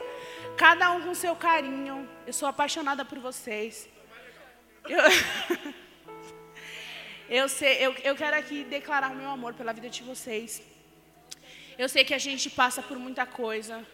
Cada 0.57 0.91
um 0.91 1.01
com 1.01 1.15
seu 1.15 1.35
carinho. 1.35 2.07
Eu 2.27 2.33
sou 2.33 2.47
apaixonada 2.49 3.03
por 3.05 3.17
vocês. 3.17 3.89
Eu, 4.85 4.99
eu, 7.29 7.47
sei, 7.47 7.77
eu, 7.85 7.93
eu 8.03 8.15
quero 8.15 8.35
aqui 8.35 8.63
declarar 8.63 9.11
o 9.11 9.15
meu 9.15 9.29
amor 9.29 9.53
pela 9.53 9.71
vida 9.71 9.89
de 9.89 10.01
vocês. 10.01 10.61
Eu 11.77 11.87
sei 11.87 12.03
que 12.03 12.13
a 12.13 12.17
gente 12.17 12.49
passa 12.49 12.81
por 12.81 12.97
muita 12.97 13.25
coisa. 13.25 13.85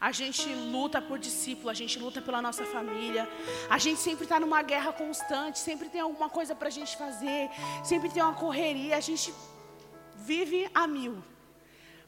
A 0.00 0.12
gente 0.12 0.48
luta 0.48 1.02
por 1.02 1.18
discípulo, 1.18 1.68
a 1.68 1.74
gente 1.74 1.98
luta 1.98 2.22
pela 2.22 2.40
nossa 2.40 2.64
família. 2.64 3.28
A 3.68 3.76
gente 3.76 4.00
sempre 4.00 4.24
está 4.24 4.40
numa 4.40 4.62
guerra 4.62 4.92
constante, 4.94 5.58
sempre 5.58 5.90
tem 5.90 6.00
alguma 6.00 6.30
coisa 6.30 6.54
para 6.54 6.68
a 6.68 6.70
gente 6.70 6.96
fazer, 6.96 7.50
sempre 7.84 8.08
tem 8.08 8.22
uma 8.22 8.32
correria. 8.34 8.96
A 8.96 9.00
gente 9.00 9.32
vive 10.16 10.70
a 10.74 10.86
mil. 10.86 11.22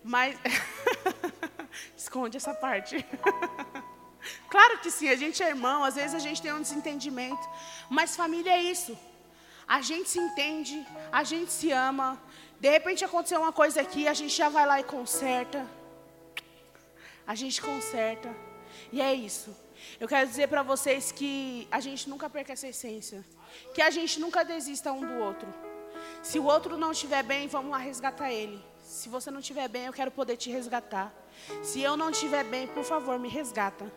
Mas. 0.03 0.39
Esconde 1.95 2.39
essa 2.39 2.55
parte. 2.55 3.05
claro 4.49 4.79
que 4.79 4.91
sim, 4.91 5.09
a 5.11 5.17
gente 5.17 5.43
é 5.43 5.49
irmão, 5.49 5.85
às 5.85 5.97
vezes 5.97 6.15
a 6.15 6.19
gente 6.19 6.41
tem 6.41 6.53
um 6.53 6.63
desentendimento. 6.63 7.47
Mas 7.91 8.17
família 8.17 8.53
é 8.53 8.63
isso. 8.63 8.97
A 9.67 9.81
gente 9.81 10.09
se 10.09 10.19
entende, 10.19 10.87
a 11.11 11.25
gente 11.25 11.51
se 11.51 11.71
ama. 11.71 12.21
De 12.61 12.71
repente 12.71 13.05
aconteceu 13.05 13.41
uma 13.41 13.53
coisa 13.53 13.81
aqui, 13.81 14.07
a 14.07 14.15
gente 14.15 14.35
já 14.35 14.49
vai 14.49 14.67
lá 14.67 14.81
e 14.81 14.85
conserta. 14.85 15.67
A 17.27 17.35
gente 17.35 17.61
conserta. 17.61 18.35
E 18.91 19.01
é 19.01 19.15
isso. 19.15 19.55
Eu 19.99 20.09
quero 20.09 20.29
dizer 20.29 20.49
para 20.49 20.63
vocês 20.63 21.13
que 21.13 21.67
a 21.71 21.81
gente 21.81 22.09
nunca 22.09 22.29
perca 22.29 22.53
essa 22.53 22.69
essência. 22.69 23.25
Que 23.75 23.83
a 23.83 23.91
gente 23.91 24.21
nunca 24.21 24.45
desista 24.45 24.93
um 24.93 25.01
do 25.01 25.15
outro. 25.15 25.49
Se 26.23 26.39
o 26.39 26.45
outro 26.45 26.77
não 26.77 26.93
estiver 26.93 27.23
bem, 27.23 27.49
vamos 27.49 27.71
lá 27.71 27.79
resgatar 27.79 28.31
ele. 28.31 28.63
Se 28.83 29.09
você 29.09 29.31
não 29.31 29.41
estiver 29.41 29.69
bem, 29.69 29.87
eu 29.87 29.93
quero 29.93 30.11
poder 30.11 30.37
te 30.37 30.51
resgatar. 30.51 31.13
Se 31.63 31.81
eu 31.81 31.97
não 31.97 32.11
estiver 32.11 32.45
bem, 32.45 32.67
por 32.67 32.85
favor, 32.85 33.19
me 33.19 33.29
resgata. 33.29 33.91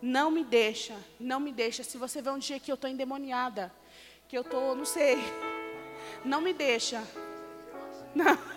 Não 0.00 0.30
me 0.30 0.44
deixa, 0.44 0.94
não 1.18 1.40
me 1.40 1.52
deixa. 1.52 1.82
Se 1.82 1.98
você 1.98 2.22
vê 2.22 2.30
um 2.30 2.38
dia 2.38 2.60
que 2.60 2.70
eu 2.70 2.76
estou 2.76 2.88
endemoniada, 2.88 3.72
que 4.28 4.36
eu 4.36 4.42
estou, 4.42 4.74
não 4.74 4.84
sei, 4.84 5.16
não 6.24 6.40
me 6.40 6.52
deixa. 6.52 7.02
Não. 8.14 8.38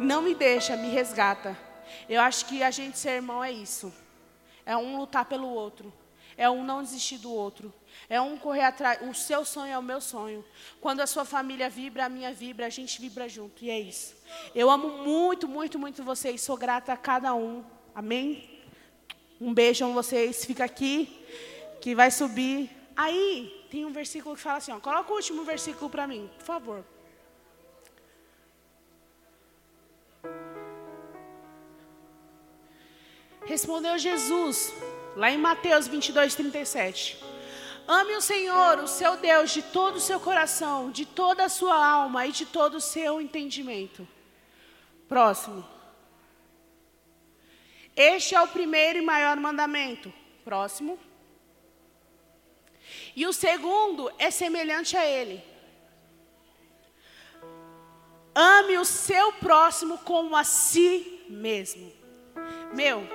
Não 0.00 0.22
me 0.22 0.34
deixa, 0.34 0.76
me 0.76 0.88
resgata. 0.88 1.56
Eu 2.08 2.22
acho 2.22 2.46
que 2.46 2.62
a 2.62 2.70
gente 2.70 2.98
ser 2.98 3.10
irmão 3.10 3.44
é 3.44 3.52
isso. 3.52 3.92
É 4.64 4.76
um 4.76 4.96
lutar 4.96 5.26
pelo 5.26 5.46
outro. 5.46 5.92
É 6.36 6.48
um 6.48 6.64
não 6.64 6.82
desistir 6.82 7.18
do 7.18 7.30
outro. 7.30 7.72
É 8.08 8.18
um 8.18 8.38
correr 8.38 8.62
atrás. 8.62 8.98
O 9.02 9.12
seu 9.12 9.44
sonho 9.44 9.72
é 9.72 9.78
o 9.78 9.82
meu 9.82 10.00
sonho. 10.00 10.42
Quando 10.80 11.00
a 11.00 11.06
sua 11.06 11.26
família 11.26 11.68
vibra, 11.68 12.06
a 12.06 12.08
minha 12.08 12.32
vibra, 12.32 12.66
a 12.66 12.70
gente 12.70 12.98
vibra 12.98 13.28
junto. 13.28 13.62
E 13.62 13.70
é 13.70 13.78
isso. 13.78 14.16
Eu 14.54 14.70
amo 14.70 15.04
muito, 15.04 15.46
muito, 15.46 15.78
muito 15.78 16.02
vocês. 16.02 16.40
Sou 16.40 16.56
grata 16.56 16.94
a 16.94 16.96
cada 16.96 17.34
um. 17.34 17.62
Amém? 17.94 18.58
Um 19.38 19.52
beijo 19.52 19.84
a 19.84 19.88
vocês. 19.88 20.44
Fica 20.46 20.64
aqui, 20.64 21.14
que 21.80 21.94
vai 21.94 22.10
subir. 22.10 22.70
Aí, 22.96 23.66
tem 23.70 23.84
um 23.84 23.92
versículo 23.92 24.36
que 24.36 24.42
fala 24.42 24.58
assim: 24.58 24.72
ó, 24.72 24.80
coloca 24.80 25.12
o 25.12 25.16
último 25.16 25.44
versículo 25.44 25.90
para 25.90 26.06
mim, 26.06 26.30
por 26.38 26.44
favor. 26.44 26.84
Respondeu 33.44 33.98
Jesus, 33.98 34.72
lá 35.16 35.30
em 35.30 35.38
Mateus 35.38 35.88
22, 35.88 36.34
37. 36.34 37.18
Ame 37.88 38.14
o 38.14 38.20
Senhor, 38.20 38.78
o 38.78 38.86
seu 38.86 39.16
Deus, 39.16 39.50
de 39.50 39.62
todo 39.62 39.96
o 39.96 40.00
seu 40.00 40.20
coração, 40.20 40.90
de 40.92 41.04
toda 41.04 41.46
a 41.46 41.48
sua 41.48 41.74
alma 41.74 42.26
e 42.26 42.32
de 42.32 42.46
todo 42.46 42.76
o 42.76 42.80
seu 42.80 43.20
entendimento. 43.20 44.06
Próximo. 45.08 45.66
Este 47.96 48.36
é 48.36 48.40
o 48.40 48.46
primeiro 48.46 49.00
e 49.00 49.02
maior 49.02 49.36
mandamento. 49.36 50.12
Próximo. 50.44 50.96
E 53.14 53.26
o 53.26 53.32
segundo 53.32 54.10
é 54.18 54.30
semelhante 54.30 54.96
a 54.96 55.04
ele. 55.04 55.42
Ame 58.34 58.78
o 58.78 58.84
seu 58.84 59.32
próximo 59.34 59.98
como 59.98 60.36
a 60.36 60.44
si 60.44 61.24
mesmo. 61.28 61.92
Meu, 62.72 63.06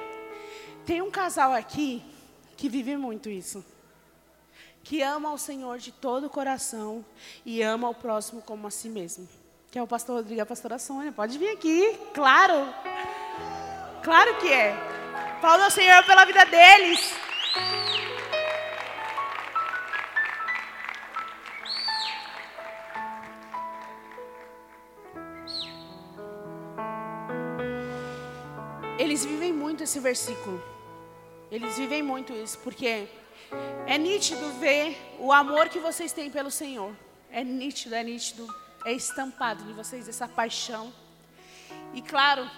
tem 0.86 1.02
um 1.02 1.10
casal 1.10 1.54
aqui 1.54 2.04
que 2.58 2.70
vive 2.70 2.98
muito 2.98 3.30
isso. 3.30 3.66
Que 4.84 5.02
ama 5.02 5.32
o 5.32 5.38
Senhor 5.38 5.80
de 5.80 5.92
todo 5.92 6.28
o 6.28 6.30
coração 6.30 7.04
e 7.46 7.62
ama 7.62 7.90
o 7.90 7.96
próximo 7.96 8.42
como 8.42 8.68
a 8.68 8.72
si 8.72 8.90
mesmo. 8.90 9.28
Que 9.72 9.80
é 9.80 9.84
o 9.84 9.88
pastor 9.88 10.18
Rodrigo 10.18 10.40
e 10.40 10.42
a 10.42 10.46
pastora 10.46 10.78
Sônia. 10.78 11.12
Pode 11.12 11.38
vir 11.38 11.50
aqui, 11.50 11.98
claro. 12.14 12.54
Claro 14.04 14.38
que 14.38 14.52
é. 14.52 14.76
Fala 15.42 15.66
ao 15.66 15.72
Senhor 15.72 16.04
pela 16.06 16.26
vida 16.26 16.46
deles. 16.46 17.14
Esse 29.86 29.99
versículo. 29.99 30.62
Eles 31.52 31.78
vivem 31.78 32.02
muito 32.02 32.34
isso, 32.34 32.57
porque 32.60 33.07
é 33.86 33.98
nítido 33.98 34.52
ver 34.53 34.98
o 35.20 35.32
amor 35.32 35.70
que 35.70 35.80
vocês 35.80 36.12
têm 36.12 36.30
pelo 36.30 36.49
Senhor. 36.49 36.94
É 37.32 37.44
nítido, 37.44 37.94
é 37.94 38.03
nítido, 38.03 38.48
é 38.84 38.91
estampado 38.91 39.64
em 39.70 39.74
vocês 39.74 40.10
essa 40.10 40.28
paixão. 40.28 40.91
E 41.94 42.02
claro, 42.02 42.49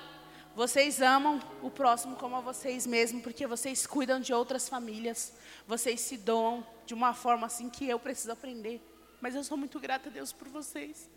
vocês 0.56 1.02
amam 1.02 1.42
o 1.62 1.70
próximo 1.70 2.16
como 2.16 2.38
a 2.38 2.40
vocês 2.40 2.88
mesmos, 2.88 3.22
porque 3.22 3.46
vocês 3.46 3.86
cuidam 3.86 4.22
de 4.22 4.34
outras 4.34 4.70
famílias. 4.70 5.34
Vocês 5.68 6.00
se 6.00 6.16
doam 6.16 6.66
de 6.86 6.94
uma 6.94 7.14
forma 7.14 7.46
assim 7.46 7.70
que 7.70 7.90
eu 7.90 8.00
preciso 8.00 8.32
aprender. 8.32 8.82
Mas 9.20 9.36
eu 9.36 9.44
sou 9.44 9.58
muito 9.58 9.82
grata 9.82 10.08
a 10.08 10.12
Deus 10.12 10.32
por 10.32 10.48
vocês, 10.48 11.10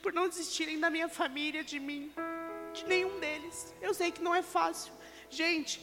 por 0.00 0.12
não 0.12 0.28
desistirem 0.28 0.78
da 0.78 0.90
minha 0.90 1.08
família, 1.08 1.64
de 1.64 1.80
mim, 1.80 2.12
de 2.72 2.86
nenhum 2.86 3.18
deles. 3.18 3.74
Eu 3.82 3.92
sei 3.92 4.12
que 4.12 4.22
não 4.22 4.34
é 4.34 4.42
fácil. 4.42 4.99
Gente, 5.30 5.80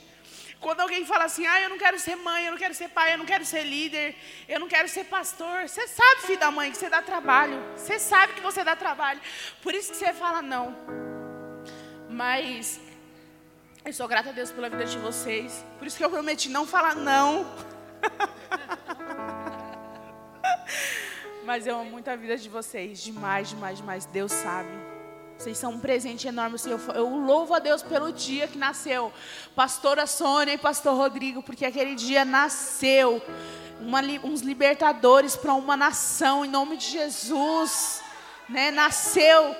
quando 0.59 0.81
alguém 0.81 1.05
fala 1.05 1.25
assim, 1.25 1.45
ah, 1.45 1.61
eu 1.61 1.69
não 1.69 1.77
quero 1.77 1.97
ser 1.97 2.15
mãe, 2.15 2.45
eu 2.45 2.51
não 2.51 2.57
quero 2.57 2.73
ser 2.73 2.89
pai, 2.89 3.13
eu 3.13 3.17
não 3.17 3.25
quero 3.25 3.45
ser 3.45 3.63
líder, 3.63 4.15
eu 4.47 4.59
não 4.59 4.67
quero 4.67 4.89
ser 4.89 5.05
pastor. 5.05 5.67
Você 5.67 5.87
sabe, 5.87 6.21
filho 6.23 6.39
da 6.39 6.51
mãe, 6.51 6.71
que 6.71 6.77
você 6.77 6.89
dá 6.89 7.01
trabalho. 7.01 7.57
Você 7.75 7.97
sabe 7.97 8.33
que 8.33 8.41
você 8.41 8.63
dá 8.63 8.75
trabalho. 8.75 9.21
Por 9.61 9.73
isso 9.73 9.91
que 9.91 9.97
você 9.97 10.13
fala 10.13 10.41
não. 10.41 10.75
Mas 12.09 12.79
eu 13.85 13.93
sou 13.93 14.07
grata 14.07 14.29
a 14.29 14.33
Deus 14.33 14.51
pela 14.51 14.69
vida 14.69 14.85
de 14.85 14.97
vocês. 14.97 15.63
Por 15.77 15.87
isso 15.87 15.97
que 15.97 16.03
eu 16.03 16.09
prometi 16.09 16.49
não 16.49 16.67
falar 16.67 16.95
não. 16.95 17.45
Mas 21.45 21.65
eu 21.65 21.79
amo 21.79 21.91
muito 21.91 22.09
a 22.09 22.15
vida 22.17 22.35
de 22.35 22.49
vocês. 22.49 23.01
Demais, 23.01 23.49
demais, 23.49 23.77
demais. 23.77 24.05
Deus 24.05 24.33
sabe. 24.33 24.86
Vocês 25.37 25.57
são 25.57 25.73
um 25.73 25.79
presente 25.79 26.27
enorme. 26.27 26.57
Eu, 26.65 26.79
eu 26.95 27.07
louvo 27.15 27.53
a 27.53 27.59
Deus 27.59 27.83
pelo 27.83 28.11
dia 28.11 28.47
que 28.47 28.57
nasceu. 28.57 29.13
Pastora 29.55 30.07
Sônia 30.07 30.53
e 30.53 30.57
Pastor 30.57 30.95
Rodrigo, 30.95 31.43
porque 31.43 31.65
aquele 31.65 31.93
dia 31.93 32.25
nasceu 32.25 33.21
uma, 33.79 34.01
uns 34.23 34.41
libertadores 34.41 35.35
para 35.35 35.53
uma 35.53 35.77
nação, 35.77 36.43
em 36.43 36.49
nome 36.49 36.77
de 36.77 36.87
Jesus. 36.87 38.01
Né? 38.49 38.71
Nasceu 38.71 39.55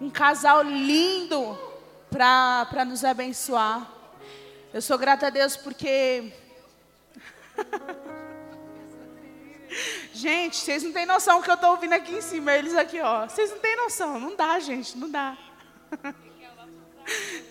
um 0.00 0.08
casal 0.08 0.62
lindo 0.62 1.58
para 2.10 2.84
nos 2.86 3.04
abençoar. 3.04 3.90
Eu 4.72 4.80
sou 4.80 4.96
grata 4.96 5.26
a 5.26 5.30
Deus 5.30 5.56
porque. 5.58 6.32
Gente, 10.12 10.56
vocês 10.56 10.82
não 10.82 10.92
têm 10.92 11.06
noção 11.06 11.42
que 11.42 11.50
eu 11.50 11.54
estou 11.54 11.70
ouvindo 11.70 11.92
aqui 11.92 12.14
em 12.14 12.20
cima, 12.20 12.52
eles 12.52 12.74
aqui, 12.74 13.00
ó. 13.00 13.26
Vocês 13.28 13.50
não 13.50 13.58
têm 13.58 13.76
noção, 13.76 14.20
não 14.20 14.36
dá, 14.36 14.58
gente, 14.60 14.96
não 14.96 15.10
dá. 15.10 15.36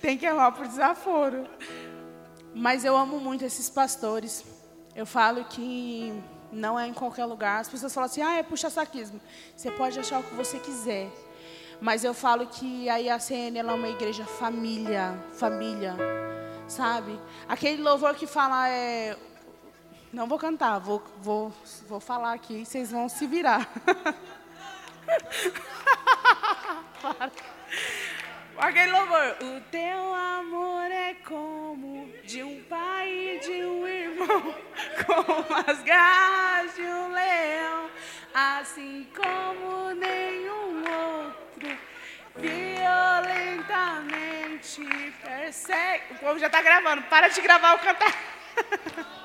Tem 0.02 0.18
que 0.18 0.26
amar 0.26 0.52
por 0.52 0.68
desaforo. 0.68 1.48
Mas 2.54 2.86
eu 2.86 2.96
amo 2.96 3.20
muito 3.20 3.44
esses 3.44 3.70
pastores. 3.70 4.46
Eu 4.96 5.06
falo 5.06 5.44
que 5.46 6.14
não 6.52 6.80
é 6.80 6.88
em 6.88 6.94
qualquer 6.94 7.26
lugar. 7.26 7.60
As 7.60 7.70
pessoas 7.70 7.94
falam 7.94 8.06
assim, 8.06 8.22
ah, 8.22 8.36
é 8.36 8.44
puxa-saquismo. 8.44 9.20
Você 9.56 9.72
pode 9.72 10.00
achar 10.00 10.20
o 10.20 10.24
que 10.24 10.36
você 10.36 10.60
quiser. 10.60 11.10
Mas 11.82 12.04
eu 12.04 12.14
falo 12.14 12.48
que 12.48 12.88
a 12.90 12.98
IACN 12.98 13.58
ela 13.58 13.72
é 13.72 13.76
uma 13.76 13.90
igreja 13.90 14.24
família, 14.24 15.22
família, 15.34 15.96
sabe? 16.68 17.20
Aquele 17.48 17.82
louvor 17.82 18.16
que 18.16 18.28
fala 18.28 18.70
é... 18.70 19.18
Não 20.14 20.28
vou 20.28 20.38
cantar, 20.38 20.78
vou, 20.78 21.04
vou, 21.18 21.52
vou 21.88 22.00
falar 22.00 22.34
aqui, 22.34 22.64
vocês 22.64 22.92
vão 22.92 23.10
se 23.10 23.26
virar. 23.26 23.68
Aquele 28.56 28.92
louvor. 28.92 29.36
O 29.42 29.60
teu 29.72 30.14
amor 30.14 30.92
é 30.92 31.16
como 31.26 32.08
de 32.24 32.44
um 32.44 32.64
pai 32.66 33.10
e 33.10 33.40
de 33.40 33.66
um 33.66 33.88
irmão, 33.88 34.56
como 35.04 35.46
as 35.68 35.82
garras 35.82 36.76
de 36.76 36.84
um 36.84 37.12
leão, 37.12 37.90
assim 38.32 39.08
como 39.16 39.96
nenhum 39.96 40.84
outro, 41.24 41.76
violentamente 42.36 44.84
persegue. 45.24 46.14
O 46.14 46.20
povo 46.20 46.38
já 46.38 46.46
está 46.46 46.62
gravando, 46.62 47.02
para 47.04 47.30
de 47.30 47.42
gravar 47.42 47.72
eu 47.72 47.80
cantar. 47.80 48.14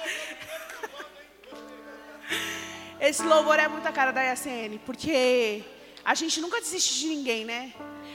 Esse 3.00 3.22
louvor 3.22 3.58
é 3.58 3.66
muita 3.66 3.90
cara 3.90 4.12
da 4.12 4.22
IACN, 4.22 4.78
porque 4.84 5.64
a 6.04 6.14
gente 6.14 6.40
nunca 6.40 6.60
desiste 6.60 7.00
de 7.00 7.06
ninguém, 7.06 7.44
né? 7.44 7.72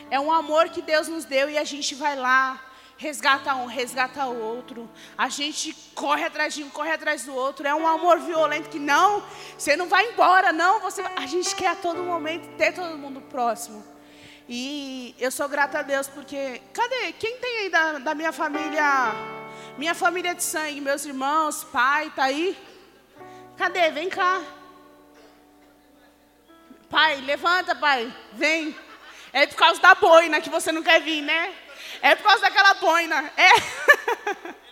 É 0.10 0.20
um 0.20 0.32
amor 0.32 0.70
que 0.70 0.82
Deus 0.82 1.08
nos 1.08 1.26
deu 1.26 1.50
e 1.50 1.58
a 1.58 1.64
gente 1.64 1.96
vai 1.96 2.16
lá, 2.16 2.62
resgata 2.98 3.56
um, 3.56 3.66
resgata 3.66 4.26
o 4.26 4.40
outro. 4.40 4.90
A 5.18 5.30
gente 5.30 5.76
corre 5.94 6.24
atrás 6.24 6.54
de 6.54 6.64
um, 6.64 6.70
corre 6.70 6.92
atrás 6.92 7.24
do 7.24 7.34
outro. 7.34 7.68
É 7.68 7.74
um 7.74 7.88
amor 7.88 8.20
violento 8.20 8.70
que 8.70 8.80
não, 8.80 9.24
você 9.58 9.76
não 9.76 9.88
vai 9.88 10.12
embora, 10.12 10.52
não. 10.52 10.80
Você, 10.82 11.02
a 11.16 11.26
gente 11.26 11.56
quer 11.56 11.70
a 11.70 11.76
todo 11.76 12.04
momento 12.04 12.48
ter 12.58 12.74
todo 12.74 12.98
mundo 12.98 13.22
próximo. 13.22 13.84
E 14.48 15.16
eu 15.20 15.32
sou 15.32 15.50
grata 15.50 15.80
a 15.80 15.82
Deus 15.82 16.08
porque, 16.08 16.62
cadê? 16.72 17.14
Quem 17.14 17.38
tem 17.38 17.60
aí 17.62 17.70
da, 17.70 17.94
da 17.94 18.16
minha 18.16 18.32
família, 18.32 19.12
minha 19.78 19.94
família 19.94 20.34
de 20.34 20.44
sangue, 20.44 20.80
meus 20.82 21.06
irmãos, 21.06 21.64
pai, 21.66 22.12
tá 22.16 22.26
aí? 22.26 22.58
Cadê? 23.58 23.90
Vem 23.92 24.10
cá. 24.10 24.42
Pai, 26.90 27.18
levanta, 27.22 27.76
pai. 27.76 28.14
Vem. 28.34 28.76
É 29.34 29.46
por 29.46 29.56
causa 29.56 29.82
da 29.82 29.96
boina 29.96 30.40
que 30.40 30.50
você 30.50 30.72
não 30.72 30.82
quer 30.82 31.02
vir, 31.02 31.22
né? 31.22 31.54
É 32.02 32.16
por 32.16 32.24
causa 32.24 32.42
daquela 32.42 32.74
boina. 32.76 33.32
É. 33.38 34.56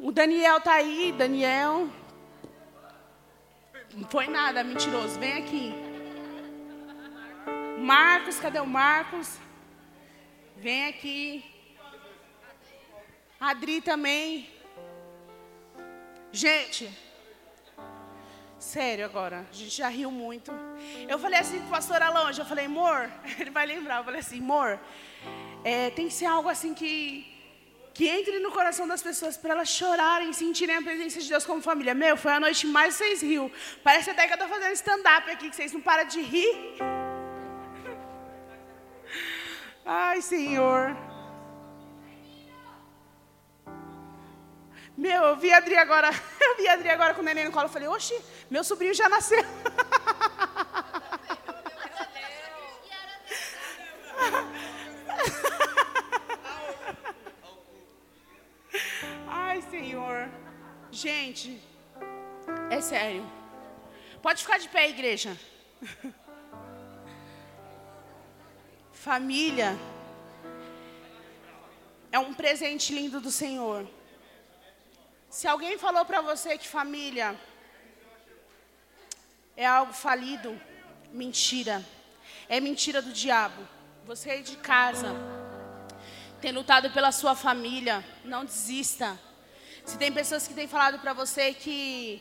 O 0.00 0.12
Daniel 0.12 0.60
tá 0.60 0.74
aí, 0.74 1.10
Daniel. 1.10 1.88
Não 3.92 4.08
foi 4.08 4.28
nada, 4.28 4.62
mentiroso. 4.62 5.18
Vem 5.18 5.38
aqui. 5.38 5.74
Marcos, 7.80 8.38
cadê 8.38 8.60
o 8.60 8.66
Marcos? 8.66 9.40
Vem 10.60 10.88
aqui. 10.88 11.44
Adri 13.40 13.80
também. 13.80 14.50
Gente, 16.32 16.90
sério 18.58 19.04
agora, 19.04 19.46
a 19.48 19.54
gente 19.54 19.70
já 19.70 19.88
riu 19.88 20.10
muito. 20.10 20.50
Eu 21.08 21.16
falei 21.18 21.38
assim 21.38 21.60
pro 21.60 21.68
pastor 21.70 22.02
Alão, 22.02 22.28
eu 22.30 22.44
falei, 22.44 22.66
amor, 22.66 23.08
ele 23.38 23.50
vai 23.50 23.66
lembrar, 23.66 23.98
eu 23.98 24.04
falei 24.04 24.20
assim, 24.20 24.40
amor, 24.40 24.80
é, 25.64 25.90
tem 25.90 26.08
que 26.08 26.14
ser 26.14 26.26
algo 26.26 26.48
assim 26.48 26.74
que, 26.74 27.24
que 27.94 28.08
entre 28.08 28.40
no 28.40 28.50
coração 28.50 28.86
das 28.88 29.00
pessoas 29.00 29.36
para 29.36 29.54
elas 29.54 29.68
chorarem, 29.68 30.32
sentirem 30.32 30.76
a 30.76 30.82
presença 30.82 31.20
de 31.20 31.28
Deus 31.28 31.46
como 31.46 31.62
família. 31.62 31.94
Meu, 31.94 32.16
foi 32.16 32.32
a 32.32 32.40
noite 32.40 32.66
mais 32.66 32.96
vocês 32.96 33.22
riu. 33.22 33.50
Parece 33.84 34.10
até 34.10 34.26
que 34.26 34.32
eu 34.32 34.34
estou 34.34 34.48
fazendo 34.48 34.72
stand-up 34.72 35.30
aqui, 35.30 35.50
que 35.50 35.54
vocês 35.54 35.72
não 35.72 35.80
param 35.80 36.06
de 36.08 36.20
rir. 36.20 36.76
Ai, 39.90 40.20
Senhor. 40.20 40.94
Meu, 44.94 45.22
eu 45.28 45.36
vi 45.36 45.50
a 45.50 45.56
Adri 45.56 45.78
agora, 45.78 46.10
eu 46.38 46.56
vi 46.58 46.68
a 46.68 46.74
Adri 46.74 46.90
agora 46.90 47.14
com 47.14 47.22
o 47.22 47.24
neném 47.24 47.46
no 47.46 47.50
colo, 47.50 47.64
eu 47.64 47.70
falei, 47.70 47.88
oxi, 47.88 48.14
meu 48.50 48.62
sobrinho 48.62 48.92
já 48.92 49.08
nasceu. 49.08 49.42
Ai, 59.26 59.62
Senhor. 59.70 60.28
Gente, 60.90 61.62
é 62.68 62.82
sério. 62.82 63.24
Pode 64.20 64.42
ficar 64.42 64.58
de 64.58 64.68
pé, 64.68 64.90
igreja. 64.90 65.34
Família 69.08 69.74
é 72.12 72.18
um 72.18 72.34
presente 72.34 72.92
lindo 72.92 73.22
do 73.22 73.30
Senhor. 73.30 73.88
Se 75.30 75.48
alguém 75.48 75.78
falou 75.78 76.04
para 76.04 76.20
você 76.20 76.58
que 76.58 76.68
família 76.68 77.34
é 79.56 79.64
algo 79.64 79.94
falido, 79.94 80.60
mentira. 81.10 81.82
É 82.50 82.60
mentira 82.60 83.00
do 83.00 83.10
diabo. 83.10 83.66
Você 84.04 84.30
aí 84.30 84.42
de 84.42 84.58
casa, 84.58 85.14
tem 86.42 86.52
lutado 86.52 86.90
pela 86.90 87.10
sua 87.10 87.34
família, 87.34 88.04
não 88.26 88.44
desista. 88.44 89.18
Se 89.86 89.96
tem 89.96 90.12
pessoas 90.12 90.46
que 90.46 90.52
têm 90.52 90.68
falado 90.68 90.98
para 90.98 91.14
você 91.14 91.54
que 91.54 92.20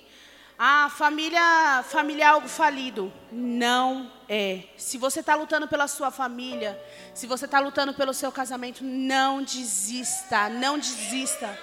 a 0.59 0.89
família, 0.89 1.83
família 1.83 2.23
é 2.23 2.27
algo 2.27 2.47
falido, 2.47 3.13
não 3.31 4.11
é. 4.27 4.63
Se 4.75 4.97
você 4.97 5.19
está 5.19 5.35
lutando 5.35 5.67
pela 5.67 5.87
sua 5.87 6.09
família, 6.09 6.81
se 7.13 7.27
você 7.27 7.45
está 7.45 7.59
lutando 7.59 7.93
pelo 7.93 8.11
seu 8.11 8.31
casamento, 8.31 8.83
não 8.83 9.43
desista, 9.43 10.49
não 10.49 10.79
desista. 10.79 11.57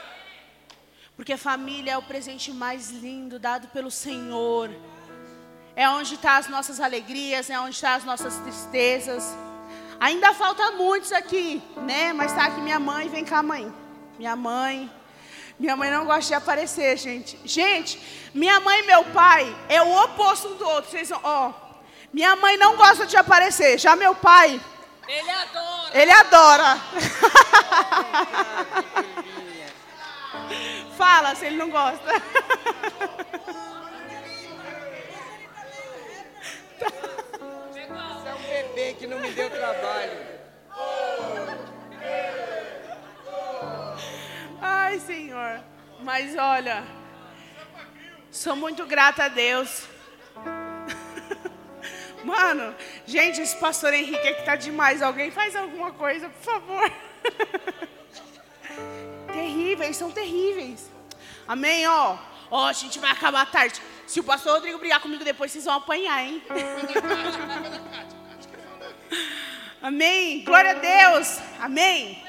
Porque 1.16 1.36
família 1.36 1.92
é 1.92 1.98
o 1.98 2.02
presente 2.02 2.52
mais 2.52 2.90
lindo 2.90 3.38
dado 3.38 3.66
pelo 3.68 3.90
Senhor. 3.90 4.70
É 5.74 5.88
onde 5.88 6.14
estão 6.14 6.30
tá 6.30 6.36
as 6.38 6.48
nossas 6.48 6.78
alegrias, 6.78 7.50
é 7.50 7.58
onde 7.58 7.74
estão 7.74 7.90
tá 7.90 7.96
as 7.96 8.04
nossas 8.04 8.36
tristezas. 8.38 9.36
Ainda 9.98 10.32
falta 10.34 10.70
muitos 10.72 11.10
aqui, 11.10 11.60
né? 11.78 12.12
Mas 12.12 12.30
está 12.30 12.46
aqui 12.46 12.60
minha 12.60 12.78
mãe, 12.78 13.08
vem 13.08 13.24
cá, 13.24 13.42
mãe. 13.42 13.72
Minha 14.18 14.36
mãe. 14.36 14.88
Minha 15.58 15.76
mãe 15.76 15.90
não 15.90 16.04
gosta 16.04 16.28
de 16.28 16.34
aparecer, 16.34 16.96
gente. 16.96 17.38
Gente, 17.44 18.00
minha 18.34 18.58
mãe 18.60 18.80
e 18.80 18.86
meu 18.86 19.04
pai 19.04 19.54
é 19.68 19.80
o 19.82 20.04
oposto 20.04 20.48
um 20.48 20.56
do 20.56 20.68
outro. 20.68 20.90
Vocês 20.90 21.10
ó, 21.12 21.52
minha 22.12 22.34
mãe 22.36 22.56
não 22.56 22.76
gosta 22.76 23.06
de 23.06 23.16
aparecer. 23.16 23.78
Já 23.78 23.94
meu 23.94 24.14
pai, 24.14 24.60
Ele 25.06 25.30
adora. 25.30 26.00
ele 26.00 26.10
adora. 26.10 26.80
Fala 30.96 31.34
se 31.34 31.46
ele 31.46 31.56
não 31.56 31.70
gosta. 31.70 32.22
Você 37.70 38.28
é 38.28 38.34
um 38.34 38.42
bebê 38.42 38.94
que 38.94 39.06
não 39.06 39.18
me 39.18 39.30
deu 39.30 39.50
trabalho. 39.50 40.34
Ai, 44.66 44.98
Senhor. 44.98 45.62
Mas 46.00 46.34
olha, 46.36 46.82
sou 48.30 48.56
muito 48.56 48.86
grata 48.86 49.24
a 49.24 49.28
Deus. 49.28 49.86
Mano, 52.24 52.74
gente, 53.06 53.42
esse 53.42 53.54
pastor 53.56 53.92
Henrique 53.92 54.26
aqui 54.26 54.42
tá 54.42 54.56
demais. 54.56 55.02
Alguém 55.02 55.30
faz 55.30 55.54
alguma 55.54 55.92
coisa, 55.92 56.30
por 56.30 56.42
favor. 56.42 56.90
terríveis, 59.34 59.98
são 59.98 60.10
terríveis. 60.10 60.90
Amém, 61.46 61.86
ó. 61.86 62.16
Ó, 62.50 62.66
a 62.66 62.72
gente 62.72 62.98
vai 62.98 63.10
acabar 63.10 63.44
tarde. 63.50 63.82
Se 64.06 64.18
o 64.18 64.24
pastor 64.24 64.54
Rodrigo 64.54 64.78
brigar 64.78 65.00
comigo 65.00 65.24
depois, 65.24 65.52
vocês 65.52 65.66
vão 65.66 65.74
apanhar, 65.74 66.24
hein? 66.24 66.42
Amém. 69.82 70.42
Glória 70.42 70.70
a 70.70 70.74
Deus. 70.74 71.38
Amém. 71.60 72.24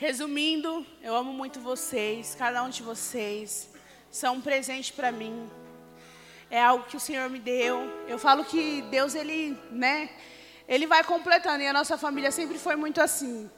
Resumindo, 0.00 0.86
eu 1.02 1.14
amo 1.14 1.30
muito 1.30 1.60
vocês, 1.60 2.34
cada 2.34 2.62
um 2.62 2.70
de 2.70 2.82
vocês. 2.82 3.68
São 4.10 4.36
um 4.36 4.40
presente 4.40 4.94
para 4.94 5.12
mim. 5.12 5.46
É 6.50 6.58
algo 6.64 6.86
que 6.86 6.96
o 6.96 7.00
Senhor 7.08 7.28
me 7.28 7.38
deu. 7.38 7.82
Eu 8.08 8.18
falo 8.18 8.42
que 8.42 8.80
Deus, 8.90 9.14
ele, 9.14 9.60
né? 9.70 10.08
Ele 10.66 10.86
vai 10.86 11.04
completando. 11.04 11.62
E 11.62 11.66
a 11.66 11.72
nossa 11.74 11.98
família 11.98 12.30
sempre 12.30 12.58
foi 12.58 12.76
muito 12.76 12.98
assim. 12.98 13.50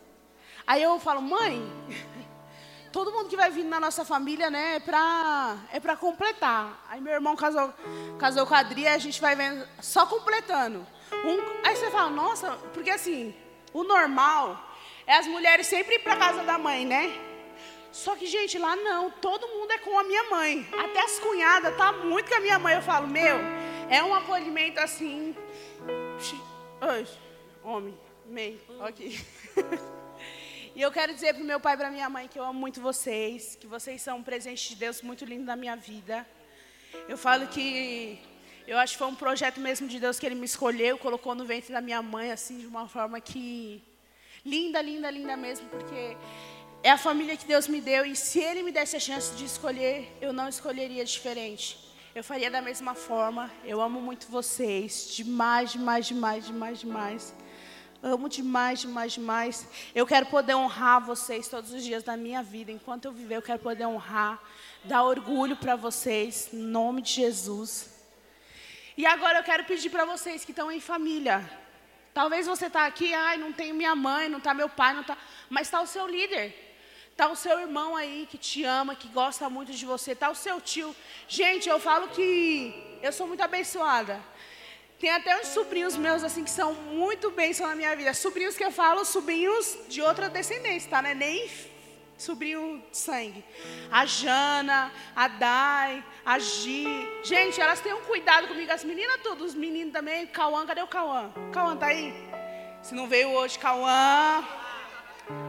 Aí 0.66 0.82
eu 0.82 0.98
falo, 0.98 1.22
mãe, 1.22 1.62
todo 2.90 3.12
mundo 3.12 3.28
que 3.28 3.36
vai 3.36 3.48
vir 3.48 3.62
na 3.62 3.78
nossa 3.78 4.04
família, 4.04 4.50
né, 4.50 4.74
é 4.74 4.80
pra, 4.80 5.58
é 5.72 5.78
pra 5.78 5.96
completar. 5.96 6.84
Aí 6.88 7.00
meu 7.00 7.12
irmão 7.12 7.36
casou, 7.36 7.72
casou 8.18 8.44
com 8.48 8.54
a 8.54 8.58
Adri, 8.58 8.88
a 8.88 8.98
gente 8.98 9.20
vai 9.20 9.36
vendo, 9.36 9.64
só 9.80 10.06
completando. 10.06 10.84
Um, 11.24 11.64
aí 11.64 11.76
você 11.76 11.88
fala, 11.88 12.10
nossa, 12.10 12.50
porque 12.74 12.90
assim, 12.90 13.32
o 13.72 13.84
normal 13.84 14.71
é 15.06 15.14
as 15.14 15.26
mulheres 15.26 15.66
sempre 15.66 15.96
ir 15.96 15.98
para 16.00 16.16
casa 16.16 16.42
da 16.42 16.58
mãe, 16.58 16.84
né? 16.84 17.12
Só 17.90 18.16
que, 18.16 18.26
gente, 18.26 18.58
lá 18.58 18.74
não, 18.74 19.10
todo 19.10 19.48
mundo 19.48 19.70
é 19.70 19.78
com 19.78 19.98
a 19.98 20.04
minha 20.04 20.24
mãe. 20.30 20.66
Até 20.72 21.00
as 21.00 21.18
cunhadas 21.18 21.76
tá 21.76 21.92
muito 21.92 22.30
com 22.30 22.36
a 22.36 22.40
minha 22.40 22.58
mãe. 22.58 22.74
Eu 22.74 22.82
falo, 22.82 23.06
meu, 23.06 23.36
é 23.90 24.02
um 24.02 24.14
acolhimento 24.14 24.80
assim. 24.80 25.36
Oi, 26.80 27.06
homem, 27.62 27.98
meio, 28.26 28.60
aqui. 28.80 29.24
E 30.74 30.80
eu 30.80 30.90
quero 30.90 31.12
dizer 31.12 31.34
para 31.34 31.42
o 31.42 31.46
meu 31.46 31.60
pai 31.60 31.74
e 31.74 31.76
para 31.76 31.90
minha 31.90 32.08
mãe 32.08 32.26
que 32.26 32.38
eu 32.38 32.44
amo 32.44 32.58
muito 32.58 32.80
vocês, 32.80 33.56
que 33.56 33.66
vocês 33.66 34.00
são 34.00 34.16
um 34.16 34.22
presente 34.22 34.70
de 34.70 34.76
Deus 34.76 35.02
muito 35.02 35.22
lindo 35.22 35.44
na 35.44 35.54
minha 35.54 35.76
vida. 35.76 36.26
Eu 37.06 37.18
falo 37.18 37.46
que 37.46 38.18
eu 38.66 38.78
acho 38.78 38.94
que 38.94 38.98
foi 38.98 39.06
um 39.06 39.14
projeto 39.14 39.60
mesmo 39.60 39.86
de 39.86 40.00
Deus 40.00 40.18
que 40.18 40.24
Ele 40.24 40.34
me 40.34 40.46
escolheu, 40.46 40.96
colocou 40.96 41.34
no 41.34 41.44
ventre 41.44 41.74
da 41.74 41.82
minha 41.82 42.00
mãe, 42.00 42.32
assim, 42.32 42.58
de 42.58 42.66
uma 42.66 42.88
forma 42.88 43.20
que. 43.20 43.82
Linda, 44.44 44.82
linda, 44.82 45.10
linda 45.10 45.36
mesmo, 45.36 45.68
porque 45.68 46.16
é 46.82 46.90
a 46.90 46.98
família 46.98 47.36
que 47.36 47.46
Deus 47.46 47.68
me 47.68 47.80
deu 47.80 48.04
e 48.04 48.16
se 48.16 48.40
Ele 48.40 48.62
me 48.64 48.72
desse 48.72 48.96
a 48.96 49.00
chance 49.00 49.34
de 49.36 49.44
escolher, 49.44 50.16
eu 50.20 50.32
não 50.32 50.48
escolheria 50.48 51.04
diferente. 51.04 51.78
Eu 52.14 52.24
faria 52.24 52.50
da 52.50 52.60
mesma 52.60 52.94
forma. 52.94 53.50
Eu 53.64 53.80
amo 53.80 54.00
muito 54.00 54.26
vocês, 54.26 55.12
demais, 55.14 55.72
demais, 55.72 56.06
demais, 56.06 56.44
demais, 56.44 56.80
demais. 56.80 57.34
Amo 58.02 58.28
demais, 58.28 58.80
demais, 58.80 59.12
demais. 59.12 59.68
Eu 59.94 60.04
quero 60.04 60.26
poder 60.26 60.56
honrar 60.56 61.00
vocês 61.00 61.46
todos 61.46 61.72
os 61.72 61.84
dias 61.84 62.02
da 62.02 62.16
minha 62.16 62.42
vida. 62.42 62.72
Enquanto 62.72 63.04
eu 63.04 63.12
viver, 63.12 63.36
eu 63.36 63.42
quero 63.42 63.60
poder 63.60 63.86
honrar, 63.86 64.42
dar 64.82 65.04
orgulho 65.04 65.56
para 65.56 65.76
vocês, 65.76 66.52
em 66.52 66.58
nome 66.58 67.00
de 67.00 67.12
Jesus. 67.12 67.90
E 68.96 69.06
agora 69.06 69.38
eu 69.38 69.44
quero 69.44 69.64
pedir 69.64 69.88
para 69.88 70.04
vocês 70.04 70.44
que 70.44 70.50
estão 70.50 70.70
em 70.70 70.80
família. 70.80 71.61
Talvez 72.14 72.46
você 72.46 72.66
está 72.66 72.86
aqui, 72.86 73.14
ai, 73.14 73.38
não 73.38 73.52
tenho 73.52 73.74
minha 73.74 73.94
mãe, 73.94 74.28
não 74.28 74.38
está 74.38 74.52
meu 74.52 74.68
pai, 74.68 74.92
não 74.94 75.02
tá, 75.02 75.16
mas 75.48 75.66
está 75.66 75.80
o 75.80 75.86
seu 75.86 76.06
líder. 76.06 76.54
Está 77.10 77.28
o 77.28 77.36
seu 77.36 77.60
irmão 77.60 77.94
aí 77.94 78.26
que 78.30 78.38
te 78.38 78.64
ama, 78.64 78.94
que 78.94 79.08
gosta 79.08 79.48
muito 79.48 79.72
de 79.72 79.84
você. 79.84 80.12
Está 80.12 80.30
o 80.30 80.34
seu 80.34 80.60
tio. 80.60 80.94
Gente, 81.28 81.68
eu 81.68 81.78
falo 81.78 82.08
que 82.08 82.98
eu 83.02 83.12
sou 83.12 83.26
muito 83.26 83.42
abençoada. 83.42 84.20
Tem 84.98 85.10
até 85.10 85.38
uns 85.40 85.48
sobrinhos 85.48 85.96
meus, 85.96 86.22
assim, 86.24 86.42
que 86.44 86.50
são 86.50 86.74
muito 86.74 87.30
bênção 87.30 87.66
na 87.66 87.74
minha 87.74 87.94
vida. 87.94 88.14
Sobrinhos 88.14 88.56
que 88.56 88.64
eu 88.64 88.70
falo, 88.70 89.04
sobrinhos 89.04 89.76
de 89.88 90.00
outra 90.00 90.30
descendência, 90.30 90.88
tá? 90.88 91.02
Né? 91.02 91.12
Nem 91.12 91.50
sobrinho 92.22 92.82
de 92.90 92.96
sangue. 92.96 93.44
A 93.90 94.06
Jana, 94.06 94.90
a 95.14 95.28
Dai, 95.28 96.02
a 96.24 96.38
Gi. 96.38 96.86
Gente, 97.24 97.60
elas 97.60 97.80
têm 97.80 97.92
um 97.92 98.00
cuidado 98.02 98.48
comigo. 98.48 98.72
As 98.72 98.84
meninas 98.84 99.20
todas, 99.22 99.48
os 99.48 99.54
meninos 99.54 99.92
também. 99.92 100.26
Cauã, 100.28 100.64
cadê 100.64 100.80
o 100.82 100.86
Cauã? 100.86 101.30
Cauã, 101.52 101.76
tá 101.76 101.86
aí? 101.86 102.14
Se 102.82 102.94
não 102.94 103.08
veio 103.08 103.30
hoje, 103.30 103.58
Cauã. 103.58 104.44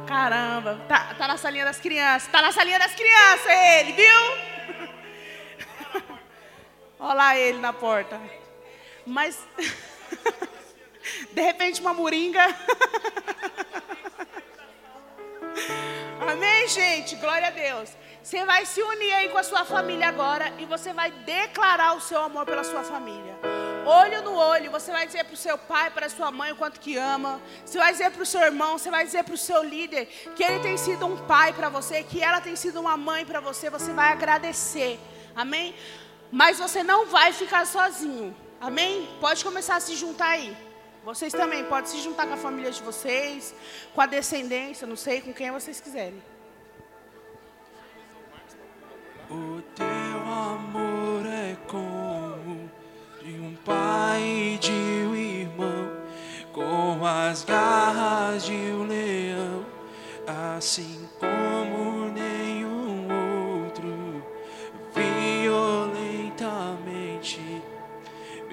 Caramba, 0.07 0.83
tá, 0.87 1.13
tá 1.15 1.27
na 1.27 1.37
salinha 1.37 1.65
das 1.65 1.79
crianças. 1.79 2.31
Tá 2.31 2.41
na 2.41 2.51
salinha 2.51 2.79
das 2.79 2.95
crianças, 2.95 3.45
ele, 3.47 3.93
viu? 3.93 4.37
Olha 6.99 7.13
lá 7.13 7.37
ele 7.37 7.59
na 7.59 7.71
porta. 7.71 8.19
Mas, 9.05 9.39
de 11.31 11.41
repente, 11.41 11.79
uma 11.81 11.93
moringa. 11.93 12.43
Amém, 16.31 16.67
gente? 16.67 17.15
Glória 17.17 17.47
a 17.47 17.51
Deus. 17.51 17.89
Você 18.21 18.45
vai 18.45 18.65
se 18.65 18.81
unir 18.81 19.13
aí 19.13 19.29
com 19.29 19.37
a 19.37 19.43
sua 19.43 19.65
família 19.65 20.07
agora 20.07 20.53
e 20.57 20.65
você 20.65 20.93
vai 20.93 21.11
declarar 21.11 21.93
o 21.93 22.01
seu 22.01 22.21
amor 22.21 22.45
pela 22.45 22.63
sua 22.63 22.83
família. 22.83 23.37
Olho 23.85 24.21
no 24.21 24.33
olho, 24.33 24.71
você 24.71 24.91
vai 24.93 25.05
dizer 25.05 25.25
para 25.25 25.33
o 25.33 25.37
seu 25.37 25.57
pai, 25.57 25.91
para 25.91 26.05
a 26.05 26.09
sua 26.09 26.31
mãe 26.31 26.53
o 26.53 26.55
quanto 26.55 26.79
que 26.79 26.95
ama. 26.97 27.41
Você 27.65 27.77
vai 27.77 27.91
dizer 27.91 28.11
para 28.11 28.23
o 28.23 28.25
seu 28.25 28.41
irmão, 28.41 28.77
você 28.77 28.89
vai 28.89 29.03
dizer 29.03 29.23
para 29.25 29.33
o 29.33 29.37
seu 29.37 29.61
líder 29.61 30.05
que 30.35 30.43
ele 30.43 30.59
tem 30.59 30.77
sido 30.77 31.05
um 31.05 31.17
pai 31.17 31.51
para 31.51 31.67
você, 31.67 32.01
que 32.01 32.23
ela 32.23 32.39
tem 32.39 32.55
sido 32.55 32.79
uma 32.79 32.95
mãe 32.95 33.25
para 33.25 33.41
você. 33.41 33.69
Você 33.69 33.91
vai 33.91 34.13
agradecer. 34.13 34.97
Amém? 35.35 35.75
Mas 36.31 36.57
você 36.57 36.81
não 36.81 37.07
vai 37.07 37.33
ficar 37.33 37.67
sozinho. 37.67 38.33
Amém? 38.61 39.09
Pode 39.19 39.43
começar 39.43 39.75
a 39.75 39.81
se 39.81 39.95
juntar 39.95 40.29
aí. 40.29 40.55
Vocês 41.03 41.33
também 41.33 41.65
podem 41.65 41.91
se 41.91 41.99
juntar 41.99 42.25
com 42.25 42.33
a 42.33 42.37
família 42.37 42.71
de 42.71 42.81
vocês, 42.81 43.53
com 43.93 43.99
a 43.99 44.05
descendência, 44.05 44.87
não 44.87 44.95
sei, 44.95 45.19
com 45.19 45.33
quem 45.33 45.51
vocês 45.51 45.81
quiserem. 45.81 46.23
O 49.29 49.61
teu 49.75 49.85
amor 49.85 51.25
é 51.25 51.57
como 51.67 52.71
de 53.21 53.33
um 53.33 53.53
pai 53.65 54.21
e 54.21 54.57
de 54.57 54.71
um 54.71 55.13
irmão, 55.15 55.91
com 56.53 57.05
as 57.05 57.43
garras 57.43 58.45
de 58.45 58.53
um 58.53 58.87
leão, 58.87 59.65
assim 60.51 61.09
como 61.19 62.09
nenhum 62.11 63.09
outro, 63.65 64.23
violentamente 64.93 67.61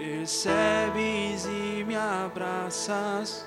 percebes 0.01 1.47
e 1.47 1.60
me 1.91 1.97
abraças. 1.97 3.45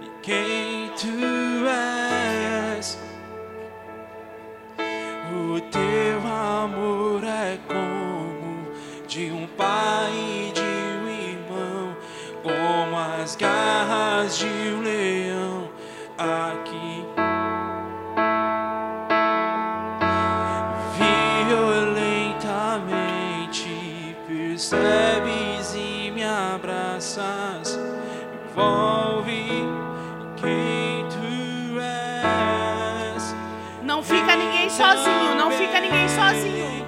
E 0.00 0.08
quem 0.22 0.88
tu 0.96 1.66
és? 1.68 2.98
O 5.30 5.60
teu 5.60 6.20
amor 6.26 7.22
é 7.22 7.58
como 7.68 8.72
de 9.06 9.30
um 9.30 9.46
pai 9.48 10.10
e 10.48 10.52
de 10.52 10.62
um 10.62 11.06
irmão, 11.06 11.96
como 12.42 12.96
as 12.96 13.36
garras 13.36 14.38
de 14.38 14.46
um 14.46 14.80
leão 14.80 15.68
aqui. 16.16 16.69
Envolve 28.46 29.64
quem 30.36 31.06
tu 31.08 31.80
és. 31.80 33.34
Não 33.82 34.02
fica 34.02 34.36
ninguém 34.36 34.70
sozinho, 34.70 35.34
não 35.36 35.50
fica 35.50 35.80
ninguém 35.80 36.08
sozinho. 36.08 36.86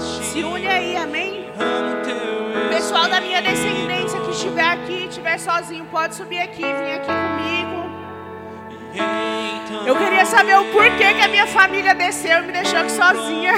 Se 0.00 0.42
une 0.42 0.66
aí, 0.66 0.96
amém? 0.96 1.50
O 1.50 2.68
pessoal 2.68 3.08
da 3.08 3.20
minha 3.20 3.42
descendência 3.42 4.18
que 4.20 4.30
estiver 4.30 4.64
aqui, 4.64 5.06
estiver 5.06 5.38
sozinho, 5.38 5.84
pode 5.86 6.14
subir 6.14 6.40
aqui, 6.40 6.62
vir 6.62 6.94
aqui 6.94 7.06
comigo. 7.06 7.90
Então 8.94 9.86
Eu 9.86 9.96
queria 9.96 10.24
saber 10.24 10.58
o 10.58 10.64
porquê 10.72 11.14
que 11.14 11.22
a 11.22 11.28
minha 11.28 11.46
família 11.46 11.94
desceu 11.94 12.38
e 12.38 12.46
me 12.46 12.52
deixou 12.52 12.78
aqui 12.78 12.92
sozinha. 12.92 13.54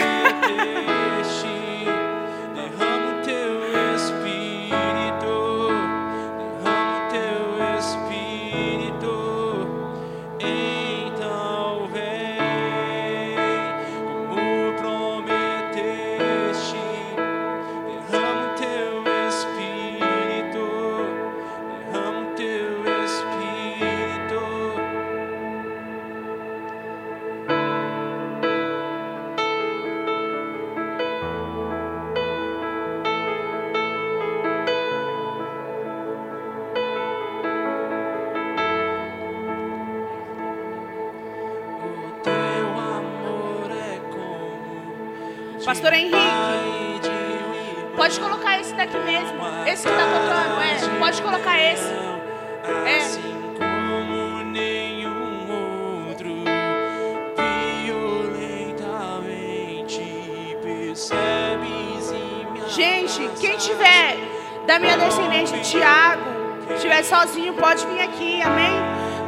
Pode 67.63 67.87
vir 67.87 68.01
aqui, 68.01 68.43
amém? 68.43 68.75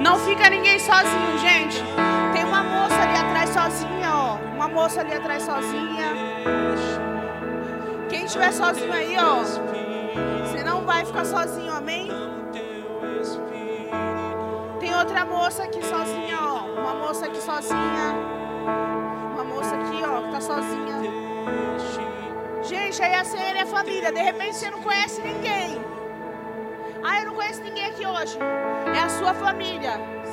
Não 0.01 0.19
fica 0.19 0.51
ninguém 0.51 0.77
sozinho, 0.81 1.39
gente. 1.39 1.81
Tem 2.33 2.45
uma 2.45 2.65
moça 2.65 3.01
ali 3.01 3.17
atrás 3.17 3.51
sozinha, 3.51 4.11
ó. 4.13 4.39
Uma 4.57 4.67
moça 4.67 5.03
ali 5.03 5.15
atrás 5.15 5.45
sozinha. 5.45 6.09
Quem 8.09 8.25
estiver 8.25 8.53
sozinho 8.53 8.93
aí, 8.93 9.17
ó. 9.17 9.45
Você 10.43 10.65
não 10.65 10.85
vai 10.85 11.05
ficar 11.05 11.25
sozinho, 11.25 11.73
amém? 11.73 12.11
Tem 14.81 14.93
outra 14.97 15.25
moça 15.25 15.63
aqui 15.63 15.81
sozinha, 15.85 16.37
ó. 16.41 16.81
Uma 16.81 16.95
moça 16.95 17.27
aqui 17.27 17.41
sozinha. 17.41 18.07
Uma 19.33 19.45
moça 19.45 19.77
aqui, 19.77 20.03
ó, 20.05 20.23
que 20.23 20.33
tá 20.33 20.41
sozinha. 20.41 20.97
Gente, 22.65 23.01
aí 23.01 23.15
a 23.15 23.25
senha 23.25 23.61
é 23.63 23.65
família. 23.65 24.11
De 24.11 24.21
repente 24.21 24.57
você 24.57 24.71
não 24.71 24.83
conhece 24.83 25.23
ninguém. 25.23 25.64
Ah, 27.07 27.21
eu 27.21 27.27
não 27.27 27.35
conheço 27.35 27.63
ninguém 27.63 27.85
aqui 27.85 28.07
hoje. 28.07 28.39
É 28.97 28.99
a 28.99 29.11
sua 29.11 29.35
família. 29.35 29.93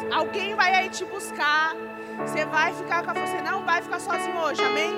Alguém 0.10 0.56
vai 0.56 0.74
aí 0.74 0.90
te 0.90 1.04
buscar. 1.04 1.76
Você 2.20 2.46
vai 2.46 2.74
ficar 2.74 3.04
com 3.04 3.12
a 3.12 3.14
você 3.14 3.42
não 3.42 3.66
vai 3.66 3.82
ficar 3.82 4.00
sozinho 4.00 4.38
hoje, 4.38 4.64
amém? 4.64 4.94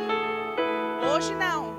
Hoje 1.11 1.33
não. 1.33 1.73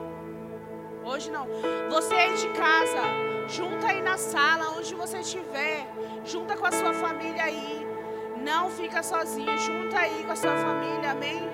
Hoje 1.04 1.30
não. 1.30 1.46
Você 1.90 2.12
aí 2.12 2.36
de 2.36 2.48
casa, 2.48 3.02
junta 3.46 3.86
aí 3.86 4.02
na 4.02 4.16
sala, 4.18 4.70
onde 4.76 4.92
você 4.96 5.18
estiver, 5.18 5.86
junta 6.24 6.56
com 6.56 6.66
a 6.66 6.72
sua 6.72 6.92
família 6.92 7.44
aí. 7.44 7.86
Não 8.42 8.70
fica 8.70 9.00
sozinho, 9.00 9.56
junta 9.58 10.00
aí 10.00 10.24
com 10.24 10.32
a 10.32 10.36
sua 10.36 10.56
família, 10.56 11.12
amém? 11.12 11.48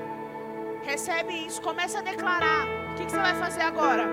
Recebe 0.82 1.46
isso, 1.46 1.60
comece 1.60 1.98
a 1.98 2.00
declarar. 2.00 2.66
O 2.92 2.94
que, 2.94 3.04
que 3.04 3.10
você 3.10 3.18
vai 3.18 3.34
fazer 3.34 3.60
agora? 3.60 4.08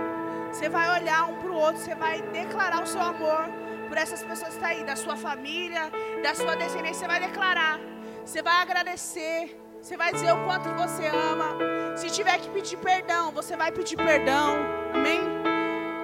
Você 0.52 0.68
vai 0.68 1.00
olhar 1.00 1.30
um 1.30 1.36
para 1.36 1.50
o 1.50 1.56
outro, 1.56 1.78
você 1.78 1.96
vai 1.96 2.22
declarar 2.22 2.84
o 2.84 2.88
seu 2.88 3.02
amor 3.02 3.67
por 3.88 3.98
essas 3.98 4.22
pessoas 4.24 4.50
que 4.50 4.56
estão 4.56 4.70
aí, 4.70 4.84
da 4.84 4.96
sua 4.96 5.16
família, 5.16 5.92
da 6.24 6.34
sua 6.36 6.56
descendência. 6.56 7.02
Você 7.02 7.08
vai 7.08 7.20
declarar, 7.20 7.80
você 8.26 8.42
vai 8.42 8.62
agradecer, 8.62 9.60
você 9.82 9.96
vai 9.96 10.12
dizer 10.14 10.32
o 10.34 10.44
quanto 10.46 10.70
você 10.76 11.08
ama. 11.08 11.98
Se 11.98 12.10
tiver 12.10 12.38
que 12.40 12.50
pedir 12.50 12.78
perdão, 12.78 13.32
você 13.32 13.56
vai 13.56 13.72
pedir 13.72 13.98
perdão, 13.98 14.58
amém? 14.94 15.22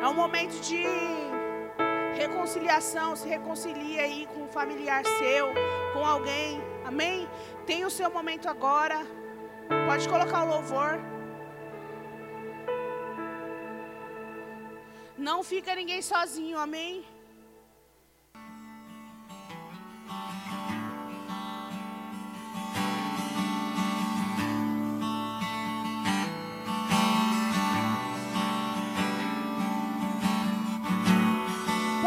É 0.02 0.08
um 0.08 0.14
momento 0.14 0.60
de 0.62 0.84
reconciliação, 2.16 3.16
se 3.16 3.28
reconcilie 3.28 4.00
aí 4.00 4.28
com 4.28 4.44
um 4.44 4.48
familiar 4.48 5.04
seu, 5.06 5.48
com 5.94 6.06
alguém, 6.06 6.62
amém? 6.86 7.30
Tem 7.66 7.86
o 7.86 7.90
seu 7.90 8.10
momento 8.12 8.48
agora. 8.48 9.06
Pode 9.88 10.08
colocar 10.08 10.44
o 10.44 10.48
louvor. 10.48 11.00
Não 15.18 15.44
fica 15.44 15.76
ninguém 15.76 16.02
sozinho, 16.02 16.58
amém? 16.58 17.06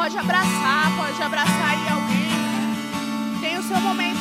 Pode 0.06 0.18
abraçar, 0.18 0.96
pode 0.96 1.20
abraçar 1.20 1.70
aí 1.70 1.88
alguém. 1.88 3.40
Tem 3.40 3.58
o 3.58 3.62
seu 3.62 3.80
momento 3.80 4.15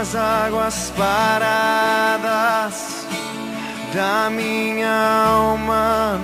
as 0.00 0.14
águas 0.16 0.92
paradas 0.96 2.74
da 3.94 4.28
minha 4.28 4.90
alma. 5.26 6.20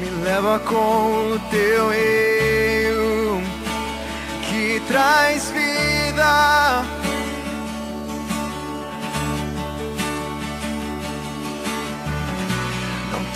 Me 0.00 0.10
leva 0.24 0.58
com 0.60 1.34
o 1.34 1.38
teu 1.50 1.90
rio 1.90 3.42
que 4.48 4.80
traz 4.88 5.50
vida. 5.50 6.97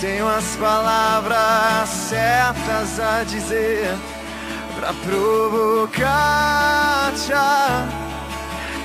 Tenho 0.03 0.27
as 0.27 0.57
palavras 0.57 1.87
certas 1.87 2.99
a 2.99 3.23
dizer 3.23 3.87
pra 4.75 4.93
provocar-te 5.05 6.03
a 7.31 7.87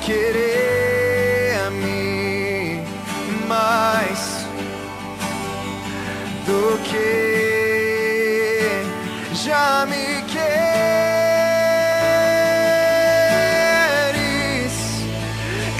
querer 0.00 1.58
a 1.66 1.70
mim 1.70 2.84
mais 3.48 4.46
do 6.46 6.78
que 6.84 7.26
já 9.34 9.84
me 9.86 10.22
queres. 10.22 10.78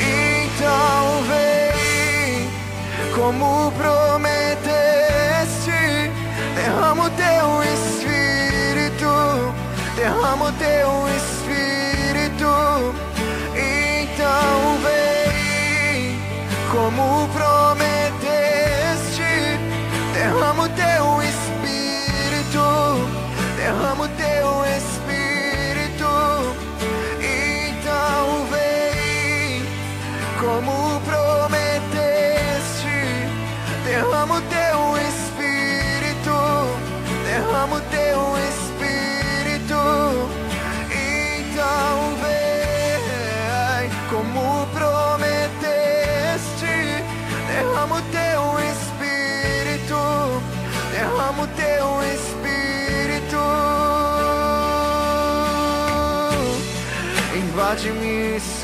Então 0.01 1.23
vem 1.29 2.51
como 3.15 3.71
prometeste, 3.71 4.08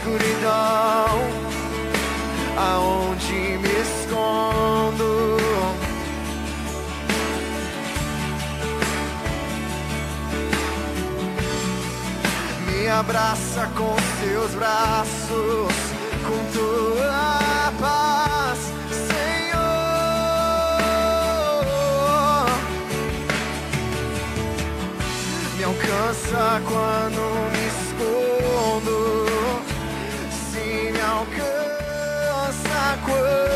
escuridão, 0.05 1.09
aonde 2.59 3.59
me 3.59 3.73
escondo. 3.81 5.39
Me 12.67 12.89
abraça 12.89 13.67
com 13.75 13.97
seus 14.21 14.51
braços, 14.53 15.75
com 16.27 16.39
tua 16.53 17.73
paz, 17.81 18.59
Senhor. 19.09 19.65
Me 25.57 25.65
alcança 25.65 26.61
quando 26.69 27.24
alcança 33.05 33.54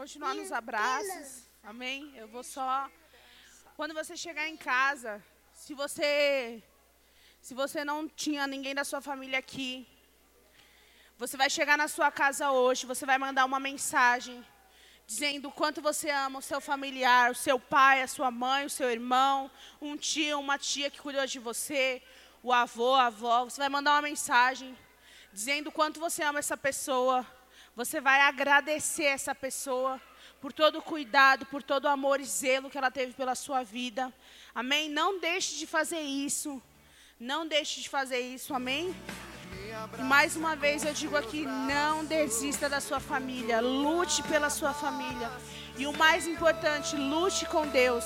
continuar 0.00 0.34
nos 0.34 0.50
abraços. 0.50 1.44
Amém? 1.62 2.10
Eu 2.16 2.26
vou 2.26 2.42
só. 2.42 2.90
Quando 3.76 3.92
você 3.92 4.16
chegar 4.16 4.48
em 4.48 4.56
casa, 4.56 5.22
se 5.52 5.74
você. 5.74 6.62
Se 7.42 7.52
você 7.52 7.84
não 7.84 8.08
tinha 8.08 8.46
ninguém 8.46 8.74
da 8.74 8.82
sua 8.82 9.02
família 9.02 9.38
aqui, 9.38 9.86
você 11.18 11.36
vai 11.36 11.50
chegar 11.50 11.76
na 11.76 11.86
sua 11.86 12.10
casa 12.10 12.50
hoje, 12.50 12.86
você 12.86 13.04
vai 13.04 13.18
mandar 13.18 13.44
uma 13.44 13.60
mensagem 13.60 14.42
dizendo 15.06 15.48
o 15.48 15.52
quanto 15.52 15.82
você 15.82 16.08
ama 16.08 16.38
o 16.38 16.48
seu 16.50 16.62
familiar, 16.62 17.30
o 17.30 17.34
seu 17.34 17.60
pai, 17.60 18.00
a 18.00 18.08
sua 18.08 18.30
mãe, 18.30 18.64
o 18.64 18.70
seu 18.70 18.90
irmão, 18.90 19.50
um 19.82 19.98
tio, 19.98 20.40
uma 20.40 20.56
tia 20.56 20.90
que 20.90 20.98
cuidou 20.98 21.26
de 21.26 21.38
você, 21.38 22.02
o 22.42 22.54
avô, 22.54 22.94
a 22.94 23.08
avó. 23.08 23.44
Você 23.44 23.60
vai 23.60 23.68
mandar 23.68 23.92
uma 23.96 24.08
mensagem 24.10 24.74
dizendo 25.30 25.66
o 25.68 25.72
quanto 25.72 26.00
você 26.00 26.22
ama 26.22 26.38
essa 26.38 26.56
pessoa. 26.56 27.26
Você 27.80 27.98
vai 27.98 28.20
agradecer 28.20 29.04
essa 29.04 29.34
pessoa 29.34 29.98
por 30.38 30.52
todo 30.52 30.80
o 30.80 30.82
cuidado, 30.82 31.46
por 31.46 31.62
todo 31.62 31.86
o 31.86 31.88
amor 31.88 32.20
e 32.20 32.26
zelo 32.26 32.68
que 32.68 32.76
ela 32.76 32.90
teve 32.90 33.14
pela 33.14 33.34
sua 33.34 33.62
vida. 33.62 34.12
Amém? 34.54 34.90
Não 34.90 35.18
deixe 35.18 35.56
de 35.56 35.66
fazer 35.66 36.00
isso. 36.00 36.60
Não 37.18 37.46
deixe 37.46 37.80
de 37.80 37.88
fazer 37.88 38.20
isso. 38.20 38.52
Amém? 38.52 38.94
E 39.98 40.02
mais 40.02 40.36
uma 40.36 40.54
vez 40.54 40.84
eu 40.84 40.92
digo 40.92 41.16
aqui, 41.16 41.46
não 41.46 42.04
desista 42.04 42.68
da 42.68 42.82
sua 42.82 43.00
família, 43.00 43.62
lute 43.62 44.22
pela 44.24 44.50
sua 44.50 44.74
família. 44.74 45.30
E 45.78 45.86
o 45.86 45.96
mais 45.96 46.26
importante, 46.26 46.94
lute 46.96 47.46
com 47.46 47.66
Deus. 47.66 48.04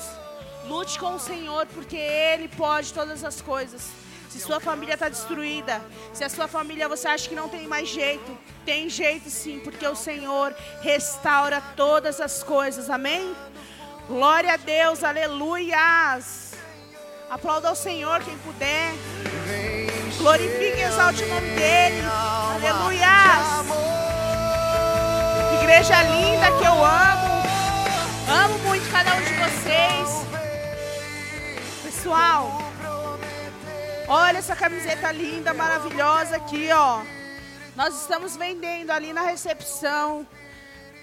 Lute 0.69 0.97
com 0.97 1.15
o 1.15 1.19
Senhor, 1.19 1.67
porque 1.67 1.97
Ele 1.97 2.47
pode 2.47 2.93
todas 2.93 3.25
as 3.25 3.41
coisas. 3.41 3.91
Se 4.35 4.41
sua 4.41 4.59
família 4.59 4.95
está 4.95 5.07
destruída, 5.07 5.81
se 6.11 6.21
a 6.21 6.27
sua 6.27 6.45
família 6.45 6.89
você 6.89 7.07
acha 7.07 7.29
que 7.29 7.33
não 7.33 7.47
tem 7.47 7.65
mais 7.69 7.87
jeito, 7.87 8.37
tem 8.65 8.89
jeito 8.89 9.29
sim, 9.29 9.61
porque 9.63 9.87
o 9.87 9.95
Senhor 9.95 10.53
restaura 10.81 11.63
todas 11.77 12.19
as 12.19 12.43
coisas. 12.43 12.89
Amém? 12.89 13.33
Glória 14.09 14.51
a 14.51 14.57
Deus, 14.57 15.05
aleluias. 15.05 16.51
Aplauda 17.29 17.69
ao 17.69 17.77
Senhor 17.77 18.21
quem 18.25 18.37
puder. 18.39 18.91
Glorifique 20.17 20.79
e 20.79 20.83
exalte 20.83 21.23
o 21.23 21.27
nome 21.29 21.47
dele. 21.51 22.03
Aleluias. 22.55 23.65
Igreja 25.61 26.03
linda 26.03 26.47
que 26.47 26.65
eu 26.65 26.83
amo. 26.83 27.35
Amo 28.43 28.59
muito 28.67 28.91
cada 28.91 29.15
um 29.15 29.21
de 29.21 29.33
vocês. 29.33 30.25
Pessoal, 31.83 32.65
olha 34.07 34.37
essa 34.37 34.55
camiseta 34.55 35.11
linda, 35.11 35.53
maravilhosa 35.53 36.37
aqui, 36.37 36.69
ó. 36.71 37.01
Nós 37.75 38.01
estamos 38.01 38.35
vendendo 38.35 38.91
ali 38.91 39.11
na 39.13 39.21
recepção. 39.21 40.27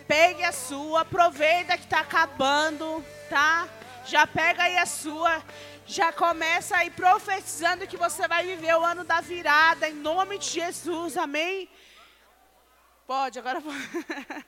Pegue 0.07 0.45
a 0.45 0.53
sua, 0.53 1.03
aproveita 1.03 1.77
que 1.77 1.85
está 1.85 2.01
acabando, 2.01 3.05
tá? 3.29 3.69
Já 4.05 4.27
pega 4.27 4.65
aí 4.65 4.79
a 4.79 4.87
sua. 4.87 5.43
Já 5.87 6.13
começa 6.13 6.77
aí 6.77 6.91
profetizando 6.91 7.87
que 7.87 7.97
você 7.97 8.29
vai 8.29 8.45
viver 8.45 8.75
o 8.77 8.85
ano 8.85 9.05
da 9.05 9.21
virada, 9.21 9.89
em 9.89 9.95
nome 9.95 10.39
de 10.39 10.49
Jesus, 10.49 11.17
amém? 11.17 11.69
Pode, 13.07 13.39
agora 13.39 13.61
pode. 13.63 14.47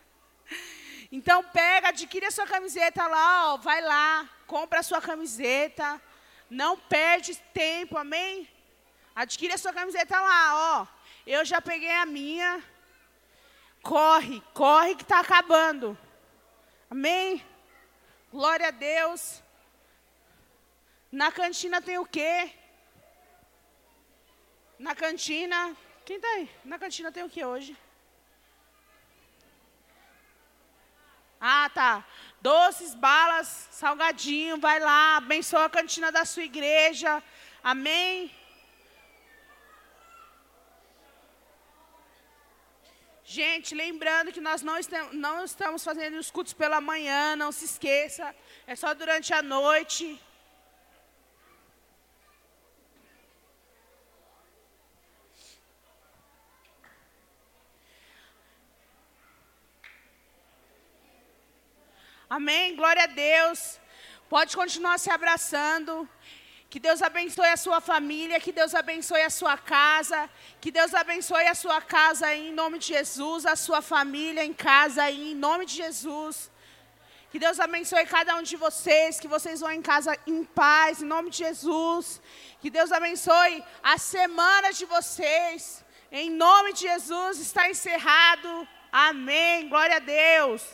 Então 1.11 1.43
pega, 1.45 1.89
adquire 1.89 2.27
a 2.27 2.31
sua 2.31 2.47
camiseta 2.47 3.07
lá, 3.07 3.53
ó, 3.53 3.57
vai 3.57 3.81
lá, 3.81 4.29
compra 4.47 4.81
a 4.81 4.83
sua 4.83 5.01
camiseta. 5.01 6.01
Não 6.61 6.79
perde 6.79 7.35
tempo, 7.53 7.99
amém? 7.99 8.49
Adquire 9.23 9.55
a 9.55 9.59
sua 9.59 9.73
camiseta 9.73 10.21
lá, 10.21 10.43
ó. 10.73 10.87
Eu 11.27 11.45
já 11.45 11.61
peguei 11.61 11.91
a 11.91 12.07
minha. 12.07 12.63
Corre, 13.83 14.41
corre 14.63 14.95
que 14.95 15.03
está 15.03 15.19
acabando. 15.21 15.99
Amém? 16.89 17.45
Glória 18.31 18.69
a 18.69 18.71
Deus. 18.71 19.43
Na 21.11 21.33
cantina 21.33 21.83
tem 21.83 21.99
o 21.99 22.07
quê? 22.07 22.53
Na 24.79 24.95
cantina. 24.95 25.77
Quem 26.05 26.21
tá 26.21 26.29
aí? 26.29 26.49
Na 26.65 26.79
cantina 26.79 27.11
tem 27.11 27.25
o 27.25 27.31
que 27.31 27.45
hoje? 27.45 27.77
Ah, 31.41 31.69
tá. 31.75 32.05
Doces, 32.45 32.95
balas, 32.95 33.49
salgadinho, 33.71 34.59
vai 34.59 34.79
lá, 34.79 35.17
abençoa 35.17 35.65
a 35.65 35.75
cantina 35.77 36.13
da 36.13 36.27
sua 36.27 36.43
igreja. 36.43 37.23
Amém? 37.73 38.31
Gente, 43.25 43.75
lembrando 43.75 44.31
que 44.31 44.43
nós 44.49 44.61
não 44.61 44.77
não 45.27 45.43
estamos 45.43 45.83
fazendo 45.89 46.19
os 46.19 46.31
cultos 46.31 46.53
pela 46.53 46.83
manhã, 46.83 47.35
não 47.35 47.51
se 47.51 47.65
esqueça. 47.65 48.27
É 48.67 48.77
só 48.77 48.93
durante 48.93 49.33
a 49.33 49.43
noite. 49.57 50.05
Amém? 62.37 62.75
Glória 62.75 63.05
a 63.05 63.07
Deus. 63.07 63.59
Pode 64.29 64.57
continuar 64.61 64.97
se 64.99 65.09
abraçando. 65.17 65.93
Que 66.69 66.81
Deus 66.87 67.01
abençoe 67.09 67.51
a 67.57 67.61
sua 67.65 67.81
família, 67.81 68.41
que 68.45 68.51
Deus 68.51 68.75
abençoe 68.75 69.23
a 69.23 69.31
sua 69.31 69.57
casa, 69.57 70.19
que 70.61 70.73
Deus 70.79 70.93
abençoe 71.03 71.47
a 71.47 71.55
sua 71.55 71.81
casa 71.81 72.35
em 72.35 72.51
nome 72.61 72.81
de 72.81 72.89
Jesus, 72.97 73.47
a 73.47 73.55
sua 73.55 73.81
família 73.81 74.45
em 74.45 74.53
casa 74.53 75.09
em 75.09 75.33
nome 75.47 75.65
de 75.65 75.75
Jesus. 75.85 76.51
Que 77.31 77.39
Deus 77.39 77.61
abençoe 77.61 78.05
cada 78.17 78.35
um 78.39 78.43
de 78.43 78.57
vocês, 78.67 79.21
que 79.21 79.33
vocês 79.37 79.61
vão 79.61 79.71
em 79.71 79.85
casa 79.93 80.19
em 80.27 80.43
paz, 80.43 81.03
em 81.03 81.09
nome 81.15 81.31
de 81.31 81.39
Jesus. 81.47 82.21
Que 82.61 82.71
Deus 82.79 82.91
abençoe 82.91 83.63
a 83.81 83.97
semana 83.97 84.73
de 84.73 84.87
vocês, 84.87 85.85
em 86.11 86.31
nome 86.31 86.73
de 86.73 86.81
Jesus, 86.91 87.39
está 87.39 87.71
encerrado. 87.71 88.53
Amém. 88.91 89.69
Glória 89.69 89.99
a 89.99 90.01
Deus. 90.01 90.65